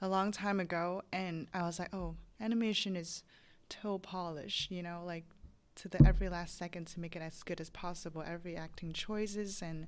a 0.00 0.08
long 0.08 0.32
time 0.32 0.60
ago, 0.60 1.02
and 1.12 1.48
I 1.52 1.62
was 1.62 1.78
like, 1.78 1.94
oh, 1.94 2.16
animation 2.40 2.96
is 2.96 3.22
toe 3.68 3.98
polish, 3.98 4.68
you 4.70 4.82
know, 4.82 5.02
like 5.04 5.24
to 5.76 5.88
the 5.88 6.04
every 6.06 6.28
last 6.28 6.58
second 6.58 6.86
to 6.88 7.00
make 7.00 7.14
it 7.14 7.22
as 7.22 7.42
good 7.42 7.60
as 7.60 7.70
possible. 7.70 8.22
Every 8.26 8.56
acting 8.56 8.92
choices 8.92 9.62
and 9.62 9.86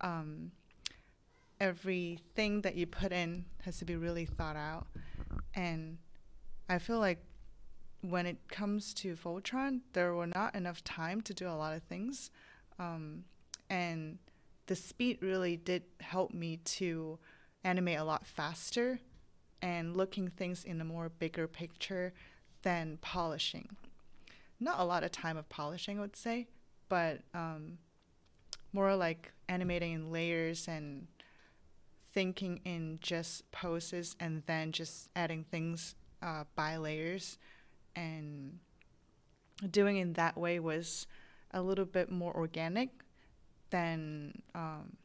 um, 0.00 0.52
everything 1.60 2.62
that 2.62 2.74
you 2.74 2.86
put 2.86 3.12
in 3.12 3.46
has 3.64 3.78
to 3.78 3.84
be 3.84 3.96
really 3.96 4.24
thought 4.24 4.56
out, 4.56 4.86
and 5.54 5.98
I 6.68 6.78
feel 6.78 6.98
like 6.98 7.22
when 8.02 8.26
it 8.26 8.48
comes 8.48 8.94
to 8.94 9.14
Voltron, 9.14 9.80
there 9.92 10.14
were 10.14 10.26
not 10.26 10.54
enough 10.54 10.82
time 10.84 11.20
to 11.22 11.34
do 11.34 11.46
a 11.46 11.52
lot 11.52 11.74
of 11.74 11.82
things. 11.82 12.30
Um, 12.78 13.24
and 13.68 14.18
the 14.66 14.74
speed 14.74 15.18
really 15.20 15.56
did 15.56 15.82
help 16.00 16.32
me 16.32 16.58
to 16.64 17.18
animate 17.62 17.98
a 17.98 18.04
lot 18.04 18.26
faster 18.26 19.00
and 19.62 19.96
looking 19.96 20.28
things 20.28 20.64
in 20.64 20.80
a 20.80 20.84
more 20.84 21.08
bigger 21.08 21.46
picture 21.46 22.12
than 22.62 22.98
polishing. 23.00 23.76
Not 24.58 24.78
a 24.78 24.84
lot 24.84 25.04
of 25.04 25.12
time 25.12 25.36
of 25.36 25.48
polishing, 25.48 25.98
I 25.98 26.02
would 26.02 26.16
say, 26.16 26.48
but 26.88 27.20
um, 27.34 27.78
more 28.72 28.94
like 28.96 29.32
animating 29.48 29.92
in 29.92 30.12
layers 30.12 30.68
and 30.68 31.06
thinking 32.12 32.60
in 32.64 32.98
just 33.00 33.50
poses 33.52 34.16
and 34.20 34.42
then 34.46 34.72
just 34.72 35.08
adding 35.14 35.44
things 35.44 35.94
uh, 36.22 36.44
by 36.54 36.76
layers 36.76 37.38
and 37.96 38.58
doing 39.70 39.96
it 39.96 40.14
that 40.14 40.36
way 40.36 40.58
was 40.58 41.06
a 41.52 41.62
little 41.62 41.84
bit 41.84 42.10
more 42.10 42.34
organic 42.34 42.90
than 43.70 44.42
um, 44.54 44.96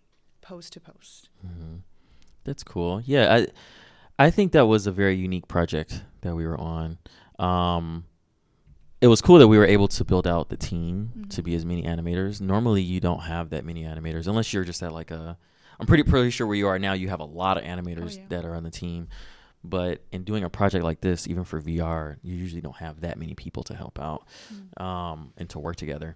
post 0.41 0.73
to 0.73 0.79
post. 0.79 1.29
hmm 1.41 1.77
That's 2.43 2.63
cool. 2.63 3.01
Yeah, 3.05 3.33
I 3.33 3.47
I 4.17 4.31
think 4.31 4.53
that 4.53 4.65
was 4.65 4.87
a 4.87 4.91
very 4.91 5.15
unique 5.15 5.47
project 5.47 6.03
that 6.21 6.35
we 6.35 6.45
were 6.45 6.59
on. 6.59 6.97
Um, 7.37 8.05
it 9.01 9.07
was 9.07 9.21
cool 9.21 9.39
that 9.39 9.47
we 9.47 9.57
were 9.57 9.65
able 9.65 9.87
to 9.89 10.05
build 10.05 10.25
out 10.25 10.49
the 10.49 10.57
team 10.57 11.25
to 11.29 11.41
Mhm. 11.41 11.45
be 11.45 11.55
as 11.55 11.65
many 11.65 11.83
animators. 11.83 12.39
Normally, 12.41 12.81
you 12.81 12.99
don't 12.99 13.21
have 13.21 13.49
that 13.49 13.65
many 13.65 13.83
animators 13.83 14.27
unless 14.27 14.53
you're 14.53 14.63
just 14.63 14.81
at 14.81 14.93
like 14.93 15.11
a. 15.11 15.37
I'm 15.79 15.85
pretty 15.85 16.03
pretty 16.03 16.29
sure 16.29 16.47
where 16.47 16.55
you 16.55 16.67
are 16.67 16.79
now, 16.79 16.93
you 16.93 17.09
have 17.09 17.19
a 17.19 17.25
lot 17.25 17.57
of 17.57 17.63
animators 17.65 18.15
yeah. 18.17 18.23
that 18.29 18.45
are 18.45 18.55
on 18.55 18.63
the 18.63 18.71
team. 18.71 19.09
But 19.61 20.01
in 20.11 20.23
doing 20.23 20.43
a 20.43 20.49
project 20.49 20.83
like 20.85 21.01
this, 21.01 21.27
even 21.27 21.43
for 21.43 21.59
VR, 21.59 22.17
you 22.21 22.35
usually 22.35 22.61
don't 22.61 22.77
have 22.77 23.01
that 23.01 23.17
many 23.17 23.33
people 23.33 23.63
to 23.63 23.75
help 23.75 23.99
out 23.99 24.25
um, 24.77 25.33
and 25.37 25.49
to 25.49 25.59
work 25.59 25.75
together. 25.75 26.15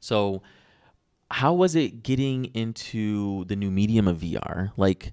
So, 0.00 0.42
how 1.30 1.54
was 1.54 1.74
it 1.74 2.02
getting 2.02 2.44
into 2.54 3.44
the 3.46 3.56
new 3.56 3.70
medium 3.70 4.06
of 4.06 4.18
VR? 4.18 4.70
Like, 4.76 5.12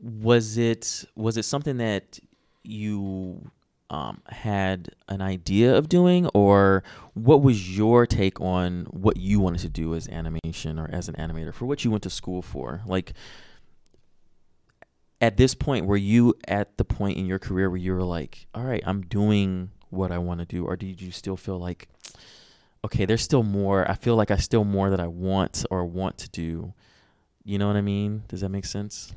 was 0.00 0.58
it 0.58 1.04
was 1.14 1.36
it 1.36 1.44
something 1.44 1.78
that 1.78 2.18
you 2.62 3.50
um, 3.90 4.20
had 4.28 4.90
an 5.08 5.20
idea 5.20 5.76
of 5.76 5.88
doing, 5.88 6.26
or 6.34 6.82
what 7.14 7.42
was 7.42 7.76
your 7.76 8.06
take 8.06 8.40
on 8.40 8.84
what 8.90 9.16
you 9.16 9.40
wanted 9.40 9.60
to 9.60 9.68
do 9.68 9.94
as 9.94 10.08
animation 10.08 10.78
or 10.78 10.88
as 10.92 11.08
an 11.08 11.14
animator 11.14 11.54
for 11.54 11.66
what 11.66 11.84
you 11.84 11.90
went 11.90 12.02
to 12.02 12.10
school 12.10 12.42
for? 12.42 12.82
Like, 12.86 13.12
at 15.20 15.36
this 15.36 15.54
point, 15.54 15.86
were 15.86 15.96
you 15.96 16.34
at 16.48 16.76
the 16.78 16.84
point 16.84 17.16
in 17.16 17.26
your 17.26 17.38
career 17.38 17.70
where 17.70 17.78
you 17.78 17.94
were 17.94 18.02
like, 18.02 18.46
all 18.54 18.64
right, 18.64 18.82
I'm 18.86 19.02
doing 19.02 19.70
what 19.90 20.10
I 20.10 20.18
want 20.18 20.40
to 20.40 20.46
do, 20.46 20.64
or 20.64 20.76
did 20.76 21.00
you 21.00 21.12
still 21.12 21.36
feel 21.36 21.58
like, 21.58 21.88
okay, 22.84 23.04
there's 23.04 23.22
still 23.22 23.42
more. 23.42 23.88
I 23.90 23.94
feel 23.94 24.16
like 24.16 24.30
I 24.30 24.36
still 24.36 24.64
more 24.64 24.90
that 24.90 25.00
I 25.00 25.06
want 25.06 25.64
or 25.70 25.84
want 25.84 26.18
to 26.18 26.28
do. 26.28 26.74
You 27.44 27.58
know 27.58 27.68
what 27.68 27.76
I 27.76 27.82
mean? 27.82 28.24
Does 28.28 28.40
that 28.40 28.48
make 28.48 28.64
sense? 28.64 29.14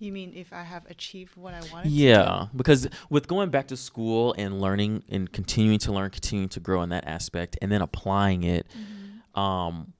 You 0.00 0.12
mean 0.12 0.32
if 0.36 0.52
I 0.52 0.62
have 0.62 0.86
achieved 0.86 1.36
what 1.36 1.54
I 1.54 1.60
wanted? 1.72 1.90
Yeah, 1.90 2.46
because 2.54 2.88
with 3.10 3.26
going 3.26 3.50
back 3.50 3.66
to 3.68 3.76
school 3.76 4.32
and 4.38 4.60
learning 4.60 5.02
and 5.08 5.30
continuing 5.32 5.80
to 5.80 5.92
learn, 5.92 6.10
continuing 6.10 6.48
to 6.50 6.60
grow 6.60 6.82
in 6.82 6.90
that 6.90 7.04
aspect, 7.04 7.58
and 7.60 7.72
then 7.72 7.82
applying 7.82 8.44
it, 8.44 8.68
do? 8.68 9.40
um, 9.40 9.92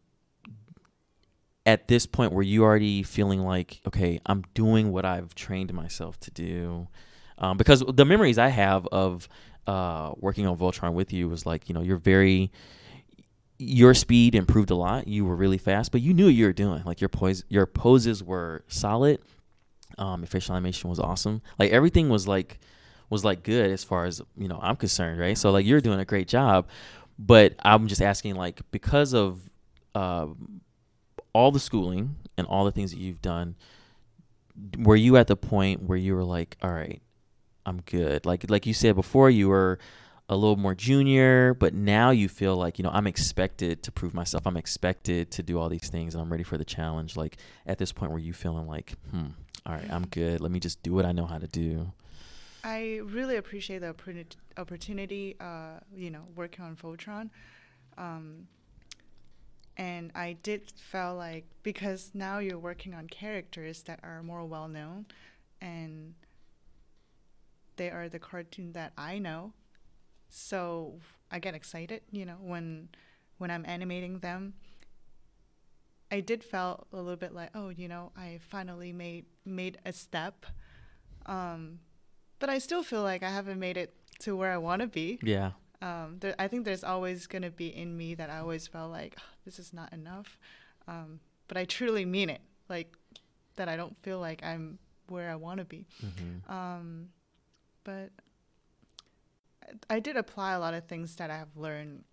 at 1.67 1.89
this 1.89 2.07
point 2.07 2.33
where 2.33 2.45
you 2.45 2.63
already 2.63 3.03
feeling 3.03 3.41
like, 3.41 3.81
okay, 3.89 4.21
I'm 4.25 4.45
doing 4.55 4.93
what 4.93 5.05
I've 5.05 5.35
trained 5.35 5.75
myself 5.75 6.21
to 6.21 6.31
do, 6.31 6.87
um, 7.39 7.57
because 7.57 7.83
the 7.93 8.05
memories 8.05 8.39
I 8.39 8.49
have 8.49 8.87
of 8.93 9.29
uh, 9.67 10.13
working 10.17 10.47
on 10.47 10.57
Voltron 10.57 10.93
with 10.93 11.13
you 11.13 11.29
was 11.29 11.45
like, 11.45 11.69
you 11.69 11.75
know, 11.75 11.83
you're 11.83 11.97
very 11.97 12.53
your 13.59 13.93
speed 13.93 14.37
improved 14.37 14.71
a 14.71 14.75
lot. 14.75 15.09
You 15.09 15.25
were 15.25 15.35
really 15.35 15.59
fast, 15.59 15.91
but 15.91 16.01
you 16.01 16.15
knew 16.15 16.27
what 16.27 16.35
you 16.35 16.47
were 16.47 16.53
doing. 16.53 16.83
Like 16.85 17.01
your 17.01 17.09
pose, 17.09 17.45
your 17.49 17.67
poses 17.67 18.23
were 18.23 18.63
solid. 18.69 19.19
Um, 19.99 20.25
facial 20.25 20.55
animation 20.55 20.91
was 20.91 21.01
awesome. 21.01 21.43
Like 21.59 21.71
everything 21.73 22.09
was 22.09 22.29
like 22.29 22.59
was 23.11 23.25
like 23.25 23.43
good 23.43 23.71
as 23.71 23.85
far 23.85 24.05
as 24.05 24.21
you 24.37 24.49
know 24.49 24.59
I'm 24.63 24.77
concerned, 24.77 25.21
right? 25.21 25.37
So 25.37 25.51
like 25.51 25.67
you're 25.67 25.81
doing 25.81 26.01
a 26.01 26.05
great 26.05 26.29
job, 26.29 26.69
but 27.19 27.55
I'm 27.65 27.89
just 27.89 28.03
asking 28.03 28.37
like 28.37 28.61
because 28.71 29.15
of 29.15 29.41
uh, 29.95 30.27
all 31.33 31.51
the 31.51 31.61
schooling 31.61 32.17
and 32.37 32.47
all 32.47 32.65
the 32.65 32.73
things 32.73 32.91
that 32.93 32.99
you've 32.99 33.23
done, 33.23 33.57
were 34.79 34.97
you 34.97 35.17
at 35.17 35.27
the 35.27 35.37
point 35.37 35.83
where 35.83 35.99
you 35.99 36.15
were 36.15 36.25
like, 36.25 36.57
all 36.63 36.71
right, 36.71 37.03
I'm 37.67 37.81
good? 37.83 38.27
Like 38.27 38.51
like 38.51 38.67
you 38.67 38.75
said 38.75 38.95
before, 38.95 39.31
you 39.31 39.49
were 39.49 39.79
a 40.29 40.37
little 40.37 40.57
more 40.57 40.75
junior, 40.75 41.55
but 41.55 41.73
now 41.73 42.11
you 42.11 42.29
feel 42.29 42.55
like, 42.55 42.79
you 42.79 42.83
know, 42.83 42.91
I'm 42.93 43.07
expected 43.07 43.83
to 43.85 43.93
prove 43.93 44.13
myself. 44.13 44.47
I'm 44.47 44.59
expected 44.59 45.31
to 45.33 45.43
do 45.43 45.59
all 45.59 45.71
these 45.71 45.89
things 45.89 46.15
and 46.15 46.21
I'm 46.21 46.31
ready 46.31 46.45
for 46.45 46.59
the 46.59 46.67
challenge. 46.67 47.17
Like 47.17 47.39
at 47.67 47.79
this 47.79 47.93
point 47.93 48.11
where 48.13 48.21
you 48.21 48.35
feeling 48.35 48.67
like, 48.67 48.93
hmm, 49.11 49.29
all 49.67 49.75
right, 49.75 49.91
I'm 49.91 50.07
good. 50.07 50.41
Let 50.41 50.51
me 50.51 50.61
just 50.61 50.83
do 50.83 50.93
what 50.93 51.05
I 51.05 51.13
know 51.13 51.27
how 51.27 51.39
to 51.39 51.47
do. 51.47 51.93
I 52.65 53.01
really 53.05 53.37
appreciate 53.37 53.81
the 53.81 53.95
opportunity, 54.57 55.37
uh, 55.41 55.81
you 55.95 56.11
know, 56.11 56.25
working 56.35 56.65
on 56.65 56.77
Voltron. 56.77 57.31
Um, 57.97 58.49
and 59.77 60.11
I 60.15 60.37
did 60.43 60.73
feel 60.77 61.15
like 61.15 61.45
because 61.63 62.11
now 62.15 62.39
you're 62.39 62.59
working 62.59 62.95
on 62.95 63.07
characters 63.07 63.83
that 63.83 64.01
are 64.03 64.23
more 64.23 64.45
well 64.45 64.67
known 64.69 65.07
and 65.61 66.15
they 67.77 67.91
are 67.91 68.09
the 68.09 68.19
cartoon 68.19 68.73
that 68.73 68.93
I 68.99 69.19
know 69.19 69.53
so 70.29 71.01
I 71.31 71.39
get 71.39 71.55
excited, 71.55 72.03
you 72.11 72.25
know, 72.25 72.37
when 72.41 72.89
when 73.39 73.51
I'm 73.51 73.65
animating 73.67 74.19
them. 74.19 74.55
I 76.11 76.21
did 76.21 76.43
felt 76.43 76.87
a 76.93 76.97
little 76.97 77.17
bit 77.17 77.35
like, 77.35 77.51
oh, 77.55 77.69
you 77.69 77.89
know, 77.89 78.13
I 78.17 78.41
finally 78.49 78.93
made 78.93 79.27
made 79.45 79.79
a 79.85 79.93
step. 79.93 80.47
Um, 81.27 81.81
but 82.39 82.49
I 82.49 82.59
still 82.59 82.83
feel 82.83 83.03
like 83.03 83.23
I 83.23 83.31
haven't 83.31 83.59
made 83.59 83.77
it 83.77 83.95
to 84.21 84.37
where 84.37 84.51
I 84.53 84.57
want 84.57 84.83
to 84.83 84.89
be. 84.89 85.19
Yeah. 85.23 85.53
Um, 85.81 86.17
there, 86.21 86.35
I 86.39 86.49
think 86.49 86.65
there's 86.65 86.83
always 86.83 87.27
gonna 87.27 87.51
be 87.51 87.69
in 87.69 87.97
me 87.97 88.15
that 88.15 88.31
I 88.31 88.39
always 88.39 88.67
felt 88.67 88.91
like 88.91 89.17
oh, 89.19 89.23
this 89.45 89.59
is 89.59 89.73
not 89.73 89.93
enough. 89.93 90.39
Um, 90.87 91.21
but 91.47 91.57
I 91.57 91.65
truly 91.65 92.05
mean 92.05 92.31
it, 92.31 92.41
like 92.69 92.97
that 93.57 93.69
I 93.69 93.77
don't 93.77 93.97
feel 94.03 94.19
like 94.19 94.43
I'm 94.43 94.79
where 95.09 95.31
I 95.31 95.37
want 95.37 95.59
to 95.59 95.65
be. 95.65 95.87
Mm-hmm. 96.05 96.53
Um, 96.53 97.09
but 97.85 98.11
I 99.91 100.01
did 100.01 100.17
apply 100.17 100.53
a 100.53 100.59
lot 100.59 100.75
of 100.75 100.87
things 100.87 101.17
that 101.17 101.31
I 101.31 101.37
have 101.37 101.57
learned 101.57 102.05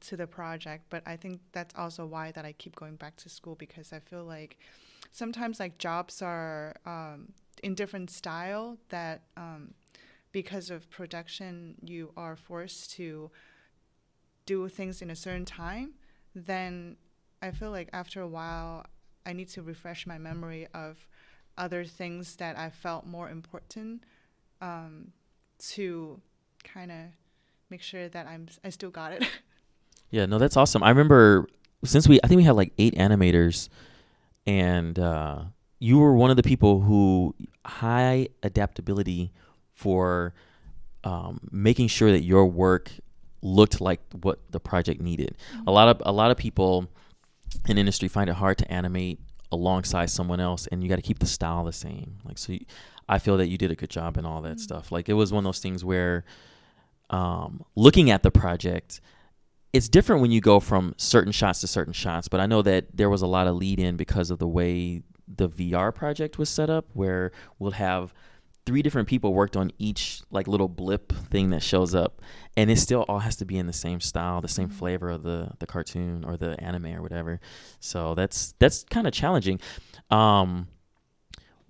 to 0.00 0.16
the 0.16 0.26
project, 0.26 0.84
but 0.90 1.02
I 1.06 1.16
think 1.16 1.40
that's 1.52 1.74
also 1.76 2.06
why 2.06 2.32
that 2.32 2.44
I 2.44 2.52
keep 2.52 2.76
going 2.76 2.96
back 2.96 3.16
to 3.16 3.28
school 3.28 3.54
because 3.54 3.92
I 3.92 4.00
feel 4.00 4.24
like 4.24 4.58
sometimes 5.12 5.60
like 5.60 5.78
jobs 5.78 6.22
are 6.22 6.74
um, 6.86 7.32
in 7.62 7.74
different 7.74 8.10
style 8.10 8.78
that 8.88 9.22
um, 9.36 9.74
because 10.32 10.70
of 10.70 10.90
production 10.90 11.76
you 11.82 12.12
are 12.16 12.36
forced 12.36 12.90
to 12.92 13.30
do 14.46 14.68
things 14.68 15.00
in 15.00 15.10
a 15.10 15.16
certain 15.16 15.44
time. 15.44 15.94
Then 16.34 16.96
I 17.40 17.50
feel 17.52 17.70
like 17.70 17.88
after 17.92 18.20
a 18.20 18.28
while 18.28 18.86
I 19.24 19.32
need 19.32 19.48
to 19.50 19.62
refresh 19.62 20.06
my 20.06 20.18
memory 20.18 20.66
of 20.74 21.08
other 21.56 21.84
things 21.84 22.36
that 22.36 22.58
I 22.58 22.70
felt 22.70 23.06
more 23.06 23.30
important 23.30 24.02
um, 24.60 25.12
to 25.70 26.20
kind 26.64 26.90
of 26.90 26.98
make 27.70 27.82
sure 27.82 28.08
that 28.08 28.26
I'm 28.26 28.48
I 28.64 28.70
still 28.70 28.90
got 28.90 29.12
it. 29.12 29.24
Yeah, 30.14 30.26
no, 30.26 30.38
that's 30.38 30.56
awesome. 30.56 30.84
I 30.84 30.90
remember 30.90 31.48
since 31.84 32.06
we 32.08 32.20
I 32.22 32.28
think 32.28 32.36
we 32.38 32.44
had 32.44 32.54
like 32.54 32.72
eight 32.78 32.94
animators 32.94 33.68
and 34.46 34.96
uh 34.96 35.42
you 35.80 35.98
were 35.98 36.14
one 36.14 36.30
of 36.30 36.36
the 36.36 36.42
people 36.44 36.80
who 36.82 37.34
high 37.66 38.28
adaptability 38.42 39.32
for 39.74 40.32
um, 41.02 41.40
making 41.50 41.88
sure 41.88 42.10
that 42.12 42.22
your 42.22 42.46
work 42.46 42.90
looked 43.42 43.80
like 43.80 44.00
what 44.22 44.38
the 44.50 44.60
project 44.60 45.00
needed. 45.00 45.36
Mm-hmm. 45.52 45.68
A 45.68 45.72
lot 45.72 45.88
of 45.88 46.02
a 46.06 46.12
lot 46.12 46.30
of 46.30 46.36
people 46.36 46.86
in 47.68 47.76
industry 47.76 48.08
find 48.08 48.30
it 48.30 48.36
hard 48.36 48.56
to 48.58 48.70
animate 48.72 49.18
alongside 49.50 50.10
someone 50.10 50.40
else, 50.40 50.68
and 50.68 50.82
you 50.82 50.88
got 50.88 50.96
to 50.96 51.02
keep 51.02 51.18
the 51.18 51.26
style 51.26 51.64
the 51.64 51.72
same. 51.72 52.18
Like 52.24 52.38
so, 52.38 52.52
you, 52.52 52.64
I 53.08 53.18
feel 53.18 53.36
that 53.38 53.48
you 53.48 53.58
did 53.58 53.70
a 53.72 53.74
good 53.74 53.90
job 53.90 54.16
and 54.16 54.26
all 54.26 54.40
that 54.42 54.58
Mm. 54.58 54.60
stuff. 54.60 54.92
Like 54.92 55.08
it 55.08 55.14
was 55.14 55.32
one 55.32 55.44
of 55.44 55.48
those 55.48 55.58
things 55.58 55.84
where, 55.84 56.24
um, 57.10 57.64
looking 57.74 58.10
at 58.10 58.22
the 58.22 58.30
project, 58.30 59.00
it's 59.74 59.88
different 59.88 60.22
when 60.22 60.30
you 60.30 60.40
go 60.40 60.60
from 60.60 60.94
certain 60.96 61.32
shots 61.32 61.60
to 61.60 61.66
certain 61.66 61.92
shots. 61.92 62.28
But 62.28 62.40
I 62.40 62.46
know 62.46 62.62
that 62.62 62.96
there 62.96 63.10
was 63.10 63.20
a 63.22 63.26
lot 63.26 63.46
of 63.48 63.56
lead 63.56 63.78
in 63.80 63.96
because 63.96 64.30
of 64.30 64.38
the 64.38 64.46
way 64.48 65.02
the 65.26 65.48
VR 65.48 65.92
project 65.92 66.38
was 66.38 66.48
set 66.48 66.70
up, 66.70 66.86
where 66.92 67.32
we'll 67.58 67.72
have 67.72 68.14
three 68.66 68.82
different 68.82 69.08
people 69.08 69.34
worked 69.34 69.56
on 69.56 69.72
each 69.78 70.22
like 70.30 70.46
little 70.48 70.68
blip 70.68 71.12
thing 71.12 71.50
that 71.50 71.62
shows 71.62 71.94
up 71.94 72.22
and 72.56 72.70
it 72.70 72.78
still 72.78 73.02
all 73.08 73.18
has 73.18 73.36
to 73.36 73.44
be 73.44 73.58
in 73.58 73.66
the 73.66 73.74
same 73.74 74.00
style 74.00 74.40
the 74.40 74.48
same 74.48 74.70
Mhm. 74.70 74.72
flavor 74.72 75.10
of 75.10 75.22
the 75.22 75.50
the 75.58 75.66
cartoon 75.66 76.24
or 76.24 76.38
the 76.38 76.58
anime 76.64 76.86
or 76.86 77.02
whatever 77.02 77.40
so 77.78 78.14
that's 78.14 78.54
that's 78.58 78.82
kind 78.84 79.06
of 79.06 79.12
challenging 79.12 79.60
um 80.10 80.68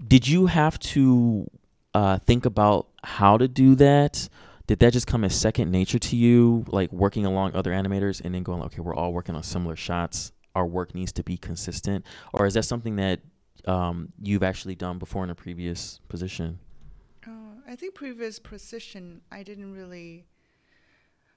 did 0.07 0.29
you 0.29 0.47
have 0.47 0.79
to 0.79 1.51
uh 1.95 2.19
think 2.19 2.47
about 2.47 2.87
how 3.03 3.37
to 3.39 3.49
do 3.49 3.75
that 3.75 4.29
did 4.67 4.79
that 4.79 4.93
just 4.93 5.07
come 5.07 5.25
as 5.25 5.35
second 5.35 5.71
nature 5.71 5.99
to 5.99 6.17
you 6.17 6.65
like 6.69 6.91
working 6.93 7.27
along 7.27 7.55
other 7.55 7.71
animators 7.71 8.21
and 8.25 8.35
then 8.35 8.43
going 8.43 8.62
okay 8.62 8.81
we're 8.81 8.95
all 8.95 9.12
working 9.12 9.35
on 9.35 9.43
similar 9.43 9.77
shots. 9.77 10.33
Our 10.55 10.67
work 10.67 10.95
needs 10.95 11.12
to 11.12 11.25
be 11.25 11.37
consistent. 11.37 12.07
Or 12.33 12.47
is 12.47 12.55
that 12.55 12.62
something 12.65 12.97
that 12.97 13.21
um, 13.67 14.11
you've 14.21 14.43
actually 14.43 14.77
done 14.77 14.99
before 14.99 15.25
in 15.25 15.31
a 15.31 15.35
previous 15.35 15.99
position? 16.09 16.61
Uh, 17.27 17.61
I 17.67 17.75
think 17.75 17.95
previous 17.95 18.39
position 18.39 19.23
I 19.33 19.43
didn't 19.43 19.73
really 19.73 20.27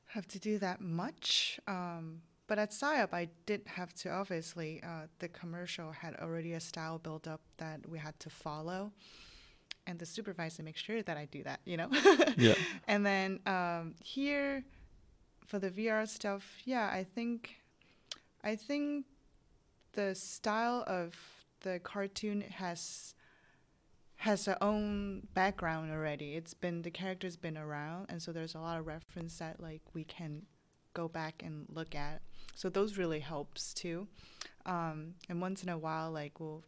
have 0.07 0.27
to 0.27 0.39
do 0.39 0.57
that 0.59 0.81
much. 0.81 1.59
Um, 1.67 2.21
but 2.47 2.59
at 2.59 2.71
PsyOp, 2.71 3.13
I 3.13 3.27
did 3.45 3.61
have 3.65 3.93
to 3.95 4.09
obviously 4.09 4.81
uh, 4.83 5.07
the 5.19 5.27
commercial 5.27 5.91
had 5.91 6.15
already 6.15 6.53
a 6.53 6.59
style 6.59 6.97
build 6.97 7.27
up 7.27 7.41
that 7.57 7.87
we 7.89 7.99
had 7.99 8.17
to 8.21 8.29
follow, 8.29 8.93
and 9.87 9.97
the 9.97 10.05
supervisor 10.05 10.61
makes 10.61 10.81
sure 10.81 11.01
that 11.01 11.17
I 11.17 11.25
do 11.25 11.43
that. 11.43 11.61
You 11.65 11.77
know. 11.77 11.89
Yeah. 12.37 12.53
And 12.87 13.03
then 13.03 13.39
um, 13.47 13.95
here, 14.03 14.63
for 15.47 15.57
the 15.57 15.71
VR 15.71 16.07
stuff, 16.07 16.57
yeah, 16.65 16.87
I 16.93 17.03
think, 17.03 17.55
I 18.43 18.55
think, 18.55 19.05
the 19.93 20.13
style 20.13 20.83
of 20.85 21.15
the 21.61 21.79
cartoon 21.79 22.41
has 22.41 23.15
has 24.17 24.45
their 24.45 24.61
own 24.63 25.27
background 25.33 25.91
already. 25.91 26.35
It's 26.35 26.53
been 26.53 26.81
the 26.83 26.91
character's 26.91 27.37
been 27.37 27.57
around, 27.57 28.07
and 28.09 28.21
so 28.21 28.31
there's 28.31 28.55
a 28.55 28.59
lot 28.59 28.79
of 28.79 28.85
reference 28.85 29.37
that 29.39 29.61
like 29.61 29.81
we 29.93 30.03
can 30.03 30.43
go 30.93 31.07
back 31.07 31.41
and 31.43 31.65
look 31.73 31.95
at. 31.95 32.21
So 32.55 32.69
those 32.69 32.97
really 32.97 33.19
helps 33.19 33.73
too. 33.73 34.07
Um, 34.65 35.13
and 35.29 35.41
once 35.41 35.63
in 35.63 35.69
a 35.69 35.77
while, 35.77 36.11
like 36.11 36.39
we'll 36.39 36.63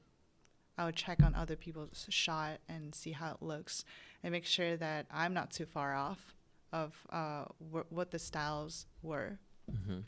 I'll 0.80 0.92
check 0.92 1.22
on 1.22 1.36
other 1.36 1.56
people's 1.56 2.06
shot 2.10 2.60
and 2.70 2.96
see 2.96 3.12
how 3.12 3.32
it 3.34 3.42
looks, 3.42 3.84
and 4.24 4.32
make 4.32 4.46
sure 4.46 4.78
that 4.78 5.06
I'm 5.12 5.34
not 5.34 5.52
too 5.52 5.66
far 5.66 5.94
off 5.96 6.34
of 6.72 6.94
uh, 7.12 7.44
wh- 7.72 7.92
what 7.92 8.12
the 8.12 8.20
styles 8.20 8.86
were. 9.04 9.38
Mm-hmm. 9.72 10.00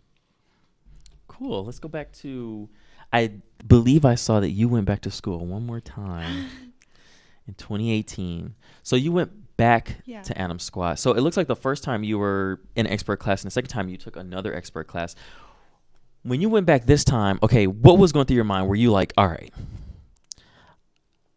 Cool. 1.27 1.65
Let's 1.65 1.79
go 1.79 1.87
back 1.89 2.11
to. 2.13 2.69
I 3.13 3.31
believe 3.67 4.05
I 4.05 4.15
saw 4.15 4.39
that 4.39 4.51
you 4.51 4.69
went 4.69 4.85
back 4.85 5.01
to 5.01 5.11
school 5.11 5.45
one 5.45 5.65
more 5.65 5.81
time 5.81 6.45
in 7.47 7.53
2018. 7.55 8.55
So 8.83 8.95
you 8.95 9.11
went 9.11 9.57
back 9.57 9.97
Yeah. 10.05 10.21
to 10.21 10.37
Anim 10.37 10.59
Squad. 10.59 10.95
So 10.95 11.11
it 11.11 11.19
looks 11.21 11.35
like 11.35 11.47
the 11.47 11.55
first 11.55 11.83
time 11.83 12.03
you 12.05 12.17
were 12.17 12.61
in 12.75 12.87
expert 12.87 13.17
class, 13.17 13.43
and 13.43 13.47
the 13.47 13.53
second 13.53 13.69
time 13.69 13.89
you 13.89 13.97
took 13.97 14.15
another 14.15 14.53
expert 14.55 14.87
class. 14.87 15.15
When 16.23 16.39
you 16.39 16.49
went 16.49 16.65
back 16.67 16.85
this 16.85 17.03
time, 17.03 17.39
okay, 17.43 17.65
what 17.67 17.97
was 17.97 18.11
going 18.11 18.27
through 18.27 18.35
your 18.35 18.45
mind? 18.45 18.67
Were 18.69 18.75
you 18.75 18.91
like, 18.91 19.11
all 19.17 19.27
right, 19.27 19.51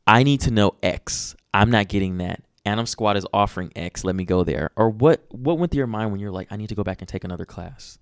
I 0.06 0.22
need 0.22 0.40
to 0.42 0.50
know 0.50 0.74
X. 0.82 1.34
I'm 1.52 1.70
not 1.70 1.88
getting 1.88 2.18
that. 2.18 2.42
Anim 2.66 2.86
Squad 2.86 3.16
is 3.16 3.26
offering 3.32 3.72
X. 3.76 4.04
Let 4.04 4.16
me 4.16 4.24
go 4.24 4.42
there. 4.44 4.70
Or 4.76 4.88
what? 4.88 5.24
What 5.30 5.58
went 5.58 5.70
through 5.72 5.78
your 5.78 5.86
mind 5.86 6.10
when 6.10 6.20
you're 6.20 6.32
like, 6.32 6.48
I 6.50 6.56
need 6.56 6.68
to 6.68 6.74
go 6.74 6.82
back 6.84 7.00
and 7.00 7.08
take 7.08 7.24
another 7.24 7.44
class? 7.44 7.98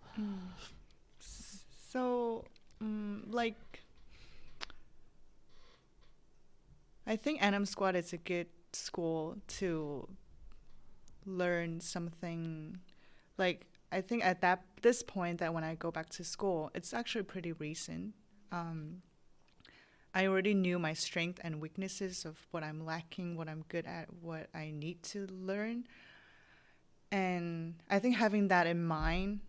So, 1.90 2.44
um, 2.80 3.24
like, 3.28 3.82
I 7.06 7.16
think 7.16 7.42
Anim 7.42 7.66
Squad 7.66 7.96
is 7.96 8.12
a 8.12 8.16
good 8.16 8.46
school 8.72 9.36
to 9.58 10.08
learn 11.26 11.80
something. 11.80 12.78
Like, 13.36 13.66
I 13.90 14.00
think 14.00 14.24
at 14.24 14.40
that 14.40 14.64
this 14.80 15.02
point 15.02 15.38
that 15.40 15.52
when 15.52 15.64
I 15.64 15.74
go 15.74 15.90
back 15.90 16.08
to 16.10 16.24
school, 16.24 16.70
it's 16.74 16.94
actually 16.94 17.24
pretty 17.24 17.52
recent. 17.52 18.14
Um, 18.50 19.02
I 20.14 20.26
already 20.26 20.54
knew 20.54 20.78
my 20.78 20.92
strength 20.92 21.40
and 21.42 21.60
weaknesses 21.60 22.24
of 22.24 22.38
what 22.50 22.62
I'm 22.62 22.84
lacking, 22.84 23.36
what 23.36 23.48
I'm 23.48 23.64
good 23.68 23.86
at, 23.86 24.08
what 24.20 24.48
I 24.54 24.70
need 24.70 25.02
to 25.04 25.26
learn. 25.26 25.84
And 27.10 27.74
I 27.90 27.98
think 27.98 28.16
having 28.16 28.48
that 28.48 28.66
in 28.66 28.84
mind 28.84 29.40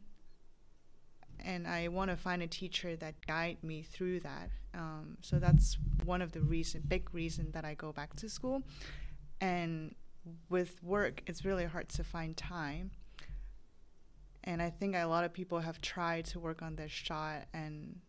and 1.44 1.68
I 1.68 1.90
want 1.90 2.10
to 2.10 2.18
find 2.18 2.42
a 2.42 2.48
teacher 2.48 2.96
that 2.96 3.16
guide 3.28 3.58
me 3.64 3.82
through 3.82 4.22
that. 4.22 4.50
Um, 4.74 5.18
so 5.22 5.40
that's 5.40 5.78
one 6.06 6.22
of 6.22 6.32
the 6.32 6.42
reason, 6.42 6.84
big 6.88 7.14
reason 7.14 7.52
that 7.52 7.66
I 7.66 7.74
go 7.74 7.92
back 7.92 8.16
to 8.18 8.30
school. 8.30 8.64
And 9.42 9.94
with 10.50 10.82
work, 10.82 11.22
it's 11.28 11.44
really 11.44 11.66
hard 11.66 11.90
to 11.90 12.04
find 12.04 12.36
time. 12.38 12.92
And 14.46 14.62
I 14.62 14.70
think 14.70 14.96
a 14.96 15.06
lot 15.06 15.26
of 15.26 15.34
people 15.34 15.60
have 15.60 15.82
tried 15.82 16.26
to 16.26 16.40
work 16.40 16.62
on 16.62 16.76
their 16.76 16.90
shot, 16.90 17.46
and 17.54 18.00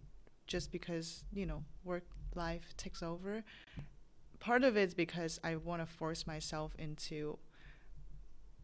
just 0.48 0.72
because 0.72 1.22
you 1.32 1.46
know 1.46 1.62
work 1.84 2.04
life 2.36 2.74
takes 2.76 3.02
over, 3.02 3.44
part 4.40 4.64
of 4.64 4.76
it's 4.76 4.94
because 4.94 5.40
I 5.44 5.56
want 5.56 5.80
to 5.82 5.86
force 5.86 6.26
myself 6.26 6.74
into 6.78 7.38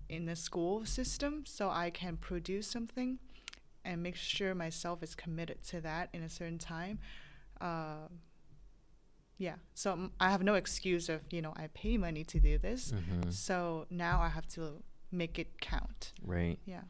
in 0.09 0.27
the 0.27 0.35
school 0.37 0.85
system 0.85 1.45
so 1.47 1.71
I 1.71 1.91
can 1.91 2.17
produce 2.17 2.67
something 2.67 3.19
and 3.85 4.03
make 4.03 4.17
sure 4.17 4.55
myself 4.55 5.03
is 5.03 5.15
committed 5.15 5.63
to 5.69 5.81
that 5.83 6.11
in 6.13 6.23
a 6.23 6.29
certain 6.29 6.59
time. 6.59 6.99
Uh, 7.61 8.09
yeah, 9.39 9.55
so 9.75 9.93
m- 9.93 10.13
I 10.21 10.31
have 10.31 10.43
no 10.43 10.55
excuse 10.55 11.09
of 11.09 11.21
you 11.31 11.41
know 11.41 11.53
I 11.57 11.69
pay 11.69 11.97
money 11.97 12.25
to 12.25 12.39
do 12.41 12.59
this, 12.59 12.93
Mhm. 12.93 13.33
so 13.33 13.87
now 13.91 14.21
I 14.21 14.29
have 14.29 14.47
to 14.49 14.83
make 15.11 15.39
it 15.39 15.61
count. 15.61 16.13
Right. 16.23 16.59
Yeah. 16.67 16.83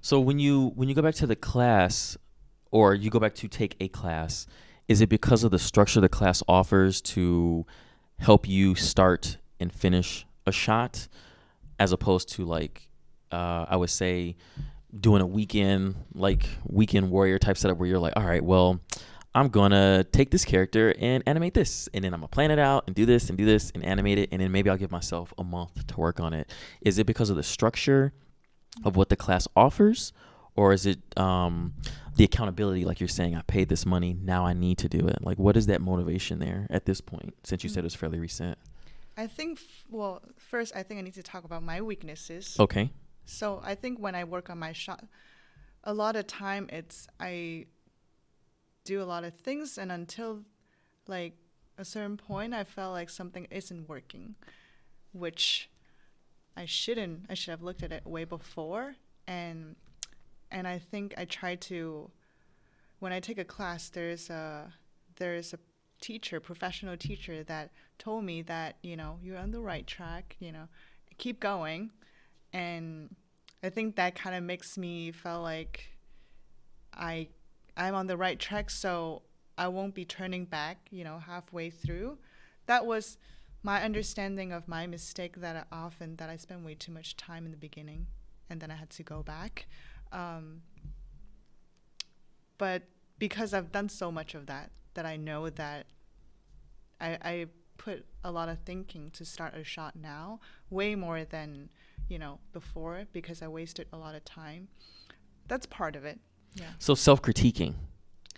So 0.00 0.18
when 0.18 0.38
you 0.38 0.68
when 0.76 0.88
you 0.88 0.94
go 0.94 1.02
back 1.02 1.14
to 1.16 1.26
the 1.26 1.36
class, 1.36 2.16
or 2.70 2.94
you 2.94 3.10
go 3.10 3.18
back 3.18 3.34
to 3.36 3.48
take 3.48 3.76
a 3.80 3.88
class, 3.88 4.46
is 4.88 5.00
it 5.00 5.08
because 5.08 5.44
of 5.44 5.50
the 5.50 5.58
structure 5.58 6.00
the 6.00 6.08
class 6.08 6.42
offers 6.48 7.00
to 7.00 7.66
help 8.18 8.48
you 8.48 8.74
start 8.74 9.38
and 9.58 9.72
finish 9.72 10.26
a 10.46 10.52
shot, 10.52 11.08
as 11.78 11.92
opposed 11.92 12.28
to 12.30 12.44
like, 12.44 12.88
uh, 13.32 13.66
I 13.68 13.76
would 13.76 13.90
say, 13.90 14.36
doing 14.98 15.22
a 15.22 15.26
weekend 15.26 15.94
like 16.14 16.48
weekend 16.66 17.10
warrior 17.10 17.38
type 17.38 17.56
setup 17.56 17.78
where 17.78 17.88
you're 17.88 17.98
like, 17.98 18.14
all 18.16 18.24
right, 18.24 18.44
well, 18.44 18.80
I'm 19.34 19.48
gonna 19.48 20.04
take 20.04 20.30
this 20.30 20.44
character 20.44 20.94
and 20.98 21.22
animate 21.26 21.54
this, 21.54 21.88
and 21.94 22.02
then 22.02 22.12
I'm 22.12 22.20
gonna 22.20 22.28
plan 22.28 22.50
it 22.50 22.58
out 22.58 22.84
and 22.86 22.96
do 22.96 23.06
this 23.06 23.28
and 23.28 23.38
do 23.38 23.44
this 23.44 23.70
and 23.74 23.84
animate 23.84 24.18
it, 24.18 24.28
and 24.32 24.42
then 24.42 24.50
maybe 24.50 24.68
I'll 24.68 24.76
give 24.76 24.90
myself 24.90 25.32
a 25.38 25.44
month 25.44 25.86
to 25.86 25.96
work 25.96 26.18
on 26.18 26.34
it. 26.34 26.50
Is 26.80 26.98
it 26.98 27.06
because 27.06 27.30
of 27.30 27.36
the 27.36 27.42
structure 27.42 28.12
of 28.84 28.96
what 28.96 29.08
the 29.08 29.16
class 29.16 29.46
offers, 29.54 30.12
or 30.56 30.72
is 30.72 30.84
it 30.84 30.98
um, 31.16 31.74
the 32.16 32.24
accountability? 32.24 32.84
Like 32.84 33.00
you're 33.00 33.08
saying, 33.08 33.34
I 33.34 33.42
paid 33.42 33.68
this 33.68 33.86
money, 33.86 34.16
now 34.20 34.46
I 34.46 34.52
need 34.52 34.78
to 34.78 34.88
do 34.88 35.06
it. 35.06 35.22
Like, 35.22 35.38
what 35.38 35.56
is 35.56 35.66
that 35.66 35.80
motivation 35.80 36.38
there 36.38 36.66
at 36.70 36.86
this 36.86 37.00
point? 37.00 37.34
Since 37.44 37.64
you 37.64 37.70
mm. 37.70 37.74
said 37.74 37.80
it 37.80 37.84
was 37.84 37.94
fairly 37.94 38.18
recent. 38.18 38.58
I 39.16 39.26
think 39.26 39.58
f- 39.58 39.84
well, 39.90 40.22
first 40.36 40.74
I 40.74 40.82
think 40.82 40.98
I 40.98 41.02
need 41.02 41.14
to 41.14 41.22
talk 41.22 41.44
about 41.44 41.62
my 41.62 41.80
weaknesses. 41.80 42.56
Okay. 42.58 42.90
So 43.24 43.60
I 43.62 43.74
think 43.74 43.98
when 43.98 44.14
I 44.14 44.24
work 44.24 44.50
on 44.50 44.58
my 44.58 44.72
shot, 44.72 45.04
a 45.84 45.92
lot 45.94 46.16
of 46.16 46.26
time 46.26 46.68
it's 46.72 47.06
I 47.18 47.66
do 48.84 49.02
a 49.02 49.04
lot 49.04 49.24
of 49.24 49.34
things, 49.34 49.78
and 49.78 49.92
until 49.92 50.42
like 51.06 51.34
a 51.78 51.84
certain 51.84 52.16
point, 52.16 52.54
I 52.54 52.64
felt 52.64 52.92
like 52.92 53.10
something 53.10 53.46
isn't 53.50 53.88
working, 53.88 54.36
which 55.12 55.70
I 56.56 56.64
shouldn't. 56.64 57.26
I 57.28 57.34
should 57.34 57.50
have 57.50 57.62
looked 57.62 57.82
at 57.82 57.92
it 57.92 58.06
way 58.06 58.24
before, 58.24 58.96
and 59.26 59.76
and 60.50 60.66
I 60.66 60.78
think 60.78 61.14
I 61.16 61.24
try 61.24 61.56
to. 61.56 62.10
When 62.98 63.12
I 63.12 63.20
take 63.20 63.38
a 63.38 63.44
class, 63.44 63.88
there's 63.88 64.28
a 64.30 64.72
there's 65.16 65.54
a 65.54 65.58
teacher, 66.00 66.40
professional 66.40 66.96
teacher, 66.96 67.42
that 67.44 67.70
told 67.98 68.24
me 68.24 68.42
that 68.42 68.76
you 68.82 68.96
know 68.96 69.18
you're 69.22 69.38
on 69.38 69.50
the 69.50 69.60
right 69.60 69.86
track. 69.86 70.36
You 70.38 70.52
know, 70.52 70.68
keep 71.18 71.40
going 71.40 71.90
and 72.52 73.14
I 73.62 73.70
think 73.70 73.96
that 73.96 74.14
kind 74.14 74.34
of 74.34 74.42
makes 74.42 74.78
me 74.78 75.12
feel 75.12 75.42
like 75.42 75.90
I 76.94 77.28
I'm 77.76 77.94
on 77.94 78.06
the 78.06 78.16
right 78.16 78.38
track, 78.38 78.70
so 78.70 79.22
I 79.56 79.68
won't 79.68 79.94
be 79.94 80.04
turning 80.04 80.44
back, 80.44 80.88
you 80.90 81.04
know, 81.04 81.18
halfway 81.18 81.70
through. 81.70 82.18
That 82.66 82.84
was 82.86 83.18
my 83.62 83.82
understanding 83.82 84.52
of 84.52 84.66
my 84.66 84.86
mistake 84.86 85.36
that 85.40 85.56
I 85.56 85.74
often 85.74 86.16
that 86.16 86.30
I 86.30 86.36
spent 86.36 86.64
way 86.64 86.74
too 86.74 86.92
much 86.92 87.16
time 87.16 87.44
in 87.44 87.50
the 87.50 87.56
beginning, 87.56 88.06
and 88.48 88.60
then 88.60 88.70
I 88.70 88.74
had 88.74 88.90
to 88.90 89.02
go 89.02 89.22
back. 89.22 89.66
Um, 90.12 90.62
but 92.58 92.82
because 93.18 93.54
I've 93.54 93.72
done 93.72 93.88
so 93.88 94.10
much 94.10 94.34
of 94.34 94.46
that, 94.46 94.70
that 94.94 95.06
I 95.06 95.16
know 95.16 95.48
that 95.50 95.86
I, 97.00 97.18
I 97.22 97.46
put 97.78 98.04
a 98.22 98.30
lot 98.30 98.48
of 98.48 98.58
thinking 98.60 99.10
to 99.12 99.24
start 99.24 99.54
a 99.56 99.64
shot 99.64 99.96
now, 99.96 100.40
way 100.68 100.94
more 100.94 101.24
than 101.24 101.70
you 102.08 102.18
know 102.18 102.38
before 102.52 103.04
because 103.12 103.40
I 103.40 103.48
wasted 103.48 103.86
a 103.92 103.96
lot 103.96 104.14
of 104.14 104.24
time. 104.24 104.68
That's 105.48 105.66
part 105.66 105.96
of 105.96 106.04
it. 106.04 106.20
Yeah. 106.54 106.70
So 106.78 106.94
self 106.94 107.22
critiquing, 107.22 107.74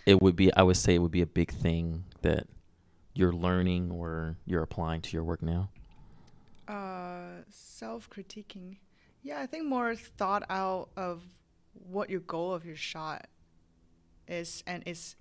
it 0.05 0.21
would 0.21 0.35
be. 0.35 0.53
I 0.53 0.63
would 0.63 0.77
say 0.77 0.95
it 0.95 0.99
would 0.99 1.11
be 1.11 1.21
a 1.21 1.27
big 1.27 1.51
thing 1.51 2.05
that 2.21 2.47
you're 3.13 3.33
learning 3.33 3.91
or 3.91 4.37
you're 4.45 4.63
applying 4.63 5.01
to 5.01 5.11
your 5.11 5.23
work 5.23 5.41
now. 5.41 5.69
Uh, 6.67 7.43
self 7.49 8.09
critiquing. 8.09 8.77
Yeah, 9.21 9.39
I 9.39 9.45
think 9.45 9.65
more 9.65 9.95
thought 9.95 10.43
out 10.49 10.89
of 10.97 11.21
what 11.73 12.09
your 12.09 12.19
goal 12.21 12.53
of 12.53 12.65
your 12.65 12.75
shot 12.75 13.27
is 14.27 14.63
and 14.65 14.83
is 14.85 15.15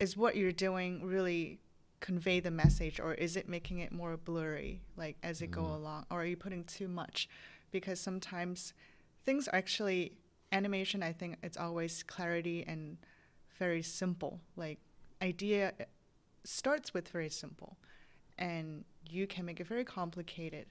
is 0.00 0.16
what 0.16 0.36
you're 0.36 0.52
doing 0.52 1.04
really 1.04 1.60
convey 2.00 2.40
the 2.40 2.50
message 2.50 3.00
or 3.00 3.14
is 3.14 3.36
it 3.36 3.48
making 3.48 3.78
it 3.78 3.90
more 3.92 4.16
blurry 4.16 4.82
like 4.96 5.16
as 5.22 5.40
it 5.40 5.50
go 5.50 5.62
Mhm. 5.62 5.74
along? 5.76 6.06
Or 6.10 6.20
are 6.22 6.26
you 6.26 6.36
putting 6.36 6.64
too 6.64 6.88
much? 6.88 7.28
Because 7.70 7.98
sometimes 8.00 8.74
things 9.24 9.48
are 9.48 9.56
actually 9.56 10.16
animation 10.52 11.02
i 11.02 11.12
think 11.12 11.36
it's 11.42 11.56
always 11.56 12.02
clarity 12.04 12.62
and 12.66 12.98
very 13.58 13.82
simple. 13.82 14.40
Like 14.56 14.78
idea 15.22 15.72
uh, 15.80 15.84
starts 16.44 16.92
with 16.92 17.08
very 17.08 17.30
simple 17.30 17.76
and 18.38 18.84
you 19.08 19.26
can 19.26 19.44
make 19.46 19.60
it 19.60 19.66
very 19.66 19.84
complicated. 19.84 20.66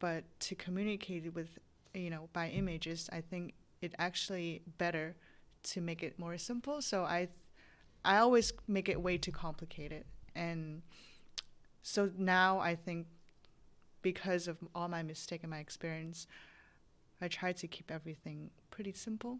But 0.00 0.24
to 0.40 0.54
communicate 0.54 1.24
it 1.26 1.34
with 1.34 1.58
you 1.94 2.10
know 2.10 2.28
by 2.34 2.50
images 2.50 3.08
i 3.12 3.20
think 3.20 3.54
it 3.80 3.94
actually 3.98 4.62
better 4.78 5.16
to 5.62 5.80
make 5.80 6.02
it 6.02 6.18
more 6.18 6.38
simple. 6.38 6.82
So 6.82 7.04
i 7.04 7.28
i 8.04 8.18
always 8.18 8.52
make 8.66 8.88
it 8.88 9.00
way 9.00 9.18
too 9.18 9.32
complicated. 9.32 10.04
And 10.34 10.82
so 11.82 12.10
now 12.16 12.58
i 12.58 12.74
think 12.74 13.06
because 14.02 14.46
of 14.48 14.56
all 14.74 14.88
my 14.88 15.02
mistake 15.02 15.42
and 15.42 15.50
my 15.50 15.58
experience 15.58 16.26
i 17.20 17.28
try 17.28 17.52
to 17.52 17.66
keep 17.66 17.90
everything 17.90 18.50
pretty 18.70 18.92
simple. 18.92 19.38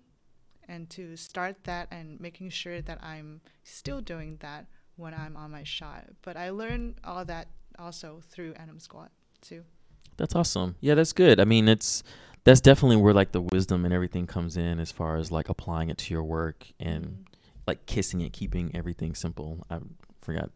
And 0.71 0.91
to 0.91 1.17
start 1.17 1.65
that 1.65 1.89
and 1.91 2.21
making 2.21 2.51
sure 2.51 2.81
that 2.83 2.99
i'm 3.03 3.41
still 3.65 4.01
doing 4.01 4.37
that 4.41 4.67
when 4.97 5.15
i'm 5.15 5.37
on 5.37 5.51
my 5.51 5.65
shot. 5.65 6.05
But 6.23 6.37
i 6.37 6.51
learned 6.51 6.97
all 7.05 7.25
that 7.25 7.49
also 7.79 8.21
through 8.29 8.55
Anim 8.55 8.81
Squad 8.81 9.11
too. 9.41 9.65
That's 10.17 10.35
awesome. 10.35 10.75
Yeah, 10.81 10.95
that's 10.95 11.13
good. 11.13 11.39
I 11.39 11.45
mean, 11.45 11.69
it's 11.69 12.03
that's 12.49 12.63
definitely 12.63 12.97
where 12.97 13.13
like 13.13 13.33
the 13.33 13.43
wisdom 13.43 13.85
and 13.85 13.93
everything 13.93 14.27
comes 14.27 14.57
in 14.57 14.81
as 14.81 14.91
far 14.91 15.17
as 15.17 15.31
like 15.31 15.51
applying 15.51 15.91
it 15.91 15.99
to 15.99 16.15
your 16.15 16.25
work 16.25 16.67
and 16.81 17.27
like 17.67 17.85
kissing 17.85 18.23
it, 18.23 18.33
keeping 18.33 18.75
everything 18.75 19.15
simple. 19.15 19.67
I 19.69 19.81
forgot 20.23 20.51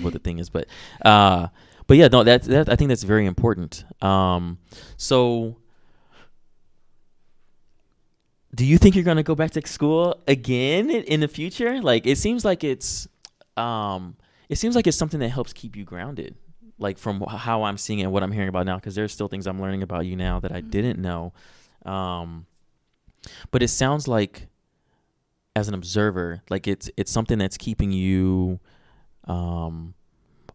what 0.00 0.14
the 0.14 0.20
thing 0.20 0.38
is, 0.38 0.48
but 0.48 0.66
uh, 1.04 1.48
but 1.86 1.98
yeah, 1.98 2.08
no, 2.08 2.24
that 2.24 2.44
that 2.44 2.70
I 2.70 2.76
think 2.76 2.88
that's 2.88 3.02
very 3.02 3.26
important. 3.26 3.84
Um, 4.02 4.56
so. 4.96 5.58
Do 8.54 8.64
you 8.64 8.78
think 8.78 8.94
you're 8.94 9.04
gonna 9.04 9.22
go 9.22 9.34
back 9.34 9.50
to 9.50 9.66
school 9.66 10.22
again 10.26 10.88
in, 10.88 11.04
in 11.04 11.20
the 11.20 11.28
future? 11.28 11.82
Like 11.82 12.06
it 12.06 12.16
seems 12.16 12.46
like 12.46 12.64
it's, 12.64 13.06
um, 13.58 14.16
it 14.48 14.56
seems 14.56 14.74
like 14.74 14.86
it's 14.86 14.96
something 14.96 15.20
that 15.20 15.28
helps 15.28 15.52
keep 15.52 15.76
you 15.76 15.84
grounded 15.84 16.34
like 16.78 16.98
from 16.98 17.20
how 17.22 17.64
I'm 17.64 17.76
seeing 17.78 17.98
it 18.00 18.04
and 18.04 18.12
what 18.12 18.22
I'm 18.22 18.32
hearing 18.32 18.48
about 18.48 18.66
now, 18.66 18.76
because 18.76 18.94
there's 18.94 19.12
still 19.12 19.28
things 19.28 19.46
I'm 19.46 19.60
learning 19.60 19.82
about 19.82 20.06
you 20.06 20.16
now 20.16 20.38
that 20.40 20.52
I 20.52 20.60
Mhm. 20.60 20.70
didn't 20.70 20.98
know. 21.00 21.32
Um, 21.84 22.46
but 23.50 23.62
it 23.62 23.68
sounds 23.68 24.06
like, 24.06 24.48
as 25.56 25.66
an 25.66 25.74
observer, 25.74 26.42
like 26.50 26.68
it's 26.68 26.88
it's 26.96 27.10
something 27.10 27.38
that's 27.38 27.56
keeping 27.56 27.90
you 27.90 28.60
um, 29.24 29.94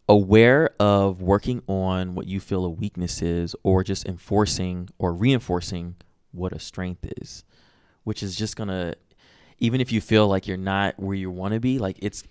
aware 0.07 0.69
of 0.79 1.21
working 1.21 1.61
on 1.67 2.15
what 2.15 2.25
you 2.27 2.39
feel 2.39 2.63
a 2.65 2.69
weakness 2.69 3.21
is, 3.21 3.55
or 3.63 3.83
just 3.83 4.05
enforcing 4.07 4.89
or 4.97 5.13
reinforcing 5.13 5.95
what 6.31 6.53
a 6.53 6.59
strength 6.59 7.05
is, 7.21 7.43
which 8.03 8.23
is 8.23 8.35
just 8.35 8.55
gonna, 8.55 8.95
even 9.59 9.79
if 9.81 9.91
you 9.91 9.99
feel 10.01 10.27
like 10.27 10.47
you're 10.47 10.57
not 10.57 10.97
where 10.99 11.15
you 11.15 11.29
want 11.29 11.53
to 11.53 11.59
be, 11.59 11.77
like 11.79 11.97
it's 12.01 12.23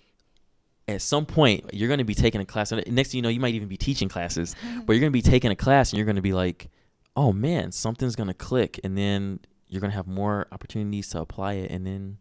at 0.87 1.01
some 1.01 1.25
point 1.25 1.63
you're 1.73 1.87
going 1.87 1.97
to 1.99 2.03
be 2.03 2.13
taking 2.15 2.41
a 2.41 2.45
class 2.45 2.71
and 2.71 2.85
next 2.93 3.11
thing 3.11 3.17
you 3.19 3.21
know 3.21 3.29
you 3.29 3.39
might 3.39 3.53
even 3.55 3.67
be 3.67 3.77
teaching 3.77 4.09
classes 4.09 4.55
but 4.85 4.93
you're 4.93 4.99
going 4.99 5.11
to 5.11 5.17
be 5.17 5.21
taking 5.21 5.49
a 5.51 5.55
class 5.55 5.91
and 5.91 5.97
you're 5.97 6.05
going 6.05 6.15
to 6.17 6.21
be 6.21 6.33
like 6.33 6.69
oh 7.15 7.31
man 7.31 7.71
something's 7.71 8.15
going 8.15 8.27
to 8.27 8.33
click 8.33 8.79
and 8.83 8.97
then 8.97 9.39
you're 9.69 9.79
going 9.81 9.91
to 9.91 9.95
have 9.95 10.07
more 10.07 10.47
opportunities 10.51 11.07
to 11.09 11.19
apply 11.19 11.53
it 11.53 11.71
and 11.71 11.85
then 11.87 12.17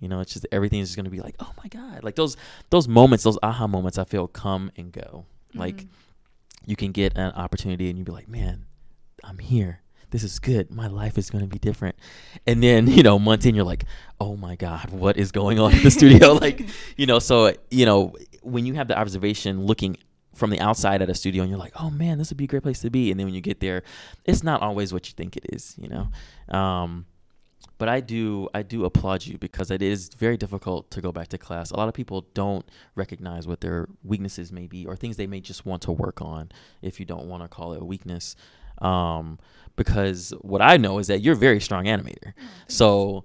you 0.00 0.08
know 0.08 0.20
it's 0.20 0.32
just 0.32 0.46
everything's 0.52 0.88
just 0.88 0.96
going 0.96 1.04
to 1.04 1.10
be 1.10 1.20
like 1.20 1.36
oh 1.40 1.52
my 1.62 1.68
god 1.68 2.02
like 2.02 2.16
those 2.16 2.36
those 2.70 2.88
moments 2.88 3.22
those 3.24 3.38
aha 3.42 3.66
moments 3.66 3.98
i 3.98 4.04
feel 4.04 4.26
come 4.26 4.70
and 4.76 4.92
go 4.92 5.24
like 5.54 5.76
Mhm. 5.76 5.86
you 6.66 6.76
can 6.76 6.92
get 6.92 7.16
an 7.16 7.32
opportunity 7.32 7.88
and 7.88 7.96
you'd 7.98 8.04
be 8.04 8.12
like 8.12 8.28
man 8.28 8.66
i'm 9.24 9.38
here 9.38 9.80
this 10.10 10.22
is 10.22 10.38
good 10.38 10.70
my 10.70 10.86
life 10.86 11.18
is 11.18 11.30
going 11.30 11.42
to 11.42 11.48
be 11.48 11.58
different 11.58 11.96
and 12.46 12.62
then 12.62 12.86
you 12.90 13.02
know 13.02 13.18
months 13.18 13.46
in 13.46 13.54
you're 13.54 13.64
like 13.64 13.84
oh 14.20 14.36
my 14.36 14.56
god 14.56 14.90
what 14.90 15.16
is 15.16 15.32
going 15.32 15.58
on 15.58 15.72
in 15.72 15.82
the 15.82 15.90
studio 15.90 16.32
like 16.40 16.66
you 16.96 17.06
know 17.06 17.18
so 17.18 17.52
you 17.70 17.86
know 17.86 18.14
when 18.42 18.66
you 18.66 18.74
have 18.74 18.88
the 18.88 18.98
observation 18.98 19.64
looking 19.64 19.96
from 20.34 20.50
the 20.50 20.60
outside 20.60 21.00
at 21.00 21.08
a 21.08 21.14
studio 21.14 21.42
and 21.42 21.50
you're 21.50 21.58
like 21.58 21.72
oh 21.80 21.90
man 21.90 22.18
this 22.18 22.30
would 22.30 22.36
be 22.36 22.44
a 22.44 22.48
great 22.48 22.62
place 22.62 22.80
to 22.80 22.90
be 22.90 23.10
and 23.10 23.18
then 23.18 23.26
when 23.26 23.34
you 23.34 23.40
get 23.40 23.60
there 23.60 23.82
it's 24.24 24.42
not 24.42 24.60
always 24.60 24.92
what 24.92 25.08
you 25.08 25.14
think 25.16 25.36
it 25.36 25.46
is 25.52 25.74
you 25.78 25.88
know 25.88 26.56
um 26.56 27.06
but 27.78 27.88
I 27.88 28.00
do 28.00 28.48
I 28.54 28.62
do 28.62 28.84
applaud 28.84 29.26
you 29.26 29.38
because 29.38 29.70
it 29.70 29.82
is 29.82 30.08
very 30.16 30.36
difficult 30.36 30.90
to 30.92 31.00
go 31.00 31.12
back 31.12 31.28
to 31.28 31.38
class. 31.38 31.70
A 31.70 31.76
lot 31.76 31.88
of 31.88 31.94
people 31.94 32.26
don't 32.32 32.64
recognize 32.94 33.46
what 33.46 33.60
their 33.60 33.88
weaknesses 34.02 34.50
may 34.50 34.66
be 34.66 34.86
or 34.86 34.96
things 34.96 35.16
they 35.16 35.26
may 35.26 35.40
just 35.40 35.66
want 35.66 35.82
to 35.82 35.92
work 35.92 36.22
on 36.22 36.50
if 36.80 36.98
you 36.98 37.06
don't 37.06 37.26
want 37.26 37.42
to 37.42 37.48
call 37.48 37.72
it 37.74 37.82
a 37.82 37.84
weakness. 37.84 38.34
Um, 38.78 39.38
because 39.76 40.30
what 40.40 40.62
I 40.62 40.76
know 40.78 40.98
is 40.98 41.08
that 41.08 41.20
you're 41.20 41.34
a 41.34 41.36
very 41.36 41.60
strong 41.60 41.84
animator. 41.84 42.32
so 42.68 43.24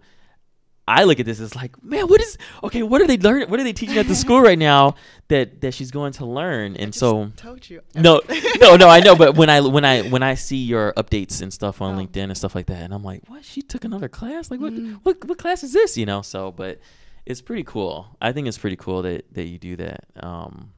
I 0.88 1.04
look 1.06 1.20
at 1.22 1.26
this 1.26 1.40
as 1.40 1.56
like, 1.56 1.82
man, 1.82 2.08
what 2.08 2.20
is 2.20 2.38
okay? 2.64 2.84
What 2.84 3.02
are 3.02 3.08
they 3.08 3.18
learning? 3.18 3.50
What 3.50 3.60
are 3.60 3.64
they 3.64 3.72
teaching 3.72 3.98
at 3.98 4.08
the 4.08 4.16
school 4.16 4.42
right 4.42 4.60
now 4.60 4.96
that 5.30 5.62
that 5.62 5.74
she's 5.74 5.92
going 5.92 6.12
to 6.14 6.26
learn? 6.26 6.76
And 6.76 6.94
so 6.94 7.32
told 7.38 7.70
you. 7.70 7.82
no, 7.96 8.20
no, 8.60 8.76
no, 8.76 8.90
I 8.90 9.00
know, 9.00 9.16
but 9.16 9.36
when 9.38 9.50
I 9.50 9.62
when 9.62 9.86
I 9.86 10.02
when 10.02 10.24
I 10.24 10.34
see 10.34 10.58
your 10.58 10.92
updates 10.94 11.42
and 11.42 11.54
stuff 11.54 11.82
on 11.82 11.96
Oh. 11.98 12.04
LinkedIn 12.04 12.24
and 12.24 12.36
stuff 12.36 12.56
like 12.56 12.66
that, 12.66 12.82
and 12.82 12.94
I'm 12.94 13.04
like, 13.04 13.22
what? 13.28 13.46
She 13.46 13.62
took 13.62 13.86
another 13.86 14.10
class? 14.10 14.52
Like 14.52 14.60
what? 14.60 14.74
Mm. 14.74 15.00
What 15.04 15.24
what 15.26 15.38
class 15.38 15.64
is 15.64 15.72
this? 15.72 15.98
You 15.98 16.06
know? 16.06 16.22
So, 16.24 16.52
but 16.52 16.80
it's 17.26 17.42
pretty 17.42 17.64
cool. 17.64 18.08
I 18.20 18.34
think 18.34 18.48
it's 18.48 18.58
pretty 18.58 18.76
cool 18.76 19.04
that 19.04 19.34
that 19.36 19.46
you 19.48 19.60
do 19.60 19.76
that. 19.78 20.04
Um, 20.20 20.74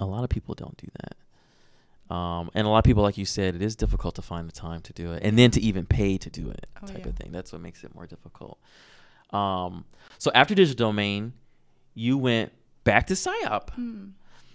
a 0.00 0.06
lot 0.06 0.24
of 0.24 0.30
people 0.30 0.54
don't 0.54 0.76
do 0.78 0.86
that. 1.02 1.16
Um, 2.14 2.50
and 2.54 2.66
a 2.66 2.70
lot 2.70 2.78
of 2.78 2.84
people, 2.84 3.02
like 3.02 3.18
you 3.18 3.24
said, 3.24 3.54
it 3.54 3.62
is 3.62 3.74
difficult 3.76 4.14
to 4.16 4.22
find 4.22 4.46
the 4.48 4.52
time 4.52 4.80
to 4.82 4.92
do 4.92 5.12
it, 5.12 5.22
and 5.26 5.38
then 5.38 5.50
to 5.52 5.60
even 5.60 5.84
pay 5.86 6.16
to 6.18 6.30
do 6.30 6.48
it, 6.50 6.66
Oh, 6.82 6.86
type 6.86 6.98
yeah. 7.04 7.08
of 7.08 7.16
thing. 7.16 7.32
That's 7.32 7.50
what 7.52 7.60
makes 7.60 7.82
it 7.84 7.94
more 7.94 8.06
difficult. 8.06 8.58
Um, 9.30 9.84
so 10.18 10.30
after 10.34 10.54
digital 10.54 10.88
domain, 10.88 11.32
you 11.94 12.16
went 12.18 12.52
back 12.84 13.06
to 13.08 13.14
PsyOp. 13.14 13.70
Hmm. 13.70 14.08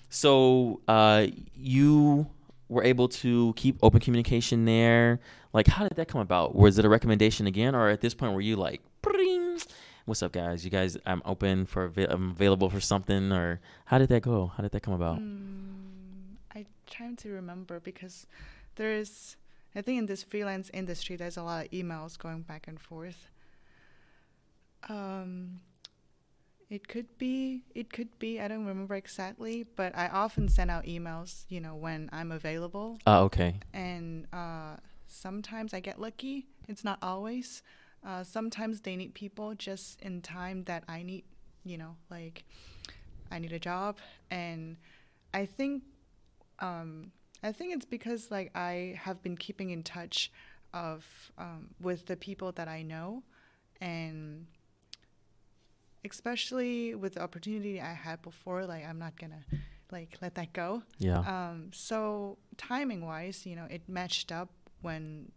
So 0.10 0.82
uh, 0.88 1.28
you 1.56 2.28
were 2.68 2.84
able 2.84 3.08
to 3.24 3.54
keep 3.56 3.78
open 3.82 4.00
communication 4.00 4.66
there. 4.66 5.20
Like, 5.54 5.68
how 5.68 5.88
did 5.88 5.98
that 5.98 6.08
come 6.08 6.22
about? 6.22 6.56
Was 6.56 6.78
it 6.80 6.86
a 6.86 6.90
recommendation 6.90 7.48
again, 7.48 7.74
or 7.76 7.90
at 7.90 8.02
this 8.02 8.14
point 8.14 8.34
were 8.34 8.42
you 8.42 8.56
like, 8.56 8.82
"Pring, 9.02 9.60
"What's 10.06 10.22
up, 10.24 10.32
guys? 10.32 10.64
You 10.64 10.70
guys, 10.72 10.98
I'm 11.06 11.22
open 11.26 11.66
for, 11.66 11.92
I'm 11.98 12.32
available 12.32 12.70
for 12.70 12.80
something," 12.80 13.32
or 13.32 13.60
how 13.86 13.98
did 13.98 14.10
that 14.10 14.22
go? 14.22 14.48
How 14.56 14.62
did 14.64 14.72
that 14.72 14.82
come 14.84 14.94
about? 14.94 15.20
Mm, 15.20 15.69
trying 16.90 17.16
to 17.18 17.30
remember 17.30 17.80
because 17.80 18.26
there's 18.76 19.36
I 19.76 19.82
think 19.82 20.00
in 20.00 20.06
this 20.08 20.24
freelance 20.24 20.70
industry 20.74 21.16
there's 21.16 21.38
a 21.38 21.44
lot 21.44 21.66
of 21.66 21.72
emails 21.72 22.18
going 22.18 22.42
back 22.42 22.68
and 22.68 22.80
forth. 22.80 23.30
Um 24.88 25.62
it 26.70 26.88
could 26.88 27.18
be 27.18 27.64
it 27.74 27.92
could 27.92 28.18
be 28.20 28.40
I 28.40 28.48
don't 28.48 28.66
remember 28.66 28.96
exactly, 28.96 29.66
but 29.76 29.96
I 29.98 30.08
often 30.08 30.48
send 30.50 30.70
out 30.70 30.86
emails, 30.86 31.46
you 31.50 31.60
know, 31.60 31.76
when 31.76 32.10
I'm 32.12 32.32
available 32.32 33.00
Oh, 33.08 33.24
okay. 33.26 33.60
and 33.74 34.28
uh 34.34 34.78
sometimes 35.08 35.74
I 35.74 35.80
get 35.80 36.00
lucky. 36.00 36.48
It's 36.68 36.84
not 36.84 37.00
always. 37.02 37.64
Uh 38.06 38.24
sometimes 38.24 38.82
they 38.82 38.96
need 38.96 39.14
people 39.14 39.56
just 39.56 40.00
in 40.02 40.22
time 40.22 40.64
that 40.66 40.84
I 40.88 41.04
need, 41.04 41.24
you 41.64 41.78
know, 41.78 41.96
like 42.10 42.44
I 43.32 43.40
need 43.40 43.52
a 43.54 43.60
job 43.60 43.98
and 44.32 44.78
I 45.34 45.46
think 45.46 45.84
um 46.60 47.12
I 47.42 47.52
think 47.54 47.74
it's 47.74 47.86
because 47.86 48.30
like 48.32 48.52
I 48.56 48.96
have 49.02 49.22
been 49.24 49.38
keeping 49.38 49.70
in 49.70 49.82
touch 49.84 50.32
of 50.74 51.06
um, 51.38 51.70
with 51.80 52.06
the 52.08 52.18
people 52.18 52.52
that 52.54 52.68
I 52.68 52.82
know 52.84 53.24
and 53.80 54.46
especially 56.06 56.96
with 56.96 57.16
the 57.16 57.22
opportunity 57.22 57.82
I 57.82 57.94
had 57.94 58.22
before 58.22 58.66
like 58.66 58.86
I'm 58.86 59.00
not 59.00 59.18
gonna 59.20 59.44
like 59.92 60.18
let 60.22 60.36
that 60.36 60.54
go 60.54 60.84
Yeah. 60.98 61.20
um, 61.20 61.72
so 61.74 62.38
timing 62.58 63.06
wise, 63.06 63.46
you 63.46 63.56
know, 63.56 63.66
it 63.70 63.82
matched 63.88 64.32
up 64.32 64.50
when 64.82 65.32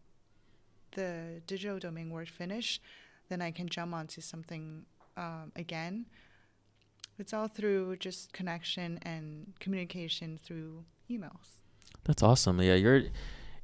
the 0.95 1.41
digital 1.47 1.79
domain 1.79 2.11
work 2.11 2.29
finished, 2.29 2.83
then 3.29 3.41
I 3.41 3.51
can 3.51 3.69
jump 3.69 3.95
onto 3.95 4.21
something 4.21 4.85
um, 5.17 5.51
again. 5.57 6.07
It's 7.19 7.33
all 7.33 7.49
through 7.49 7.97
just 7.97 8.33
connection 8.35 8.99
and 9.03 9.55
communication 9.59 10.39
through 10.45 10.85
emails. 11.11 11.47
That's 12.05 12.23
awesome. 12.23 12.61
Yeah, 12.61 12.75
you're. 12.75 13.03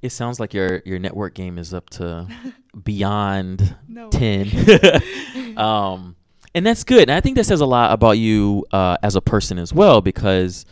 It 0.01 0.11
sounds 0.11 0.39
like 0.39 0.55
your 0.55 0.81
your 0.85 0.99
network 0.99 1.35
game 1.35 1.59
is 1.59 1.75
up 1.75 1.91
to 1.91 2.29
beyond 2.85 3.77
ten. 4.11 4.49
um, 5.59 6.15
and 6.55 6.65
that's 6.67 6.85
good. 6.85 7.03
And 7.03 7.13
I 7.13 7.21
think 7.21 7.37
that 7.37 7.45
says 7.45 7.61
a 7.61 7.67
lot 7.67 7.93
about 7.93 8.13
you 8.19 8.65
uh, 8.73 8.97
as 9.03 9.17
a 9.17 9.21
person 9.21 9.59
as 9.59 9.73
well, 9.73 10.01
because 10.01 10.65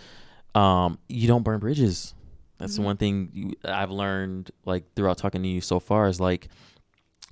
um, 0.55 0.99
you 1.09 1.29
don't 1.29 1.43
burn 1.43 1.59
bridges. 1.61 2.14
That's 2.59 2.75
the 2.77 2.83
Mhm. 2.83 2.85
one 2.87 2.97
thing 2.97 3.31
you, 3.35 3.53
I've 3.64 3.91
learned, 3.91 4.51
like 4.64 4.85
throughout 4.95 5.19
talking 5.19 5.43
to 5.43 5.49
you 5.49 5.61
so 5.61 5.79
far, 5.79 6.09
is 6.09 6.21
like 6.21 6.49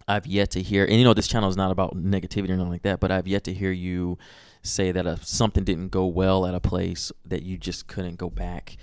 I've 0.06 0.26
yet 0.26 0.50
to 0.50 0.62
hear. 0.62 0.84
And 0.84 0.96
you 0.96 1.04
know, 1.04 1.14
this 1.14 1.26
channel 1.28 1.48
is 1.48 1.56
not 1.56 1.70
about 1.70 1.96
negativity 1.96 2.50
or 2.50 2.56
nothing 2.56 2.72
like 2.72 2.82
that, 2.82 3.00
but 3.00 3.10
I've 3.10 3.26
yet 3.26 3.44
to 3.44 3.54
hear 3.54 3.70
you 3.72 4.18
say 4.62 4.92
that 4.92 5.06
if 5.06 5.24
something 5.26 5.64
didn't 5.64 5.88
go 5.88 6.06
well 6.06 6.44
at 6.44 6.54
a 6.54 6.60
place, 6.60 7.10
that 7.24 7.42
you 7.42 7.56
just 7.56 7.86
couldn't 7.86 8.16
go 8.16 8.28
back, 8.28 8.76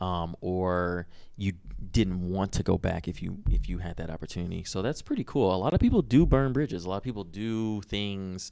um, 0.00 0.36
or 0.40 1.06
you 1.36 1.52
didn't 1.92 2.28
want 2.28 2.52
to 2.52 2.62
go 2.62 2.76
back 2.76 3.08
if 3.08 3.22
you 3.22 3.38
if 3.50 3.68
you 3.68 3.78
had 3.78 3.96
that 3.96 4.10
opportunity. 4.10 4.64
So 4.64 4.82
that's 4.82 5.02
pretty 5.02 5.24
cool. 5.24 5.54
A 5.54 5.56
lot 5.56 5.74
of 5.74 5.80
people 5.80 6.02
do 6.02 6.26
burn 6.26 6.52
bridges. 6.52 6.84
A 6.84 6.88
lot 6.88 6.96
of 6.98 7.02
people 7.02 7.24
do 7.24 7.80
things 7.82 8.50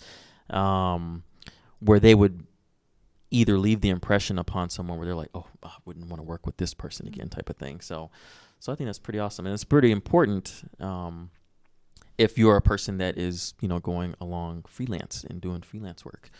um, 0.50 1.24
where 1.80 2.00
they 2.00 2.14
would 2.14 2.46
either 3.30 3.58
leave 3.58 3.80
the 3.80 3.88
impression 3.88 4.38
upon 4.38 4.70
someone 4.70 4.98
where 4.98 5.06
they're 5.06 5.14
like, 5.14 5.30
"Oh, 5.34 5.46
I 5.62 5.72
wouldn't 5.84 6.08
want 6.08 6.20
to 6.20 6.24
work 6.26 6.46
with 6.46 6.56
this 6.56 6.74
person 6.74 7.06
again," 7.06 7.28
type 7.28 7.50
of 7.50 7.56
thing. 7.56 7.80
So, 7.80 8.10
so 8.60 8.72
I 8.72 8.76
think 8.76 8.86
that's 8.86 8.98
pretty 8.98 9.18
awesome, 9.18 9.46
and 9.46 9.52
it's 9.52 9.64
pretty 9.64 9.90
important 9.90 10.62
um, 10.80 11.30
if 12.18 12.38
you're 12.38 12.56
a 12.56 12.62
person 12.62 12.98
that 12.98 13.18
is 13.18 13.54
you 13.60 13.68
know 13.68 13.80
going 13.80 14.14
along 14.20 14.64
freelance 14.68 15.24
and 15.28 15.40
doing 15.40 15.62
freelance 15.62 16.04
work. 16.04 16.30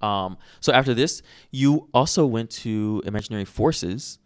Um, 0.00 0.36
so 0.60 0.72
after 0.72 0.94
this, 0.94 1.22
you 1.52 1.88
also 1.94 2.26
went 2.26 2.50
to 2.50 3.02
Imaginary 3.06 3.44
Forces, 3.44 4.18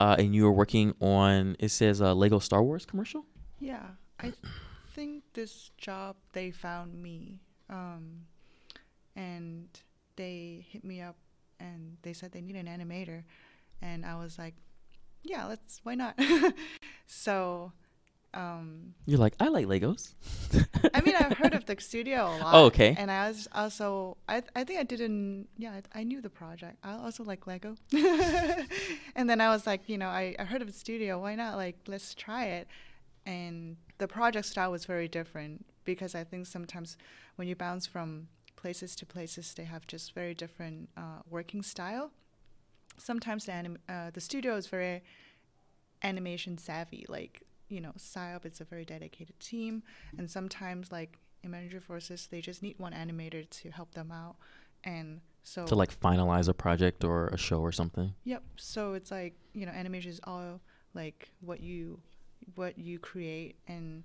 uh, 0.00 0.16
and 0.18 0.34
you 0.34 0.44
were 0.44 0.52
working 0.52 0.94
on 1.00 1.56
it 1.58 1.70
says 1.70 2.00
a 2.00 2.14
Lego 2.14 2.38
Star 2.38 2.62
Wars 2.62 2.86
commercial. 2.86 3.24
Yeah, 3.60 3.86
I 4.20 4.32
think 4.94 5.24
this 5.34 5.70
job 5.76 6.16
they 6.32 6.50
found 6.50 6.94
me, 7.02 7.40
um, 7.68 8.26
and 9.16 9.68
they 10.16 10.66
hit 10.70 10.84
me 10.84 11.00
up 11.00 11.16
and 11.60 11.96
they 12.02 12.12
said 12.12 12.32
they 12.32 12.40
need 12.40 12.56
an 12.56 12.66
animator, 12.66 13.24
and 13.82 14.06
I 14.06 14.16
was 14.16 14.38
like, 14.38 14.54
yeah, 15.22 15.46
let's 15.46 15.80
why 15.82 15.94
not? 15.94 16.18
so, 17.06 17.72
um, 18.34 18.94
You're 19.06 19.18
like, 19.18 19.34
I 19.40 19.48
like 19.48 19.66
Legos. 19.66 20.14
I 20.94 21.00
mean, 21.00 21.14
I've 21.16 21.36
heard 21.36 21.54
of 21.54 21.64
the 21.66 21.76
studio 21.80 22.26
a 22.26 22.36
lot. 22.38 22.54
Oh, 22.54 22.64
okay. 22.66 22.94
And 22.98 23.10
I 23.10 23.28
was 23.28 23.48
also, 23.52 24.16
I, 24.28 24.42
I 24.54 24.64
think 24.64 24.80
I 24.80 24.82
didn't, 24.82 25.48
yeah, 25.56 25.80
I, 25.94 26.00
I 26.00 26.02
knew 26.04 26.20
the 26.20 26.30
project. 26.30 26.76
I 26.82 26.92
also 26.92 27.24
like 27.24 27.46
Lego. 27.46 27.76
and 29.16 29.28
then 29.30 29.40
I 29.40 29.48
was 29.48 29.66
like, 29.66 29.88
you 29.88 29.96
know, 29.96 30.08
I, 30.08 30.36
I 30.38 30.44
heard 30.44 30.60
of 30.60 30.68
the 30.68 30.74
studio. 30.74 31.18
Why 31.20 31.34
not? 31.34 31.56
Like, 31.56 31.76
let's 31.86 32.14
try 32.14 32.46
it. 32.46 32.68
And 33.24 33.76
the 33.98 34.08
project 34.08 34.46
style 34.46 34.70
was 34.70 34.84
very 34.84 35.08
different 35.08 35.64
because 35.84 36.14
I 36.14 36.24
think 36.24 36.46
sometimes 36.46 36.96
when 37.36 37.48
you 37.48 37.56
bounce 37.56 37.86
from 37.86 38.28
places 38.56 38.94
to 38.96 39.06
places, 39.06 39.54
they 39.54 39.64
have 39.64 39.86
just 39.86 40.12
very 40.12 40.34
different 40.34 40.90
uh, 40.96 41.20
working 41.30 41.62
style. 41.62 42.10
Sometimes 42.98 43.46
the, 43.46 43.52
anim- 43.52 43.78
uh, 43.88 44.10
the 44.12 44.20
studio 44.20 44.56
is 44.56 44.66
very 44.66 45.02
animation 46.02 46.58
savvy. 46.58 47.06
Like, 47.08 47.42
you 47.68 47.80
know, 47.80 47.92
PsyOp 47.98 48.44
it's 48.44 48.60
a 48.60 48.64
very 48.64 48.84
dedicated 48.84 49.38
team. 49.40 49.82
And 50.16 50.30
sometimes, 50.30 50.90
like, 50.90 51.18
Imaginary 51.42 51.80
Forces, 51.80 52.28
they 52.30 52.40
just 52.40 52.62
need 52.62 52.78
one 52.78 52.92
animator 52.92 53.48
to 53.48 53.70
help 53.70 53.94
them 53.94 54.10
out. 54.10 54.36
And 54.84 55.20
so, 55.42 55.66
to 55.66 55.74
like 55.74 55.98
finalize 55.98 56.48
a 56.48 56.54
project 56.54 57.04
or 57.04 57.28
a 57.28 57.38
show 57.38 57.60
or 57.60 57.72
something. 57.72 58.12
Yep. 58.24 58.42
So 58.56 58.92
it's 58.92 59.10
like 59.10 59.34
you 59.54 59.66
know, 59.66 59.72
animation 59.72 60.10
is 60.10 60.20
all 60.24 60.60
like 60.94 61.30
what 61.40 61.60
you 61.60 62.00
what 62.54 62.78
you 62.78 62.98
create 62.98 63.56
and 63.66 64.04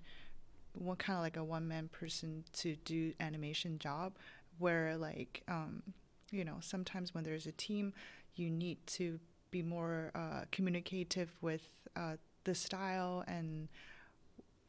one 0.74 0.98
kind 0.98 1.18
of 1.18 1.24
like 1.24 1.38
a 1.38 1.44
one 1.44 1.68
man 1.68 1.90
person 1.90 2.44
to 2.54 2.76
do 2.86 3.14
animation 3.20 3.78
job. 3.78 4.14
Where 4.58 4.96
like 4.98 5.44
um, 5.48 5.84
you 6.32 6.46
know 6.46 6.58
sometimes 6.62 7.14
when 7.14 7.24
there's 7.24 7.46
a 7.46 7.52
team, 7.52 7.94
you 8.36 8.50
need 8.50 8.86
to 8.88 9.20
be 9.52 9.62
more 9.62 10.12
uh, 10.16 10.46
communicative 10.52 11.30
with 11.42 11.68
uh, 11.96 12.16
the 12.44 12.56
style 12.56 13.24
and 13.28 13.70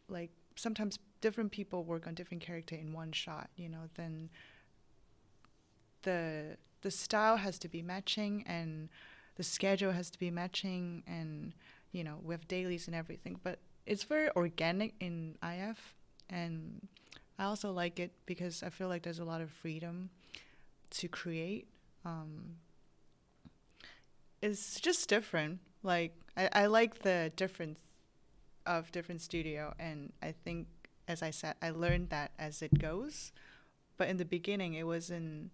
like 0.09 0.31
sometimes 0.57 0.99
different 1.21 1.51
people 1.51 1.85
work 1.85 2.07
on 2.07 2.15
different 2.15 2.43
character 2.43 2.75
in 2.75 2.93
one 2.93 3.13
shot. 3.13 3.51
You 3.57 3.69
know 3.69 3.89
then 3.95 4.31
the 6.03 6.57
the 6.83 6.91
style 6.91 7.37
has 7.39 7.59
to 7.59 7.69
be 7.69 7.83
matching 7.83 8.45
and 8.47 8.89
the 9.37 9.43
schedule 9.43 9.93
has 9.93 10.11
to 10.11 10.19
be 10.19 10.31
matching 10.31 11.03
and 11.07 11.55
you 11.93 12.05
know 12.05 12.19
we 12.23 12.35
have 12.35 12.47
dailies 12.47 12.87
and 12.87 12.95
everything 12.95 13.41
but 13.43 13.59
it's 13.87 14.05
very 14.05 14.29
organic 14.37 14.95
in 15.01 15.35
if 15.43 15.95
and 16.31 16.87
i 17.39 17.45
also 17.45 17.73
like 17.73 17.99
it 17.99 18.13
because 18.27 18.63
i 18.63 18.69
feel 18.69 18.89
like 18.89 19.03
there's 19.03 19.19
a 19.19 19.25
lot 19.25 19.41
of 19.41 19.51
freedom 19.51 20.11
to 20.91 21.09
create 21.09 21.67
um, 22.05 22.57
it's 24.43 24.79
just 24.79 25.09
different 25.09 25.59
like 25.85 26.15
I, 26.37 26.49
I 26.53 26.67
like 26.67 27.01
the 27.01 27.33
difference 27.37 27.81
of 28.67 28.91
different 28.91 29.21
studio 29.21 29.75
and 29.79 30.13
i 30.23 30.33
think 30.33 30.67
as 31.07 31.23
I 31.23 31.31
said, 31.31 31.55
I 31.63 31.71
learned 31.71 32.11
that 32.11 32.33
as 32.39 32.63
it 32.63 32.79
goes. 32.79 33.33
But 33.97 34.09
in 34.09 34.17
the 34.17 34.25
beginning, 34.25 34.75
it 34.75 34.87
wasn't. 34.87 35.51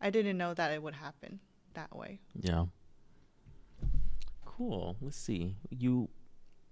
I 0.00 0.10
didn't 0.10 0.36
know 0.36 0.54
that 0.54 0.72
it 0.72 0.82
would 0.82 0.94
happen 0.94 1.40
that 1.74 1.94
way. 1.94 2.20
Yeah. 2.34 2.66
Cool. 4.44 4.96
Let's 5.00 5.16
see. 5.16 5.56
You 5.70 6.08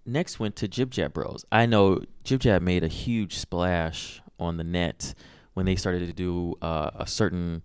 next 0.05 0.41
went 0.41 0.57
to 0.57 0.69
Jib 0.69 0.91
Jab 0.91 1.13
Bros. 1.13 1.45
I 1.53 1.67
know 1.67 2.01
Jib 2.25 2.41
Jab 2.41 2.63
made 2.63 2.85
a 2.85 2.89
huge 2.89 3.37
splash 3.37 4.21
on 4.39 4.57
the 4.57 4.65
net 4.65 5.15
when 5.55 5.67
they 5.67 5.77
started 5.77 6.07
to 6.07 6.13
do 6.13 6.55
uh, 6.63 6.91
a 6.95 7.07
certain 7.07 7.63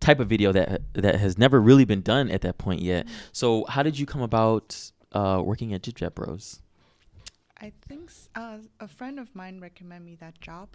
type 0.00 0.20
of 0.20 0.28
video 0.28 0.52
that 0.52 0.82
that 0.94 1.16
has 1.16 1.36
never 1.38 1.60
really 1.60 1.84
been 1.84 2.02
done 2.02 2.30
at 2.30 2.40
that 2.42 2.58
point 2.58 2.80
yet. 2.82 3.06
So, 3.32 3.64
how 3.68 3.82
did 3.82 3.98
you 3.98 4.06
come 4.06 4.22
about 4.22 4.90
uh, 5.12 5.40
working 5.44 5.72
at 5.74 5.82
Jib 5.82 5.96
Jab 5.96 6.14
Bros? 6.14 6.60
I 7.60 7.72
think 7.88 8.10
uh, 8.34 8.58
a 8.78 8.86
friend 8.88 9.18
of 9.18 9.34
mine 9.34 9.60
recommended 9.60 10.04
me 10.06 10.14
that 10.16 10.40
job. 10.40 10.68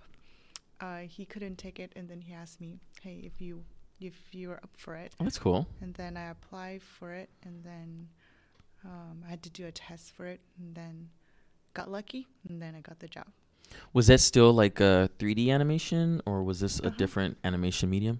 Uh, 0.82 0.99
he 1.07 1.26
couldn't 1.26 1.57
take 1.57 1.80
it, 1.80 1.93
and 1.95 2.09
then 2.09 2.21
he 2.21 2.34
asked 2.34 2.59
me, 2.59 2.80
"Hey, 3.01 3.21
if 3.24 3.39
you 3.39 3.63
if 4.01 4.34
you 4.36 4.51
are 4.51 4.57
up 4.57 4.71
for 4.76 4.95
it," 4.95 5.13
Oh, 5.19 5.24
that's 5.24 5.39
cool. 5.39 5.67
and 5.82 5.93
then 5.93 6.17
I 6.17 6.30
applied 6.30 6.82
for 6.82 7.13
it, 7.13 7.30
and 7.43 7.63
then 7.63 8.09
um, 8.84 9.24
I 9.26 9.30
had 9.30 9.43
to 9.43 9.49
do 9.49 9.65
a 9.65 9.71
test 9.71 10.11
for 10.11 10.26
it, 10.26 10.41
and 10.59 10.76
then 10.76 11.09
got 11.74 11.89
lucky, 11.89 12.28
and 12.49 12.61
then 12.61 12.76
I 12.76 12.82
got 12.82 12.99
the 12.99 13.07
job. 13.07 13.28
Was 13.93 14.07
that 14.07 14.19
still 14.19 14.51
like 14.53 14.80
a 14.82 15.09
3D 15.19 15.49
animation, 15.49 16.21
or 16.26 16.43
was 16.43 16.59
this 16.59 16.80
a 16.82 16.88
Uh-huh. 16.88 16.95
different 16.97 17.38
animation 17.45 17.89
medium? 17.89 18.19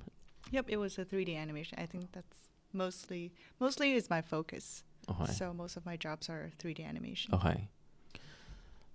Yep, 0.54 0.66
it 0.70 0.78
was 0.78 0.98
a 1.00 1.04
3D 1.06 1.36
animation. 1.36 1.80
I 1.82 1.88
think 1.88 2.12
that's 2.12 2.38
mostly 2.72 3.34
mostly 3.60 3.94
is 3.94 4.10
my 4.10 4.22
focus. 4.22 4.84
Okay. 5.10 5.32
So 5.34 5.52
most 5.54 5.76
of 5.78 5.86
my 5.86 5.98
jobs 5.98 6.30
are 6.30 6.52
3D 6.60 6.88
animation. 6.88 7.34
Okay. 7.34 7.68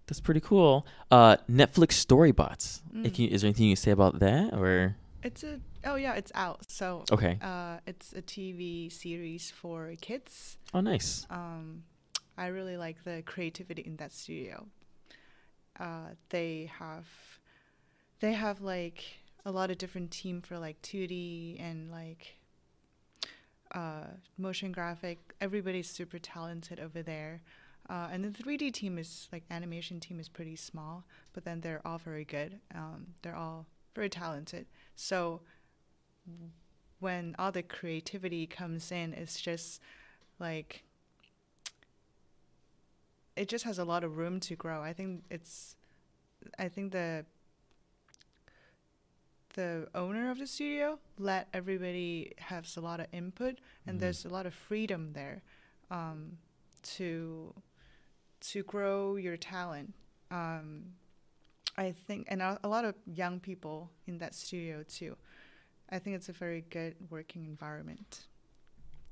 That's 0.07 0.21
pretty 0.21 0.41
cool. 0.41 0.87
Uh, 1.11 1.37
Netflix 1.51 1.93
Storybots. 2.07 2.81
Mm. 2.95 3.19
You- 3.19 3.29
is 3.29 3.43
there 3.43 3.49
anything 3.49 3.67
you 3.67 3.73
can 3.77 3.83
say 3.83 3.91
about 3.91 4.21
that, 4.21 4.55
or 4.55 4.97
It's 5.23 5.43
a 5.45 5.61
oh 5.85 5.97
yeah, 5.97 6.15
it's 6.15 6.33
out. 6.35 6.71
So 6.71 7.05
okay? 7.13 7.39
uh, 7.43 7.79
it's 7.87 8.13
a 8.15 8.23
TV 8.23 8.89
series 8.91 9.51
for 9.51 9.93
kids. 10.01 10.57
Oh, 10.73 10.81
nice. 10.81 11.27
um, 11.29 11.83
I 12.39 12.47
really 12.47 12.77
like 12.77 13.03
the 13.05 13.23
creativity 13.27 13.83
in 13.83 13.97
that 13.97 14.13
studio. 14.13 14.67
Uh, 15.79 16.15
they 16.31 16.71
have 16.79 17.07
they 18.21 18.33
have 18.33 18.61
like 18.61 19.03
a 19.49 19.51
lot 19.51 19.71
of 19.71 19.79
different 19.79 20.11
team 20.11 20.43
for 20.43 20.59
like 20.59 20.81
2D 20.83 21.57
and 21.59 21.91
like 21.91 22.37
uh, 23.75 24.05
motion 24.37 24.73
graphic. 24.73 25.19
Everybody's 25.41 25.89
super 25.89 26.19
talented 26.19 26.79
over 26.79 27.03
there. 27.03 27.41
Uh, 27.89 28.09
and 28.13 28.23
the 28.23 28.29
3D 28.29 28.71
team 28.73 28.99
is 28.99 29.27
like 29.33 29.45
animation 29.51 30.01
team 30.01 30.21
is 30.21 30.29
pretty 30.29 30.55
small, 30.55 31.05
but 31.33 31.47
then 31.47 31.63
they're 31.63 31.81
all 31.87 31.97
very 31.97 32.27
good. 32.27 32.61
Um, 32.75 33.07
they're 33.23 33.35
all 33.35 33.65
very 33.95 34.11
talented. 34.11 34.67
So 34.95 35.41
when 37.01 37.35
all 37.39 37.51
the 37.51 37.63
creativity 37.63 38.47
comes 38.47 38.93
in, 38.93 39.15
it's 39.15 39.41
just 39.41 39.81
like 40.39 40.85
it 43.35 43.49
just 43.49 43.65
has 43.65 43.79
a 43.79 43.85
lot 43.85 44.05
of 44.05 44.19
room 44.19 44.41
to 44.41 44.57
grow. 44.57 44.83
I 44.83 44.93
think 44.93 45.23
it's 45.31 45.77
I 46.59 46.69
think 46.69 46.93
the 46.93 47.25
the 49.59 49.89
owner 49.95 50.31
of 50.31 50.39
the 50.39 50.47
studio 50.47 50.99
let 51.19 51.49
everybody 51.53 52.33
has 52.39 52.77
a 52.77 52.81
lot 52.81 52.99
of 53.01 53.07
input 53.13 53.55
and 53.87 53.97
Mhm. 53.97 54.01
there's 54.03 54.25
a 54.25 54.29
lot 54.37 54.47
of 54.47 54.55
freedom 54.55 55.13
there 55.15 55.43
um, 55.91 56.39
to 56.97 57.55
to 58.53 58.63
grow 58.63 59.17
your 59.17 59.37
talent. 59.37 59.95
Um, 60.31 60.65
I 61.77 61.91
think 62.07 62.21
and 62.31 62.41
a, 62.41 62.59
a 62.63 62.69
lot 62.69 62.85
of 62.85 62.95
young 63.23 63.41
people 63.41 63.91
in 64.07 64.19
that 64.19 64.33
studio 64.35 64.85
too. 64.85 65.17
I 65.91 65.99
think 65.99 66.13
it's 66.17 66.29
a 66.29 66.33
very 66.47 66.63
good 66.77 66.95
working 67.11 67.45
environment. 67.45 68.27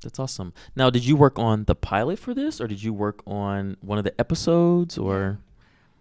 That's 0.02 0.18
awesome. 0.18 0.52
Now, 0.76 0.90
did 0.90 1.04
you 1.08 1.16
work 1.16 1.38
on 1.38 1.64
the 1.64 1.74
pilot 1.74 2.18
for 2.18 2.34
this, 2.34 2.60
or 2.60 2.66
did 2.68 2.82
you 2.82 2.92
work 2.92 3.22
on 3.26 3.76
one 3.80 3.98
of 3.98 4.04
the 4.04 4.14
episodes, 4.20 4.96
or 4.98 5.38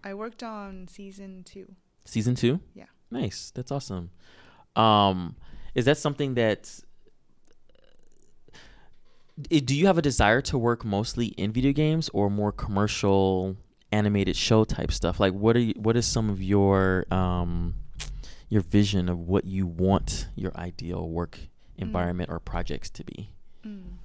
I 0.04 0.12
worked 0.14 0.42
on 0.42 0.86
season 0.86 1.42
two. 1.44 1.66
season 2.04 2.34
two? 2.36 2.60
Yeah. 2.74 2.90
Nice. 3.10 3.52
That's 3.54 3.70
awesome. 3.70 4.10
Um, 4.74 5.36
is 5.74 5.84
that 5.84 5.98
something 5.98 6.34
that? 6.34 6.80
Do 9.40 9.76
you 9.76 9.86
have 9.86 9.98
a 9.98 10.02
desire 10.02 10.40
to 10.42 10.56
work 10.56 10.84
mostly 10.84 11.26
in 11.26 11.52
video 11.52 11.72
games 11.72 12.08
or 12.14 12.30
more 12.30 12.52
commercial 12.52 13.56
animated 13.92 14.34
show 14.36 14.64
type 14.64 14.90
stuff? 14.90 15.20
Like, 15.20 15.34
what 15.34 15.56
are 15.56 15.60
you, 15.60 15.74
what 15.76 15.96
is 15.96 16.06
some 16.06 16.30
of 16.30 16.42
your 16.42 17.04
um, 17.10 17.74
your 18.48 18.62
vision 18.62 19.08
of 19.08 19.18
what 19.18 19.44
you 19.44 19.66
want 19.66 20.28
your 20.34 20.56
ideal 20.56 21.08
work 21.08 21.38
environment 21.76 22.30
or 22.30 22.40
projects 22.40 22.88
to 22.90 23.04
be? 23.04 23.30
Mm. 23.64 23.98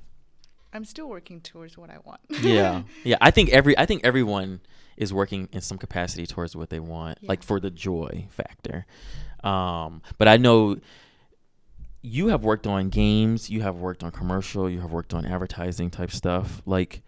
I'm 0.74 0.86
still 0.86 1.10
working 1.10 1.42
towards 1.42 1.78
what 1.78 1.90
I 1.90 1.98
want. 2.06 2.22
yeah 2.42 2.84
yeah 3.04 3.18
i 3.22 3.30
think 3.32 3.50
every 3.50 3.78
i 3.78 3.86
think 3.86 4.02
everyone 4.04 4.62
is 4.98 5.14
working 5.14 5.50
in 5.52 5.62
some 5.62 5.78
capacity 5.78 6.26
towards 6.28 6.56
what 6.56 6.70
they 6.70 6.80
want 6.80 7.18
Yeah. 7.22 7.30
like 7.30 7.44
for 7.44 7.60
the 7.60 7.72
joy 7.72 8.28
factor 8.30 8.86
um 9.44 10.02
but 10.18 10.28
i 10.28 10.38
know 10.38 10.78
you 12.02 12.28
have 12.30 12.44
worked 12.44 12.66
on 12.68 12.90
games 12.90 13.50
you 13.50 13.62
have 13.62 13.76
worked 13.78 14.04
on 14.04 14.12
commercial 14.12 14.70
you 14.70 14.80
have 14.82 14.92
worked 14.92 15.14
on 15.14 15.26
advertising 15.26 15.90
type 15.90 16.12
stuff 16.12 16.62
like 16.66 17.02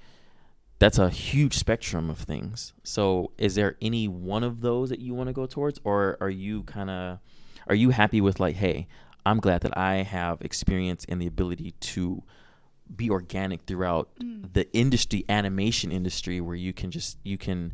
that's 0.80 0.98
a 1.00 1.10
huge 1.10 1.58
spectrum 1.58 2.10
of 2.10 2.18
things 2.18 2.74
so 2.84 3.32
is 3.38 3.56
there 3.56 3.76
any 3.82 4.08
one 4.08 4.44
of 4.44 4.62
those 4.62 4.90
that 4.90 5.00
you 5.00 5.14
want 5.14 5.28
to 5.28 5.34
go 5.34 5.46
towards 5.46 5.80
or 5.84 6.18
are 6.22 6.30
you 6.30 6.64
kind 6.64 6.90
of 6.90 7.20
are 7.68 7.76
you 7.76 7.90
happy 7.92 8.22
with 8.22 8.40
like 8.40 8.56
hey 8.56 8.88
i'm 9.26 9.40
glad 9.40 9.62
that 9.62 9.76
i 9.78 9.96
have 9.98 10.42
experience 10.42 11.06
and 11.10 11.22
the 11.22 11.28
ability 11.28 11.72
to 11.80 12.22
be 12.96 13.10
organic 13.10 13.62
throughout 13.64 14.10
Mm. 14.20 14.54
the 14.54 14.72
industry 14.76 15.24
animation 15.30 15.92
industry 15.92 16.40
where 16.42 16.56
you 16.56 16.74
can 16.74 16.92
just 16.92 17.18
you 17.24 17.38
can 17.38 17.74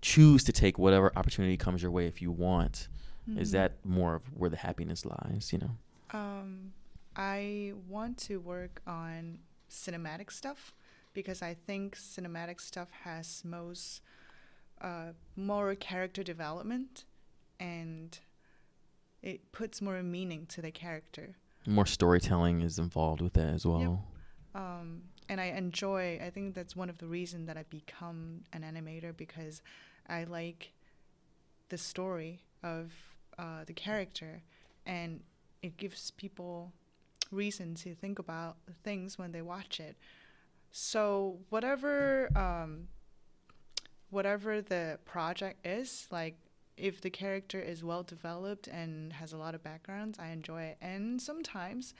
choose 0.00 0.42
to 0.44 0.52
take 0.52 0.78
whatever 0.78 1.12
opportunity 1.16 1.56
comes 1.56 1.82
your 1.82 1.90
way 1.90 2.06
if 2.06 2.20
you 2.22 2.30
want 2.32 2.88
is 3.36 3.50
Mhm. 3.50 3.52
that 3.52 3.84
more 3.84 4.14
of 4.16 4.22
where 4.36 4.50
the 4.50 4.56
happiness 4.56 5.04
lies 5.04 5.52
you 5.52 5.58
know 5.58 5.76
Um, 6.10 6.72
I 7.16 7.72
want 7.88 8.18
to 8.28 8.38
work 8.40 8.82
on 8.86 9.38
cinematic 9.70 10.30
stuff 10.30 10.74
because 11.14 11.40
I 11.42 11.54
think 11.54 11.96
cinematic 11.96 12.60
stuff 12.60 12.90
has 13.04 13.44
most 13.44 14.02
uh, 14.80 15.12
more 15.36 15.74
character 15.76 16.22
development 16.24 17.04
and 17.60 18.18
it 19.22 19.52
puts 19.52 19.80
more 19.80 20.02
meaning 20.02 20.44
to 20.46 20.60
the 20.60 20.72
character. 20.72 21.36
more 21.64 21.86
storytelling 21.86 22.60
is 22.60 22.78
involved 22.78 23.20
with 23.20 23.34
that 23.34 23.46
as 23.54 23.64
well 23.64 24.04
um, 24.54 25.02
and 25.28 25.40
I 25.40 25.46
enjoy. 25.46 26.20
I 26.24 26.30
think 26.30 26.54
that's 26.54 26.76
one 26.76 26.90
of 26.90 26.98
the 26.98 27.06
reasons 27.06 27.46
that 27.46 27.56
I 27.56 27.64
become 27.70 28.42
an 28.52 28.62
animator 28.62 29.16
because 29.16 29.62
I 30.08 30.24
like 30.24 30.72
the 31.68 31.78
story 31.78 32.40
of 32.62 32.92
uh, 33.38 33.64
the 33.66 33.72
character, 33.72 34.42
and 34.84 35.20
it 35.62 35.76
gives 35.76 36.10
people 36.10 36.72
reason 37.30 37.74
to 37.74 37.94
think 37.94 38.18
about 38.18 38.56
things 38.84 39.18
when 39.18 39.32
they 39.32 39.42
watch 39.42 39.80
it. 39.80 39.96
So 40.70 41.38
whatever 41.50 42.28
um, 42.36 42.88
whatever 44.10 44.60
the 44.60 44.98
project 45.04 45.66
is, 45.66 46.06
like 46.10 46.36
if 46.76 47.00
the 47.00 47.10
character 47.10 47.60
is 47.60 47.82
well 47.82 48.02
developed 48.02 48.68
and 48.68 49.12
has 49.14 49.32
a 49.32 49.36
lot 49.36 49.54
of 49.54 49.62
backgrounds, 49.62 50.18
I 50.18 50.28
enjoy 50.28 50.62
it. 50.62 50.76
And 50.80 51.20
sometimes 51.20 51.94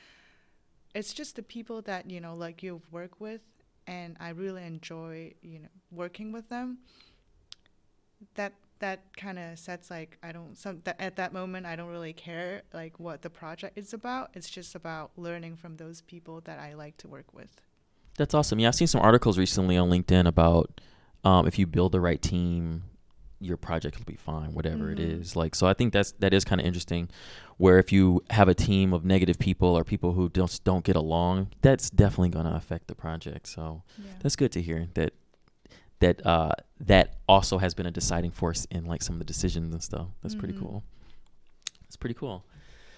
it's 0.94 1.12
just 1.12 1.36
the 1.36 1.42
people 1.42 1.82
that 1.82 2.10
you 2.10 2.20
know 2.20 2.34
like 2.34 2.62
you've 2.62 2.90
worked 2.92 3.20
with 3.20 3.40
and 3.86 4.16
i 4.20 4.30
really 4.30 4.64
enjoy 4.64 5.32
you 5.42 5.58
know 5.58 5.68
working 5.90 6.32
with 6.32 6.48
them. 6.48 6.78
That 8.34 8.54
that 8.78 9.16
kind 9.16 9.38
of 9.38 9.58
sets 9.58 9.90
like 9.90 10.18
i 10.22 10.32
don't 10.32 10.56
some 10.56 10.80
that 10.84 11.00
at 11.00 11.16
that 11.16 11.32
moment 11.32 11.66
i 11.66 11.76
don't 11.76 11.88
really 11.88 12.12
care 12.12 12.62
like 12.72 12.98
what 12.98 13.22
the 13.22 13.30
project 13.30 13.78
is 13.78 13.92
about. 13.92 14.30
It's 14.34 14.50
just 14.50 14.74
about 14.74 15.12
learning 15.16 15.56
from 15.56 15.76
those 15.76 16.00
people 16.02 16.40
that 16.42 16.58
i 16.58 16.74
like 16.74 16.96
to 16.98 17.08
work 17.08 17.32
with. 17.32 17.60
That's 18.16 18.34
awesome. 18.34 18.58
Yeah 18.58 18.68
i've 18.68 18.74
seen 18.74 18.86
some 18.86 19.00
articles 19.00 19.38
recently 19.38 19.76
on 19.76 19.90
linkedin 19.90 20.26
about 20.26 20.80
um, 21.24 21.46
if 21.46 21.58
you 21.58 21.66
build 21.66 21.92
the 21.92 22.00
right 22.00 22.20
team 22.20 22.82
your 23.42 23.56
project 23.56 23.98
will 23.98 24.04
be 24.04 24.16
fine 24.16 24.52
whatever 24.54 24.90
it 24.90 24.98
Mhm. 24.98 25.20
is 25.20 25.36
like 25.36 25.54
so 25.54 25.66
i 25.66 25.74
think 25.74 25.92
that's 25.92 26.12
that 26.20 26.32
is 26.32 26.44
kind 26.44 26.60
of 26.60 26.66
interesting 26.66 27.08
where 27.58 27.78
if 27.78 27.92
you 27.92 28.22
have 28.30 28.48
a 28.48 28.54
team 28.54 28.92
of 28.92 29.04
negative 29.04 29.38
people 29.38 29.68
or 29.76 29.84
people 29.84 30.12
who 30.12 30.28
just 30.30 30.64
don't 30.64 30.84
get 30.84 30.96
along 30.96 31.48
that's 31.60 31.90
definitely 31.90 32.28
going 32.30 32.46
to 32.46 32.54
affect 32.54 32.86
the 32.88 32.94
project 32.94 33.46
so 33.48 33.82
yeah 33.98 34.12
That's 34.22 34.36
good 34.36 34.52
to 34.52 34.62
hear 34.62 34.88
that 34.94 35.12
that 36.00 36.24
uh 36.26 36.52
that 36.80 37.14
also 37.28 37.58
has 37.58 37.74
been 37.74 37.86
a 37.86 37.90
deciding 37.90 38.30
force 38.30 38.64
in 38.70 38.84
like 38.86 39.02
some 39.02 39.14
of 39.16 39.18
the 39.20 39.24
decisions 39.24 39.72
and 39.72 39.82
stuff. 39.82 40.08
That's 40.22 40.34
pretty 40.34 40.54
Mhm. 40.54 40.60
cool. 40.60 40.84
That's 41.82 41.96
pretty 41.96 42.14
cool. 42.14 42.44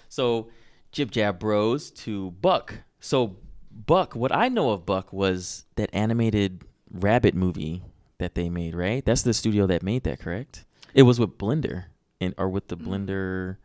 So 0.09 0.49
Jib 0.93 1.11
Jab 1.11 1.39
Bros 1.39 1.91
to 2.05 2.31
Buck. 2.41 2.75
So 3.01 3.37
Buck, 3.71 4.15
what 4.17 4.33
I 4.33 4.49
know 4.49 4.71
of 4.71 4.87
Buck 4.87 5.13
was 5.13 5.67
that 5.77 5.91
animated 5.93 6.63
rabbit 6.91 7.35
movie 7.35 7.83
that 8.25 8.35
they 8.35 8.49
made, 8.49 8.75
right? 8.75 9.05
That's 9.05 9.23
the 9.23 9.35
studio 9.35 9.67
that 9.67 9.83
made 9.83 10.03
that, 10.05 10.19
correct? 10.19 10.65
It 10.95 11.03
was 11.03 11.21
with 11.21 11.37
Blender 11.37 11.85
in 12.21 12.35
or 12.39 12.49
with 12.49 12.69
the 12.69 12.77
Mm. 12.77 12.87
Blender 12.87 13.57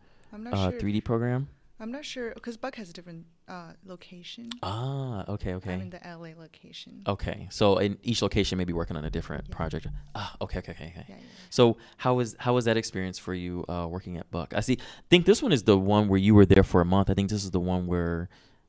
uh, 0.54 0.72
sure. 0.72 0.80
3D 0.80 1.00
program? 1.04 1.48
I'm 1.82 1.94
not 1.94 2.04
sure 2.04 2.34
because 2.34 2.58
Buck 2.58 2.76
has 2.76 2.90
a 2.90 2.94
different 2.94 3.26
uh, 3.48 3.72
location. 3.86 4.50
Ah, 4.62 5.24
okay, 5.30 5.54
okay. 5.54 5.74
I'm 5.76 5.82
in 5.88 5.92
the 5.92 6.02
LA 6.04 6.32
location. 6.38 7.04
Okay, 7.08 7.48
so 7.50 7.78
in 7.78 7.98
each 8.04 8.22
location, 8.22 8.58
maybe 8.58 8.74
working 8.74 8.98
on 8.98 9.06
a 9.06 9.10
different 9.10 9.46
Yeah. 9.48 9.56
project. 9.56 9.88
Ah, 10.14 10.36
okay, 10.42 10.60
okay, 10.60 10.74
okay, 10.74 10.90
okay. 10.94 11.06
Yeah, 11.08 11.16
yeah. 11.20 11.26
So 11.50 11.78
how 12.04 12.16
was 12.20 12.36
how 12.46 12.54
was 12.58 12.66
that 12.66 12.76
experience 12.76 13.18
for 13.18 13.34
you 13.34 13.64
uh, 13.70 13.88
working 13.90 14.18
at 14.18 14.30
Buck? 14.30 14.50
I 14.54 14.60
see. 14.60 14.78
think 15.10 15.26
this 15.26 15.42
one 15.42 15.54
is 15.58 15.64
the 15.64 15.78
one 15.78 16.10
where 16.10 16.20
you 16.28 16.34
were 16.36 16.46
there 16.54 16.64
for 16.72 16.82
a 16.82 16.86
month. 16.96 17.10
I 17.10 17.14
think 17.14 17.30
this 17.30 17.46
is 17.46 17.52
the 17.52 17.62
one 17.74 17.88
where 17.88 18.28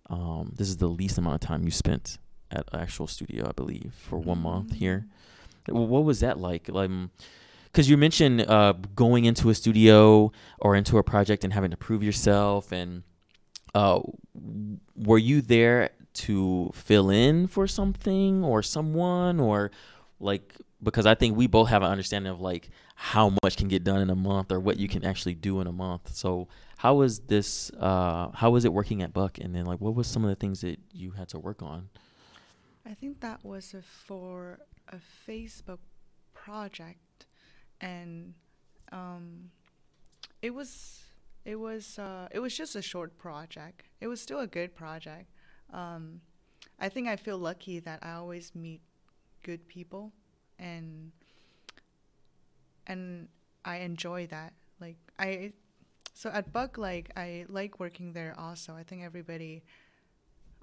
um, 0.09 0.45
this 0.57 0.68
is 0.68 0.76
the 0.76 0.88
least 1.01 1.18
amount 1.18 1.34
of 1.34 1.43
time 1.51 1.64
you 1.64 1.72
spent 1.72 2.05
at 2.53 2.64
actual 2.72 3.09
studio. 3.09 3.41
I 3.49 3.53
believe 3.62 3.91
for 4.09 4.18
one 4.32 4.41
month 4.51 4.70
here. 4.84 5.07
Wh- 5.67 5.89
What 5.91 6.05
was 6.05 6.21
that 6.21 6.39
like? 6.39 6.69
Like, 6.69 6.91
because 7.65 7.89
you 7.89 7.97
mentioned 7.97 8.43
uh, 8.43 8.75
going 8.95 9.25
into 9.25 9.51
a 9.51 9.55
studio 9.55 10.33
or 10.59 10.75
into 10.77 10.99
a 10.99 11.03
project 11.05 11.45
and 11.45 11.53
having 11.53 11.71
to 11.71 11.77
prove 11.77 12.03
yourself, 12.03 12.73
and 12.73 13.03
uh, 13.75 14.01
were 14.97 15.19
you 15.19 15.41
there 15.41 15.91
to 16.13 16.71
fill 16.75 17.11
in 17.11 17.47
for 17.47 17.67
something 17.69 18.43
or 18.45 18.63
someone, 18.63 19.39
or 19.39 19.71
like 20.19 20.55
because 20.83 21.07
I 21.07 21.15
think 21.15 21.37
we 21.37 21.47
both 21.47 21.69
have 21.69 21.83
an 21.83 21.91
understanding 21.91 22.33
of 22.33 22.41
like 22.41 22.71
how 22.97 23.35
much 23.43 23.57
can 23.57 23.69
get 23.69 23.85
done 23.85 24.01
in 24.01 24.11
a 24.11 24.15
month 24.17 24.51
or 24.51 24.59
what 24.59 24.79
you 24.79 24.89
can 24.89 25.05
actually 25.05 25.35
do 25.35 25.61
in 25.61 25.67
a 25.67 25.73
month. 25.73 26.15
So 26.15 26.49
how 26.79 26.95
was 26.95 27.21
this? 27.21 27.71
Uh, 27.79 28.31
how 28.35 28.51
was 28.51 28.65
it 28.65 28.73
working 28.73 29.03
at 29.03 29.13
Buck? 29.13 29.39
And 29.39 29.55
then 29.55 29.67
like, 29.67 29.81
what 29.81 29.95
was 29.95 30.07
some 30.07 30.25
of 30.25 30.31
the 30.31 30.37
things 30.37 30.63
that 30.63 30.81
you 30.93 31.13
had 31.13 31.29
to 31.29 31.39
work 31.39 31.63
on? 31.63 31.91
I 32.85 32.95
think 32.95 33.21
that 33.21 33.45
was 33.45 33.75
for 34.07 34.59
a 34.91 34.99
Facebook 35.30 35.78
project, 36.34 37.26
and 37.80 38.34
um, 38.93 39.51
it 40.43 40.55
was 40.55 41.03
it 41.45 41.57
was 41.57 41.99
uh, 41.99 42.28
it 42.30 42.41
was 42.41 42.57
just 42.57 42.76
a 42.76 42.82
short 42.82 43.16
project. 43.18 43.88
It 44.01 44.09
was 44.09 44.20
still 44.20 44.41
a 44.41 44.47
good 44.47 44.74
project. 44.74 45.26
Um, 45.72 46.20
I 46.78 46.88
think 46.88 47.09
I 47.09 47.16
feel 47.16 47.38
lucky 47.38 47.78
that 47.80 48.01
I 48.03 48.12
always 48.12 48.55
meet 48.55 48.80
good 49.43 49.66
people, 49.68 50.12
and 50.59 51.12
and 52.86 53.28
I 53.64 53.78
enjoy 53.78 54.26
that. 54.28 54.53
Like 54.80 54.97
I, 55.18 55.53
so 56.14 56.30
at 56.30 56.53
Buck, 56.53 56.78
like 56.78 57.11
I 57.16 57.47
like 57.49 57.78
working 57.78 58.12
there. 58.12 58.34
Also, 58.38 58.74
I 58.74 58.82
think 58.82 59.03
everybody. 59.03 59.62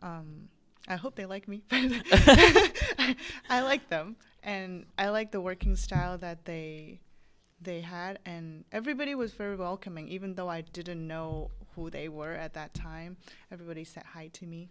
Um, 0.02 0.50
I 0.88 0.96
hope 0.96 1.16
they 1.16 1.26
like 1.26 1.48
me, 1.48 1.64
I, 1.72 3.16
I 3.50 3.62
like 3.62 3.90
them, 3.90 4.16
and 4.44 4.86
I 4.98 5.10
like 5.10 5.32
the 5.32 5.42
working 5.42 5.76
style 5.76 6.18
that 6.20 6.46
they 6.46 7.00
they 7.62 7.82
had, 7.82 8.20
and 8.26 8.64
everybody 8.72 9.16
was 9.16 9.34
very 9.34 9.56
welcoming. 9.56 10.08
Even 10.08 10.36
though 10.36 10.48
I 10.50 10.62
didn't 10.62 11.06
know 11.08 11.50
who 11.76 11.90
they 11.90 12.08
were 12.08 12.34
at 12.34 12.54
that 12.54 12.74
time, 12.74 13.18
everybody 13.52 13.84
said 13.84 14.04
hi 14.14 14.28
to 14.34 14.46
me. 14.46 14.70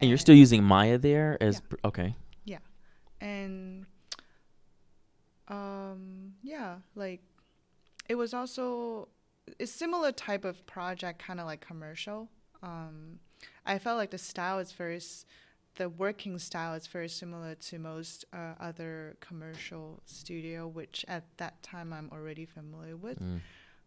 And 0.00 0.08
you're 0.08 0.18
still 0.18 0.34
using 0.34 0.64
Maya 0.64 0.98
there 0.98 1.36
as 1.42 1.56
Yeah. 1.56 1.60
pr- 1.68 1.76
okay. 1.88 2.16
Yeah, 2.44 2.58
and 3.20 3.86
um, 5.48 6.32
yeah, 6.42 6.76
like 6.94 7.20
it 8.08 8.14
was 8.16 8.34
also 8.34 9.08
a 9.60 9.66
similar 9.66 10.12
type 10.12 10.44
of 10.44 10.66
project, 10.66 11.22
kind 11.22 11.40
of 11.40 11.46
like 11.46 11.60
commercial. 11.60 12.28
Um, 12.62 13.18
I 13.66 13.78
felt 13.78 13.98
like 13.98 14.10
the 14.10 14.18
style 14.18 14.58
is 14.58 14.72
very, 14.72 14.96
s- 14.96 15.24
the 15.76 15.88
working 15.88 16.38
style 16.38 16.74
is 16.74 16.86
very 16.86 17.08
similar 17.08 17.54
to 17.54 17.78
most 17.78 18.24
uh, 18.32 18.54
other 18.60 19.16
commercial 19.20 20.02
studio, 20.06 20.66
which 20.68 21.04
at 21.08 21.24
that 21.38 21.62
time 21.62 21.92
I'm 21.92 22.10
already 22.12 22.44
familiar 22.44 22.96
with. 22.96 23.20
Mm. 23.20 23.40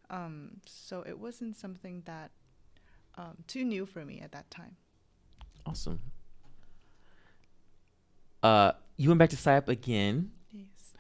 Um, 0.10 0.52
so 0.66 1.04
it 1.08 1.20
wasn't 1.20 1.56
something 1.56 2.04
that 2.06 2.32
um, 3.18 3.38
too 3.48 3.64
new 3.64 3.86
for 3.86 4.04
me 4.04 4.20
at 4.22 4.32
that 4.32 4.50
time. 4.50 4.76
Awesome. 5.66 6.00
Uh, 8.42 8.74
you 8.98 9.10
went 9.10 9.20
back 9.20 9.30
to 9.30 9.36
PsyOp 9.36 9.68
again. 9.68 10.32
Yes. 10.52 10.94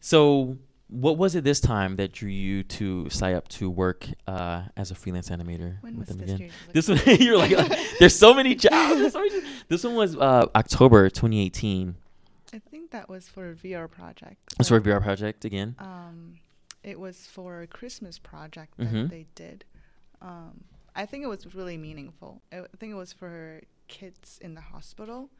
So, 0.00 0.56
what 0.90 1.16
was 1.16 1.34
it 1.34 1.44
this 1.44 1.60
time 1.60 1.96
that 1.96 2.12
drew 2.12 2.28
you 2.28 2.62
to 2.64 3.08
sign 3.10 3.34
up 3.34 3.46
to 3.48 3.70
work 3.70 4.06
uh, 4.26 4.62
as 4.76 4.90
a 4.90 4.94
freelance 4.94 5.28
animator 5.30 5.80
When 5.82 5.96
with 5.98 6.08
was 6.08 6.16
them 6.16 6.18
this? 6.26 6.34
again? 6.34 6.40
year? 6.40 6.50
This 6.72 6.88
one, 6.88 6.98
you're 7.20 7.38
like, 7.38 7.52
uh, 7.52 7.68
there's 7.98 8.16
so 8.18 8.34
many 8.34 8.54
jobs. 8.54 8.96
there's 9.00 9.12
so 9.12 9.20
many- 9.20 9.42
This 9.68 9.84
one 9.84 9.94
was 9.94 10.16
uh, 10.16 10.46
October 10.54 11.08
2018. 11.08 11.94
I 12.52 12.58
think 12.58 12.90
that 12.90 13.08
was 13.08 13.28
for 13.28 13.50
a 13.50 13.54
VR 13.54 13.88
project. 13.88 14.36
It's 14.58 14.68
for 14.68 14.76
a 14.76 14.80
VR 14.80 15.00
project 15.00 15.44
again. 15.44 15.76
Um, 15.78 16.38
it 16.82 16.98
was 16.98 17.26
for 17.26 17.60
a 17.62 17.66
Christmas 17.68 18.18
project 18.18 18.76
that 18.78 18.88
Mhm. 18.92 19.10
they 19.10 19.26
did. 19.36 19.64
Um, 20.20 20.64
I 20.96 21.06
think 21.06 21.22
it 21.22 21.28
was 21.28 21.54
really 21.54 21.76
meaningful. 21.78 22.42
I 22.52 22.60
I 22.60 22.66
think 22.78 22.90
it 22.90 22.96
was 22.96 23.12
for 23.12 23.60
kids 23.86 24.38
in 24.42 24.54
the 24.54 24.60
hospital. 24.60 25.30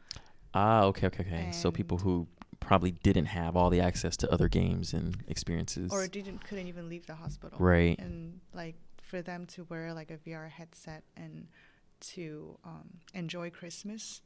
Ah, 0.53 0.83
okay, 0.85 1.07
okay, 1.07 1.23
okay. 1.23 1.51
So 1.51 1.71
people 1.71 1.97
who 1.97 2.27
probably 2.61 2.91
didn't 2.91 3.25
have 3.25 3.57
all 3.57 3.69
the 3.69 3.81
access 3.81 4.15
to 4.15 4.31
other 4.31 4.47
games 4.47 4.93
and 4.93 5.17
experiences. 5.27 5.91
or 5.91 6.07
didn't 6.07 6.45
couldn't 6.47 6.67
even 6.67 6.87
leave 6.87 7.05
the 7.07 7.15
hospital 7.15 7.57
Right. 7.59 7.99
and 7.99 8.39
like 8.53 8.75
for 9.01 9.21
them 9.21 9.45
to 9.47 9.65
wear 9.65 9.93
like 9.93 10.09
a 10.09 10.17
VR 10.17 10.49
headset 10.49 11.03
and 11.17 11.47
to 12.13 12.57
um, 12.63 12.99
enjoy 13.13 13.49
Christmas 13.49 14.21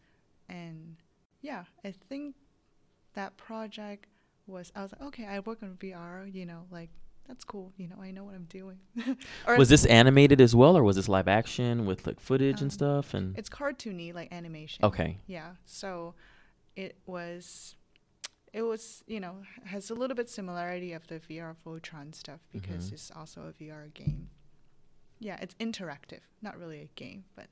and 0.47 0.97
yeah 1.41 1.63
I 1.83 1.91
think 1.91 2.35
that 3.15 3.35
project 3.37 4.05
was 4.47 4.71
I 4.75 4.83
was 4.83 4.91
like 4.91 5.01
okay 5.09 5.25
I 5.25 5.39
work 5.39 5.63
on 5.63 5.75
VR 5.79 6.31
you 6.31 6.45
know 6.45 6.65
like 6.69 6.89
that's 7.27 7.43
cool 7.43 7.73
you 7.77 7.87
know 7.87 7.95
I 7.99 8.11
know 8.11 8.23
what 8.25 8.35
I'm 8.35 8.45
doing 8.45 8.77
was 9.57 9.69
this 9.69 9.85
animated 9.85 10.39
as 10.39 10.55
well, 10.55 10.77
or 10.77 10.83
was 10.83 10.95
this 10.97 11.09
live 11.09 11.27
action 11.27 11.85
with 11.87 12.05
like 12.05 12.19
footage 12.19 12.57
Um, 12.57 12.65
and 12.65 12.73
stuff? 12.73 13.13
And 13.15 13.35
it's 13.37 13.49
cartoony 13.49 14.13
like 14.13 14.31
animation 14.31 14.85
okay, 14.85 15.17
Yeah. 15.25 15.51
So 15.65 16.13
it 16.75 16.97
was 17.07 17.75
it 18.55 18.61
was, 18.61 19.03
you 19.05 19.19
know, 19.19 19.35
has 19.65 19.89
a 19.89 19.93
little 19.93 20.15
bit 20.15 20.29
similarity 20.29 20.93
of 20.93 21.05
the 21.07 21.19
VR 21.19 21.55
Voltron 21.65 22.15
stuff 22.15 22.39
because 22.53 22.89
Mhm. 22.89 22.93
it's 22.93 23.11
also 23.11 23.41
a 23.47 23.51
VR 23.51 23.89
game. 23.93 24.29
Yeah, 25.19 25.37
it's 25.41 25.55
interactive, 25.55 26.21
not 26.41 26.57
really 26.57 26.79
a 26.81 26.89
game, 26.95 27.25
but 27.35 27.47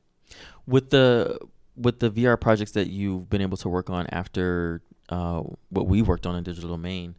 with 0.65 0.89
the 0.91 1.37
with 1.75 1.99
the 1.99 2.09
VR 2.09 2.37
projects 2.39 2.71
that 2.71 2.87
you've 2.87 3.29
been 3.29 3.41
able 3.41 3.57
to 3.57 3.67
work 3.67 3.89
on 3.89 4.05
after 4.07 4.81
uh, 5.09 5.41
what 5.69 5.87
we 5.87 6.01
worked 6.01 6.25
on 6.25 6.35
in 6.35 6.43
digital 6.43 6.69
domain, 6.69 7.15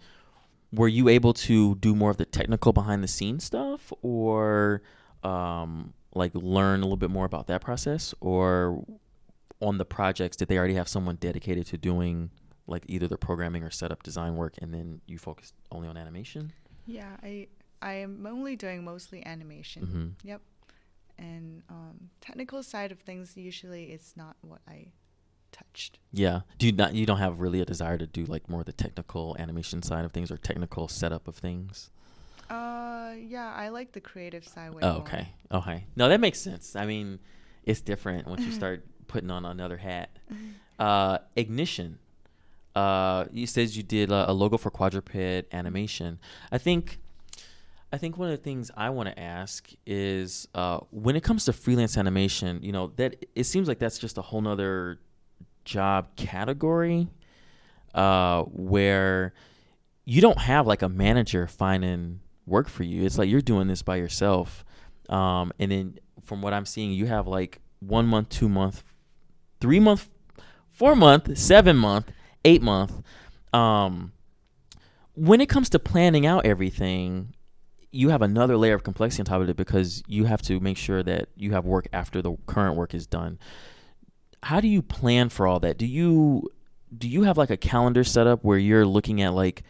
were 0.72 0.88
you 0.88 1.08
able 1.08 1.34
to 1.34 1.74
do 1.76 1.94
more 1.94 2.08
of 2.10 2.16
the 2.16 2.24
technical 2.24 2.72
behind 2.72 3.02
the 3.02 3.08
scenes 3.08 3.44
stuff, 3.44 3.92
or 4.00 4.80
um, 5.24 5.92
like 6.14 6.32
learn 6.34 6.80
a 6.80 6.84
little 6.84 6.96
bit 6.96 7.10
more 7.10 7.26
about 7.26 7.48
that 7.48 7.60
process, 7.60 8.14
or 8.20 8.84
on 9.60 9.76
the 9.78 9.84
projects 9.84 10.36
did 10.38 10.48
they 10.48 10.56
already 10.56 10.74
have 10.74 10.88
someone 10.88 11.16
dedicated 11.16 11.66
to 11.66 11.76
doing 11.76 12.30
like 12.66 12.84
either 12.88 13.06
the 13.08 13.18
programming 13.18 13.62
or 13.62 13.70
setup 13.70 14.02
design 14.02 14.36
work, 14.36 14.54
and 14.60 14.72
then 14.72 15.00
you 15.06 15.18
focused 15.18 15.54
only 15.70 15.88
on 15.88 15.96
animation? 15.96 16.52
yeah, 16.86 17.16
I 17.22 17.48
I 17.82 17.94
am 17.94 18.26
only 18.26 18.56
doing 18.56 18.84
mostly 18.84 19.24
animation. 19.26 19.82
Mm-hmm. 19.86 20.28
Yep. 20.28 20.40
And 21.18 21.62
um, 21.68 22.10
technical 22.20 22.62
side 22.62 22.90
of 22.92 22.98
things 23.00 23.36
usually 23.36 23.84
it's 23.92 24.16
not 24.16 24.36
what 24.42 24.60
I 24.68 24.92
touched. 25.52 25.98
Yeah. 26.12 26.40
Do 26.58 26.66
you 26.66 26.72
not? 26.72 26.94
You 26.94 27.06
don't 27.06 27.18
have 27.18 27.40
really 27.40 27.60
a 27.60 27.64
desire 27.64 27.98
to 27.98 28.06
do 28.06 28.24
like 28.24 28.48
more 28.48 28.64
the 28.64 28.72
technical 28.72 29.36
animation 29.38 29.82
side 29.82 30.04
of 30.04 30.12
things 30.12 30.30
or 30.30 30.36
technical 30.36 30.88
setup 30.88 31.28
of 31.28 31.36
things. 31.36 31.90
Uh, 32.50 33.12
yeah, 33.18 33.52
I 33.54 33.68
like 33.68 33.92
the 33.92 34.00
creative 34.00 34.46
side 34.46 34.74
way 34.74 34.80
Oh, 34.82 34.92
more. 34.94 35.00
okay. 35.02 35.28
Okay. 35.52 35.86
No, 35.96 36.08
that 36.08 36.20
makes 36.20 36.40
sense. 36.40 36.74
I 36.76 36.84
mean, 36.86 37.20
it's 37.62 37.80
different 37.80 38.26
once 38.26 38.42
you 38.44 38.52
start 38.60 38.84
putting 39.06 39.30
on 39.30 39.44
another 39.44 39.76
hat. 39.76 40.10
Uh, 40.78 41.18
ignition. 41.36 41.98
Uh, 42.74 43.26
you 43.30 43.46
says 43.46 43.76
you 43.76 43.82
did 43.82 44.10
a, 44.10 44.30
a 44.30 44.32
logo 44.32 44.56
for 44.56 44.70
quadruped 44.70 45.14
animation. 45.52 46.18
I 46.50 46.58
think. 46.58 46.98
I 47.92 47.96
think 47.96 48.18
one 48.18 48.28
of 48.28 48.36
the 48.36 48.42
things 48.42 48.72
I 48.76 48.90
want 48.90 49.08
to 49.08 49.16
ask 49.16 49.70
is 49.86 50.48
uh, 50.52 50.80
when 50.90 51.14
it 51.14 51.22
comes 51.22 51.44
to 51.44 51.52
freelance 51.52 51.96
animation, 51.96 52.58
you 52.60 52.72
know, 52.72 52.90
that 52.96 53.24
it 53.36 53.44
seems 53.44 53.68
like 53.68 53.78
that's 53.78 54.00
just 54.00 54.18
a 54.18 54.22
whole 54.22 54.40
nother 54.40 54.98
job 55.64 56.16
category 56.16 57.06
uh, 57.94 58.42
where 58.42 59.32
you 60.04 60.20
don't 60.20 60.38
have 60.38 60.66
like 60.66 60.82
a 60.82 60.88
manager 60.88 61.46
finding 61.46 62.18
work 62.46 62.68
for 62.68 62.82
you. 62.82 63.04
It's 63.04 63.16
like 63.16 63.28
you're 63.28 63.40
doing 63.40 63.68
this 63.68 63.82
by 63.82 63.96
yourself. 63.96 64.64
Um, 65.08 65.52
and 65.58 65.70
then 65.70 65.98
from 66.24 66.42
what 66.42 66.52
I'm 66.52 66.66
seeing, 66.66 66.92
you 66.92 67.06
have 67.06 67.26
like 67.26 67.60
one 67.80 68.06
month, 68.06 68.28
two 68.28 68.48
month, 68.48 68.82
three 69.60 69.80
month, 69.80 70.10
four 70.72 70.96
month, 70.96 71.38
seven 71.38 71.76
month, 71.76 72.10
eight 72.44 72.62
month. 72.62 73.02
Um, 73.52 74.12
when 75.14 75.40
it 75.40 75.48
comes 75.48 75.70
to 75.70 75.78
planning 75.78 76.26
out 76.26 76.44
everything, 76.44 77.34
you 77.90 78.08
have 78.08 78.22
another 78.22 78.56
layer 78.56 78.74
of 78.74 78.82
complexity 78.82 79.20
on 79.20 79.26
top 79.26 79.40
of 79.40 79.48
it 79.48 79.56
because 79.56 80.02
you 80.08 80.24
have 80.24 80.42
to 80.42 80.58
make 80.58 80.76
sure 80.76 81.02
that 81.02 81.28
you 81.36 81.52
have 81.52 81.64
work 81.64 81.86
after 81.92 82.20
the 82.20 82.36
current 82.46 82.76
work 82.76 82.92
is 82.92 83.06
done. 83.06 83.38
How 84.42 84.60
do 84.60 84.68
you 84.68 84.82
plan 84.82 85.28
for 85.28 85.46
all 85.46 85.60
that? 85.60 85.78
Do 85.78 85.86
you 85.86 86.50
do 86.96 87.08
you 87.08 87.22
have 87.22 87.38
like 87.38 87.50
a 87.50 87.56
calendar 87.56 88.04
set 88.04 88.26
up 88.26 88.44
where 88.44 88.58
you're 88.58 88.86
looking 88.86 89.22
at 89.22 89.32
like 89.32 89.62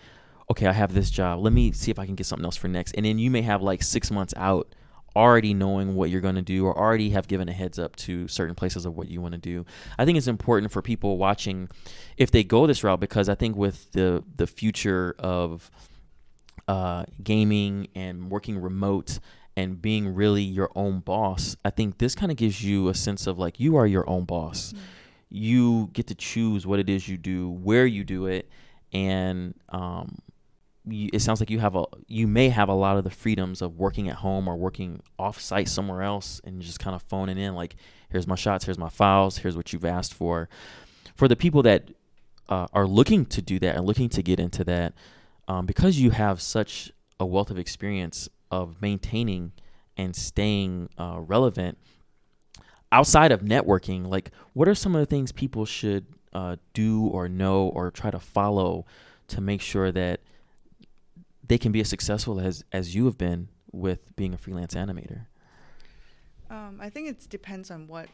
okay, 0.51 0.66
I 0.66 0.72
have 0.72 0.93
this 0.93 1.11
job. 1.11 1.41
Let 1.41 1.53
me 1.53 1.72
see 1.72 1.91
if 1.91 1.99
I 1.99 2.07
can 2.07 2.14
get 2.14 2.27
something 2.27 2.45
else 2.45 2.57
for 2.57 2.68
next. 2.68 2.95
And 2.97 3.07
then 3.07 3.18
you 3.18 3.31
may 3.31 3.43
have 3.43 3.62
like 3.62 3.83
six 3.83 4.11
months 4.11 4.35
out 4.37 4.75
already 5.16 5.54
knowing 5.54 5.94
what 5.94 6.10
you're 6.10 6.20
going 6.20 6.34
to 6.34 6.42
do 6.42 6.66
or 6.66 6.76
already 6.76 7.10
have 7.10 7.28
given 7.28 7.48
a 7.48 7.52
heads 7.52 7.78
up 7.78 7.94
to 7.96 8.26
certain 8.28 8.54
places 8.54 8.84
of 8.84 8.96
what 8.96 9.08
you 9.08 9.20
want 9.20 9.32
to 9.32 9.38
do. 9.38 9.64
I 9.98 10.04
think 10.04 10.18
it's 10.18 10.26
important 10.26 10.72
for 10.72 10.82
people 10.82 11.18
watching 11.18 11.68
if 12.16 12.30
they 12.30 12.44
go 12.44 12.66
this 12.66 12.82
route 12.82 13.00
because 13.00 13.28
I 13.28 13.34
think 13.34 13.56
with 13.56 13.92
the 13.92 14.24
the 14.36 14.46
future 14.46 15.14
of 15.18 15.70
uh, 16.66 17.04
gaming 17.22 17.88
and 17.94 18.30
working 18.30 18.58
remote 18.58 19.18
and 19.56 19.80
being 19.80 20.14
really 20.14 20.42
your 20.42 20.70
own 20.74 21.00
boss, 21.00 21.56
I 21.64 21.70
think 21.70 21.98
this 21.98 22.14
kind 22.14 22.32
of 22.32 22.36
gives 22.36 22.64
you 22.64 22.88
a 22.88 22.94
sense 22.94 23.26
of 23.26 23.38
like 23.38 23.60
you 23.60 23.76
are 23.76 23.86
your 23.86 24.08
own 24.08 24.24
boss. 24.24 24.72
Mm-hmm. 24.72 24.84
You 25.30 25.90
get 25.92 26.06
to 26.08 26.14
choose 26.14 26.66
what 26.66 26.78
it 26.78 26.88
is 26.88 27.08
you 27.08 27.16
do, 27.16 27.50
where 27.50 27.86
you 27.86 28.04
do 28.04 28.26
it, 28.26 28.48
and 28.92 29.54
um, 29.70 30.18
you, 30.87 31.09
it 31.12 31.20
sounds 31.20 31.41
like 31.41 31.51
you 31.51 31.61
have 31.61 31.76
a 31.76 31.85
you 32.07 32.26
may 32.26 32.51
have 32.51 32.68
a 32.68 32.74
lot 32.74 32.97
of 32.97 33.05
the 33.05 33.11
freedoms 33.11 33.62
of 33.62 33.78
working 33.78 34.09
at 34.09 34.16
home 34.16 34.47
or 34.47 34.57
working 34.57 35.03
off 35.18 35.41
site 35.41 35.68
somewhere 35.68 36.03
else 36.03 36.41
and 36.45 36.61
just 36.61 36.78
kind 36.78 36.95
of 36.95 37.03
phoning 37.03 37.39
in 37.39 37.55
like 37.55 37.76
here's 38.11 38.26
my 38.26 38.35
shots 38.35 38.64
here's 38.66 38.78
my 38.78 38.89
files 38.89 39.39
here's 39.39 39.57
what 39.57 39.72
you've 39.72 39.85
asked 39.85 40.12
for. 40.12 40.49
For 41.14 41.28
the 41.28 41.37
people 41.37 41.62
that 41.62 41.91
uh, 42.49 42.66
are 42.72 42.87
looking 42.87 43.24
to 43.26 43.41
do 43.41 43.59
that 43.61 43.76
and 43.76 43.87
looking 43.87 44.09
to 44.11 44.22
get 44.22 44.39
into 44.39 44.64
that 44.64 44.95
um, 45.49 45.64
because 45.64 45.99
you 45.99 46.11
have 46.11 46.43
such 46.43 46.93
a 47.18 47.24
wealth 47.24 47.51
of 47.51 47.59
experience 47.59 48.28
of 48.51 48.82
maintaining 48.82 49.53
and 49.97 50.14
staying 50.14 50.91
uh, 50.99 51.18
relevant 51.18 51.78
outside 52.93 53.32
of 53.32 53.41
networking 53.41 54.07
like 54.07 54.30
what 54.53 54.68
are 54.68 54.74
some 54.74 54.95
of 54.95 55.01
the 55.01 55.07
things 55.07 55.32
people 55.32 55.64
should 55.64 56.05
uh, 56.35 56.57
do 56.74 57.07
or 57.07 57.28
know 57.28 57.68
or 57.68 57.91
try 57.91 58.11
to 58.11 58.20
follow 58.20 58.85
to 59.26 59.41
make 59.41 59.62
sure 59.62 59.91
that 59.91 60.20
they 61.47 61.59
can 61.59 61.72
be 61.72 61.80
as 61.80 61.88
successful 61.88 62.40
as 62.40 62.64
as 62.72 62.95
you 62.95 63.05
have 63.07 63.18
been 63.18 63.49
with 63.72 64.14
being 64.16 64.34
a 64.34 64.38
freelance 64.38 64.74
animator? 64.74 65.26
Um, 66.51 66.78
I 66.80 66.90
think 66.90 67.09
it 67.09 67.28
depends 67.28 67.70
on 67.70 67.88
what 67.88 68.09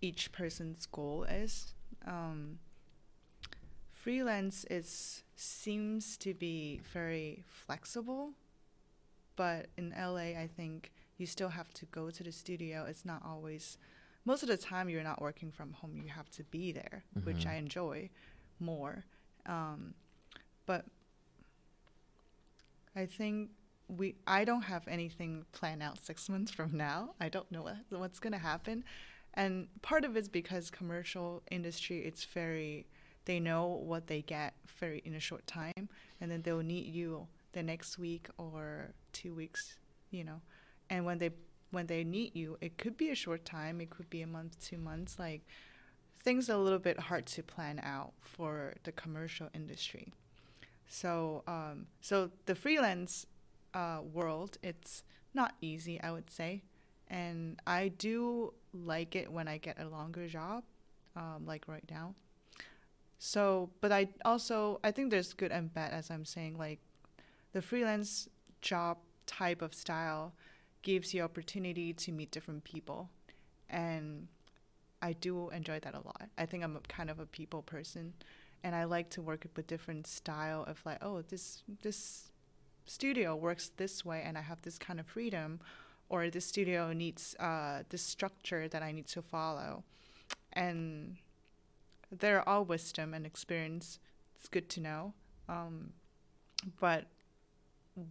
each 0.00 0.32
person's 0.32 0.86
goal 0.86 1.24
is. 1.24 1.74
Um, 2.06 2.58
freelance 3.92 4.64
is 4.70 5.22
seems 5.36 6.16
to 6.18 6.34
be 6.34 6.80
very 6.92 7.44
flexible, 7.46 8.32
but 9.36 9.66
in 9.76 9.94
LA, 9.96 10.38
I 10.38 10.48
think 10.54 10.92
you 11.16 11.26
still 11.26 11.48
have 11.50 11.72
to 11.74 11.86
go 11.86 12.10
to 12.10 12.22
the 12.22 12.32
studio. 12.32 12.84
It's 12.88 13.04
not 13.04 13.22
always. 13.24 13.78
Most 14.26 14.42
of 14.42 14.48
the 14.48 14.58
time, 14.58 14.90
you're 14.90 15.02
not 15.02 15.22
working 15.22 15.50
from 15.50 15.72
home. 15.72 15.96
You 15.96 16.08
have 16.08 16.30
to 16.32 16.44
be 16.44 16.72
there, 16.72 17.04
mm-hmm. 17.16 17.26
which 17.26 17.46
I 17.46 17.54
enjoy 17.54 18.10
more. 18.58 19.04
Um, 19.46 19.94
but 20.66 20.84
I 22.94 23.06
think 23.06 23.50
we 23.88 24.16
I 24.26 24.44
don't 24.44 24.62
have 24.62 24.86
anything 24.88 25.44
planned 25.52 25.82
out 25.82 25.98
six 26.02 26.28
months 26.28 26.50
from 26.50 26.76
now. 26.76 27.14
I 27.20 27.28
don't 27.28 27.50
know 27.50 27.62
what, 27.62 27.76
what's 27.90 28.18
gonna 28.20 28.38
happen, 28.38 28.84
and 29.34 29.68
part 29.82 30.04
of 30.04 30.16
it's 30.16 30.28
because 30.28 30.70
commercial 30.70 31.42
industry 31.50 32.00
it's 32.00 32.24
very 32.24 32.86
they 33.26 33.38
know 33.38 33.66
what 33.66 34.06
they 34.06 34.22
get 34.22 34.54
very 34.78 35.02
in 35.04 35.14
a 35.14 35.20
short 35.20 35.46
time, 35.46 35.88
and 36.20 36.30
then 36.30 36.42
they'll 36.42 36.62
need 36.62 36.86
you 36.86 37.28
the 37.52 37.62
next 37.62 37.98
week 37.98 38.28
or 38.38 38.92
two 39.12 39.34
weeks, 39.34 39.78
you 40.10 40.24
know, 40.24 40.40
and 40.88 41.04
when 41.04 41.18
they 41.18 41.30
when 41.70 41.86
they 41.86 42.02
need 42.02 42.34
you, 42.34 42.58
it 42.60 42.78
could 42.78 42.96
be 42.96 43.10
a 43.10 43.14
short 43.14 43.44
time, 43.44 43.80
it 43.80 43.90
could 43.90 44.10
be 44.10 44.22
a 44.22 44.26
month, 44.26 44.58
two 44.60 44.78
months, 44.78 45.18
like 45.18 45.42
things 46.22 46.50
are 46.50 46.54
a 46.54 46.58
little 46.58 46.78
bit 46.78 46.98
hard 46.98 47.26
to 47.26 47.42
plan 47.42 47.80
out 47.82 48.12
for 48.20 48.74
the 48.84 48.92
commercial 48.92 49.48
industry. 49.54 50.12
So 50.90 51.44
um, 51.46 51.86
so 52.00 52.30
the 52.46 52.56
freelance 52.56 53.24
uh, 53.72 54.00
world, 54.12 54.58
it's 54.60 55.04
not 55.32 55.54
easy, 55.60 56.00
I 56.00 56.10
would 56.10 56.28
say, 56.28 56.64
and 57.06 57.60
I 57.64 57.88
do 57.88 58.52
like 58.74 59.14
it 59.14 59.30
when 59.30 59.46
I 59.46 59.58
get 59.58 59.80
a 59.80 59.88
longer 59.88 60.26
job, 60.26 60.64
um, 61.14 61.44
like 61.46 61.68
right 61.68 61.84
now. 61.88 62.16
So, 63.20 63.70
but 63.80 63.92
I 63.92 64.08
also 64.24 64.80
I 64.82 64.90
think 64.90 65.12
there's 65.12 65.32
good 65.32 65.52
and 65.52 65.72
bad, 65.72 65.92
as 65.92 66.10
I'm 66.10 66.24
saying. 66.24 66.58
Like 66.58 66.80
the 67.52 67.62
freelance 67.62 68.28
job 68.60 68.98
type 69.26 69.62
of 69.62 69.72
style 69.74 70.34
gives 70.82 71.14
you 71.14 71.22
opportunity 71.22 71.92
to 71.92 72.10
meet 72.10 72.32
different 72.32 72.64
people, 72.64 73.10
and 73.68 74.26
I 75.00 75.12
do 75.12 75.50
enjoy 75.50 75.78
that 75.78 75.94
a 75.94 75.98
lot. 76.04 76.30
I 76.36 76.46
think 76.46 76.64
I'm 76.64 76.76
kind 76.88 77.10
of 77.10 77.20
a 77.20 77.26
people 77.26 77.62
person 77.62 78.14
and 78.62 78.74
I 78.74 78.84
like 78.84 79.10
to 79.10 79.22
work 79.22 79.46
with 79.56 79.66
different 79.66 80.06
style 80.06 80.64
of 80.66 80.80
like, 80.84 80.98
oh, 81.02 81.22
this 81.22 81.62
this 81.82 82.30
studio 82.86 83.36
works 83.36 83.70
this 83.76 84.04
way, 84.04 84.22
and 84.24 84.36
I 84.36 84.42
have 84.42 84.62
this 84.62 84.78
kind 84.78 85.00
of 85.00 85.06
freedom, 85.06 85.60
or 86.08 86.28
this 86.30 86.46
studio 86.46 86.92
needs 86.92 87.34
uh, 87.38 87.82
this 87.88 88.02
structure 88.02 88.68
that 88.68 88.82
I 88.82 88.92
need 88.92 89.06
to 89.08 89.22
follow, 89.22 89.84
and 90.52 91.16
they're 92.10 92.46
all 92.48 92.64
wisdom 92.64 93.14
and 93.14 93.24
experience. 93.24 93.98
It's 94.36 94.48
good 94.48 94.68
to 94.70 94.80
know, 94.80 95.14
um, 95.48 95.92
but 96.80 97.06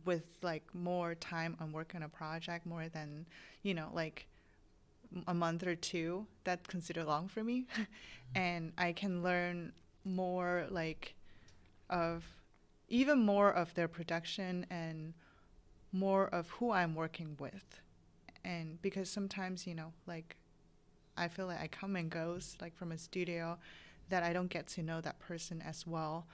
with 0.06 0.26
like 0.42 0.64
more 0.74 1.16
time 1.16 1.58
on 1.60 1.72
work 1.72 1.94
on 1.96 2.04
a 2.04 2.10
project, 2.10 2.66
more 2.66 2.88
than 2.90 3.26
you 3.64 3.74
know, 3.74 3.90
like 3.94 4.28
a 5.28 5.34
month 5.34 5.66
or 5.66 5.76
two, 5.76 6.26
that's 6.44 6.68
considered 6.68 7.06
long 7.06 7.28
for 7.28 7.44
me, 7.44 7.66
and 8.36 8.72
I 8.78 8.94
can 8.94 9.24
learn 9.24 9.74
more 10.04 10.66
like 10.70 11.16
of 11.90 12.24
even 12.88 13.20
more 13.20 13.52
of 13.52 13.74
their 13.74 13.88
production 13.88 14.66
and 14.70 15.14
more 15.92 16.28
of 16.28 16.50
who 16.50 16.72
I'm 16.72 16.96
working 16.96 17.36
with. 17.40 17.82
And 18.44 18.82
because 18.82 19.10
sometimes, 19.10 19.68
you 19.68 19.76
know, 19.76 19.94
like 20.08 20.38
I 21.18 21.28
feel 21.28 21.48
like 21.48 21.62
I 21.62 21.68
come 21.68 21.96
and 21.96 22.10
goes 22.10 22.56
like 22.62 22.76
from 22.76 22.92
a 22.92 22.98
studio 22.98 23.58
that 24.10 24.24
I 24.24 24.34
don't 24.34 24.50
get 24.50 24.68
to 24.68 24.84
know 24.84 25.02
that 25.02 25.20
person 25.20 25.62
as 25.62 25.86
well. 25.86 26.28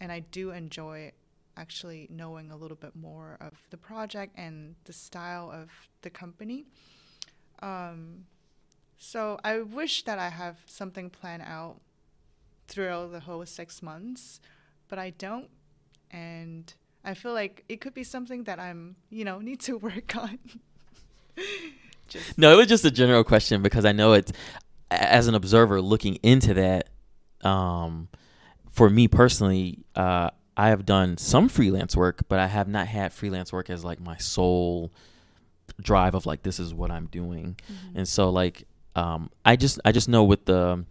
And 0.00 0.12
I 0.12 0.20
do 0.20 0.50
enjoy 0.50 1.12
actually 1.56 2.06
knowing 2.10 2.50
a 2.50 2.56
little 2.56 2.76
bit 2.76 2.94
more 2.94 3.36
of 3.40 3.54
the 3.70 3.76
project 3.76 4.34
and 4.38 4.76
the 4.84 4.92
style 4.92 5.50
of 5.50 5.70
the 6.02 6.10
company. 6.10 6.64
Um, 7.60 8.26
so 8.96 9.40
I 9.42 9.60
wish 9.60 10.04
that 10.04 10.18
I 10.18 10.28
have 10.28 10.58
something 10.66 11.10
planned 11.10 11.42
out 11.42 11.80
throughout 12.68 13.12
the 13.12 13.20
whole 13.20 13.44
six 13.46 13.82
months, 13.82 14.40
but 14.88 14.98
I 14.98 15.10
don't. 15.10 15.48
And 16.10 16.72
I 17.04 17.14
feel 17.14 17.32
like 17.32 17.64
it 17.68 17.80
could 17.80 17.94
be 17.94 18.04
something 18.04 18.44
that 18.44 18.60
I'm, 18.60 18.96
you 19.10 19.24
know, 19.24 19.40
need 19.40 19.60
to 19.60 19.76
work 19.78 20.14
on. 20.16 20.38
no, 22.36 22.52
it 22.52 22.56
was 22.56 22.66
just 22.66 22.84
a 22.84 22.90
general 22.90 23.24
question 23.24 23.62
because 23.62 23.84
I 23.84 23.92
know 23.92 24.12
it's 24.12 24.32
as 24.90 25.26
an 25.26 25.34
observer 25.34 25.80
looking 25.80 26.16
into 26.16 26.54
that. 26.54 26.88
Um, 27.42 28.08
for 28.70 28.90
me 28.90 29.08
personally, 29.08 29.84
uh, 29.96 30.30
I 30.56 30.68
have 30.68 30.84
done 30.84 31.16
some 31.16 31.48
freelance 31.48 31.96
work, 31.96 32.22
but 32.28 32.38
I 32.38 32.46
have 32.46 32.68
not 32.68 32.88
had 32.88 33.12
freelance 33.12 33.52
work 33.52 33.70
as 33.70 33.84
like 33.84 34.00
my 34.00 34.16
sole 34.16 34.92
drive 35.80 36.14
of 36.14 36.26
like 36.26 36.42
this 36.42 36.58
is 36.58 36.74
what 36.74 36.90
I'm 36.90 37.06
doing. 37.06 37.56
Mm-hmm. 37.72 37.98
And 37.98 38.08
so 38.08 38.30
like 38.30 38.66
um, 38.96 39.30
I 39.44 39.56
just 39.56 39.78
I 39.84 39.92
just 39.92 40.08
know 40.08 40.24
with 40.24 40.44
the 40.46 40.84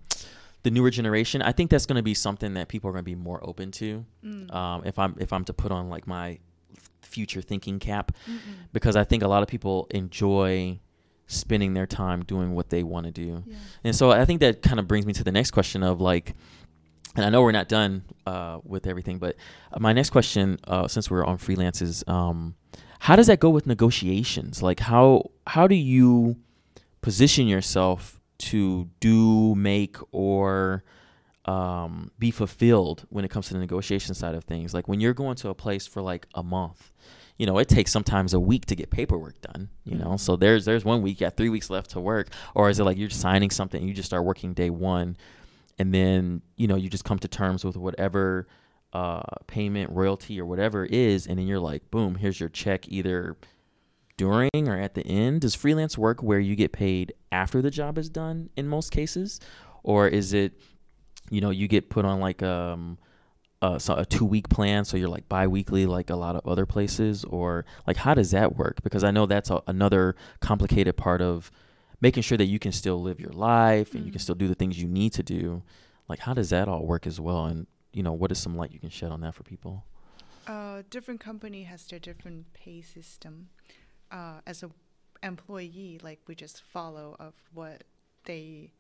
the 0.68 0.72
newer 0.72 0.90
generation, 0.90 1.42
I 1.42 1.54
think 1.54 1.72
that's 1.72 1.86
going 1.86 1.96
to 1.96 2.04
be 2.04 2.14
something 2.14 2.56
that 2.56 2.68
people 2.68 2.90
are 2.90 2.92
going 2.92 3.06
to 3.06 3.10
be 3.10 3.16
more 3.16 3.40
open 3.42 3.72
to. 3.72 4.04
Mm. 4.22 4.54
Um, 4.54 4.82
if 4.84 5.00
I'm 5.00 5.16
if 5.18 5.32
I'm 5.32 5.46
to 5.46 5.54
put 5.54 5.72
on 5.72 5.90
like 5.90 6.06
my 6.06 6.40
future 7.02 7.42
thinking 7.42 7.80
cap, 7.80 8.12
Mm-mm. 8.30 8.40
because 8.74 8.98
I 8.98 9.06
think 9.06 9.24
a 9.24 9.30
lot 9.30 9.44
of 9.44 9.48
people 9.48 9.88
enjoy 9.92 10.82
spending 11.28 11.74
their 11.74 11.86
time 11.86 12.26
doing 12.26 12.54
what 12.54 12.70
they 12.70 12.84
want 12.84 13.06
to 13.06 13.14
do, 13.14 13.44
yeah. 13.48 13.56
and 13.86 13.96
so 13.96 14.12
I 14.12 14.26
think 14.26 14.42
that 14.42 14.62
kind 14.62 14.78
of 14.78 14.90
brings 14.90 15.06
me 15.06 15.14
to 15.14 15.24
the 15.24 15.32
next 15.32 15.52
question 15.52 15.84
of 15.84 16.02
like. 16.02 16.36
And 17.16 17.26
I 17.26 17.30
know 17.30 17.42
we're 17.42 17.52
not 17.52 17.68
done 17.68 18.04
uh, 18.28 18.60
with 18.64 18.86
everything, 18.86 19.18
but 19.18 19.38
my 19.80 19.92
next 19.92 20.12
question, 20.12 20.60
uh, 20.68 20.88
since 20.88 21.10
we're 21.10 21.26
on 21.26 21.40
freelances, 21.40 22.08
um, 22.08 22.54
how 23.00 23.16
does 23.16 23.26
that 23.26 23.40
go 23.40 23.50
with 23.50 23.66
negotiations? 23.66 24.62
Like, 24.62 24.82
how 24.82 25.32
how 25.48 25.66
do 25.66 25.74
you 25.74 26.36
position 27.02 27.48
yourself 27.48 28.17
to 28.40 28.90
do, 29.00 29.56
make, 29.56 29.98
or 30.12 30.84
um, 31.46 32.12
be 32.20 32.32
fulfilled 32.32 33.06
when 33.10 33.24
it 33.24 33.30
comes 33.30 33.48
to 33.48 33.54
the 33.54 33.60
negotiation 33.60 34.14
side 34.14 34.36
of 34.36 34.44
things. 34.44 34.74
Like 34.74 34.88
when 34.88 35.00
you're 35.00 35.14
going 35.14 35.36
to 35.38 35.50
a 35.50 35.56
place 35.56 35.88
for 35.88 36.02
like 36.02 36.28
a 36.36 36.44
month, 36.44 36.92
you 37.38 37.46
know, 37.46 37.58
it 37.58 37.70
takes 37.70 37.92
sometimes 37.92 38.34
a 38.34 38.40
week 38.40 38.66
to 38.66 38.76
get 38.76 38.90
paperwork 38.90 39.40
done. 39.42 39.70
You 39.86 39.98
know, 39.98 40.06
mm-hmm. 40.06 40.18
so 40.18 40.36
there's 40.36 40.66
there's 40.66 40.84
one 40.84 41.02
week, 41.02 41.20
you 41.20 41.26
got 41.26 41.38
three 41.38 41.50
weeks 41.50 41.70
left 41.70 41.92
to 41.92 42.00
work, 42.00 42.30
or 42.56 42.70
is 42.70 42.80
it 42.80 42.84
like 42.84 42.98
you're 42.98 43.10
signing 43.10 43.50
something, 43.50 43.80
and 43.80 43.88
you 43.88 43.96
just 43.96 44.08
start 44.08 44.26
working 44.26 44.54
day 44.54 44.70
one, 44.70 45.16
and 45.80 45.94
then 45.94 46.42
you 46.56 46.68
know 46.68 46.76
you 46.76 46.90
just 46.90 47.06
come 47.06 47.20
to 47.20 47.28
terms 47.28 47.64
with 47.64 47.78
whatever 47.78 48.48
uh, 48.94 49.22
payment, 49.46 49.92
royalty, 49.92 50.40
or 50.42 50.46
whatever 50.46 50.86
it 50.86 50.92
is, 50.92 51.28
and 51.28 51.38
then 51.38 51.48
you're 51.48 51.60
like, 51.60 51.90
boom, 51.92 52.16
here's 52.16 52.40
your 52.40 52.50
check, 52.50 52.88
either 52.90 53.38
during 54.18 54.68
or 54.68 54.78
at 54.80 54.96
the 54.96 55.06
end? 55.06 55.42
Does 55.42 55.56
freelance 55.56 55.98
work 55.98 56.22
where 56.22 56.40
you 56.40 56.56
get 56.56 56.72
paid 56.74 57.14
after 57.32 57.62
the 57.62 57.72
job 57.72 57.98
is 57.98 58.10
done 58.10 58.50
in 58.58 58.68
most 58.68 58.92
cases? 58.92 59.40
Or 59.84 60.08
is 60.08 60.34
it, 60.34 60.60
you 61.30 61.40
know, 61.40 61.52
you 61.52 61.68
get 61.68 61.90
put 61.90 62.04
on 62.04 62.20
like 62.20 62.44
um, 62.44 62.98
uh, 63.62 63.80
so 63.80 63.96
a 63.96 64.06
two 64.06 64.26
week 64.26 64.50
plan, 64.50 64.84
so 64.86 64.98
you're 64.98 65.10
like 65.10 65.30
bi-weekly 65.30 65.86
like 65.86 66.10
a 66.10 66.16
lot 66.16 66.36
of 66.36 66.46
other 66.46 66.66
places, 66.66 67.24
or 67.26 67.66
like 67.86 67.98
how 67.98 68.14
does 68.14 68.32
that 68.32 68.56
work? 68.58 68.82
Because 68.84 69.04
I 69.04 69.12
know 69.12 69.26
that's 69.26 69.50
a, 69.50 69.62
another 69.68 70.16
complicated 70.42 70.98
part 70.98 71.22
of 71.22 71.52
making 72.02 72.24
sure 72.24 72.38
that 72.38 72.46
you 72.46 72.60
can 72.60 72.72
still 72.72 73.02
live 73.02 73.20
your 73.20 73.32
life 73.32 73.96
and 73.96 74.06
you 74.06 74.12
can 74.12 74.20
Mm. 74.20 74.24
still 74.24 74.36
do 74.36 74.48
the 74.48 74.54
things 74.56 74.80
you 74.80 74.88
need 74.88 75.14
to 75.14 75.24
do. 75.24 75.64
Like 76.08 76.20
how 76.20 76.34
does 76.34 76.50
that 76.52 76.68
all 76.68 76.86
work 76.86 77.08
as 77.08 77.20
well? 77.20 77.46
And 77.46 77.66
you 77.94 78.04
know, 78.04 78.14
what 78.14 78.32
is 78.32 78.38
some 78.38 78.56
light 78.56 78.72
you 78.72 78.80
can 78.80 78.90
shed 78.90 79.12
on 79.12 79.22
that 79.22 79.34
for 79.34 79.44
people? 79.44 79.86
Uh, 80.46 80.84
different 80.90 81.20
company 81.20 81.64
has 81.64 81.86
their 81.88 82.00
different 82.00 82.54
pay 82.54 82.82
system. 82.82 83.50
Uh, 84.12 84.40
as 84.46 84.64
a 84.64 84.70
employee, 85.24 86.00
like 86.04 86.20
we 86.28 86.36
just 86.36 86.62
follow 86.62 87.16
of 87.20 87.34
what 87.54 87.84
they 88.26 88.72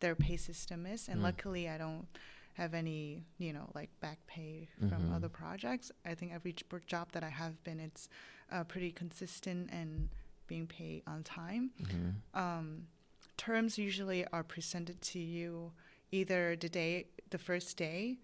their 0.00 0.14
pay 0.14 0.36
system 0.36 0.84
is, 0.86 1.08
and 1.08 1.20
Mm. 1.20 1.24
luckily 1.24 1.68
I 1.68 1.78
don't 1.78 2.06
have 2.54 2.74
any 2.74 3.24
you 3.38 3.52
know 3.52 3.70
like 3.74 3.90
back 4.00 4.18
pay 4.26 4.68
from 4.88 5.08
Mhm. 5.08 5.14
other 5.16 5.28
projects. 5.28 5.90
I 6.04 6.14
think 6.14 6.32
every 6.32 6.54
job 6.86 7.12
that 7.12 7.24
I 7.24 7.30
have 7.30 7.62
been, 7.64 7.80
it's 7.80 8.08
uh, 8.50 8.64
pretty 8.64 8.92
consistent 8.92 9.70
and 9.70 10.10
being 10.46 10.66
paid 10.66 11.02
on 11.06 11.22
time. 11.24 11.70
Mm-hmm. 11.80 12.10
um, 12.38 12.88
terms 13.36 13.78
usually 13.78 14.24
are 14.26 14.44
presented 14.44 15.00
to 15.00 15.18
you 15.18 15.72
either 16.12 16.54
the 16.56 16.68
day, 16.68 17.06
the 17.30 17.38
first 17.38 17.76
day, 17.76 18.18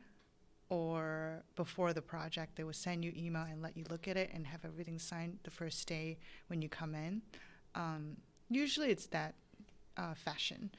or 0.71 1.43
before 1.57 1.93
the 1.93 2.01
project. 2.01 2.57
They 2.57 2.65
will 2.65 2.73
send 2.73 3.05
you 3.05 3.13
email 3.15 3.43
and 3.43 3.61
let 3.61 3.77
you 3.77 3.85
look 3.91 4.09
at 4.09 4.17
it 4.17 4.31
and 4.33 4.47
have 4.47 4.65
everything 4.65 4.99
signed 4.99 5.41
the 5.43 5.51
first 5.51 5.87
day 5.87 6.19
when 6.47 6.63
you 6.63 6.69
come 6.71 6.95
in. 6.95 7.23
Um, 7.75 8.17
usually, 8.49 8.91
it's 8.91 9.07
that 9.09 9.35
uh, 9.97 10.15
fashion. 10.15 10.71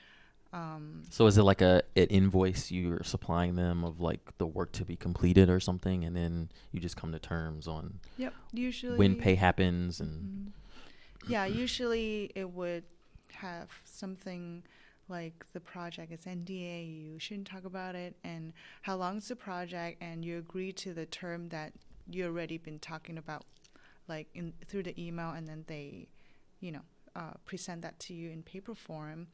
Um, 0.54 1.04
So 1.10 1.28
is 1.28 1.38
it 1.38 1.44
like 1.44 1.62
a 1.62 1.82
an 1.96 2.08
invoice 2.08 2.72
you're 2.72 3.04
supplying 3.04 3.56
them 3.56 3.86
of 3.86 4.02
like 4.02 4.38
the 4.38 4.46
work 4.48 4.72
to 4.74 4.86
be 4.86 4.96
completed 4.98 5.50
or 5.50 5.60
something, 5.60 6.04
and 6.04 6.16
then 6.16 6.50
you 6.72 6.80
just 6.82 6.98
come 6.98 7.12
to 7.14 7.20
terms 7.20 7.68
on 7.68 8.00
yep. 8.18 8.34
Usually, 8.52 8.98
when 8.98 9.16
pay 9.16 9.36
happens 9.36 10.02
and 10.02 10.14
Mhm. 10.24 10.52
Yeah, 11.30 11.46
usually 11.46 12.32
it 12.36 12.50
would 12.50 12.84
have 13.34 13.70
something 13.86 14.64
like 15.12 15.46
the 15.54 15.60
project 15.60 16.12
is 16.12 16.22
NDA, 16.22 17.12
you 17.12 17.20
shouldn't 17.20 17.48
talk 17.48 17.66
about 17.66 17.94
it, 17.94 18.16
and 18.24 18.54
how 18.82 18.96
long 18.96 19.18
is 19.18 19.28
the 19.28 19.36
project, 19.36 20.02
and 20.02 20.24
you 20.26 20.38
agree 20.38 20.72
to 20.74 20.94
the 20.94 21.06
term 21.06 21.50
that 21.50 21.74
you 22.10 22.26
already 22.26 22.58
been 22.58 22.80
talking 22.80 23.18
about, 23.18 23.44
like 24.08 24.28
in 24.34 24.54
through 24.68 24.84
the 24.84 25.00
email, 25.00 25.32
and 25.32 25.48
then 25.48 25.66
they, 25.68 26.08
you 26.62 26.72
know, 26.72 26.82
uh, 27.16 27.34
present 27.46 27.82
that 27.82 28.00
to 28.00 28.14
you 28.14 28.32
in 28.32 28.42
paper 28.42 28.74
form, 28.74 29.28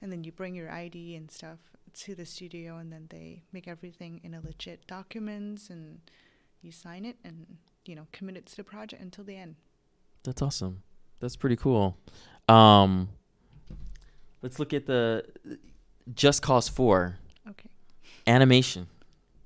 and 0.00 0.10
then 0.12 0.24
you 0.24 0.32
bring 0.32 0.54
your 0.54 0.70
ID 0.70 1.16
and 1.16 1.30
stuff 1.30 1.58
to 1.92 2.14
the 2.14 2.24
studio, 2.24 2.78
and 2.78 2.92
then 2.92 3.06
they 3.10 3.42
make 3.52 3.68
everything 3.68 4.20
in 4.22 4.32
a 4.32 4.40
legit 4.40 4.86
documents, 4.86 5.68
and 5.68 6.00
you 6.62 6.70
sign 6.70 7.04
it, 7.04 7.16
and 7.24 7.58
you 7.84 7.94
know, 7.94 8.06
commit 8.12 8.36
it 8.36 8.46
to 8.46 8.56
the 8.56 8.64
project 8.64 9.02
until 9.02 9.24
the 9.24 9.36
end. 9.36 9.56
That's 10.22 10.40
awesome. 10.40 10.82
That's 11.20 11.36
pretty 11.36 11.56
cool. 11.56 11.98
Um, 12.48 13.08
let's 14.44 14.58
look 14.60 14.72
at 14.74 14.84
the 14.86 15.24
Just 16.14 16.42
Cause 16.42 16.68
Four 16.68 17.16
Okay. 17.48 17.70
animation. 18.26 18.86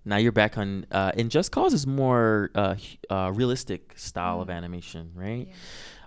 Now 0.04 0.16
you're 0.16 0.32
back 0.32 0.58
on, 0.58 0.86
uh, 0.90 1.12
and 1.16 1.30
Just 1.30 1.52
Cause 1.52 1.72
is 1.72 1.86
more 1.86 2.50
uh, 2.54 2.74
uh, 3.10 3.30
realistic 3.34 3.94
style 3.96 4.40
of 4.42 4.48
Mm. 4.48 4.56
animation, 4.56 5.12
right? 5.14 5.48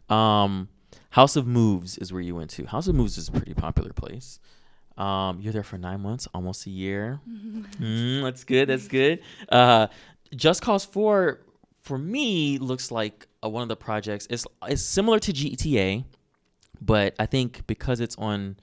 Yeah. 0.09 0.43
Um, 0.43 0.67
House 1.11 1.35
of 1.35 1.45
Moves 1.47 1.97
is 1.97 2.11
where 2.13 2.21
you 2.21 2.35
went 2.35 2.49
to. 2.51 2.65
House 2.65 2.87
of 2.87 2.95
Moves 2.95 3.17
is 3.17 3.27
a 3.29 3.31
pretty 3.31 3.53
popular 3.53 3.93
place. 3.93 4.39
Um, 4.97 5.39
you're 5.41 5.53
there 5.53 5.63
for 5.63 5.77
nine 5.77 6.01
months, 6.01 6.27
almost 6.33 6.65
a 6.67 6.69
year. 6.69 7.19
Mm, 7.79 8.21
that's 8.23 8.43
good. 8.43 8.67
That's 8.69 8.87
good. 8.87 9.21
Uh, 9.49 9.87
Just 10.35 10.61
Cause 10.61 10.83
Four 10.85 11.41
for 11.81 11.97
me 11.97 12.57
looks 12.59 12.91
like 12.91 13.27
uh, 13.43 13.49
one 13.49 13.63
of 13.63 13.69
the 13.69 13.75
projects. 13.75 14.27
It's 14.29 14.45
it's 14.67 14.83
similar 14.83 15.19
to 15.19 15.31
GTA, 15.33 16.03
but 16.81 17.15
I 17.19 17.25
think 17.25 17.65
because 17.67 17.99
it's 17.99 18.15
on 18.17 18.57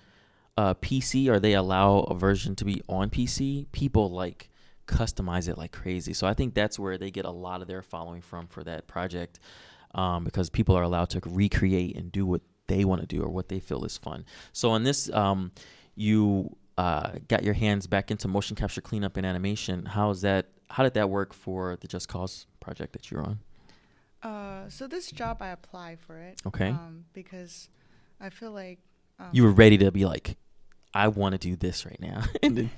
uh, 0.59 0.75
PC 0.75 1.29
or 1.29 1.39
they 1.39 1.55
allow 1.55 2.01
a 2.01 2.15
version 2.17 2.57
to 2.57 2.65
be 2.65 2.83
on 2.89 3.11
PC, 3.11 3.71
people 3.71 4.11
like 4.11 4.51
customize 4.89 5.49
it 5.49 5.57
like 5.57 5.71
crazy. 5.71 6.13
So 6.13 6.27
I 6.27 6.35
think 6.35 6.55
that's 6.55 6.81
where 6.81 6.99
they 6.99 7.13
get 7.13 7.25
a 7.25 7.31
lot 7.31 7.63
of 7.63 7.69
their 7.69 7.81
following 7.81 8.21
from 8.21 8.49
for 8.49 8.65
that 8.65 8.89
project, 8.89 9.39
um, 9.95 10.25
because 10.25 10.51
people 10.51 10.75
are 10.75 10.83
allowed 10.83 11.11
to 11.11 11.21
recreate 11.25 11.97
and 11.97 12.11
do 12.11 12.27
what 12.27 12.41
they 12.67 12.85
want 12.85 13.03
to 13.03 13.07
do 13.07 13.23
or 13.23 13.29
what 13.29 13.49
they 13.49 13.61
feel 13.61 13.85
is 13.85 13.97
fun. 13.97 14.25
So 14.53 14.71
on 14.71 14.83
this, 14.83 15.09
um, 15.15 15.53
you 15.95 16.57
uh, 16.77 17.13
got 17.29 17.45
your 17.45 17.55
hands 17.55 17.87
back 17.87 18.11
into 18.11 18.27
motion 18.27 18.57
capture 18.57 18.81
cleanup 18.81 19.17
and 19.17 19.25
animation. 19.25 19.85
How 19.85 20.11
is 20.11 20.23
that? 20.23 20.47
How 20.71 20.83
did 20.83 20.95
that 20.95 21.09
work 21.09 21.33
for 21.33 21.77
the 21.77 21.87
Just 21.87 22.09
Cause 22.09 22.47
project 22.59 22.95
that 22.95 23.13
you're 23.13 23.23
on? 23.23 23.39
Uh, 24.25 24.69
so 24.69 24.89
this 24.89 25.13
job 25.13 25.41
I 25.41 25.51
applied 25.51 26.01
for 26.01 26.19
it. 26.19 26.43
Okay. 26.45 26.71
Um, 26.71 27.05
because 27.13 27.69
I 28.21 28.31
feel 28.31 28.51
like 28.51 28.81
um, 29.21 29.29
You 29.33 29.45
were 29.45 29.53
ready 29.53 29.79
to 29.79 29.93
be 29.93 30.05
like, 30.05 30.37
I 30.99 31.07
want 31.07 31.35
to 31.35 31.39
do 31.39 31.55
this 31.55 31.87
right 31.87 32.01
now. 32.01 32.25
then, 32.43 32.71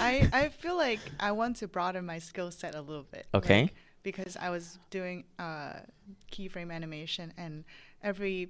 I 0.00 0.28
I 0.32 0.48
feel 0.48 0.76
like 0.76 0.98
I 1.20 1.30
want 1.30 1.56
to 1.58 1.68
broaden 1.68 2.04
my 2.04 2.18
skill 2.18 2.50
set 2.50 2.74
a 2.74 2.80
little 2.80 3.04
bit. 3.04 3.28
Okay. 3.32 3.62
like, 3.62 3.74
because 4.02 4.36
I 4.36 4.50
was 4.50 4.80
doing 4.90 5.24
uh, 5.38 5.74
keyframe 6.32 6.72
animation, 6.72 7.32
and 7.36 7.64
every 8.02 8.48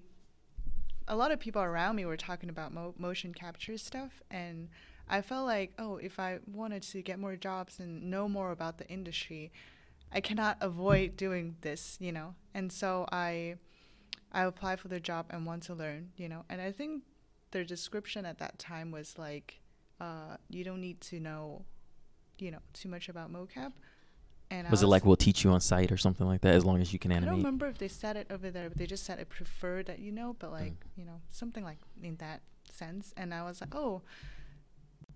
a 1.06 1.14
lot 1.14 1.32
of 1.32 1.38
people 1.38 1.60
around 1.60 1.96
me 1.96 2.06
were 2.06 2.16
talking 2.16 2.48
about 2.48 2.72
mo- 2.72 2.94
motion 2.96 3.34
capture 3.34 3.76
stuff, 3.76 4.22
and 4.30 4.70
I 5.06 5.20
felt 5.20 5.44
like, 5.44 5.74
oh, 5.78 5.96
if 5.96 6.18
I 6.18 6.38
wanted 6.50 6.82
to 6.84 7.02
get 7.02 7.18
more 7.18 7.36
jobs 7.36 7.78
and 7.78 8.10
know 8.10 8.26
more 8.26 8.52
about 8.52 8.78
the 8.78 8.88
industry, 8.88 9.52
I 10.10 10.22
cannot 10.22 10.56
avoid 10.62 11.18
doing 11.18 11.56
this, 11.60 11.98
you 12.00 12.12
know. 12.12 12.36
And 12.54 12.72
so 12.72 13.06
I 13.12 13.56
I 14.32 14.44
applied 14.44 14.80
for 14.80 14.88
the 14.88 15.00
job 15.00 15.26
and 15.28 15.44
want 15.44 15.64
to 15.64 15.74
learn, 15.74 16.12
you 16.16 16.28
know. 16.30 16.46
And 16.48 16.62
I 16.62 16.72
think 16.72 17.02
their 17.50 17.64
description 17.64 18.24
at 18.24 18.38
that 18.38 18.58
time 18.58 18.90
was 18.90 19.18
like, 19.18 19.60
uh, 20.00 20.36
you 20.48 20.64
don't 20.64 20.80
need 20.80 21.00
to 21.02 21.20
know, 21.20 21.64
you 22.38 22.50
know, 22.50 22.60
too 22.72 22.88
much 22.88 23.08
about 23.08 23.32
mocap. 23.32 23.72
And 24.50 24.66
I 24.66 24.70
was 24.70 24.82
it 24.82 24.86
like 24.88 25.04
we'll 25.04 25.16
teach 25.16 25.44
you 25.44 25.50
on 25.50 25.60
site 25.60 25.92
or 25.92 25.96
something 25.96 26.26
like 26.26 26.40
that 26.40 26.54
as 26.54 26.64
long 26.64 26.80
as 26.80 26.92
you 26.92 26.98
can 26.98 27.12
animate? 27.12 27.28
I 27.28 27.30
don't 27.32 27.38
remember 27.38 27.66
if 27.68 27.78
they 27.78 27.86
said 27.88 28.16
it 28.16 28.26
over 28.30 28.50
there, 28.50 28.68
but 28.68 28.78
they 28.78 28.86
just 28.86 29.04
said 29.04 29.20
I 29.20 29.24
prefer 29.24 29.82
that 29.84 30.00
you 30.00 30.10
know, 30.10 30.34
but 30.38 30.50
like 30.50 30.72
Mm. 30.72 30.96
you 30.96 31.04
know 31.04 31.20
something 31.30 31.62
like 31.64 31.78
in 32.02 32.16
that 32.16 32.42
sense. 32.72 33.12
And 33.16 33.32
I 33.32 33.42
was 33.44 33.60
like, 33.60 33.74
oh, 33.74 34.02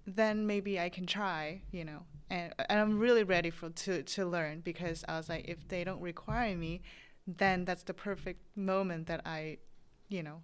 then 0.07 0.47
maybe 0.47 0.78
I 0.78 0.89
can 0.89 1.07
try, 1.07 1.62
you 1.72 1.85
know. 1.85 2.01
And, 2.30 2.53
and 2.68 2.80
I'm 2.80 2.99
really 2.99 3.24
ready 3.24 3.51
for 3.51 3.70
to 3.70 4.03
to 4.03 4.26
learn 4.26 4.61
because 4.61 5.05
I 5.09 5.16
was 5.16 5.28
like, 5.28 5.47
if 5.49 5.66
they 5.68 5.82
don't 5.85 6.01
require 6.01 6.57
me, 6.57 6.82
then 7.26 7.64
that's 7.64 7.82
the 7.82 7.95
perfect 7.95 8.41
moment 8.57 9.07
that 9.09 9.22
I, 9.26 9.59
you 10.09 10.22
know, 10.22 10.43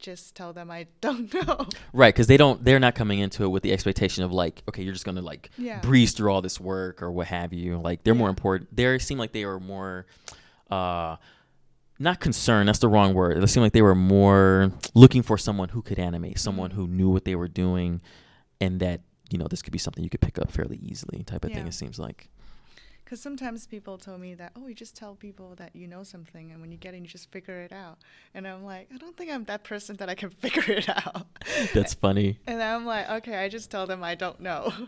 just 0.00 0.34
tell 0.34 0.52
them 0.52 0.70
I 0.70 0.86
don't 1.00 1.32
know. 1.32 1.66
Right, 1.92 2.12
because 2.14 2.26
they 2.26 2.36
don't. 2.36 2.64
They're 2.64 2.80
not 2.80 2.94
coming 2.94 3.18
into 3.18 3.44
it 3.44 3.48
with 3.48 3.62
the 3.62 3.72
expectation 3.72 4.24
of 4.24 4.32
like, 4.32 4.62
okay, 4.68 4.82
you're 4.82 4.92
just 4.92 5.04
gonna 5.04 5.22
like 5.22 5.50
yeah. 5.58 5.80
breeze 5.80 6.12
through 6.12 6.32
all 6.32 6.42
this 6.42 6.58
work 6.58 7.02
or 7.02 7.10
what 7.10 7.26
have 7.28 7.52
you. 7.52 7.78
Like 7.78 8.02
they're 8.04 8.14
more 8.14 8.28
important. 8.30 8.74
They 8.74 8.98
seem 8.98 9.18
like 9.18 9.32
they 9.32 9.44
are 9.44 9.60
more, 9.60 10.06
uh, 10.70 11.16
not 11.98 12.18
concerned. 12.20 12.68
That's 12.68 12.78
the 12.78 12.88
wrong 12.88 13.12
word. 13.14 13.42
It 13.42 13.46
seemed 13.48 13.62
like 13.62 13.72
they 13.74 13.82
were 13.82 13.94
more 13.94 14.72
looking 14.94 15.22
for 15.22 15.36
someone 15.36 15.68
who 15.68 15.82
could 15.82 15.98
animate, 15.98 16.38
someone 16.38 16.70
Mhm. 16.70 16.74
who 16.74 16.86
knew 16.88 17.10
what 17.10 17.24
they 17.24 17.34
were 17.34 17.48
doing, 17.48 18.00
and 18.60 18.80
that 18.80 19.02
you 19.30 19.38
know 19.38 19.46
this 19.48 19.62
could 19.62 19.72
be 19.72 19.78
something 19.78 20.02
you 20.02 20.10
could 20.10 20.20
pick 20.22 20.38
up 20.38 20.50
fairly 20.50 20.78
easily, 20.78 21.22
type 21.24 21.44
of 21.44 21.52
thing. 21.52 21.66
It 21.66 21.74
seems 21.74 21.98
like. 21.98 22.28
Because 23.10 23.20
sometimes 23.20 23.66
people 23.66 23.98
told 23.98 24.20
me 24.20 24.34
that, 24.34 24.52
oh, 24.54 24.68
you 24.68 24.74
just 24.76 24.94
tell 24.94 25.16
people 25.16 25.56
that 25.56 25.74
you 25.74 25.88
know 25.88 26.04
something, 26.04 26.52
and 26.52 26.60
when 26.60 26.70
you 26.70 26.78
get 26.78 26.94
in, 26.94 27.02
you 27.02 27.10
just 27.10 27.28
figure 27.32 27.60
it 27.60 27.72
out. 27.72 27.98
And 28.34 28.46
I'm 28.46 28.64
like, 28.64 28.86
I 28.94 28.98
don't 28.98 29.16
think 29.16 29.32
I'm 29.32 29.42
that 29.46 29.64
person 29.64 29.96
that 29.96 30.08
I 30.08 30.14
can 30.14 30.30
figure 30.44 30.74
it 30.74 30.88
out. 30.88 31.26
That's 31.74 31.92
funny. 31.92 32.38
And 32.46 32.62
I'm 32.62 32.86
like, 32.86 33.10
okay, 33.10 33.34
I 33.34 33.48
just 33.48 33.68
tell 33.68 33.84
them 33.84 34.04
I 34.04 34.14
don't 34.14 34.38
know. 34.38 34.72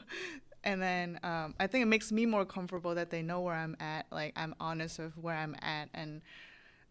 And 0.65 0.81
then 0.81 1.19
um, 1.25 1.57
I 1.59 1.67
think 1.67 1.83
it 1.83 1.87
makes 1.87 2.13
me 2.13 2.25
more 2.25 2.45
comfortable 2.45 2.95
that 2.95 3.11
they 3.11 3.21
know 3.21 3.41
where 3.41 3.57
I'm 3.57 3.77
at. 3.81 4.07
Like 4.13 4.33
I'm 4.37 4.55
honest 4.61 5.01
with 5.01 5.19
where 5.19 5.35
I'm 5.35 5.57
at, 5.61 5.89
and 5.93 6.23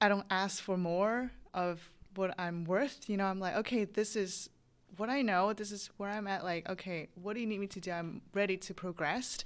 I 0.02 0.10
don't 0.10 0.26
ask 0.30 0.62
for 0.62 0.76
more 0.76 1.32
of 1.54 1.80
what 2.16 2.36
I'm 2.38 2.66
worth. 2.66 3.08
You 3.08 3.16
know, 3.16 3.24
I'm 3.24 3.40
like, 3.40 3.56
okay, 3.56 3.86
this 3.86 4.18
is 4.18 4.50
what 4.98 5.10
I 5.10 5.22
know. 5.22 5.54
This 5.54 5.72
is 5.72 5.90
where 5.96 6.10
I'm 6.10 6.28
at. 6.28 6.44
Like, 6.44 6.68
okay, 6.68 7.08
what 7.16 7.34
do 7.34 7.40
you 7.40 7.48
need 7.48 7.62
me 7.62 7.68
to 7.68 7.80
do? 7.80 7.92
I'm 7.92 8.22
ready 8.34 8.58
to 8.58 8.74
progress. 8.74 9.46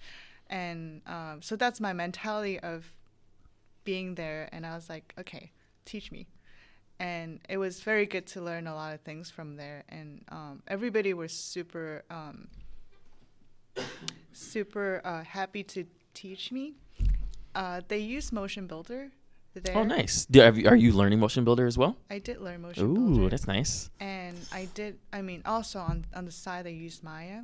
And 0.49 1.01
um, 1.07 1.41
so 1.41 1.55
that's 1.55 1.79
my 1.79 1.93
mentality 1.93 2.59
of 2.59 2.85
being 3.83 4.15
there. 4.15 4.49
And 4.51 4.65
I 4.65 4.75
was 4.75 4.89
like, 4.89 5.13
okay, 5.17 5.51
teach 5.85 6.11
me. 6.11 6.27
And 6.99 7.39
it 7.49 7.57
was 7.57 7.81
very 7.81 8.05
good 8.05 8.25
to 8.27 8.41
learn 8.41 8.67
a 8.67 8.75
lot 8.75 8.93
of 8.93 9.01
things 9.01 9.29
from 9.29 9.57
there. 9.57 9.83
And 9.89 10.23
um, 10.29 10.63
everybody 10.67 11.13
was 11.13 11.33
super, 11.33 12.03
um, 12.09 12.47
super 14.31 15.01
uh, 15.03 15.23
happy 15.23 15.63
to 15.63 15.85
teach 16.13 16.51
me. 16.51 16.75
Uh, 17.53 17.81
they 17.87 17.97
use 17.99 18.31
Motion 18.31 18.67
Builder 18.67 19.11
there. 19.55 19.77
Oh, 19.77 19.83
nice. 19.83 20.25
Do, 20.25 20.39
have 20.41 20.57
you, 20.57 20.67
are 20.67 20.75
you 20.75 20.91
learning 20.93 21.19
Motion 21.19 21.43
Builder 21.43 21.65
as 21.65 21.77
well? 21.77 21.95
I 22.09 22.19
did 22.19 22.41
learn 22.41 22.61
Motion 22.61 22.83
Ooh, 22.85 22.93
Builder. 23.15 23.29
that's 23.29 23.47
nice. 23.47 23.89
and 23.99 24.37
I 24.51 24.67
did. 24.73 24.97
I 25.13 25.21
mean, 25.21 25.41
also 25.45 25.79
on 25.79 26.05
on 26.13 26.25
the 26.25 26.31
side, 26.31 26.65
I 26.67 26.71
used 26.71 27.03
Maya, 27.03 27.41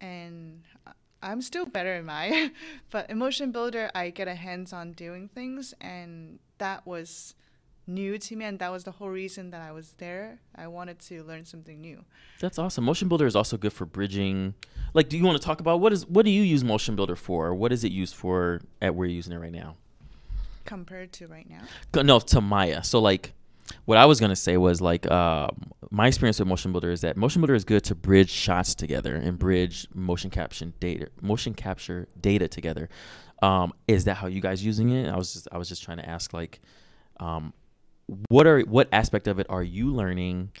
and 0.00 0.62
uh, 0.86 0.92
I'm 1.22 1.40
still 1.40 1.66
better 1.66 1.94
in 1.94 2.06
Maya, 2.06 2.50
but 2.90 3.08
in 3.08 3.18
Motion 3.18 3.52
Builder, 3.52 3.90
I 3.94 4.10
get 4.10 4.28
a 4.28 4.34
hands 4.34 4.72
on 4.72 4.92
doing 4.92 5.28
things, 5.28 5.72
and 5.80 6.40
that 6.58 6.86
was 6.86 7.34
new 7.86 8.18
to 8.18 8.36
me, 8.36 8.44
and 8.44 8.58
that 8.58 8.70
was 8.72 8.84
the 8.84 8.92
whole 8.92 9.08
reason 9.08 9.50
that 9.50 9.62
I 9.62 9.72
was 9.72 9.92
there. 9.98 10.40
I 10.56 10.66
wanted 10.66 10.98
to 11.00 11.22
learn 11.22 11.44
something 11.44 11.80
new. 11.80 12.04
That's 12.40 12.58
awesome. 12.58 12.84
Motion 12.84 13.08
Builder 13.08 13.26
is 13.26 13.36
also 13.36 13.56
good 13.56 13.72
for 13.72 13.86
bridging. 13.86 14.54
Like, 14.94 15.08
do 15.08 15.16
you 15.16 15.24
want 15.24 15.40
to 15.40 15.44
talk 15.44 15.60
about 15.60 15.80
what 15.80 15.92
is 15.92 16.06
what 16.06 16.24
do 16.24 16.30
you 16.30 16.42
use 16.42 16.64
Motion 16.64 16.96
Builder 16.96 17.16
for? 17.16 17.54
What 17.54 17.72
is 17.72 17.84
it 17.84 17.92
used 17.92 18.14
for 18.14 18.60
at 18.80 18.94
where 18.94 19.06
you're 19.06 19.16
using 19.16 19.32
it 19.32 19.38
right 19.38 19.52
now? 19.52 19.76
Compared 20.64 21.12
to 21.14 21.26
right 21.26 21.48
now? 21.48 22.02
No, 22.02 22.20
to 22.20 22.40
Maya. 22.40 22.84
So 22.84 23.00
like, 23.00 23.32
what 23.84 23.98
I 23.98 24.06
was 24.06 24.20
gonna 24.20 24.36
say 24.36 24.56
was 24.56 24.80
like, 24.80 25.10
uh, 25.10 25.48
my 25.90 26.06
experience 26.08 26.38
with 26.38 26.48
Motion 26.48 26.72
Builder 26.72 26.90
is 26.90 27.02
that 27.02 27.16
Motion 27.16 27.40
Builder 27.40 27.54
is 27.54 27.64
good 27.64 27.84
to 27.84 27.94
bridge 27.94 28.30
shots 28.30 28.74
together 28.74 29.14
and 29.14 29.38
bridge 29.38 29.86
motion 29.94 30.30
capture 30.30 30.66
data, 30.80 31.08
motion 31.20 31.54
capture 31.54 32.08
data 32.20 32.48
together. 32.48 32.88
Um, 33.42 33.72
is 33.88 34.04
that 34.04 34.14
how 34.14 34.28
you 34.28 34.40
guys 34.40 34.64
using 34.64 34.90
it? 34.90 35.08
I 35.08 35.16
was 35.16 35.32
just 35.32 35.48
I 35.52 35.58
was 35.58 35.68
just 35.68 35.82
trying 35.82 35.98
to 35.98 36.08
ask 36.08 36.32
like, 36.32 36.60
um, 37.18 37.52
what 38.28 38.46
are 38.46 38.60
what 38.60 38.88
aspect 38.92 39.26
of 39.26 39.38
it 39.38 39.46
are 39.48 39.62
you 39.62 39.92
learning 39.92 40.52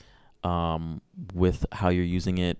um, 0.44 1.00
with 1.34 1.64
how 1.72 1.88
you're 1.88 2.04
using 2.04 2.38
it 2.38 2.58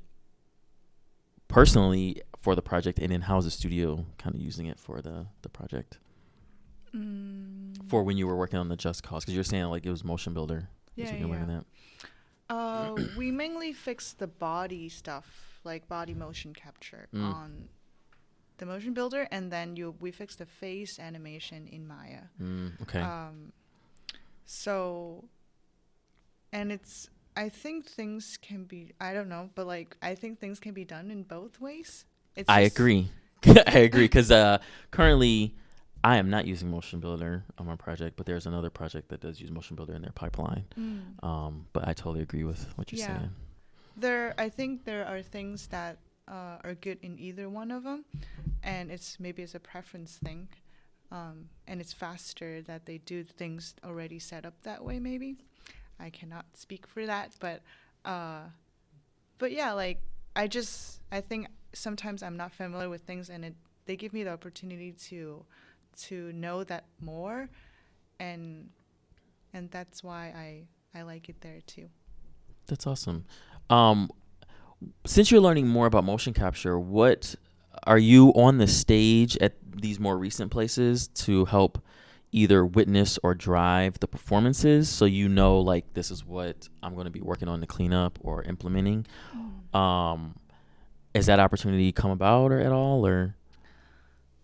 personally 1.48 2.22
for 2.38 2.54
the 2.54 2.62
project, 2.62 2.98
and 2.98 3.10
then 3.10 3.22
how 3.22 3.38
is 3.38 3.44
the 3.44 3.50
studio 3.50 4.06
kind 4.18 4.34
of 4.34 4.40
using 4.40 4.66
it 4.66 4.78
for 4.78 5.00
the 5.00 5.26
the 5.42 5.48
project? 5.48 5.98
Mm, 6.94 7.88
for 7.88 8.02
when 8.02 8.16
you 8.16 8.26
were 8.26 8.36
working 8.36 8.58
on 8.58 8.68
the 8.68 8.76
Just 8.76 9.02
Cause? 9.02 9.24
Because 9.24 9.34
you're 9.34 9.44
saying 9.44 9.64
like 9.66 9.86
it 9.86 9.90
was 9.90 10.04
Motion 10.04 10.34
Builder. 10.34 10.68
yeah, 10.96 11.14
yeah. 11.14 11.60
Uh, 12.50 12.94
we 13.16 13.30
mainly 13.30 13.72
fix 13.72 14.12
the 14.12 14.26
body 14.26 14.88
stuff, 14.88 15.60
like 15.64 15.88
body 15.88 16.12
motion 16.14 16.52
capture, 16.52 17.08
Mm. 17.14 17.22
on 17.34 17.68
the 18.58 18.66
Motion 18.66 18.92
Builder, 18.92 19.26
and 19.30 19.50
then 19.50 19.74
you 19.76 19.94
we 20.00 20.10
fix 20.10 20.36
the 20.36 20.44
face 20.46 20.98
animation 20.98 21.66
in 21.66 21.86
Maya. 21.88 22.24
Mm, 22.40 22.80
okay. 22.82 23.00
Um, 23.00 23.52
so, 24.44 25.24
and 26.52 26.70
it's 26.72 27.08
I 27.36 27.48
think 27.48 27.86
things 27.86 28.38
can 28.42 28.64
be 28.64 28.92
I 29.00 29.14
don't 29.14 29.28
know, 29.30 29.48
but 29.54 29.66
like 29.66 29.96
I 30.02 30.14
think 30.14 30.38
things 30.38 30.60
can 30.60 30.74
be 30.74 30.84
done 30.84 31.10
in 31.10 31.22
both 31.22 31.58
ways. 31.60 32.04
It's 32.36 32.48
I 32.50 32.60
agree. 32.60 33.10
I 33.46 33.78
agree 33.78 34.04
because 34.04 34.30
uh, 34.30 34.58
currently 34.90 35.54
I 36.04 36.16
am 36.16 36.30
not 36.30 36.46
using 36.46 36.70
Motion 36.70 37.00
Builder 37.00 37.44
on 37.58 37.66
my 37.66 37.76
project, 37.76 38.16
but 38.16 38.26
there's 38.26 38.46
another 38.46 38.70
project 38.70 39.08
that 39.10 39.20
does 39.20 39.40
use 39.40 39.50
Motion 39.50 39.76
Builder 39.76 39.94
in 39.94 40.02
their 40.02 40.12
pipeline. 40.12 40.64
Mm. 40.78 41.22
Um, 41.24 41.66
but 41.72 41.86
I 41.86 41.92
totally 41.92 42.22
agree 42.22 42.44
with 42.44 42.76
what 42.76 42.90
you're 42.90 42.98
Yeah. 43.00 43.18
saying. 43.18 43.30
There, 43.96 44.34
I 44.38 44.48
think 44.48 44.84
there 44.84 45.06
are 45.06 45.22
things 45.22 45.68
that 45.68 45.98
uh, 46.26 46.58
are 46.64 46.74
good 46.74 46.98
in 47.02 47.18
either 47.18 47.48
one 47.48 47.70
of 47.70 47.84
them, 47.84 48.04
and 48.62 48.90
it's 48.90 49.20
maybe 49.20 49.42
it's 49.42 49.54
a 49.54 49.60
preference 49.60 50.16
thing, 50.16 50.48
um, 51.10 51.50
and 51.66 51.80
it's 51.80 51.92
faster 51.92 52.62
that 52.62 52.86
they 52.86 52.98
do 52.98 53.22
things 53.22 53.74
already 53.84 54.18
set 54.18 54.46
up 54.46 54.54
that 54.62 54.82
way. 54.84 54.98
Maybe 54.98 55.36
I 56.00 56.10
cannot 56.10 56.46
speak 56.54 56.86
for 56.86 57.04
that, 57.06 57.32
but 57.38 57.62
uh, 58.04 58.44
but 59.38 59.52
yeah, 59.52 59.72
like 59.72 60.00
I 60.34 60.46
just 60.46 61.00
I 61.10 61.20
think 61.20 61.48
sometimes 61.74 62.22
I'm 62.22 62.36
not 62.36 62.52
familiar 62.52 62.88
with 62.88 63.02
things, 63.02 63.28
and 63.28 63.44
it 63.44 63.54
they 63.84 63.96
give 63.96 64.12
me 64.14 64.22
the 64.24 64.30
opportunity 64.30 64.92
to 65.10 65.44
to 66.00 66.32
know 66.32 66.64
that 66.64 66.84
more, 67.00 67.48
and 68.18 68.70
and 69.52 69.70
that's 69.70 70.02
why 70.02 70.26
I 70.94 70.98
I 70.98 71.02
like 71.02 71.28
it 71.28 71.40
there 71.40 71.60
too. 71.66 71.88
That's 72.66 72.86
awesome. 72.86 73.24
Um, 73.70 74.10
since 75.06 75.30
you're 75.30 75.40
learning 75.40 75.68
more 75.68 75.86
about 75.86 76.04
motion 76.04 76.32
capture, 76.32 76.78
what 76.78 77.34
are 77.86 77.98
you 77.98 78.30
on 78.30 78.58
the 78.58 78.66
stage 78.66 79.36
at 79.38 79.54
these 79.74 79.98
more 79.98 80.16
recent 80.18 80.50
places 80.50 81.08
to 81.08 81.44
help 81.46 81.82
either 82.30 82.64
witness 82.64 83.18
or 83.22 83.34
drive 83.34 84.00
the 84.00 84.08
performances 84.08 84.88
so 84.88 85.04
you 85.04 85.28
know 85.28 85.58
like 85.60 85.92
this 85.92 86.10
is 86.10 86.24
what 86.24 86.68
I'm 86.82 86.94
going 86.94 87.04
to 87.04 87.10
be 87.10 87.20
working 87.20 87.48
on 87.48 87.60
to 87.60 87.66
clean 87.66 87.92
up 87.92 88.18
or 88.22 88.42
implementing? 88.42 89.06
Um, 89.74 90.36
is 91.14 91.26
that 91.26 91.40
opportunity 91.40 91.92
come 91.92 92.10
about 92.10 92.52
or 92.52 92.58
at 92.60 92.72
all 92.72 93.06
or 93.06 93.36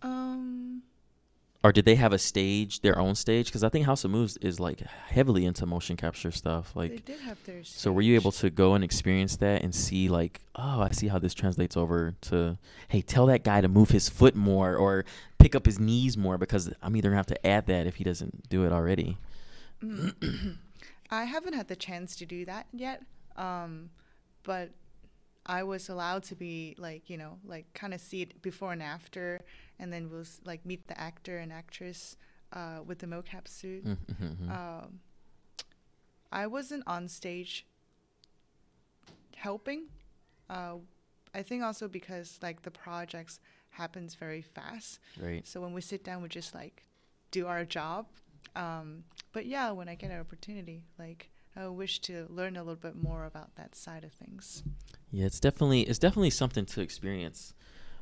Um. 0.03 0.48
Or 1.65 1.73
did 1.73 1.85
they 1.85 1.97
have 1.97 2.13
a 2.13 2.19
stage, 2.19 2.81
their 2.81 2.99
own 2.99 3.15
stage? 3.17 3.47
Because 3.47 3.65
I 3.65 3.69
think 3.69 3.85
House 3.87 4.05
of 4.05 4.13
Moves 4.13 4.37
is 4.37 4.61
like 4.61 4.81
heavily 4.81 5.45
into 5.45 5.67
motion 5.67 5.97
capture 5.97 6.31
stuff. 6.31 6.75
Like, 6.77 6.91
they 6.91 7.13
did 7.15 7.21
have 7.21 7.43
their. 7.45 7.65
So 7.65 7.91
were 7.91 8.03
you 8.03 8.15
able 8.15 8.31
to 8.33 8.49
go 8.49 8.75
and 8.75 8.85
experience 8.85 9.37
that 9.37 9.63
and 9.63 9.75
see 9.75 10.09
like, 10.09 10.41
oh, 10.55 10.83
I 10.83 10.91
see 10.93 11.09
how 11.09 11.19
this 11.19 11.35
translates 11.35 11.77
over 11.77 12.15
to, 12.23 12.59
hey, 12.89 13.03
tell 13.03 13.27
that 13.27 13.43
guy 13.43 13.61
to 13.61 13.69
move 13.69 13.91
his 13.91 14.09
foot 14.09 14.37
more 14.37 14.77
or 14.77 15.05
pick 15.39 15.57
up 15.57 15.67
his 15.67 15.81
knees 15.81 16.17
more 16.17 16.39
because 16.39 16.73
I'm 16.81 16.95
either 16.97 17.09
gonna 17.09 17.17
have 17.17 17.27
to 17.27 17.47
add 17.47 17.67
that 17.67 17.87
if 17.87 17.97
he 17.97 18.05
doesn't 18.05 18.49
do 18.49 18.65
it 18.65 18.73
already. 18.73 19.17
Mm. 19.83 20.59
I 21.11 21.25
haven't 21.25 21.55
had 21.55 21.69
the 21.69 21.77
chance 21.77 22.17
to 22.17 22.27
do 22.27 22.45
that 22.45 22.67
yet, 22.73 23.03
um, 23.37 23.91
but 24.43 24.71
I 25.47 25.63
was 25.63 25.89
allowed 25.89 26.25
to 26.25 26.35
be 26.35 26.75
like 26.79 27.09
you 27.09 27.17
know 27.17 27.39
like 27.45 27.73
kind 27.73 27.95
of 27.95 28.01
see 28.01 28.23
it 28.23 28.43
before 28.43 28.73
and 28.73 28.83
after, 28.83 29.41
and 29.79 29.93
then 29.93 30.11
we'll 30.11 30.25
like 30.45 30.65
meet 30.67 30.89
the 30.89 30.99
actor 31.01 31.39
and 31.39 31.53
actress 31.53 32.17
uh, 32.53 32.79
with 32.85 32.99
the 32.99 33.07
mocap 33.07 33.47
suit. 33.47 33.85
Mm-hmm. 33.87 34.51
Um, 34.51 35.01
I 36.31 36.47
wasn't 36.47 36.85
on 36.87 37.09
stage 37.09 37.67
helping. 39.37 39.85
Uh, 40.51 40.77
I 41.35 41.43
think 41.43 41.63
also 41.63 41.89
because 41.89 42.39
like 42.43 42.63
the 42.63 42.71
projects 42.71 43.41
happens 43.71 44.15
very 44.15 44.43
fast. 44.43 44.99
Right. 45.21 45.47
So 45.47 45.61
when 45.61 45.73
we 45.73 45.81
sit 45.81 46.05
down, 46.05 46.23
we 46.23 46.29
just 46.29 46.55
like 46.55 46.85
do 47.31 47.47
our 47.47 47.65
job. 47.65 48.07
Um, 48.57 49.05
but 49.33 49.47
yeah, 49.47 49.71
when 49.71 49.89
I 49.89 49.95
get 49.95 50.11
an 50.11 50.21
opportunity, 50.21 50.85
like 50.99 51.31
I 51.57 51.69
wish 51.69 52.01
to 52.01 52.27
learn 52.29 52.57
a 52.57 52.61
little 52.61 52.77
bit 52.77 52.97
more 52.97 53.25
about 53.25 53.55
that 53.57 53.75
side 53.75 54.05
of 54.05 54.13
things. 54.13 54.63
Yeah, 55.11 55.27
it's 55.27 55.41
definitely 55.41 55.83
it's 55.83 55.99
definitely 55.99 56.31
something 56.31 56.67
to 56.67 56.81
experience 56.81 57.55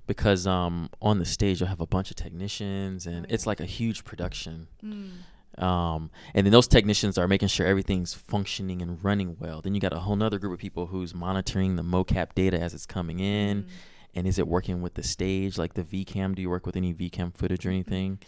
because 0.06 0.46
um 0.46 0.88
on 1.00 1.18
the 1.18 1.24
stage 1.24 1.60
you'll 1.60 1.68
have 1.68 1.80
a 1.80 1.86
bunch 1.86 2.10
of 2.10 2.16
technicians 2.16 3.06
and 3.06 3.26
it's 3.28 3.46
like 3.46 3.60
a 3.60 3.64
huge 3.66 4.04
production. 4.04 4.68
Mm. 4.84 5.62
um, 5.62 6.10
and 6.34 6.44
then 6.46 6.52
those 6.52 6.68
technicians 6.68 7.16
are 7.18 7.26
making 7.28 7.48
sure 7.48 7.66
everything's 7.66 8.12
functioning 8.14 8.82
and 8.82 9.02
running 9.02 9.36
well. 9.40 9.60
Then 9.62 9.74
you 9.74 9.80
got 9.80 9.92
a 9.92 10.00
whole 10.00 10.16
nother 10.16 10.38
group 10.38 10.52
of 10.52 10.58
people 10.58 10.86
who's 10.86 11.14
monitoring 11.14 11.76
the 11.76 11.82
mocap 11.82 12.34
data 12.34 12.60
as 12.60 12.74
it's 12.74 12.86
coming 12.86 13.20
in, 13.20 13.62
Mm. 13.64 13.68
and 14.14 14.26
is 14.26 14.38
it 14.38 14.46
working 14.46 14.82
with 14.82 14.94
the 14.94 15.02
stage, 15.02 15.56
like 15.56 15.74
the 15.74 15.82
VCam? 15.82 16.34
Do 16.34 16.42
you 16.42 16.50
work 16.50 16.66
with 16.66 16.76
any 16.76 16.92
VCam 16.94 17.32
footage 17.34 17.64
or 17.66 17.70
anything? 17.70 18.18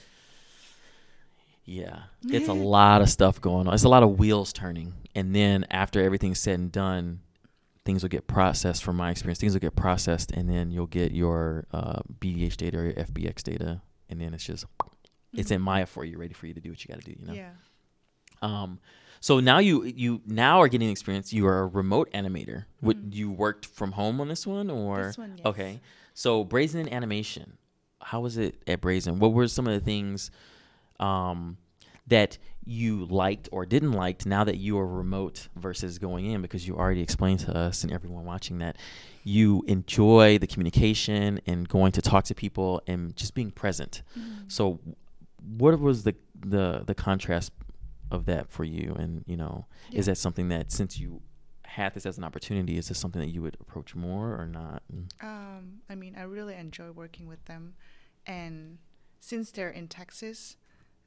Yeah, 1.64 2.04
it's 2.24 2.48
a 2.48 2.54
lot 2.54 3.02
of 3.02 3.10
stuff 3.10 3.40
going 3.42 3.68
on. 3.68 3.74
It's 3.74 3.84
a 3.84 3.90
lot 3.90 4.02
of 4.02 4.18
wheels 4.18 4.54
turning, 4.54 4.94
and 5.14 5.34
then 5.34 5.66
after 5.70 6.02
everything's 6.02 6.40
said 6.40 6.58
and 6.58 6.72
done, 6.72 7.20
things 7.88 8.02
will 8.02 8.10
get 8.10 8.26
processed. 8.26 8.84
From 8.84 8.96
my 8.96 9.10
experience, 9.10 9.38
things 9.40 9.54
will 9.54 9.60
get 9.60 9.74
processed, 9.74 10.30
and 10.32 10.46
then 10.46 10.70
you'll 10.70 10.84
get 10.86 11.10
your 11.12 11.64
uh, 11.72 12.00
BVH 12.20 12.58
data 12.58 12.76
or 12.76 12.84
your 12.84 12.92
FBX 12.92 13.42
data, 13.42 13.80
and 14.10 14.20
then 14.20 14.34
it's 14.34 14.44
just 14.44 14.66
it's 15.32 15.50
in 15.50 15.62
Mhm. 15.62 15.64
Maya 15.64 15.86
for 15.86 16.04
you, 16.04 16.18
ready 16.18 16.34
for 16.34 16.46
you 16.46 16.52
to 16.52 16.60
do 16.60 16.68
what 16.68 16.84
you 16.84 16.88
got 16.94 17.02
to 17.02 17.10
do. 17.10 17.16
You 17.18 17.26
know. 17.26 17.32
Yeah. 17.32 17.52
Um, 18.42 18.78
so 19.20 19.40
now 19.40 19.58
you 19.58 19.84
you 19.84 20.20
now 20.26 20.60
are 20.60 20.68
getting 20.68 20.90
experience. 20.90 21.32
You 21.32 21.46
are 21.46 21.60
a 21.60 21.66
remote 21.66 22.10
animator. 22.12 22.66
What 22.80 22.98
Mhm. 23.10 23.14
you 23.14 23.30
worked 23.30 23.64
from 23.64 23.92
home 23.92 24.20
on 24.20 24.28
this 24.28 24.46
one, 24.46 24.68
or 24.68 25.04
This 25.04 25.16
one, 25.16 25.32
yes. 25.38 25.46
okay? 25.46 25.80
So 26.12 26.44
Brazen 26.44 26.90
Animation, 26.92 27.56
how 28.02 28.20
was 28.20 28.36
it 28.36 28.62
at 28.66 28.82
Brazen? 28.82 29.18
What 29.18 29.32
were 29.32 29.48
some 29.48 29.66
of 29.66 29.72
the 29.72 29.80
things 29.80 30.30
um, 31.00 31.56
that 32.08 32.38
you 32.64 33.04
liked 33.06 33.48
or 33.52 33.64
didn't 33.64 33.92
like 33.92 34.26
now 34.26 34.44
that 34.44 34.56
you 34.56 34.78
are 34.78 34.86
remote 34.86 35.48
versus 35.56 35.98
going 35.98 36.26
in? 36.26 36.42
Because 36.42 36.66
you 36.66 36.76
already 36.76 37.00
explained 37.02 37.40
to 37.40 37.56
us 37.56 37.82
and 37.84 37.92
everyone 37.92 38.24
watching 38.24 38.58
that 38.58 38.76
you 39.24 39.62
enjoy 39.66 40.38
the 40.38 40.46
communication 40.46 41.40
and 41.46 41.68
going 41.68 41.92
to 41.92 42.02
talk 42.02 42.24
to 42.24 42.34
people 42.34 42.82
and 42.86 43.14
just 43.16 43.34
being 43.34 43.50
present. 43.50 44.02
Mm. 44.18 44.50
So, 44.50 44.80
what 45.56 45.78
was 45.80 46.02
the 46.04 46.14
the 46.40 46.82
the 46.86 46.94
contrast 46.94 47.52
of 48.10 48.24
that 48.26 48.50
for 48.50 48.64
you? 48.64 48.94
And 48.98 49.24
you 49.26 49.36
know, 49.36 49.66
Yeah. 49.90 50.00
is 50.00 50.06
that 50.06 50.16
something 50.18 50.48
that 50.48 50.72
since 50.72 50.98
you 50.98 51.20
had 51.64 51.92
this 51.94 52.06
as 52.06 52.16
an 52.16 52.24
opportunity, 52.24 52.78
is 52.78 52.88
this 52.88 52.98
something 52.98 53.20
that 53.20 53.28
you 53.28 53.42
would 53.42 53.56
approach 53.60 53.94
more 53.94 54.34
or 54.40 54.46
not? 54.46 54.82
Um, 55.20 55.80
I 55.88 55.94
mean, 55.94 56.16
I 56.16 56.22
really 56.22 56.54
enjoy 56.54 56.90
working 56.92 57.26
with 57.28 57.44
them, 57.44 57.74
and 58.26 58.78
since 59.20 59.50
they're 59.50 59.68
in 59.70 59.88
Texas, 59.88 60.56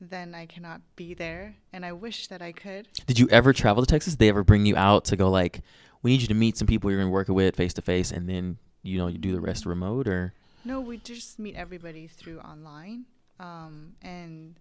then 0.01 0.33
I 0.33 0.47
cannot 0.47 0.81
be 0.95 1.13
there, 1.13 1.55
and 1.71 1.85
I 1.85 1.93
wish 1.93 2.27
that 2.27 2.41
I 2.41 2.51
could. 2.51 2.87
Did 3.05 3.19
you 3.19 3.27
ever 3.29 3.53
travel 3.53 3.83
to 3.83 3.87
Texas? 3.87 4.13
Did 4.13 4.19
they 4.19 4.29
ever 4.29 4.43
bring 4.43 4.65
you 4.65 4.75
out 4.75 5.05
to 5.05 5.15
go 5.15 5.29
like, 5.29 5.61
we 6.01 6.11
need 6.11 6.21
you 6.21 6.27
to 6.27 6.33
meet 6.33 6.57
some 6.57 6.67
people 6.67 6.89
you're 6.89 6.99
gonna 6.99 7.11
work 7.11 7.27
with 7.27 7.55
face 7.55 7.73
to 7.75 7.81
face, 7.81 8.11
and 8.11 8.27
then 8.27 8.57
you 8.81 8.97
know 8.97 9.07
you 9.07 9.19
do 9.19 9.31
the 9.31 9.41
rest 9.41 9.65
remote 9.65 10.07
or? 10.07 10.33
No, 10.65 10.81
we 10.81 10.97
just 10.97 11.39
meet 11.39 11.55
everybody 11.55 12.07
through 12.07 12.39
online, 12.39 13.05
um, 13.39 13.93
and 14.01 14.59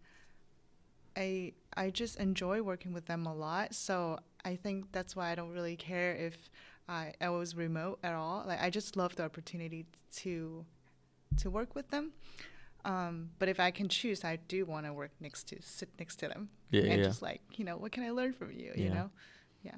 I 1.16 1.52
I 1.76 1.90
just 1.90 2.18
enjoy 2.18 2.62
working 2.62 2.92
with 2.92 3.06
them 3.06 3.26
a 3.26 3.34
lot. 3.34 3.74
So 3.74 4.18
I 4.44 4.56
think 4.56 4.92
that's 4.92 5.16
why 5.16 5.30
I 5.30 5.34
don't 5.34 5.52
really 5.52 5.76
care 5.76 6.14
if 6.14 6.50
I 6.88 7.14
I 7.20 7.30
was 7.30 7.56
remote 7.56 7.98
at 8.02 8.14
all. 8.14 8.44
Like 8.46 8.62
I 8.62 8.70
just 8.70 8.96
love 8.96 9.16
the 9.16 9.24
opportunity 9.24 9.86
to 10.16 10.64
to 11.38 11.50
work 11.50 11.74
with 11.74 11.88
them. 11.90 12.12
Um, 12.84 13.30
but 13.38 13.48
if 13.48 13.60
I 13.60 13.70
can 13.70 13.88
choose, 13.88 14.24
I 14.24 14.36
do 14.36 14.64
want 14.64 14.86
to 14.86 14.92
work 14.92 15.10
next 15.20 15.44
to 15.48 15.60
sit 15.60 15.90
next 15.98 16.16
to 16.16 16.28
them 16.28 16.48
Yeah, 16.70 16.82
and 16.82 17.00
yeah. 17.00 17.08
just 17.08 17.20
like 17.22 17.42
you 17.56 17.64
know 17.64 17.76
what 17.76 17.92
can 17.92 18.02
I 18.04 18.10
learn 18.10 18.32
from 18.32 18.52
you? 18.52 18.72
You 18.74 18.84
Yeah. 18.84 18.94
know, 18.94 19.10
yeah. 19.62 19.76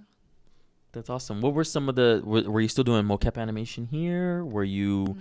That's 0.92 1.08
awesome. 1.10 1.40
What 1.40 1.54
were 1.54 1.64
some 1.64 1.88
of 1.88 1.94
the? 1.96 2.20
Were, 2.24 2.42
were 2.42 2.60
you 2.60 2.68
still 2.68 2.84
doing 2.84 3.04
mocap 3.04 3.38
animation 3.40 3.86
here? 3.86 4.44
Were 4.44 4.64
you 4.64 5.16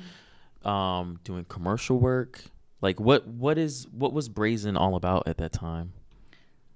Mm. 0.63 0.69
um, 0.69 1.19
doing 1.23 1.45
commercial 1.45 1.97
work? 1.97 2.43
Like 2.81 2.99
what? 2.99 3.25
What 3.27 3.57
is 3.57 3.87
what 3.91 4.11
was 4.13 4.27
Brazen 4.29 4.75
all 4.77 4.95
about 4.95 5.27
at 5.27 5.37
that 5.37 5.53
time? 5.53 5.93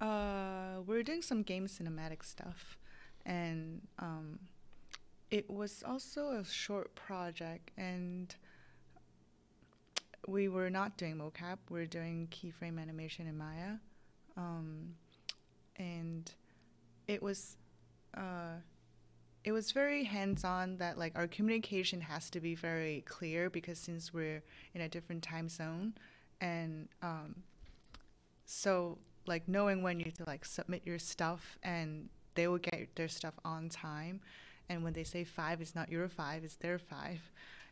Uh, 0.02 0.82
we 0.86 0.98
are 0.98 1.04
doing 1.04 1.22
some 1.22 1.42
game 1.44 1.68
cinematic 1.68 2.24
stuff, 2.24 2.78
and 3.26 3.82
um, 4.00 4.40
it 5.32 5.50
was 5.50 5.84
also 5.86 6.30
a 6.32 6.46
short 6.46 6.96
project, 6.96 7.72
and 7.78 8.36
we 10.28 10.48
were 10.48 10.70
not 10.70 10.98
doing 10.98 11.18
mocap. 11.18 11.58
We 11.70 11.82
are 11.82 11.86
doing 11.86 12.28
keyframe 12.32 12.80
animation 12.80 13.28
in 13.28 13.38
Maya, 13.38 13.78
um, 14.38 14.96
and 15.78 16.32
it 17.08 17.22
was. 17.22 17.58
Uh, 18.16 18.60
it 19.44 19.52
was 19.52 19.72
very 19.72 20.04
hands-on 20.04 20.78
that 20.78 20.98
like 20.98 21.14
our 21.16 21.28
communication 21.28 22.02
has 22.02 22.32
to 22.32 22.40
be 22.40 22.56
very 22.56 23.02
clear 23.02 23.48
because 23.48 23.78
since 23.78 24.12
we're 24.12 24.42
in 24.74 24.82
a 24.82 24.90
different 24.90 25.22
time 25.22 25.48
zone 25.48 25.94
and 26.42 26.88
um, 27.04 27.36
so 28.46 28.98
like 29.28 29.48
knowing 29.48 29.84
when 29.84 30.00
you 30.00 30.12
to 30.12 30.24
like 30.26 30.46
submit 30.46 30.82
your 30.84 30.98
stuff 30.98 31.60
and 31.62 32.10
they 32.34 32.48
will 32.48 32.58
get 32.58 32.90
their 32.96 33.08
stuff 33.08 33.36
on 33.46 33.70
time 33.70 34.20
and 34.68 34.84
when 34.84 34.94
they 34.94 35.04
say 35.04 35.24
five 35.24 35.62
it's 35.62 35.76
not 35.76 35.90
your 35.90 36.08
five 36.10 36.44
it's 36.44 36.56
their 36.56 36.80
five 36.80 37.32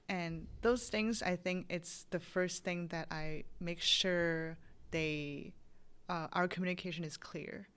and 0.10 0.48
those 0.62 0.90
things 0.90 1.22
i 1.24 1.36
think 1.36 1.66
it's 1.70 2.06
the 2.10 2.20
first 2.20 2.64
thing 2.64 2.88
that 2.88 3.08
i 3.12 3.44
make 3.60 3.80
sure 3.80 4.58
they 4.92 5.54
uh, 6.10 6.28
our 6.34 6.48
communication 6.48 7.04
is 7.04 7.18
clear. 7.18 7.68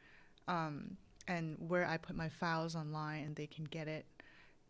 Um, 0.49 0.97
and 1.29 1.57
where 1.59 1.85
i 1.85 1.97
put 1.97 2.15
my 2.15 2.29
files 2.29 2.77
online 2.77 3.25
and 3.25 3.35
they 3.35 3.49
can 3.49 3.65
get 3.65 3.89
it. 3.89 4.07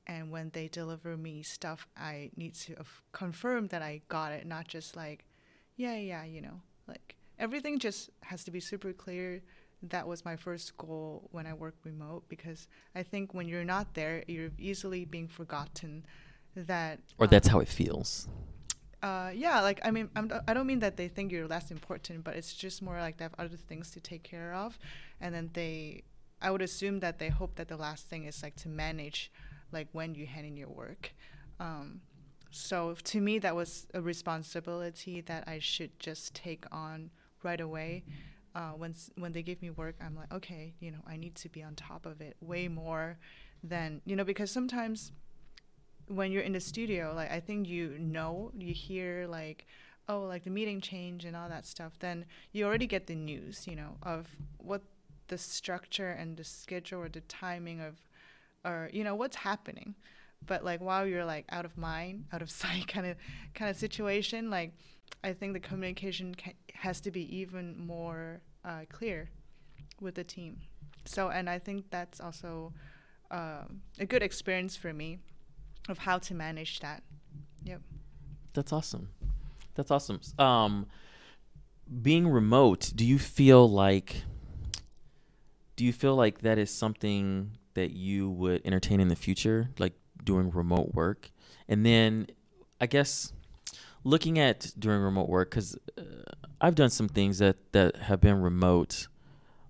And 0.06 0.30
when 0.30 0.50
they 0.54 0.68
deliver 0.68 1.16
me 1.16 1.42
stuff 1.42 1.86
i 1.96 2.30
need 2.36 2.54
to 2.54 2.76
confirm 3.12 3.66
that 3.68 3.82
i 3.82 4.00
got 4.08 4.32
it 4.32 4.46
not 4.46 4.68
just 4.68 4.96
like 4.96 5.26
yeah 5.76 5.96
yeah 5.96 6.24
you 6.24 6.40
know? 6.40 6.60
Like 6.88 7.16
everything 7.38 7.78
just 7.78 8.08
has 8.22 8.44
to 8.44 8.50
be 8.50 8.60
super 8.60 8.92
clear. 8.92 9.42
That 9.82 10.08
was 10.08 10.24
my 10.24 10.36
first 10.36 10.76
goal 10.78 11.28
when 11.32 11.46
i 11.46 11.52
work 11.52 11.74
remote 11.84 12.24
because 12.28 12.66
i 12.94 13.02
think 13.02 13.34
when 13.34 13.46
you're 13.46 13.64
not 13.64 13.92
there 13.92 14.24
you're 14.26 14.50
easily 14.58 15.04
being 15.04 15.28
forgotten 15.28 16.06
that 16.56 17.00
Or 17.18 17.26
um, 17.26 17.30
that's 17.30 17.48
how 17.48 17.60
it 17.60 17.68
feels. 17.68 18.28
uh, 19.02 19.30
yeah, 19.34 19.60
like 19.60 19.80
I 19.84 19.90
mean, 19.90 20.08
I'm, 20.16 20.32
I 20.48 20.54
don't 20.54 20.66
mean 20.66 20.80
that 20.80 20.96
they 20.96 21.08
think 21.08 21.30
you're 21.32 21.46
less 21.46 21.70
important, 21.70 22.24
but 22.24 22.34
it's 22.36 22.54
just 22.54 22.82
more 22.82 22.98
like 22.98 23.18
they 23.18 23.24
have 23.24 23.34
other 23.38 23.56
things 23.56 23.90
to 23.92 24.00
take 24.00 24.22
care 24.22 24.54
of, 24.54 24.78
and 25.20 25.34
then 25.34 25.50
they, 25.52 26.02
I 26.40 26.50
would 26.50 26.62
assume 26.62 27.00
that 27.00 27.18
they 27.18 27.28
hope 27.28 27.56
that 27.56 27.68
the 27.68 27.76
last 27.76 28.08
thing 28.08 28.24
is 28.24 28.42
like 28.42 28.56
to 28.56 28.68
manage, 28.68 29.30
like 29.72 29.88
when 29.92 30.14
you 30.14 30.26
hand 30.26 30.46
in 30.46 30.56
your 30.56 30.68
work. 30.70 31.14
Um, 31.60 32.00
so 32.50 32.94
to 33.04 33.20
me, 33.20 33.38
that 33.40 33.54
was 33.54 33.86
a 33.94 34.00
responsibility 34.00 35.20
that 35.22 35.44
I 35.46 35.58
should 35.58 35.98
just 35.98 36.34
take 36.34 36.64
on 36.72 37.10
right 37.42 37.60
away. 37.60 38.04
Uh, 38.54 38.70
when 38.70 38.94
when 39.18 39.32
they 39.32 39.42
give 39.42 39.60
me 39.60 39.70
work, 39.70 39.96
I'm 40.00 40.16
like, 40.16 40.32
okay, 40.32 40.72
you 40.80 40.90
know, 40.90 41.02
I 41.06 41.16
need 41.18 41.34
to 41.36 41.48
be 41.50 41.62
on 41.62 41.74
top 41.74 42.06
of 42.06 42.20
it 42.22 42.36
way 42.40 42.68
more 42.68 43.18
than 43.62 44.00
you 44.06 44.16
know 44.16 44.24
because 44.24 44.50
sometimes 44.50 45.12
when 46.08 46.30
you're 46.32 46.42
in 46.42 46.52
the 46.52 46.60
studio, 46.60 47.12
like 47.14 47.30
I 47.30 47.40
think 47.40 47.68
you 47.68 47.96
know, 47.98 48.50
you 48.56 48.72
hear 48.72 49.26
like, 49.28 49.66
oh, 50.08 50.20
like 50.20 50.44
the 50.44 50.50
meeting 50.50 50.80
change 50.80 51.24
and 51.24 51.34
all 51.34 51.48
that 51.48 51.66
stuff, 51.66 51.98
then 51.98 52.26
you 52.52 52.64
already 52.64 52.86
get 52.86 53.06
the 53.06 53.14
news, 53.14 53.66
you 53.66 53.76
know, 53.76 53.96
of 54.02 54.28
what 54.58 54.82
the 55.28 55.38
structure 55.38 56.10
and 56.10 56.36
the 56.36 56.44
schedule 56.44 57.00
or 57.00 57.08
the 57.08 57.22
timing 57.22 57.80
of, 57.80 57.96
or 58.64 58.88
you 58.92 59.02
know, 59.02 59.14
what's 59.14 59.36
happening. 59.36 59.94
But 60.44 60.64
like 60.64 60.80
while 60.80 61.06
you're 61.06 61.24
like 61.24 61.46
out 61.50 61.64
of 61.64 61.76
mind, 61.76 62.26
out 62.32 62.42
of 62.42 62.50
sight, 62.62 62.86
kind 62.86 63.06
of 63.06 63.16
kind 63.54 63.70
of 63.70 63.76
situation, 63.76 64.50
like 64.50 64.72
I 65.24 65.32
think 65.32 65.54
the 65.54 65.60
communication 65.60 66.34
ca- 66.34 66.54
has 66.74 67.00
to 67.00 67.10
be 67.10 67.36
even 67.36 67.76
more 67.78 68.40
uh, 68.64 68.82
clear 68.90 69.30
with 70.00 70.14
the 70.14 70.24
team. 70.24 70.58
So, 71.04 71.30
and 71.30 71.48
I 71.48 71.58
think 71.58 71.90
that's 71.90 72.20
also 72.20 72.72
um, 73.30 73.82
a 73.98 74.06
good 74.06 74.22
experience 74.22 74.76
for 74.76 74.92
me 74.92 75.18
of 75.88 75.98
how 75.98 76.18
to 76.18 76.34
manage 76.34 76.80
that. 76.80 77.02
Yep. 77.64 77.80
That's 78.54 78.72
awesome. 78.72 79.10
That's 79.74 79.90
awesome. 79.90 80.20
Um, 80.38 80.86
being 82.02 82.26
remote, 82.28 82.92
do 82.94 83.04
you 83.04 83.18
feel 83.18 83.70
like 83.70 84.22
do 85.76 85.84
you 85.84 85.92
feel 85.92 86.16
like 86.16 86.40
that 86.40 86.58
is 86.58 86.70
something 86.70 87.58
that 87.74 87.90
you 87.90 88.30
would 88.30 88.62
entertain 88.64 88.98
in 88.98 89.08
the 89.08 89.16
future, 89.16 89.68
like 89.78 89.92
doing 90.24 90.50
remote 90.50 90.94
work? 90.94 91.30
And 91.68 91.84
then, 91.84 92.28
I 92.80 92.86
guess 92.86 93.32
looking 94.02 94.38
at 94.38 94.72
doing 94.78 95.00
remote 95.00 95.28
work, 95.28 95.50
because 95.50 95.76
uh, 95.98 96.02
I've 96.60 96.74
done 96.74 96.90
some 96.90 97.08
things 97.08 97.38
that 97.38 97.56
that 97.72 97.96
have 97.96 98.20
been 98.20 98.40
remote, 98.40 99.08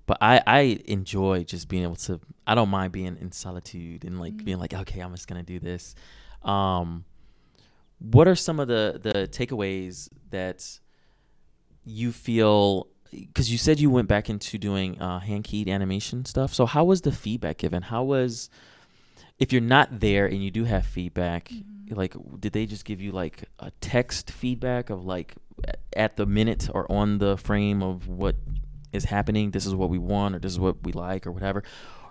but 0.06 0.18
I 0.20 0.40
I 0.46 0.60
enjoy 0.86 1.44
just 1.44 1.68
being 1.68 1.82
able 1.82 1.96
to. 1.96 2.20
I 2.46 2.54
don't 2.54 2.68
mind 2.68 2.92
being 2.92 3.16
in 3.20 3.32
solitude 3.32 4.04
and 4.04 4.20
like 4.20 4.34
Mm. 4.34 4.44
being 4.44 4.58
like, 4.58 4.72
okay, 4.72 5.00
I'm 5.00 5.12
just 5.12 5.26
gonna 5.28 5.42
do 5.42 5.58
this. 5.58 5.94
Um, 6.42 7.04
what 7.98 8.28
are 8.28 8.34
some 8.36 8.60
of 8.60 8.68
the 8.68 9.00
the 9.02 9.28
takeaways 9.28 10.08
that 10.30 10.78
you 11.84 12.12
feel 12.12 12.88
because 13.10 13.50
you 13.50 13.56
said 13.58 13.78
you 13.80 13.88
went 13.88 14.08
back 14.08 14.28
into 14.28 14.58
doing 14.58 15.00
uh, 15.00 15.18
hand 15.20 15.44
keyed 15.44 15.68
animation 15.68 16.24
stuff 16.24 16.52
so 16.52 16.66
how 16.66 16.84
was 16.84 17.02
the 17.02 17.12
feedback 17.12 17.56
given 17.58 17.80
how 17.82 18.02
was 18.02 18.50
if 19.38 19.52
you're 19.52 19.62
not 19.62 20.00
there 20.00 20.26
and 20.26 20.42
you 20.42 20.50
do 20.50 20.64
have 20.64 20.84
feedback 20.84 21.50
like 21.90 22.14
did 22.40 22.52
they 22.52 22.66
just 22.66 22.84
give 22.84 23.00
you 23.00 23.12
like 23.12 23.44
a 23.60 23.70
text 23.80 24.30
feedback 24.30 24.90
of 24.90 25.04
like 25.04 25.36
at 25.96 26.16
the 26.16 26.26
minute 26.26 26.68
or 26.74 26.90
on 26.90 27.18
the 27.18 27.36
frame 27.36 27.82
of 27.82 28.08
what 28.08 28.34
is 28.96 29.04
happening 29.04 29.50
this 29.52 29.66
is 29.66 29.74
what 29.74 29.88
we 29.90 29.98
want 29.98 30.34
or 30.34 30.38
this 30.38 30.52
is 30.52 30.58
what 30.58 30.76
we 30.84 30.92
like 30.92 31.26
or 31.26 31.32
whatever 31.32 31.62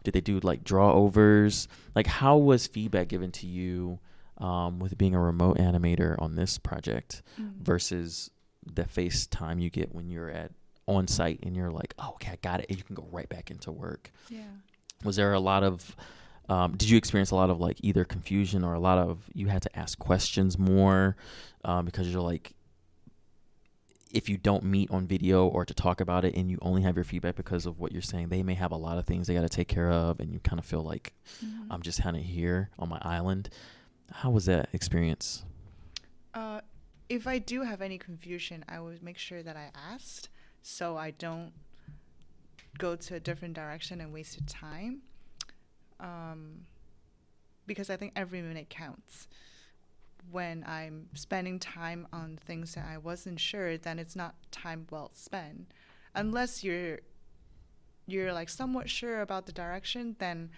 did 0.03 0.13
they 0.13 0.21
do 0.21 0.39
like 0.41 0.63
draw 0.63 0.93
overs 0.93 1.67
like 1.95 2.07
how 2.07 2.37
was 2.37 2.67
feedback 2.67 3.07
given 3.09 3.31
to 3.31 3.47
you 3.47 3.99
um, 4.37 4.79
with 4.79 4.97
being 4.97 5.15
a 5.15 5.19
remote 5.19 5.57
animator 5.57 6.15
on 6.21 6.35
this 6.35 6.57
project 6.57 7.21
Mm. 7.39 7.53
versus 7.61 8.29
the 8.65 8.83
FaceTime 8.83 9.61
you 9.61 9.69
get 9.69 9.93
when 9.95 10.09
you're 10.09 10.29
at 10.29 10.51
on 10.87 11.07
site 11.07 11.39
and 11.43 11.55
you're 11.55 11.71
like, 11.71 11.93
oh, 11.99 12.11
okay, 12.15 12.31
I 12.33 12.37
got 12.41 12.59
it, 12.59 12.65
and 12.69 12.77
you 12.77 12.83
can 12.83 12.95
go 12.95 13.07
right 13.11 13.27
back 13.29 13.49
into 13.51 13.71
work. 13.71 14.11
Yeah. 14.29 14.41
Was 15.03 15.15
there 15.15 15.33
a 15.33 15.39
lot 15.39 15.63
of, 15.63 15.95
um, 16.49 16.75
did 16.75 16.89
you 16.89 16.97
experience 16.97 17.31
a 17.31 17.35
lot 17.35 17.49
of 17.49 17.59
like 17.59 17.77
either 17.81 18.03
confusion 18.05 18.63
or 18.63 18.73
a 18.73 18.79
lot 18.79 18.97
of 18.97 19.29
you 19.33 19.47
had 19.47 19.61
to 19.63 19.79
ask 19.79 19.97
questions 19.99 20.57
more 20.59 21.15
um, 21.63 21.85
because 21.85 22.09
you're 22.11 22.21
like, 22.21 22.53
if 24.11 24.29
you 24.29 24.37
don't 24.37 24.63
meet 24.63 24.89
on 24.91 25.07
video 25.07 25.45
or 25.47 25.65
to 25.65 25.73
talk 25.73 25.99
about 25.99 26.23
it 26.25 26.35
and 26.35 26.49
you 26.49 26.57
only 26.61 26.81
have 26.83 26.95
your 26.95 27.03
feedback 27.03 27.35
because 27.35 27.65
of 27.65 27.79
what 27.79 27.91
you're 27.91 28.01
saying, 28.01 28.29
they 28.29 28.43
may 28.43 28.53
have 28.53 28.71
a 28.71 28.75
lot 28.77 28.97
of 28.97 29.05
things 29.05 29.27
they 29.27 29.33
got 29.33 29.41
to 29.41 29.49
take 29.49 29.67
care 29.67 29.91
of, 29.91 30.19
and 30.19 30.31
you 30.31 30.39
kind 30.39 30.59
of 30.59 30.65
feel 30.65 30.83
like 30.83 31.13
Mhm. 31.43 31.67
I'm 31.69 31.81
just 31.81 32.01
kind 32.01 32.15
of 32.15 32.23
here 32.23 32.69
on 32.79 32.87
my 32.89 32.99
island. 33.01 33.49
How 34.11 34.29
was 34.31 34.45
that 34.45 34.69
experience? 34.73 35.43
Uh, 36.33 36.61
if 37.09 37.27
I 37.27 37.39
do 37.39 37.61
have 37.63 37.81
any 37.81 37.97
confusion, 37.97 38.63
I 38.67 38.79
would 38.79 39.01
make 39.03 39.17
sure 39.17 39.41
that 39.43 39.55
I 39.57 39.71
asked 39.73 40.29
so 40.61 40.97
I 40.97 41.11
don't 41.11 41.53
go 42.77 42.95
to 42.95 43.15
a 43.15 43.19
different 43.19 43.53
direction 43.53 44.01
and 44.01 44.11
waste 44.13 44.37
your 44.37 44.45
time. 44.47 45.01
Um, 45.99 46.65
because 47.67 47.89
I 47.89 47.95
think 47.97 48.11
every 48.15 48.41
minute 48.41 48.69
counts. 48.69 49.27
When 50.31 50.63
I'm 50.67 51.07
spending 51.13 51.59
time 51.59 52.07
on 52.11 52.39
things 52.45 52.75
that 52.75 52.85
I 52.85 52.97
wasn't 52.97 53.39
sure, 53.39 53.77
then 53.77 53.99
it's 53.99 54.15
not 54.15 54.35
time 54.51 54.87
well 54.89 55.11
spent. 55.13 55.71
Unless 56.13 56.63
you're 56.63 56.99
you're 58.07 58.33
like 58.33 58.49
somewhat 58.49 58.89
sure 58.89 59.21
about 59.21 59.45
the 59.45 59.51
direction, 59.51 60.15
then 60.19 60.49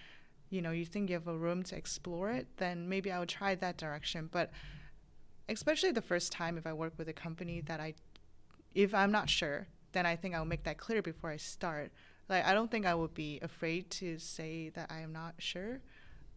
you 0.50 0.62
know 0.62 0.70
you 0.70 0.84
think 0.84 1.10
you 1.10 1.14
have 1.14 1.28
a 1.28 1.36
room 1.36 1.62
to 1.64 1.76
explore 1.76 2.30
it, 2.30 2.46
then 2.56 2.88
maybe 2.88 3.10
I 3.10 3.18
would 3.18 3.28
try 3.28 3.54
that 3.54 3.76
direction. 3.76 4.28
But 4.30 4.50
especially 5.48 5.92
the 5.92 6.02
first 6.02 6.32
time 6.32 6.58
if 6.58 6.66
I 6.66 6.72
work 6.72 6.94
with 6.96 7.08
a 7.08 7.12
company 7.12 7.60
that 7.62 7.80
I 7.80 7.94
if 8.74 8.94
I'm 8.94 9.10
not 9.10 9.28
sure, 9.30 9.66
then 9.92 10.06
I 10.06 10.16
think 10.16 10.34
I'll 10.34 10.44
make 10.44 10.64
that 10.64 10.78
clear 10.78 11.02
before 11.02 11.30
I 11.30 11.36
start. 11.36 11.92
Like 12.28 12.44
I 12.44 12.54
don't 12.54 12.70
think 12.70 12.86
I 12.86 12.94
would 12.94 13.14
be 13.14 13.38
afraid 13.42 13.90
to 13.92 14.18
say 14.18 14.70
that 14.70 14.90
I 14.90 15.00
am 15.00 15.12
not 15.12 15.34
sure, 15.38 15.80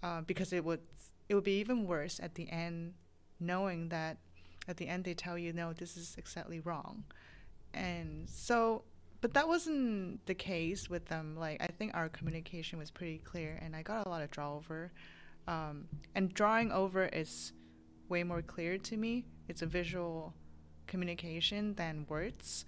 uh, 0.01 0.21
because 0.21 0.53
it 0.53 0.63
would 0.63 0.81
it 1.29 1.35
would 1.35 1.43
be 1.43 1.59
even 1.59 1.85
worse 1.85 2.19
at 2.21 2.35
the 2.35 2.49
end, 2.49 2.93
knowing 3.41 3.89
that 3.89 4.17
at 4.67 4.77
the 4.77 4.87
end 4.87 5.03
they 5.03 5.13
tell 5.13 5.37
you 5.37 5.51
no, 5.51 5.73
this 5.73 5.97
is 5.97 6.15
exactly 6.17 6.59
wrong, 6.59 7.03
and 7.73 8.29
so. 8.29 8.83
But 9.19 9.35
that 9.35 9.47
wasn't 9.47 10.25
the 10.25 10.33
case 10.33 10.89
with 10.89 11.05
them. 11.05 11.35
Like 11.37 11.61
I 11.61 11.67
think 11.67 11.91
our 11.93 12.09
communication 12.09 12.79
was 12.79 12.89
pretty 12.89 13.19
clear, 13.19 13.59
and 13.61 13.75
I 13.75 13.83
got 13.83 14.07
a 14.07 14.09
lot 14.09 14.23
of 14.23 14.31
draw 14.31 14.55
over, 14.55 14.91
um, 15.47 15.87
and 16.15 16.33
drawing 16.33 16.71
over 16.71 17.05
is 17.05 17.53
way 18.09 18.23
more 18.23 18.41
clear 18.41 18.77
to 18.77 18.97
me. 18.97 19.25
It's 19.47 19.61
a 19.61 19.67
visual 19.67 20.33
communication 20.87 21.75
than 21.75 22.05
words. 22.09 22.65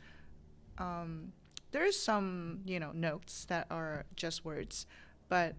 Um, 0.78 1.34
there's 1.72 1.98
some 1.98 2.62
you 2.66 2.80
know 2.80 2.92
notes 2.94 3.46
that 3.46 3.68
are 3.72 4.06
just 4.16 4.46
words, 4.46 4.86
but 5.30 5.56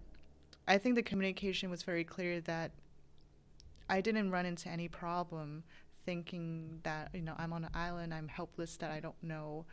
I 0.67 0.77
think 0.77 0.95
the 0.95 1.03
communication 1.03 1.69
was 1.69 1.83
very 1.83 2.03
clear 2.03 2.41
that 2.41 2.71
I 3.89 4.01
didn't 4.01 4.31
run 4.31 4.45
into 4.45 4.69
any 4.69 4.87
problem 4.87 5.63
thinking 6.05 6.79
that 6.83 7.09
you 7.13 7.21
know 7.21 7.33
I'm 7.37 7.51
on 7.53 7.63
an 7.65 7.71
island, 7.73 8.13
I'm 8.13 8.27
helpless, 8.27 8.77
that 8.77 8.91
I 8.91 8.99
don't 8.99 9.21
know. 9.23 9.65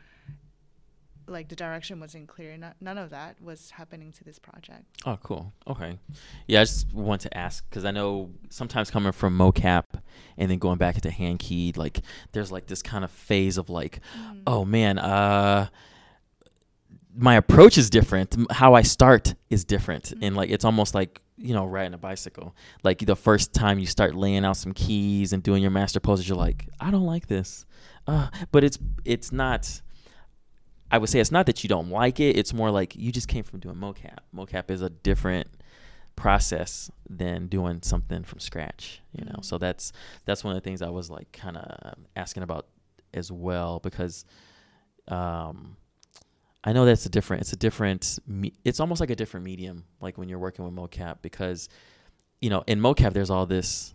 Like 1.29 1.49
the 1.49 1.55
direction 1.55 2.01
wasn't 2.01 2.27
clear. 2.27 2.57
Not, 2.57 2.75
none 2.81 2.99
of 2.99 3.11
that 3.11 3.41
was 3.41 3.71
happening 3.71 4.11
to 4.13 4.25
this 4.25 4.41
project. 4.41 4.85
Oh, 5.07 5.17
cool. 5.23 5.53
Okay. 5.69 5.99
Yeah, 6.49 6.63
I 6.63 6.65
just 6.65 6.93
want 6.93 7.21
to 7.23 7.39
ask 7.39 7.65
because 7.71 7.85
I 7.85 7.93
know 7.93 8.31
sometimes 8.51 8.91
coming 8.91 9.13
from 9.13 9.39
mocap 9.39 9.85
and 10.37 10.51
then 10.51 10.59
going 10.59 10.79
back 10.79 10.97
into 10.97 11.13
hand 11.13 11.39
keyed, 11.39 11.77
like 11.77 12.01
there's 12.33 12.51
like 12.51 12.67
this 12.67 12.83
kind 12.83 13.05
of 13.05 13.11
phase 13.13 13.57
of 13.57 13.71
like, 13.71 14.01
Mm. 14.19 14.43
oh 14.49 14.65
man, 14.65 14.99
uh, 14.99 15.69
my 17.15 17.35
approach 17.35 17.77
is 17.79 17.91
different. 17.91 18.37
How 18.51 18.75
I 18.75 18.83
start 18.83 19.35
is 19.51 19.65
different, 19.65 20.13
and 20.23 20.37
like 20.37 20.51
it's 20.51 20.65
almost 20.65 20.95
like 20.95 21.21
you 21.37 21.55
know 21.55 21.67
riding 21.67 21.95
a 21.95 21.99
bicycle. 21.99 22.55
Like 22.83 22.99
the 23.05 23.17
first 23.17 23.53
time 23.53 23.79
you 23.79 23.87
start 23.87 24.15
laying 24.15 24.45
out 24.45 24.57
some 24.57 24.73
keys 24.73 25.33
and 25.33 25.43
doing 25.43 25.63
your 25.63 25.71
master 25.71 26.01
poses, 26.01 26.29
you're 26.29 26.39
like, 26.39 26.69
I 26.81 26.91
don't 26.91 27.05
like 27.07 27.27
this, 27.27 27.67
uh, 28.07 28.29
but 28.51 28.65
it's 28.65 28.79
it's 29.05 29.33
not. 29.33 29.81
I 30.91 30.99
would 30.99 31.09
say 31.09 31.21
it's 31.21 31.33
not 31.33 31.47
that 31.47 31.63
you 31.65 31.69
don't 31.69 31.89
like 31.89 32.21
it. 32.21 32.37
It's 32.37 32.53
more 32.53 32.71
like 32.71 32.95
you 32.95 33.11
just 33.13 33.27
came 33.29 33.45
from 33.45 33.61
doing 33.61 33.77
mocap. 33.77 34.19
Mocap 34.35 34.71
is 34.71 34.83
a 34.83 34.91
different 34.91 35.49
process 36.17 36.91
than 37.09 37.47
doing 37.47 37.81
something 37.83 38.23
from 38.25 38.39
scratch. 38.41 39.01
You 39.19 39.25
know, 39.25 39.37
Mhm. 39.39 39.45
so 39.45 39.57
that's 39.59 39.93
that's 40.27 40.45
one 40.45 40.55
of 40.55 40.63
the 40.63 40.65
things 40.69 40.83
I 40.83 40.91
was 40.91 41.11
like 41.11 41.33
kind 41.33 41.57
of 41.57 41.95
asking 42.15 42.43
about 42.43 42.67
as 43.15 43.33
well 43.33 43.81
because 43.81 44.25
um, 45.09 45.77
I 46.65 46.73
know 46.73 46.85
that's 46.85 47.07
a 47.07 47.09
different. 47.09 47.43
It's 47.43 47.53
a 47.53 47.57
different. 47.57 48.19
It's 48.65 48.81
almost 48.81 49.01
like 49.01 49.11
a 49.11 49.17
different 49.17 49.45
medium, 49.45 49.85
like 50.01 50.17
when 50.17 50.29
you're 50.29 50.39
working 50.39 50.65
with 50.65 50.75
mocap, 50.75 51.19
because 51.23 51.69
you 52.41 52.51
know 52.51 52.63
in 52.67 52.81
mocap 52.81 53.13
there's 53.13 53.31
all 53.31 53.47
this. 53.47 53.95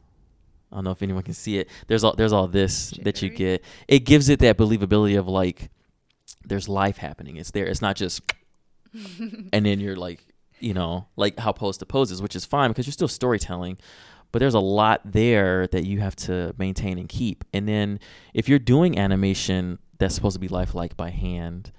I 0.72 0.76
don't 0.76 0.84
know 0.84 0.92
if 0.92 1.02
anyone 1.02 1.24
can 1.24 1.34
see 1.34 1.60
it. 1.60 1.70
There's 1.88 2.04
all 2.04 2.14
there's 2.14 2.34
all 2.34 2.48
this 2.48 2.92
that 3.04 3.22
you 3.22 3.30
get. 3.30 3.64
It 3.88 4.00
gives 4.00 4.28
it 4.28 4.40
that 4.40 4.58
believability 4.58 5.18
of 5.18 5.28
like 5.28 5.70
there's 6.46 6.68
life 6.68 6.98
happening. 6.98 7.38
It's 7.38 7.52
there. 7.52 7.66
It's 7.66 7.82
not 7.82 7.96
just 7.96 8.22
and 9.54 9.66
then 9.66 9.80
you're 9.80 9.96
like 9.96 10.26
you 10.60 10.74
know 10.74 11.08
like 11.16 11.40
how 11.40 11.54
pose 11.54 11.78
to 11.78 11.86
poses, 11.86 12.22
which 12.22 12.36
is 12.36 12.44
fine 12.44 12.70
because 12.70 12.86
you're 12.86 12.92
still 12.92 13.08
storytelling. 13.08 13.78
But 14.34 14.40
there's 14.40 14.56
a 14.56 14.60
lot 14.60 15.02
there 15.06 15.68
that 15.68 15.86
you 15.86 16.02
have 16.02 16.16
to 16.18 16.54
maintain 16.58 17.00
and 17.00 17.08
keep. 17.08 17.46
And 17.54 17.66
then 17.66 18.00
if 18.34 18.50
you're 18.50 18.60
doing 18.60 19.00
animation 19.00 19.80
that's 20.00 20.16
supposed 20.16 20.34
to 20.34 20.40
be 20.40 20.50
lifelike 20.50 20.98
by 20.98 21.12
hand, 21.12 21.72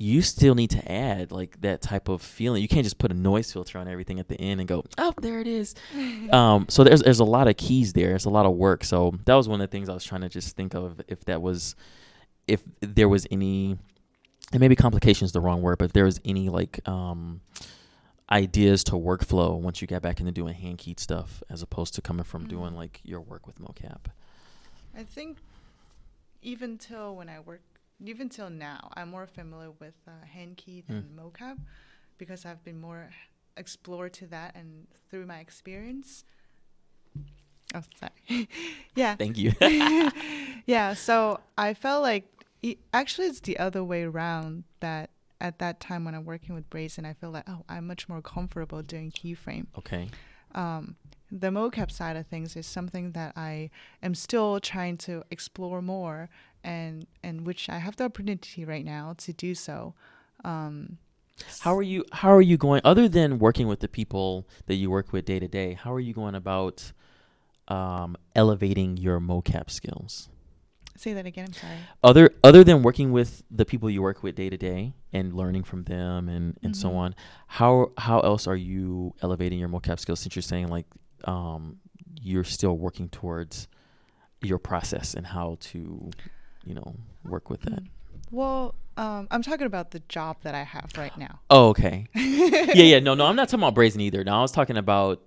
you 0.00 0.22
still 0.22 0.54
need 0.54 0.70
to 0.70 0.90
add 0.92 1.32
like 1.32 1.60
that 1.60 1.82
type 1.82 2.08
of 2.08 2.22
feeling. 2.22 2.62
You 2.62 2.68
can't 2.68 2.84
just 2.84 2.98
put 2.98 3.10
a 3.10 3.14
noise 3.14 3.52
filter 3.52 3.78
on 3.78 3.88
everything 3.88 4.20
at 4.20 4.28
the 4.28 4.40
end 4.40 4.60
and 4.60 4.68
go, 4.68 4.84
oh, 4.96 5.12
there 5.20 5.40
it 5.40 5.48
is. 5.48 5.74
um, 6.32 6.66
so 6.68 6.84
there's 6.84 7.02
there's 7.02 7.18
a 7.18 7.24
lot 7.24 7.48
of 7.48 7.56
keys 7.56 7.92
there. 7.94 8.14
It's 8.14 8.24
a 8.24 8.30
lot 8.30 8.46
of 8.46 8.52
work. 8.54 8.84
So 8.84 9.14
that 9.24 9.34
was 9.34 9.48
one 9.48 9.60
of 9.60 9.68
the 9.68 9.76
things 9.76 9.88
I 9.88 9.94
was 9.94 10.04
trying 10.04 10.20
to 10.20 10.28
just 10.28 10.54
think 10.56 10.74
of 10.74 11.00
if 11.08 11.24
that 11.24 11.42
was, 11.42 11.74
if 12.46 12.62
there 12.80 13.08
was 13.08 13.26
any, 13.32 13.76
and 14.52 14.60
maybe 14.60 14.76
complication 14.76 15.24
is 15.24 15.32
the 15.32 15.40
wrong 15.40 15.62
word, 15.62 15.78
but 15.78 15.86
if 15.86 15.92
there 15.92 16.04
was 16.04 16.20
any 16.24 16.48
like 16.48 16.80
um, 16.88 17.40
ideas 18.30 18.84
to 18.84 18.92
workflow 18.92 19.58
once 19.58 19.80
you 19.80 19.88
got 19.88 20.02
back 20.02 20.20
into 20.20 20.30
doing 20.30 20.54
hand 20.54 20.78
keyed 20.78 21.00
stuff 21.00 21.42
as 21.50 21.60
opposed 21.60 21.94
to 21.94 22.02
coming 22.02 22.24
from 22.24 22.46
doing 22.46 22.72
Mm. 22.72 22.76
like 22.76 23.00
your 23.02 23.20
work 23.20 23.46
with 23.48 23.58
mocap. 23.58 24.12
I 24.96 25.02
think 25.02 25.38
even 26.40 26.78
till 26.78 27.16
when 27.16 27.28
I 27.28 27.40
work, 27.40 27.62
even 28.04 28.28
till 28.28 28.50
now, 28.50 28.90
I'm 28.94 29.10
more 29.10 29.26
familiar 29.26 29.72
with 29.78 29.94
uh, 30.06 30.24
hand 30.26 30.56
key 30.56 30.84
than 30.86 31.10
mocap 31.16 31.58
because 32.16 32.44
I've 32.46 32.62
been 32.64 32.80
more 32.80 33.10
explored 33.56 34.12
to 34.14 34.26
that 34.28 34.54
and 34.54 34.86
through 35.10 35.26
my 35.26 35.38
experience. 35.38 36.24
Oh, 37.74 37.82
sorry. 37.98 38.48
yeah. 38.94 39.16
Thank 39.16 39.36
you. 39.36 39.52
yeah. 40.66 40.94
So 40.94 41.40
I 41.56 41.74
felt 41.74 42.02
like 42.02 42.24
e 42.62 42.76
actually 42.92 43.26
it's 43.26 43.40
the 43.40 43.58
other 43.58 43.84
way 43.84 44.04
around 44.04 44.64
that 44.80 45.10
at 45.40 45.58
that 45.58 45.80
time 45.80 46.04
when 46.04 46.14
I'm 46.14 46.24
working 46.24 46.54
with 46.54 46.68
Brazen, 46.70 47.04
I 47.04 47.12
feel 47.12 47.30
like, 47.30 47.48
oh, 47.48 47.64
I'm 47.68 47.86
much 47.86 48.08
more 48.08 48.20
comfortable 48.20 48.82
doing 48.82 49.12
keyframe 49.12 49.66
okay. 49.76 50.08
um, 50.52 50.96
the 51.30 51.48
mocap 51.48 51.90
side 51.90 52.16
of 52.16 52.26
things 52.26 52.56
is 52.56 52.66
something 52.66 53.12
that 53.12 53.32
I 53.36 53.70
am 54.02 54.14
still 54.14 54.60
trying 54.60 54.96
to 54.98 55.24
explore 55.30 55.82
more, 55.82 56.30
and 56.64 57.06
and 57.22 57.46
which 57.46 57.68
I 57.68 57.78
have 57.78 57.96
the 57.96 58.04
opportunity 58.04 58.64
right 58.64 58.84
now 58.84 59.14
to 59.18 59.32
do 59.32 59.54
so. 59.54 59.94
Um, 60.44 60.98
How 61.60 61.74
are 61.76 61.82
you? 61.82 62.04
How 62.12 62.30
are 62.32 62.40
you 62.42 62.56
going? 62.56 62.80
Other 62.84 63.08
than 63.08 63.38
working 63.38 63.68
with 63.68 63.80
the 63.80 63.88
people 63.88 64.46
that 64.66 64.74
you 64.74 64.90
work 64.90 65.12
with 65.12 65.24
day 65.24 65.38
to 65.38 65.48
day, 65.48 65.74
how 65.74 65.92
are 65.94 66.00
you 66.00 66.12
going 66.14 66.34
about 66.34 66.92
um, 67.68 68.16
elevating 68.34 68.96
your 68.96 69.20
mocap 69.20 69.70
skills? 69.70 70.28
say 70.96 71.12
that 71.14 71.26
again? 71.26 71.44
I'm 71.46 71.52
sorry. 71.52 71.76
Other 72.02 72.30
other 72.42 72.64
than 72.64 72.82
working 72.82 73.12
with 73.12 73.44
the 73.52 73.64
people 73.64 73.88
you 73.88 74.02
work 74.02 74.24
with 74.24 74.34
day 74.34 74.50
to 74.50 74.56
day 74.56 74.94
and 75.12 75.32
learning 75.32 75.62
from 75.62 75.84
them 75.84 76.28
and 76.28 76.58
and 76.64 76.76
so 76.76 76.88
Mhm. 76.90 76.96
on, 76.96 77.14
how 77.46 77.92
how 77.98 78.18
else 78.20 78.48
are 78.48 78.56
you 78.56 79.14
elevating 79.22 79.60
your 79.60 79.68
mocap 79.68 80.00
skills? 80.00 80.18
Since 80.18 80.34
you're 80.34 80.42
saying 80.42 80.66
like 80.68 80.86
um, 81.24 81.78
you're 82.20 82.42
still 82.42 82.76
working 82.76 83.08
towards 83.08 83.68
your 84.42 84.58
process 84.58 85.14
and 85.14 85.26
how 85.28 85.56
to, 85.60 86.10
you 86.68 86.74
know, 86.74 86.94
work 87.24 87.48
with 87.48 87.62
that. 87.62 87.82
Well, 88.30 88.74
um, 88.98 89.26
I'm 89.30 89.42
talking 89.42 89.66
about 89.66 89.90
the 89.90 90.00
job 90.08 90.36
that 90.42 90.54
I 90.54 90.62
have 90.62 90.90
right 90.98 91.16
now. 91.16 91.40
Oh, 91.48 91.68
okay. 91.68 92.06
yeah, 92.14 92.72
yeah. 92.74 92.98
No, 92.98 93.14
no, 93.14 93.26
I'm 93.26 93.36
not 93.36 93.48
talking 93.48 93.62
about 93.62 93.74
brazen 93.74 94.00
either. 94.02 94.22
No, 94.22 94.34
I 94.34 94.42
was 94.42 94.52
talking 94.52 94.76
about 94.76 95.22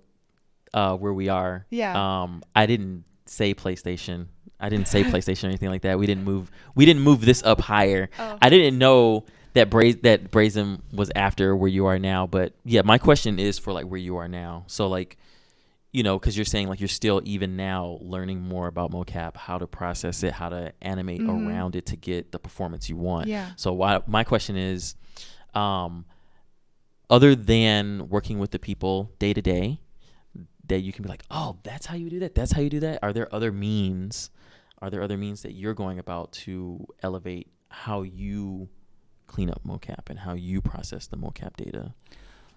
uh, 0.72 0.96
where 0.96 1.12
we 1.12 1.28
are. 1.28 1.66
Yeah. 1.70 2.22
Um, 2.22 2.42
I 2.54 2.66
didn't 2.66 3.04
say 3.26 3.54
PlayStation. 3.54 4.26
I 4.60 4.68
didn't 4.68 4.86
say 4.86 5.02
PlayStation 5.02 5.44
or 5.44 5.48
anything 5.48 5.70
like 5.70 5.82
that. 5.82 5.98
We 5.98 6.06
didn't 6.06 6.24
move. 6.24 6.50
We 6.76 6.86
didn't 6.86 7.02
move 7.02 7.24
this 7.24 7.42
up 7.42 7.60
higher. 7.60 8.08
Oh. 8.18 8.38
I 8.40 8.48
didn't 8.48 8.78
know 8.78 9.24
that 9.54 9.70
Bra- 9.70 9.92
that 10.02 10.30
Brazen 10.30 10.82
was 10.92 11.10
after 11.16 11.56
where 11.56 11.68
you 11.68 11.86
are 11.86 11.98
now. 11.98 12.26
But 12.28 12.52
yeah, 12.64 12.82
my 12.82 12.98
question 12.98 13.40
is 13.40 13.58
for 13.58 13.72
like 13.72 13.86
where 13.86 13.98
you 13.98 14.16
are 14.18 14.28
now. 14.28 14.64
So 14.68 14.86
like, 14.86 15.18
you 15.92 16.02
know, 16.02 16.18
because 16.18 16.36
you're 16.36 16.44
saying 16.46 16.68
like 16.68 16.80
you're 16.80 16.88
still 16.88 17.20
even 17.24 17.54
now 17.56 17.98
learning 18.00 18.40
more 18.40 18.66
about 18.66 18.90
mocap, 18.90 19.36
how 19.36 19.58
to 19.58 19.66
process 19.66 20.22
it, 20.22 20.32
how 20.32 20.48
to 20.48 20.72
animate 20.80 21.20
Mhm. 21.20 21.46
around 21.46 21.76
it 21.76 21.84
to 21.86 21.96
get 21.96 22.32
the 22.32 22.38
performance 22.38 22.88
you 22.88 22.96
want. 22.96 23.28
Yeah. 23.28 23.50
So 23.56 23.72
why, 23.74 24.00
my 24.06 24.24
question 24.24 24.56
is, 24.56 24.94
um, 25.54 26.06
other 27.10 27.34
than 27.34 28.08
working 28.08 28.38
with 28.38 28.52
the 28.52 28.58
people 28.58 29.12
day 29.18 29.34
to 29.34 29.42
day, 29.42 29.80
that 30.66 30.80
you 30.80 30.92
can 30.92 31.02
be 31.02 31.08
like, 31.10 31.24
oh, 31.30 31.58
that's 31.62 31.84
how 31.86 31.94
you 31.96 32.08
do 32.08 32.20
that. 32.20 32.34
That's 32.34 32.52
how 32.52 32.62
you 32.62 32.70
do 32.70 32.80
that. 32.80 33.00
Are 33.02 33.12
there 33.12 33.32
other 33.34 33.52
means? 33.52 34.30
Are 34.80 34.88
there 34.88 35.02
other 35.02 35.18
means 35.18 35.42
that 35.42 35.52
you're 35.52 35.74
going 35.74 35.98
about 35.98 36.32
to 36.32 36.86
elevate 37.02 37.48
how 37.68 38.02
you 38.02 38.68
clean 39.26 39.50
up 39.50 39.62
mocap 39.66 40.08
and 40.08 40.20
how 40.20 40.32
you 40.34 40.62
process 40.62 41.06
the 41.06 41.16
mocap 41.18 41.56
data? 41.56 41.92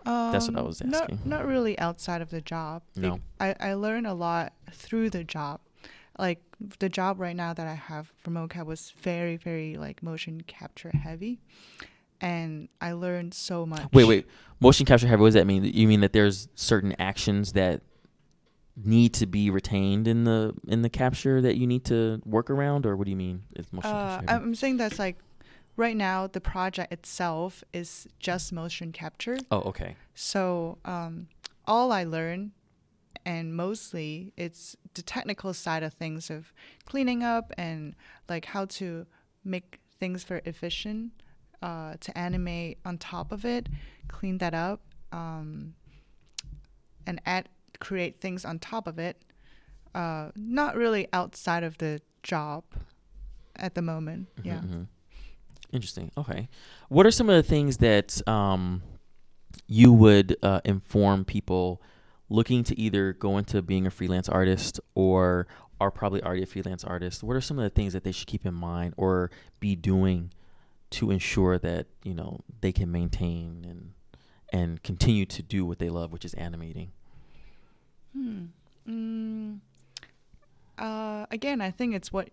That's 0.06 0.48
what 0.48 0.58
I 0.58 0.60
Um, 0.60 0.66
was 0.68 0.82
asking. 0.82 1.20
Not, 1.26 1.46
really 1.46 1.78
outside 1.80 2.22
of 2.22 2.30
the 2.30 2.42
job. 2.42 2.84
No. 2.96 3.20
I, 3.40 3.56
I 3.60 3.74
learned 3.74 4.08
a 4.08 4.14
lot 4.14 4.54
through 4.72 5.10
the 5.10 5.24
job. 5.24 5.60
Like 6.18 6.42
the 6.80 6.88
job 6.90 7.20
right 7.20 7.36
now 7.36 7.54
that 7.54 7.68
I 7.68 7.74
have 7.74 8.14
for 8.18 8.32
mocap 8.32 8.66
was 8.66 8.92
very, 9.02 9.36
very 9.36 9.76
like 9.78 10.02
motion 10.02 10.42
capture 10.48 10.92
heavy. 10.92 11.42
And 12.22 12.70
I 12.80 12.94
learned 12.94 13.34
so 13.34 13.66
much. 13.66 13.84
Wait, 13.92 14.06
wait. 14.06 14.26
Motion 14.62 14.86
capture 14.86 15.08
heavy. 15.08 15.20
What 15.22 15.28
does 15.28 15.34
that 15.34 15.46
mean? 15.48 15.66
You 15.66 15.88
mean 15.88 16.00
that 16.02 16.14
there's 16.14 16.48
certain 16.56 16.96
actions 17.00 17.52
that 17.54 17.82
need 18.78 19.14
to 19.14 19.26
be 19.26 19.50
retained 19.50 20.08
in 20.08 20.24
the 20.26 20.54
in 20.68 20.82
the 20.82 20.90
capture 20.90 21.42
that 21.42 21.56
you 21.58 21.66
need 21.68 21.86
to 21.86 22.22
work 22.26 22.50
around, 22.50 22.86
or 22.86 22.96
what 22.96 23.06
do 23.06 23.12
you 23.12 23.18
mean? 23.18 23.44
It's 23.56 23.72
motion 23.74 23.90
Uh, 23.92 24.18
capture 24.18 24.32
heavy? 24.32 24.44
I'm 24.46 24.56
saying 24.56 24.78
that's 24.78 25.00
like 25.00 25.18
right 25.78 25.96
now 25.98 26.28
the 26.28 26.42
project 26.42 26.92
itself 26.94 27.64
is 27.74 28.08
just 28.20 28.52
motion 28.54 28.92
capture. 28.92 29.38
oh, 29.52 29.62
okay. 29.62 29.96
So 30.14 30.78
um, 30.86 31.28
all 31.66 31.92
I 31.92 32.04
learn, 32.04 32.52
and 33.26 33.56
mostly 33.56 34.32
it's 34.38 34.76
the 34.94 35.02
technical 35.02 35.54
side 35.54 35.84
of 35.84 35.94
things 35.94 36.30
of 36.30 36.54
cleaning 36.86 37.24
up 37.24 37.52
and 37.58 37.96
like 38.30 38.46
how 38.46 38.66
to 38.66 39.06
make 39.44 39.80
things 40.00 40.24
very 40.24 40.42
efficient, 40.46 41.12
uh, 41.62 41.96
to 42.00 42.18
animate 42.18 42.78
on 42.86 42.98
top 42.98 43.32
of 43.32 43.44
it, 43.46 43.68
clean 44.08 44.38
that 44.40 44.54
up, 44.54 44.82
um, 45.12 45.74
and 47.08 47.22
add 47.26 47.50
create 47.80 48.22
things 48.22 48.46
on 48.46 48.60
top 48.60 48.88
of 48.88 48.98
it. 49.00 49.22
Uh, 49.94 50.30
not 50.36 50.76
really 50.76 51.08
outside 51.14 51.64
of 51.64 51.78
the 51.78 52.02
job 52.24 52.64
at 53.56 53.76
the 53.76 53.82
moment. 53.82 54.28
Mhm, 54.38 54.46
Yeah. 54.46 54.60
mhm. 54.60 54.88
Interesting. 55.72 56.12
Okay. 56.18 56.48
What 56.90 57.06
are 57.06 57.12
some 57.12 57.30
of 57.30 57.36
the 57.36 57.44
things 57.44 57.78
that 57.78 58.26
um, 58.28 58.84
you 59.68 59.92
would 59.92 60.38
uh, 60.42 60.62
inform 60.64 61.26
people 61.26 61.82
looking 62.30 62.64
to 62.64 62.80
either 62.80 63.14
go 63.14 63.38
into 63.38 63.62
being 63.62 63.86
a 63.86 63.92
freelance 63.92 64.28
artist 64.30 64.80
or 64.96 65.48
are 65.80 65.92
probably 65.92 66.24
already 66.24 66.44
a 66.44 66.46
freelance 66.46 66.84
artist, 66.84 67.24
what 67.24 67.36
are 67.36 67.42
some 67.42 67.58
of 67.60 67.64
the 67.64 67.70
things 67.70 67.94
that 67.94 68.04
they 68.04 68.12
should 68.12 68.28
keep 68.28 68.46
in 68.46 68.54
mind 68.54 68.94
or 68.98 69.30
be 69.60 69.76
doing 69.76 70.32
to 70.92 71.12
ensure 71.12 71.58
that 71.58 71.88
you 72.04 72.14
know 72.14 72.40
they 72.62 72.72
can 72.72 72.92
maintain 72.92 73.66
and 73.68 73.92
and 74.54 74.84
continue 74.84 75.26
to 75.26 75.42
do 75.42 75.66
what 75.66 75.80
they 75.80 75.90
love, 75.90 76.12
which 76.12 76.24
is 76.24 76.34
animating? 76.36 76.92
Hmm. 78.14 78.46
Mm, 78.88 79.60
uh, 80.78 81.26
again, 81.32 81.60
I 81.60 81.72
think 81.72 81.96
it's 81.96 82.14
what 82.14 82.30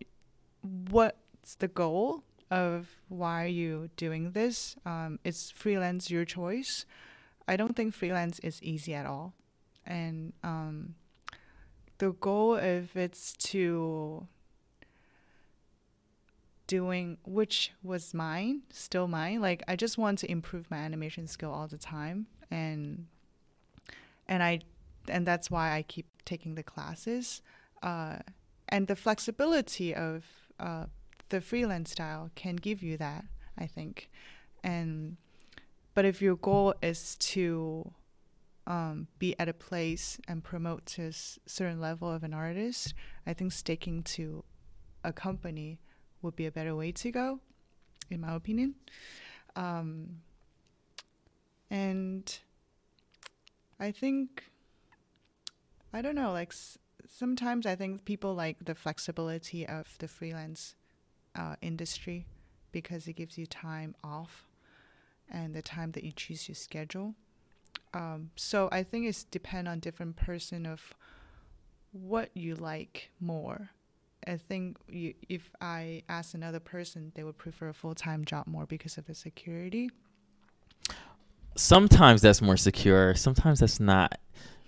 what's 0.62 1.56
the 1.56 1.68
goal 1.68 2.22
of 2.52 3.00
why 3.08 3.44
are 3.44 3.48
you 3.48 3.88
doing 3.96 4.32
this? 4.32 4.76
Um, 4.84 5.18
it's 5.24 5.50
freelance 5.50 6.10
your 6.10 6.26
choice. 6.26 6.84
I 7.48 7.56
don't 7.56 7.74
think 7.74 7.94
freelance 7.94 8.38
is 8.40 8.62
easy 8.62 8.92
at 8.94 9.06
all, 9.06 9.32
and 9.86 10.34
um, 10.44 10.94
the 11.96 12.12
goal 12.12 12.56
if 12.56 12.94
it's 12.94 13.32
to 13.32 14.26
doing 16.66 17.18
which 17.24 17.72
was 17.82 18.14
mine 18.14 18.62
still 18.70 19.06
mine 19.06 19.40
like 19.40 19.62
i 19.68 19.76
just 19.76 19.98
want 19.98 20.18
to 20.18 20.30
improve 20.30 20.70
my 20.70 20.78
animation 20.78 21.26
skill 21.26 21.52
all 21.52 21.66
the 21.66 21.76
time 21.76 22.26
and 22.50 23.06
and 24.26 24.42
i 24.42 24.58
and 25.08 25.26
that's 25.26 25.50
why 25.50 25.72
i 25.72 25.82
keep 25.82 26.06
taking 26.24 26.54
the 26.54 26.62
classes 26.62 27.42
uh, 27.82 28.16
and 28.68 28.86
the 28.86 28.96
flexibility 28.96 29.94
of 29.94 30.24
uh, 30.58 30.86
the 31.32 31.40
freelance 31.40 31.90
style 31.90 32.30
can 32.34 32.56
give 32.56 32.82
you 32.82 32.96
that 32.96 33.24
i 33.58 33.66
think 33.66 34.08
and 34.62 35.16
but 35.94 36.04
if 36.04 36.22
your 36.22 36.36
goal 36.36 36.74
is 36.82 37.16
to 37.16 37.92
um, 38.64 39.08
be 39.18 39.34
at 39.40 39.48
a 39.48 39.52
place 39.52 40.18
and 40.28 40.44
promote 40.44 40.86
to 40.86 41.08
a 41.08 41.12
certain 41.12 41.80
level 41.80 42.10
of 42.10 42.22
an 42.22 42.32
artist 42.32 42.94
i 43.26 43.32
think 43.32 43.52
sticking 43.52 44.02
to 44.02 44.44
a 45.04 45.12
company 45.12 45.78
would 46.22 46.36
be 46.36 46.46
a 46.46 46.50
better 46.50 46.74
way 46.74 46.92
to 46.92 47.10
go, 47.10 47.40
in 48.10 48.20
my 48.20 48.34
opinion. 48.34 48.74
Um, 49.56 50.20
and 51.70 52.38
I 53.78 53.90
think, 53.90 54.44
I 55.92 56.00
don't 56.00 56.14
know, 56.14 56.32
like 56.32 56.54
sometimes 57.08 57.66
I 57.66 57.74
think 57.74 58.04
people 58.04 58.34
like 58.34 58.64
the 58.64 58.74
flexibility 58.74 59.66
of 59.66 59.96
the 59.98 60.08
freelance 60.08 60.74
uh, 61.34 61.56
industry 61.60 62.26
because 62.70 63.06
it 63.06 63.14
gives 63.14 63.36
you 63.36 63.46
time 63.46 63.94
off 64.02 64.46
and 65.30 65.54
the 65.54 65.62
time 65.62 65.92
that 65.92 66.04
you 66.04 66.12
choose 66.12 66.48
your 66.48 66.54
schedule. 66.54 67.14
Um, 67.94 68.30
so 68.36 68.68
I 68.72 68.82
think 68.82 69.06
it's 69.06 69.24
depend 69.24 69.68
on 69.68 69.80
different 69.80 70.16
person 70.16 70.66
of 70.66 70.94
what 71.92 72.30
you 72.34 72.54
like 72.54 73.10
more 73.20 73.70
I 74.26 74.36
think 74.36 74.76
you, 74.88 75.14
if 75.28 75.50
I 75.60 76.02
ask 76.08 76.34
another 76.34 76.60
person, 76.60 77.12
they 77.14 77.24
would 77.24 77.38
prefer 77.38 77.68
a 77.68 77.74
full 77.74 77.94
time 77.94 78.24
job 78.24 78.46
more 78.46 78.66
because 78.66 78.98
of 78.98 79.06
the 79.06 79.14
security. 79.14 79.90
Sometimes 81.56 82.22
that's 82.22 82.40
more 82.40 82.56
secure. 82.56 83.14
Sometimes 83.14 83.60
that's 83.60 83.80
not. 83.80 84.18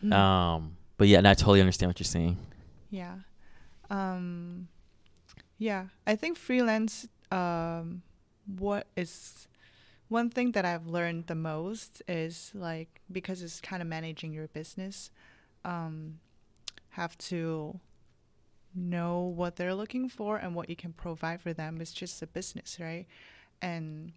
Mm. 0.02 0.12
Um, 0.12 0.76
but 0.96 1.08
yeah, 1.08 1.18
and 1.18 1.28
I 1.28 1.34
totally 1.34 1.60
understand 1.60 1.90
what 1.90 2.00
you're 2.00 2.04
saying. 2.04 2.36
Yeah. 2.90 3.16
Um, 3.90 4.68
yeah, 5.58 5.86
I 6.06 6.16
think 6.16 6.36
freelance. 6.36 7.08
Um, 7.30 8.02
what 8.46 8.86
is 8.96 9.48
one 10.08 10.30
thing 10.30 10.52
that 10.52 10.64
I've 10.64 10.86
learned 10.86 11.26
the 11.26 11.34
most 11.34 12.02
is 12.06 12.52
like 12.54 13.00
because 13.10 13.42
it's 13.42 13.60
kind 13.60 13.82
of 13.82 13.88
managing 13.88 14.32
your 14.32 14.48
business. 14.48 15.10
Um, 15.64 16.20
have 16.90 17.16
to 17.18 17.80
know 18.74 19.20
what 19.20 19.56
they're 19.56 19.74
looking 19.74 20.08
for 20.08 20.36
and 20.36 20.54
what 20.54 20.68
you 20.68 20.76
can 20.76 20.92
provide 20.92 21.40
for 21.40 21.52
them. 21.52 21.80
It's 21.80 21.92
just 21.92 22.22
a 22.22 22.26
business, 22.26 22.78
right? 22.80 23.06
And 23.62 24.12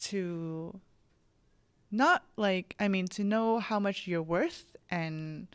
to 0.00 0.80
not 1.90 2.24
like, 2.36 2.74
I 2.80 2.88
mean, 2.88 3.06
to 3.08 3.24
know 3.24 3.58
how 3.58 3.78
much 3.78 4.06
you're 4.06 4.22
worth 4.22 4.76
and 4.90 5.46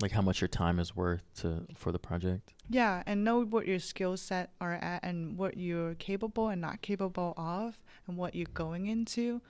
like 0.00 0.12
how 0.12 0.20
much 0.20 0.40
your 0.40 0.48
time 0.48 0.78
is 0.78 0.94
worth 0.94 1.22
to 1.40 1.66
for 1.74 1.90
the 1.90 1.98
project. 1.98 2.52
Yeah, 2.68 3.02
and 3.06 3.24
know 3.24 3.44
what 3.44 3.66
your 3.66 3.78
skill 3.78 4.16
set 4.16 4.50
are 4.60 4.74
at 4.74 5.02
and 5.02 5.38
what 5.38 5.56
you're 5.56 5.94
capable 5.94 6.48
and 6.48 6.60
not 6.60 6.82
capable 6.82 7.32
of 7.36 7.80
and 8.06 8.16
what 8.16 8.34
you're 8.34 8.46
going 8.52 8.86
into. 8.86 9.40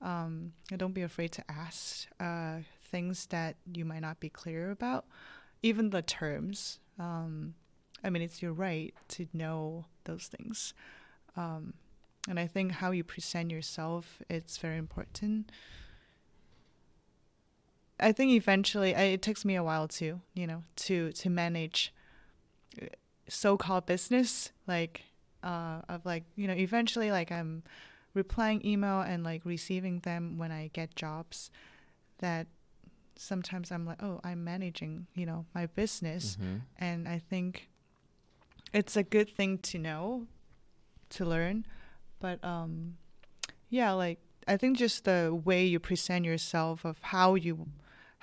Um, 0.00 0.52
and 0.70 0.78
don't 0.78 0.92
be 0.92 1.02
afraid 1.02 1.32
to 1.32 1.44
ask 1.50 2.06
uh, 2.20 2.58
things 2.84 3.26
that 3.26 3.56
you 3.72 3.84
might 3.84 4.02
not 4.02 4.20
be 4.20 4.28
clear 4.28 4.70
about, 4.70 5.06
even 5.62 5.90
the 5.90 6.02
terms. 6.02 6.78
Um, 6.98 7.54
I 8.04 8.10
mean, 8.10 8.22
it's 8.22 8.42
your 8.42 8.52
right 8.52 8.94
to 9.08 9.26
know 9.32 9.86
those 10.04 10.26
things. 10.26 10.74
Um, 11.36 11.74
and 12.28 12.38
I 12.38 12.46
think 12.46 12.72
how 12.72 12.90
you 12.90 13.04
present 13.04 13.50
yourself 13.50 14.22
it's 14.28 14.58
very 14.58 14.76
important. 14.76 15.50
I 17.98 18.12
think 18.12 18.32
eventually 18.32 18.94
I, 18.94 19.02
it 19.02 19.22
takes 19.22 19.44
me 19.44 19.56
a 19.56 19.62
while 19.62 19.88
to 19.88 20.20
you 20.34 20.46
know 20.46 20.62
to 20.76 21.12
to 21.12 21.30
manage 21.30 21.92
uh, 22.80 22.86
so-called 23.28 23.86
business 23.86 24.52
like 24.66 25.02
uh, 25.42 25.80
of 25.88 26.04
like 26.04 26.24
you 26.36 26.46
know 26.46 26.54
eventually 26.54 27.10
like 27.10 27.32
I'm 27.32 27.62
replying 28.14 28.64
email 28.66 29.00
and 29.00 29.22
like 29.22 29.42
receiving 29.44 30.00
them 30.00 30.38
when 30.38 30.50
I 30.50 30.70
get 30.72 30.96
jobs 30.96 31.50
that 32.18 32.46
sometimes 33.16 33.72
I'm 33.72 33.86
like, 33.86 34.02
oh, 34.02 34.20
I'm 34.22 34.44
managing, 34.44 35.06
you 35.14 35.26
know, 35.26 35.46
my 35.54 35.66
business. 35.66 36.36
Mm-hmm. 36.36 36.56
And 36.78 37.08
I 37.08 37.18
think 37.18 37.68
it's 38.72 38.96
a 38.96 39.02
good 39.02 39.34
thing 39.34 39.58
to 39.58 39.78
know, 39.78 40.26
to 41.10 41.24
learn. 41.24 41.66
But 42.20 42.42
um, 42.44 42.96
yeah, 43.68 43.92
like 43.92 44.18
I 44.46 44.56
think 44.56 44.76
just 44.76 45.04
the 45.04 45.38
way 45.44 45.64
you 45.64 45.80
present 45.80 46.24
yourself 46.24 46.84
of 46.84 46.98
how 47.00 47.34
you, 47.34 47.66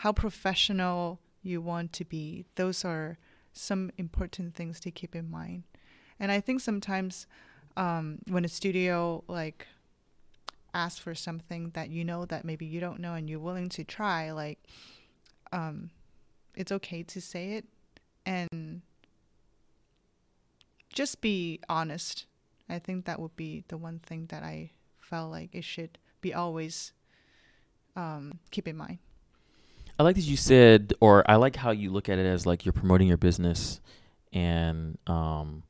how 0.04 0.12
professional 0.12 1.18
you 1.42 1.62
want 1.62 1.94
to 1.94 2.04
be, 2.04 2.44
those 2.56 2.84
are 2.84 3.18
some 3.54 3.90
important 3.98 4.54
things 4.54 4.78
to 4.78 4.92
keep 4.92 5.16
in 5.16 5.32
mind. 5.32 5.64
And 6.20 6.30
I 6.30 6.42
think 6.42 6.60
sometimes 6.60 7.26
um, 7.78 8.20
when 8.28 8.44
a 8.44 8.50
studio 8.50 9.24
like 9.30 9.66
asks 10.74 11.00
for 11.00 11.16
something 11.16 11.70
that 11.70 11.90
you 11.90 12.04
know 12.04 12.26
that 12.26 12.44
maybe 12.44 12.66
you 12.66 12.82
don't 12.82 13.00
know 13.00 13.14
and 13.14 13.30
you're 13.30 13.40
willing 13.40 13.70
to 13.70 13.86
try, 13.86 14.30
like 14.32 14.60
um, 15.54 15.90
it's 16.54 16.74
okay 16.74 17.02
to 17.04 17.22
say 17.22 17.54
it 17.54 17.66
and 18.26 18.82
just 20.92 21.22
be 21.22 21.62
honest. 21.70 22.26
I 22.68 22.78
think 22.78 23.06
that 23.06 23.22
would 23.22 23.38
be 23.38 23.64
the 23.70 23.78
one 23.78 24.00
thing 24.00 24.26
that 24.32 24.44
I 24.44 24.72
felt 25.00 25.32
like 25.32 25.52
it 25.54 25.64
should 25.64 25.98
be 26.20 26.34
always 26.34 26.92
um, 27.96 28.40
keep 28.52 28.68
in 28.68 28.76
mind. 28.76 29.00
I 30.00 30.04
like 30.04 30.16
that 30.16 30.24
you 30.24 30.38
said, 30.38 30.94
or 31.00 31.30
I 31.30 31.36
like 31.36 31.56
how 31.56 31.72
you 31.72 31.92
look 31.92 32.10
at 32.10 32.18
it 32.18 32.26
as 32.26 32.46
like 32.46 32.66
you're 32.66 32.74
promoting 32.74 33.08
your 33.08 33.18
business. 33.18 33.80
And 34.32 34.98
um, 35.06 35.64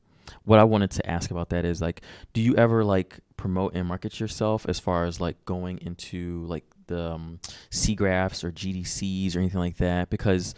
what 0.44 0.58
I 0.58 0.64
wanted 0.64 0.90
to 0.92 1.08
ask 1.08 1.30
about 1.30 1.50
that 1.50 1.64
is 1.64 1.82
like, 1.82 2.00
do 2.32 2.40
you 2.40 2.56
ever 2.56 2.84
like 2.84 3.18
promote 3.36 3.74
and 3.74 3.86
market 3.86 4.18
yourself 4.20 4.64
as 4.68 4.80
far 4.80 5.04
as 5.04 5.20
like 5.20 5.44
going 5.44 5.78
into 5.82 6.44
like 6.46 6.64
the 6.86 7.12
um, 7.12 7.40
SIGGRAPHs 7.70 8.44
or 8.44 8.50
GDCs 8.50 9.36
or 9.36 9.40
anything 9.40 9.60
like 9.60 9.76
that? 9.76 10.08
Because 10.08 10.54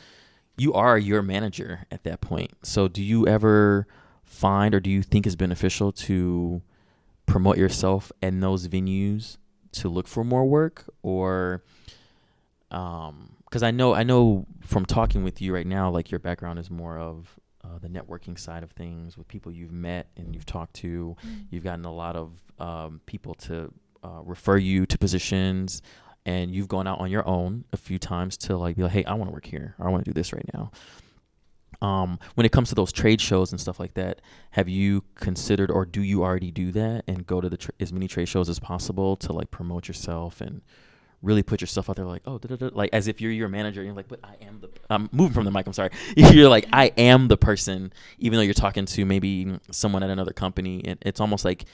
you 0.57 0.73
are 0.73 0.97
your 0.97 1.23
manager 1.23 1.87
at 1.91 2.05
that 2.05 2.21
point. 2.21 2.53
So 2.63 2.87
do 2.89 3.03
you 3.03 3.27
ever 3.27 3.87
find 4.25 4.75
or 4.75 4.81
do 4.81 4.91
you 4.91 5.03
think 5.03 5.27
it's 5.27 5.37
beneficial 5.37 5.93
to 5.93 6.63
promote 7.27 7.59
yourself 7.59 8.13
in 8.23 8.41
those 8.41 8.69
venues 8.69 9.37
to 9.73 9.89
look 9.89 10.07
for 10.07 10.25
more 10.25 10.45
work 10.45 10.85
or 11.03 11.63
um 12.71 13.36
because 13.49 13.63
i 13.63 13.71
know 13.71 13.95
i 13.95 14.03
know 14.03 14.47
from 14.65 14.85
talking 14.85 15.25
with 15.25 15.41
you 15.41 15.55
right 15.55 15.67
now 15.67 15.91
like 15.91 16.11
your 16.11 16.21
background 16.21 16.59
is 16.59 16.71
more 16.71 16.99
of 16.99 17.39
uh, 17.67 17.79
the 17.81 17.89
networking 17.89 18.39
side 18.39 18.63
of 18.63 18.71
things 18.73 19.17
with 19.17 19.27
people 19.29 19.51
you've 19.51 19.73
met 19.73 20.09
and 20.17 20.35
you've 20.35 20.47
talked 20.47 20.75
to. 20.75 21.17
You've 21.51 21.65
gotten 21.65 21.85
a 21.85 21.93
lot 21.93 22.17
of 22.17 22.33
um, 22.59 23.01
people 23.07 23.35
to 23.35 23.73
uh, 24.05 24.21
refer 24.23 24.57
you 24.57 24.87
to 24.87 24.99
positions 24.99 25.83
and 26.25 26.51
you've 26.51 26.69
gone 26.69 26.87
out 26.87 27.01
on 27.01 27.11
your 27.11 27.27
own 27.27 27.65
a 27.73 27.77
few 27.77 27.99
times 27.99 28.37
to 28.37 28.57
like 28.57 28.77
be 28.77 28.83
like 28.83 28.93
hey 28.93 29.05
i 29.05 29.15
want 29.15 29.31
to 29.31 29.33
work 29.33 29.47
here. 29.47 29.75
Or 29.79 29.89
i 29.89 29.91
want 29.91 30.05
to 30.05 30.11
do 30.11 30.15
this 30.15 30.33
right 30.33 30.49
now. 30.55 30.71
Um, 31.83 32.19
when 32.35 32.47
it 32.47 32.53
comes 32.53 32.71
to 32.71 32.75
those 32.75 32.91
trade 32.93 33.21
shows 33.21 33.53
and 33.53 33.61
stuff 33.61 33.79
like 33.79 33.95
that, 33.95 34.23
have 34.53 34.69
you 34.69 35.05
considered 35.15 35.71
or 35.71 35.85
do 35.85 36.01
you 36.03 36.25
already 36.25 36.51
do 36.51 36.73
that 36.73 37.05
and 37.07 37.27
go 37.27 37.41
to 37.41 37.51
the 37.51 37.57
tra- 37.59 37.75
as 37.81 37.93
many 37.93 38.09
trade 38.09 38.29
shows 38.29 38.49
as 38.49 38.59
possible 38.59 39.17
to 39.17 39.33
like 39.33 39.51
promote 39.51 39.89
yourself 39.89 40.41
and 40.41 40.63
really 41.23 41.43
put 41.43 41.61
yourself 41.61 41.89
out 41.91 41.97
there 41.97 42.05
like 42.05 42.23
oh 42.27 42.39
da-da-da, 42.39 42.71
like 42.75 42.91
as 42.93 43.09
if 43.09 43.21
you're 43.21 43.33
your 43.33 43.49
manager 43.49 43.81
and 43.81 43.87
you're 43.87 43.97
like 43.97 44.09
but 44.09 44.21
I 44.23 44.37
am 44.45 44.61
the 44.61 44.69
I'm 44.91 45.09
moving 45.13 45.33
from 45.33 45.45
the 45.45 45.51
mic 45.51 45.67
I'm 45.67 45.73
sorry 45.73 45.91
you're 46.17 46.49
like 46.49 46.67
I 46.73 46.93
am 46.97 47.29
the 47.29 47.37
person 47.37 47.93
even 48.19 48.37
though 48.37 48.43
you're 48.43 48.55
talking 48.55 48.85
to 48.87 49.05
maybe 49.07 49.59
someone 49.71 50.03
at 50.03 50.11
another 50.11 50.33
company 50.33 50.83
and 50.85 50.99
it's 51.03 51.21
almost 51.21 51.45
like 51.45 51.65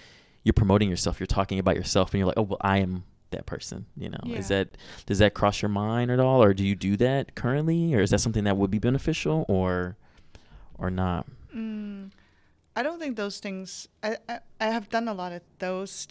you're 0.45 0.53
promoting 0.53 0.89
yourself 0.89 1.19
you're 1.21 1.27
talking 1.27 1.59
about 1.59 1.75
yourself 1.77 2.13
and 2.13 2.19
you're 2.21 2.27
like 2.27 2.39
oh 2.39 2.43
well 2.43 2.59
I 2.61 2.79
am 2.79 3.05
that 3.33 3.47
person. 3.47 3.87
You 3.97 4.11
know, 4.11 4.19
Yeah. 4.25 4.37
is 4.39 4.49
that 4.49 4.77
does 5.07 5.19
that 5.19 5.33
cross 5.33 5.63
your 5.63 5.71
mind 5.71 6.11
at 6.11 6.21
all, 6.21 6.43
or 6.43 6.53
do 6.53 6.65
you 6.67 6.75
do 6.75 6.97
that 6.99 7.35
currently, 7.35 7.95
or 7.95 8.01
is 8.03 8.11
that 8.11 8.21
something 8.21 8.45
that 8.45 8.59
would 8.59 8.71
be 8.71 8.79
beneficial, 8.79 9.47
or 9.49 9.97
or 10.77 10.91
not? 10.91 11.27
Mm, 11.57 12.11
I 12.77 12.83
don't 12.83 12.99
think 13.01 13.17
those 13.17 13.39
things. 13.39 13.89
I, 14.03 14.19
I 14.29 14.41
I 14.61 14.67
have 14.67 14.91
done 14.91 15.09
a 15.09 15.15
lot 15.15 15.33
of 15.33 15.41
those 15.61 16.09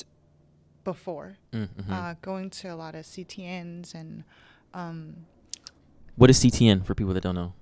before. 0.83 1.37
Mm-hmm. 1.53 1.91
Uh, 1.91 2.15
going 2.21 2.49
to 2.49 2.67
a 2.69 2.75
lot 2.75 2.95
of 2.95 3.05
CTNs 3.05 3.93
and 3.93 4.23
um, 4.73 5.25
what 6.15 6.29
is 6.29 6.39
CTN 6.39 6.85
for 6.85 6.93
people 6.95 7.13
that 7.13 7.21
don't 7.21 7.35
know? 7.35 7.53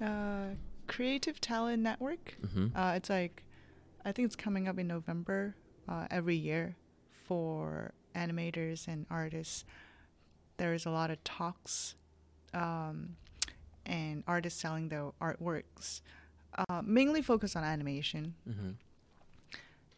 uh, 0.00 0.54
Creative 0.86 1.40
Talent 1.40 1.82
Network. 1.82 2.36
Mm-hmm. 2.44 2.76
Uh, 2.76 2.92
it's 2.92 3.10
like, 3.10 3.44
I 4.04 4.12
think 4.12 4.26
it's 4.26 4.36
coming 4.36 4.68
up 4.68 4.78
in 4.78 4.86
November 4.86 5.56
uh, 5.88 6.06
every 6.10 6.36
year 6.36 6.76
for 7.26 7.92
animators 8.14 8.86
and 8.86 9.06
artists. 9.10 9.64
There's 10.56 10.86
a 10.86 10.90
lot 10.90 11.10
of 11.10 11.22
talks 11.24 11.94
um, 12.52 13.16
and 13.86 14.22
artists 14.26 14.60
selling 14.60 14.88
their 14.88 15.10
artworks, 15.20 16.00
uh, 16.68 16.82
mainly 16.84 17.22
focused 17.22 17.56
on 17.56 17.64
animation. 17.64 18.34
mm-hmm. 18.48 18.70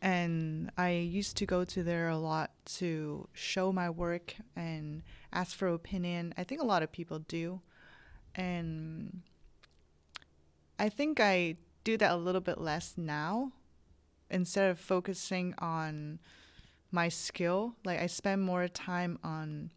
And 0.06 0.70
I 0.76 0.90
used 0.90 1.36
to 1.38 1.46
go 1.46 1.64
to 1.64 1.82
there 1.82 2.08
a 2.08 2.16
lot 2.16 2.52
to 2.76 3.26
show 3.32 3.72
my 3.72 3.90
work 3.90 4.36
and 4.54 5.02
ask 5.32 5.56
for 5.56 5.66
opinion. 5.66 6.32
I 6.38 6.44
think 6.44 6.62
a 6.62 6.64
lot 6.64 6.84
of 6.84 6.92
people 6.92 7.18
do. 7.18 7.60
And 8.36 9.22
I 10.78 10.90
think 10.90 11.18
I 11.18 11.56
do 11.82 11.96
that 11.96 12.12
a 12.12 12.16
little 12.16 12.40
bit 12.40 12.60
less 12.60 12.94
now. 12.96 13.50
Instead 14.30 14.70
of 14.70 14.78
focusing 14.78 15.56
on 15.58 16.20
my 16.92 17.08
skill, 17.08 17.74
like 17.84 18.00
I 18.00 18.06
spend 18.06 18.42
more 18.42 18.68
time 18.68 19.18
on 19.24 19.72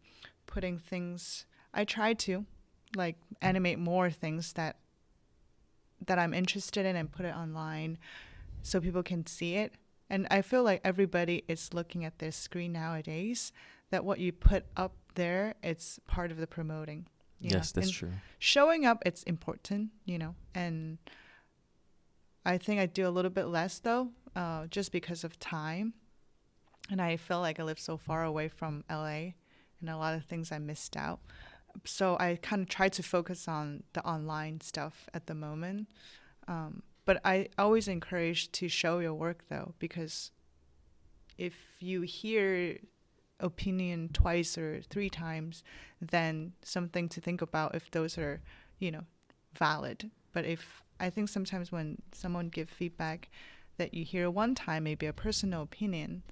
putting 0.46 0.78
things 0.78 1.44
I 1.74 1.84
try 1.84 2.14
to 2.14 2.46
like 2.94 3.16
animate 3.42 3.80
more 3.80 4.12
things 4.12 4.52
that 4.52 4.76
that 6.06 6.20
I'm 6.20 6.34
interested 6.34 6.86
in 6.86 6.94
and 6.94 7.10
put 7.10 7.26
it 7.26 7.34
online 7.34 7.98
so 8.62 8.80
people 8.80 9.02
can 9.02 9.26
see 9.26 9.56
it. 9.56 9.74
And 10.10 10.26
I 10.30 10.42
feel 10.42 10.62
like 10.64 10.80
everybody 10.84 11.44
is 11.48 11.72
looking 11.72 12.04
at 12.04 12.18
their 12.18 12.32
screen 12.32 12.72
nowadays 12.72 13.52
that 13.90 14.04
what 14.04 14.18
you 14.18 14.32
put 14.32 14.64
up 14.76 14.92
there 15.14 15.54
it's 15.62 15.98
part 16.06 16.30
of 16.30 16.36
the 16.36 16.46
promoting. 16.46 17.06
you 17.40 17.50
know. 17.50 17.56
Yes, 17.58 17.72
that's 17.72 17.86
And 17.88 17.94
true. 17.94 18.12
showing 18.38 18.84
up 18.86 19.02
it's 19.06 19.22
important 19.24 19.90
you 20.04 20.18
know 20.18 20.34
and 20.54 20.98
i 22.44 22.56
think 22.58 22.78
i 22.80 22.86
do 22.86 23.06
a 23.08 23.10
little 23.10 23.30
bit 23.30 23.46
less 23.46 23.78
though 23.80 24.10
uh, 24.36 24.66
just 24.66 24.92
because 24.92 25.24
of 25.24 25.38
time 25.40 25.94
and 26.90 27.00
i 27.02 27.16
feel 27.16 27.40
like 27.40 27.58
i 27.58 27.62
live 27.64 27.78
so 27.80 27.96
far 27.96 28.22
away 28.24 28.46
from 28.48 28.84
la 28.88 29.04
and 29.06 29.88
a 29.88 29.96
lot 29.96 30.14
of 30.14 30.24
things 30.24 30.52
i 30.52 30.58
missed 30.58 30.96
out 30.96 31.18
so 31.84 32.16
i 32.20 32.38
kind 32.40 32.62
of 32.62 32.68
try 32.68 32.88
to 32.88 33.02
focus 33.02 33.48
on 33.48 33.82
the 33.94 34.02
online 34.06 34.60
stuff 34.60 35.08
at 35.12 35.26
the 35.26 35.34
moment 35.34 35.88
um, 36.48 36.82
but 37.10 37.18
i 37.34 37.36
always 37.64 37.86
encourage 37.88 38.40
to 38.58 38.64
show 38.68 38.94
your 39.04 39.14
work 39.24 39.40
though 39.52 39.68
because 39.84 40.14
if 41.38 41.54
you 41.80 41.98
hear 42.02 42.76
opinion 43.40 43.98
twice 44.12 44.52
or 44.62 44.70
three 44.92 45.10
times 45.10 45.54
then 46.14 46.52
something 46.62 47.08
to 47.08 47.18
think 47.26 47.40
about 47.48 47.74
if 47.74 47.90
those 47.90 48.14
are 48.24 48.36
you 48.78 48.90
know 48.94 49.04
valid 49.64 49.98
but 50.34 50.44
if 50.44 50.62
i 51.00 51.08
think 51.14 51.28
sometimes 51.28 51.72
when 51.72 51.88
someone 52.12 52.48
give 52.48 52.68
feedback 52.80 53.20
that 53.78 53.94
you 53.96 54.04
hear 54.04 54.30
one 54.30 54.54
time 54.54 54.82
maybe 54.84 55.06
a 55.06 55.12
personal 55.26 55.62
opinion 55.62 56.22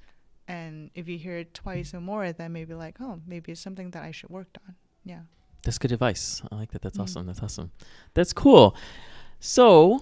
and 0.47 0.91
if 0.95 1.09
you 1.09 1.19
hear 1.19 1.39
it 1.39 1.55
twice 1.55 1.95
or 1.95 2.01
more 2.01 2.31
then 2.33 2.53
maybe 2.53 2.75
like 2.75 2.97
oh 3.01 3.15
maybe 3.27 3.51
it's 3.53 3.61
something 3.69 3.91
that 3.91 4.03
i 4.05 4.13
should 4.13 4.31
work 4.31 4.49
on 4.67 4.75
yeah 5.05 5.23
That's 5.65 5.79
good 5.83 5.93
advice. 5.93 6.27
I 6.51 6.55
like 6.63 6.71
that. 6.73 6.83
That's 6.85 6.99
Mm. 6.99 7.03
awesome. 7.05 7.25
That's 7.29 7.43
awesome. 7.47 7.69
That's 8.17 8.33
cool. 8.33 8.67
So 9.41 10.01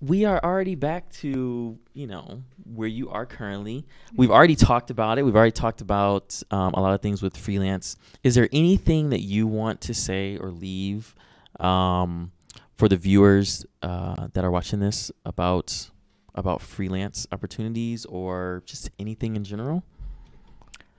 we 0.00 0.24
are 0.24 0.40
already 0.42 0.74
back 0.74 1.10
to 1.10 1.78
you 1.92 2.06
know 2.06 2.42
where 2.64 2.88
you 2.88 3.10
are 3.10 3.26
currently. 3.26 3.86
We've 4.14 4.30
already 4.30 4.56
talked 4.56 4.90
about 4.90 5.18
it. 5.18 5.24
We've 5.24 5.36
already 5.36 5.52
talked 5.52 5.80
about 5.80 6.42
um, 6.50 6.72
a 6.74 6.80
lot 6.80 6.94
of 6.94 7.02
things 7.02 7.22
with 7.22 7.36
freelance. 7.36 7.96
Is 8.24 8.34
there 8.34 8.48
anything 8.52 9.10
that 9.10 9.20
you 9.20 9.46
want 9.46 9.80
to 9.82 9.94
say 9.94 10.38
or 10.38 10.50
leave 10.50 11.14
um, 11.58 12.32
for 12.76 12.88
the 12.88 12.96
viewers 12.96 13.66
uh, 13.82 14.28
that 14.32 14.44
are 14.44 14.50
watching 14.50 14.80
this 14.80 15.10
about 15.24 15.90
about 16.34 16.62
freelance 16.62 17.26
opportunities 17.32 18.06
or 18.06 18.62
just 18.64 18.90
anything 18.98 19.36
in 19.36 19.44
general? 19.44 19.84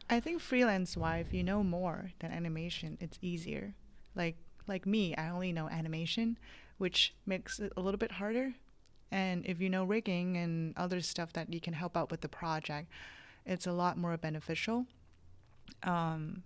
I 0.10 0.20
think 0.20 0.42
freelance 0.42 0.98
wise, 0.98 1.26
if 1.28 1.34
you 1.34 1.42
know 1.42 1.64
more 1.64 2.12
than 2.20 2.32
animation, 2.32 2.98
it's 3.00 3.18
easier. 3.22 3.74
Like 4.14 4.36
like 4.68 4.86
me, 4.86 5.16
I 5.16 5.30
only 5.30 5.52
know 5.52 5.70
animation, 5.70 6.38
which 6.78 7.16
makes 7.26 7.60
it 7.60 7.74
a 7.76 7.82
little 7.82 7.98
bit 7.98 8.12
harder. 8.12 8.54
And 9.12 9.46
if 9.46 9.60
you 9.60 9.70
know 9.70 9.84
rigging 9.84 10.38
and 10.38 10.74
other 10.78 11.02
stuff 11.02 11.34
that 11.34 11.54
you 11.54 11.60
can 11.60 11.74
help 11.74 11.98
out 11.98 12.12
with 12.12 12.22
the 12.22 12.30
project, 12.30 12.90
it's 13.46 13.68
a 13.68 13.74
lot 13.74 13.98
more 13.98 14.16
beneficial. 14.18 14.86
Um, 15.84 16.44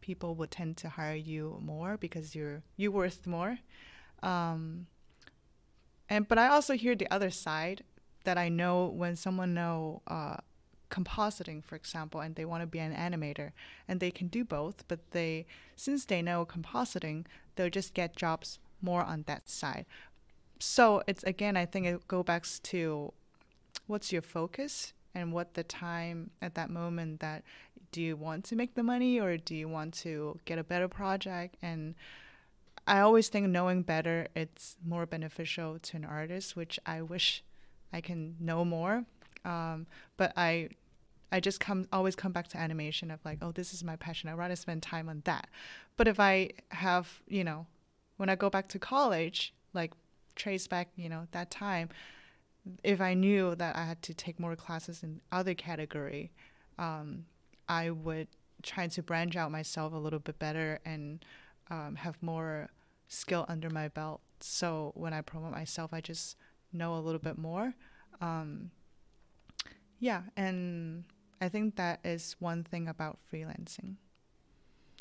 people 0.00 0.34
would 0.34 0.50
tend 0.50 0.76
to 0.78 0.90
hire 0.90 1.14
you 1.14 1.58
more 1.62 1.96
because 1.96 2.34
you're 2.34 2.62
you 2.76 2.92
worth 2.92 3.26
more. 3.26 3.58
Um, 4.22 4.86
and 6.08 6.28
but 6.28 6.38
I 6.38 6.48
also 6.48 6.74
hear 6.74 6.94
the 6.94 7.10
other 7.10 7.30
side 7.30 7.84
that 8.24 8.36
I 8.36 8.48
know 8.48 8.86
when 8.86 9.16
someone 9.16 9.54
know 9.54 10.02
uh, 10.06 10.36
compositing, 10.90 11.64
for 11.64 11.74
example, 11.74 12.20
and 12.20 12.34
they 12.34 12.44
want 12.44 12.62
to 12.62 12.66
be 12.66 12.78
an 12.78 12.94
animator, 12.94 13.52
and 13.88 13.98
they 13.98 14.10
can 14.10 14.28
do 14.28 14.44
both, 14.44 14.86
but 14.88 15.12
they 15.12 15.46
since 15.74 16.04
they 16.04 16.20
know 16.20 16.44
compositing, 16.44 17.24
they'll 17.56 17.70
just 17.70 17.94
get 17.94 18.14
jobs 18.14 18.58
more 18.82 19.02
on 19.02 19.24
that 19.26 19.48
side. 19.48 19.86
So 20.62 21.02
it's 21.08 21.24
again, 21.24 21.56
I 21.56 21.66
think 21.66 21.86
it 21.86 22.06
go 22.06 22.22
back 22.22 22.46
to 22.62 23.12
what's 23.88 24.12
your 24.12 24.22
focus 24.22 24.92
and 25.12 25.32
what 25.32 25.54
the 25.54 25.64
time 25.64 26.30
at 26.40 26.54
that 26.54 26.70
moment 26.70 27.18
that 27.18 27.42
do 27.90 28.00
you 28.00 28.16
want 28.16 28.44
to 28.44 28.56
make 28.56 28.74
the 28.74 28.82
money 28.82 29.18
or 29.18 29.36
do 29.36 29.56
you 29.56 29.68
want 29.68 29.92
to 29.92 30.38
get 30.44 30.58
a 30.58 30.64
better 30.64 30.86
project 30.86 31.56
and 31.62 31.96
I 32.86 33.00
always 33.00 33.28
think 33.28 33.48
knowing 33.48 33.82
better 33.82 34.28
it's 34.36 34.76
more 34.84 35.04
beneficial 35.04 35.78
to 35.80 35.96
an 35.96 36.04
artist, 36.04 36.56
which 36.56 36.78
I 36.86 37.02
wish 37.02 37.42
I 37.92 38.00
can 38.00 38.36
know 38.40 38.64
more. 38.64 39.04
Um, 39.44 39.86
but 40.16 40.32
I 40.36 40.70
I 41.32 41.40
just 41.40 41.58
come 41.58 41.88
always 41.92 42.14
come 42.14 42.32
back 42.32 42.48
to 42.48 42.58
animation 42.58 43.10
of 43.10 43.18
like, 43.24 43.38
oh, 43.42 43.52
this 43.52 43.74
is 43.74 43.82
my 43.82 43.96
passion. 43.96 44.28
I'd 44.28 44.38
rather 44.38 44.56
spend 44.56 44.82
time 44.82 45.08
on 45.08 45.22
that. 45.24 45.48
But 45.96 46.06
if 46.06 46.20
I 46.20 46.50
have, 46.70 47.20
you 47.26 47.42
know, 47.42 47.66
when 48.16 48.28
I 48.28 48.36
go 48.36 48.50
back 48.50 48.68
to 48.68 48.78
college, 48.78 49.54
like 49.74 49.92
trace 50.36 50.66
back, 50.66 50.88
you 50.96 51.08
know, 51.08 51.26
that 51.32 51.50
time, 51.50 51.88
if 52.84 53.00
I 53.00 53.14
knew 53.14 53.54
that 53.56 53.76
I 53.76 53.84
had 53.84 54.02
to 54.02 54.14
take 54.14 54.38
more 54.38 54.56
classes 54.56 55.02
in 55.02 55.20
other 55.30 55.54
category, 55.54 56.30
um, 56.78 57.26
I 57.68 57.90
would 57.90 58.28
try 58.62 58.86
to 58.86 59.02
branch 59.02 59.36
out 59.36 59.50
myself 59.50 59.92
a 59.92 59.96
little 59.96 60.18
bit 60.18 60.38
better 60.38 60.78
and 60.84 61.24
um, 61.70 61.96
have 61.96 62.22
more 62.22 62.68
skill 63.08 63.44
under 63.48 63.68
my 63.70 63.88
belt. 63.88 64.20
So 64.40 64.92
when 64.94 65.12
I 65.12 65.20
promote 65.20 65.52
myself, 65.52 65.92
I 65.92 66.00
just 66.00 66.36
know 66.72 66.94
a 66.94 67.00
little 67.00 67.20
bit 67.20 67.38
more. 67.38 67.74
Um, 68.20 68.70
yeah, 69.98 70.22
and 70.36 71.04
I 71.40 71.48
think 71.48 71.76
that 71.76 72.00
is 72.04 72.36
one 72.38 72.64
thing 72.64 72.88
about 72.88 73.18
freelancing. 73.32 73.96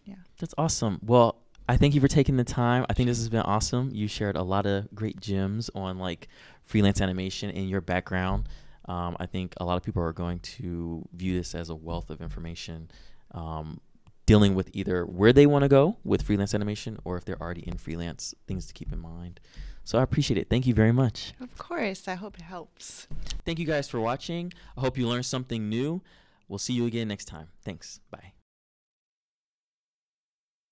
Yeah. 0.06 0.16
That's 0.40 0.54
awesome. 0.58 1.00
Well, 1.04 1.38
I 1.68 1.78
thank 1.78 1.96
you 1.96 2.02
for 2.02 2.08
taking 2.08 2.38
the 2.38 2.44
time. 2.44 2.86
I 2.90 2.94
think 2.94 3.08
this 3.08 3.18
has 3.18 3.30
been 3.30 3.42
awesome. 3.42 3.92
You 3.94 4.08
shared 4.08 4.36
a 4.36 4.44
lot 4.44 4.66
of 4.66 4.94
great 4.94 5.20
gems 5.20 5.70
on 5.74 6.00
like 6.00 6.28
freelance 6.64 7.02
animation 7.02 7.50
and 7.50 7.70
your 7.70 7.82
background. 7.82 8.50
Um, 8.86 9.16
I 9.20 9.26
think 9.26 9.54
a 9.58 9.66
lot 9.66 9.78
of 9.78 9.84
people 9.84 10.02
are 10.02 10.14
going 10.14 10.40
to 10.40 11.08
view 11.14 11.38
this 11.38 11.56
as 11.56 11.70
a 11.70 11.76
wealth 11.76 12.10
of 12.10 12.22
information, 12.22 12.90
um, 13.32 13.80
dealing 14.26 14.56
with 14.56 14.70
either 14.74 15.06
where 15.06 15.32
they 15.32 15.46
want 15.46 15.64
to 15.64 15.70
go 15.70 15.98
with 16.04 16.24
freelance 16.24 16.54
animation 16.54 16.98
or 17.06 17.16
if 17.16 17.26
they're 17.26 17.42
already 17.42 17.62
in 17.68 17.78
freelance, 17.78 18.34
things 18.48 18.66
to 18.66 18.74
keep 18.74 18.92
in 18.92 19.00
mind. 19.00 19.40
So 19.84 19.98
I 19.98 20.04
appreciate 20.04 20.38
it. 20.38 20.50
Thank 20.50 20.68
you 20.68 20.74
very 20.74 20.92
much. 20.92 21.34
Of 21.40 21.58
course, 21.58 22.08
I 22.08 22.16
hope 22.16 22.38
it 22.38 22.44
helps. 22.44 23.08
Thank 23.46 23.60
you 23.60 23.66
guys 23.66 23.88
for 23.88 24.00
watching. 24.00 24.52
I 24.78 24.82
hope 24.82 24.98
you 24.98 25.08
learned 25.08 25.26
something 25.26 25.70
new. 25.70 26.02
We'll 26.48 26.60
see 26.60 26.74
you 26.74 26.86
again 26.86 27.08
next 27.08 27.26
time. 27.26 27.48
Thanks. 27.64 28.00
Bye. 28.10 28.34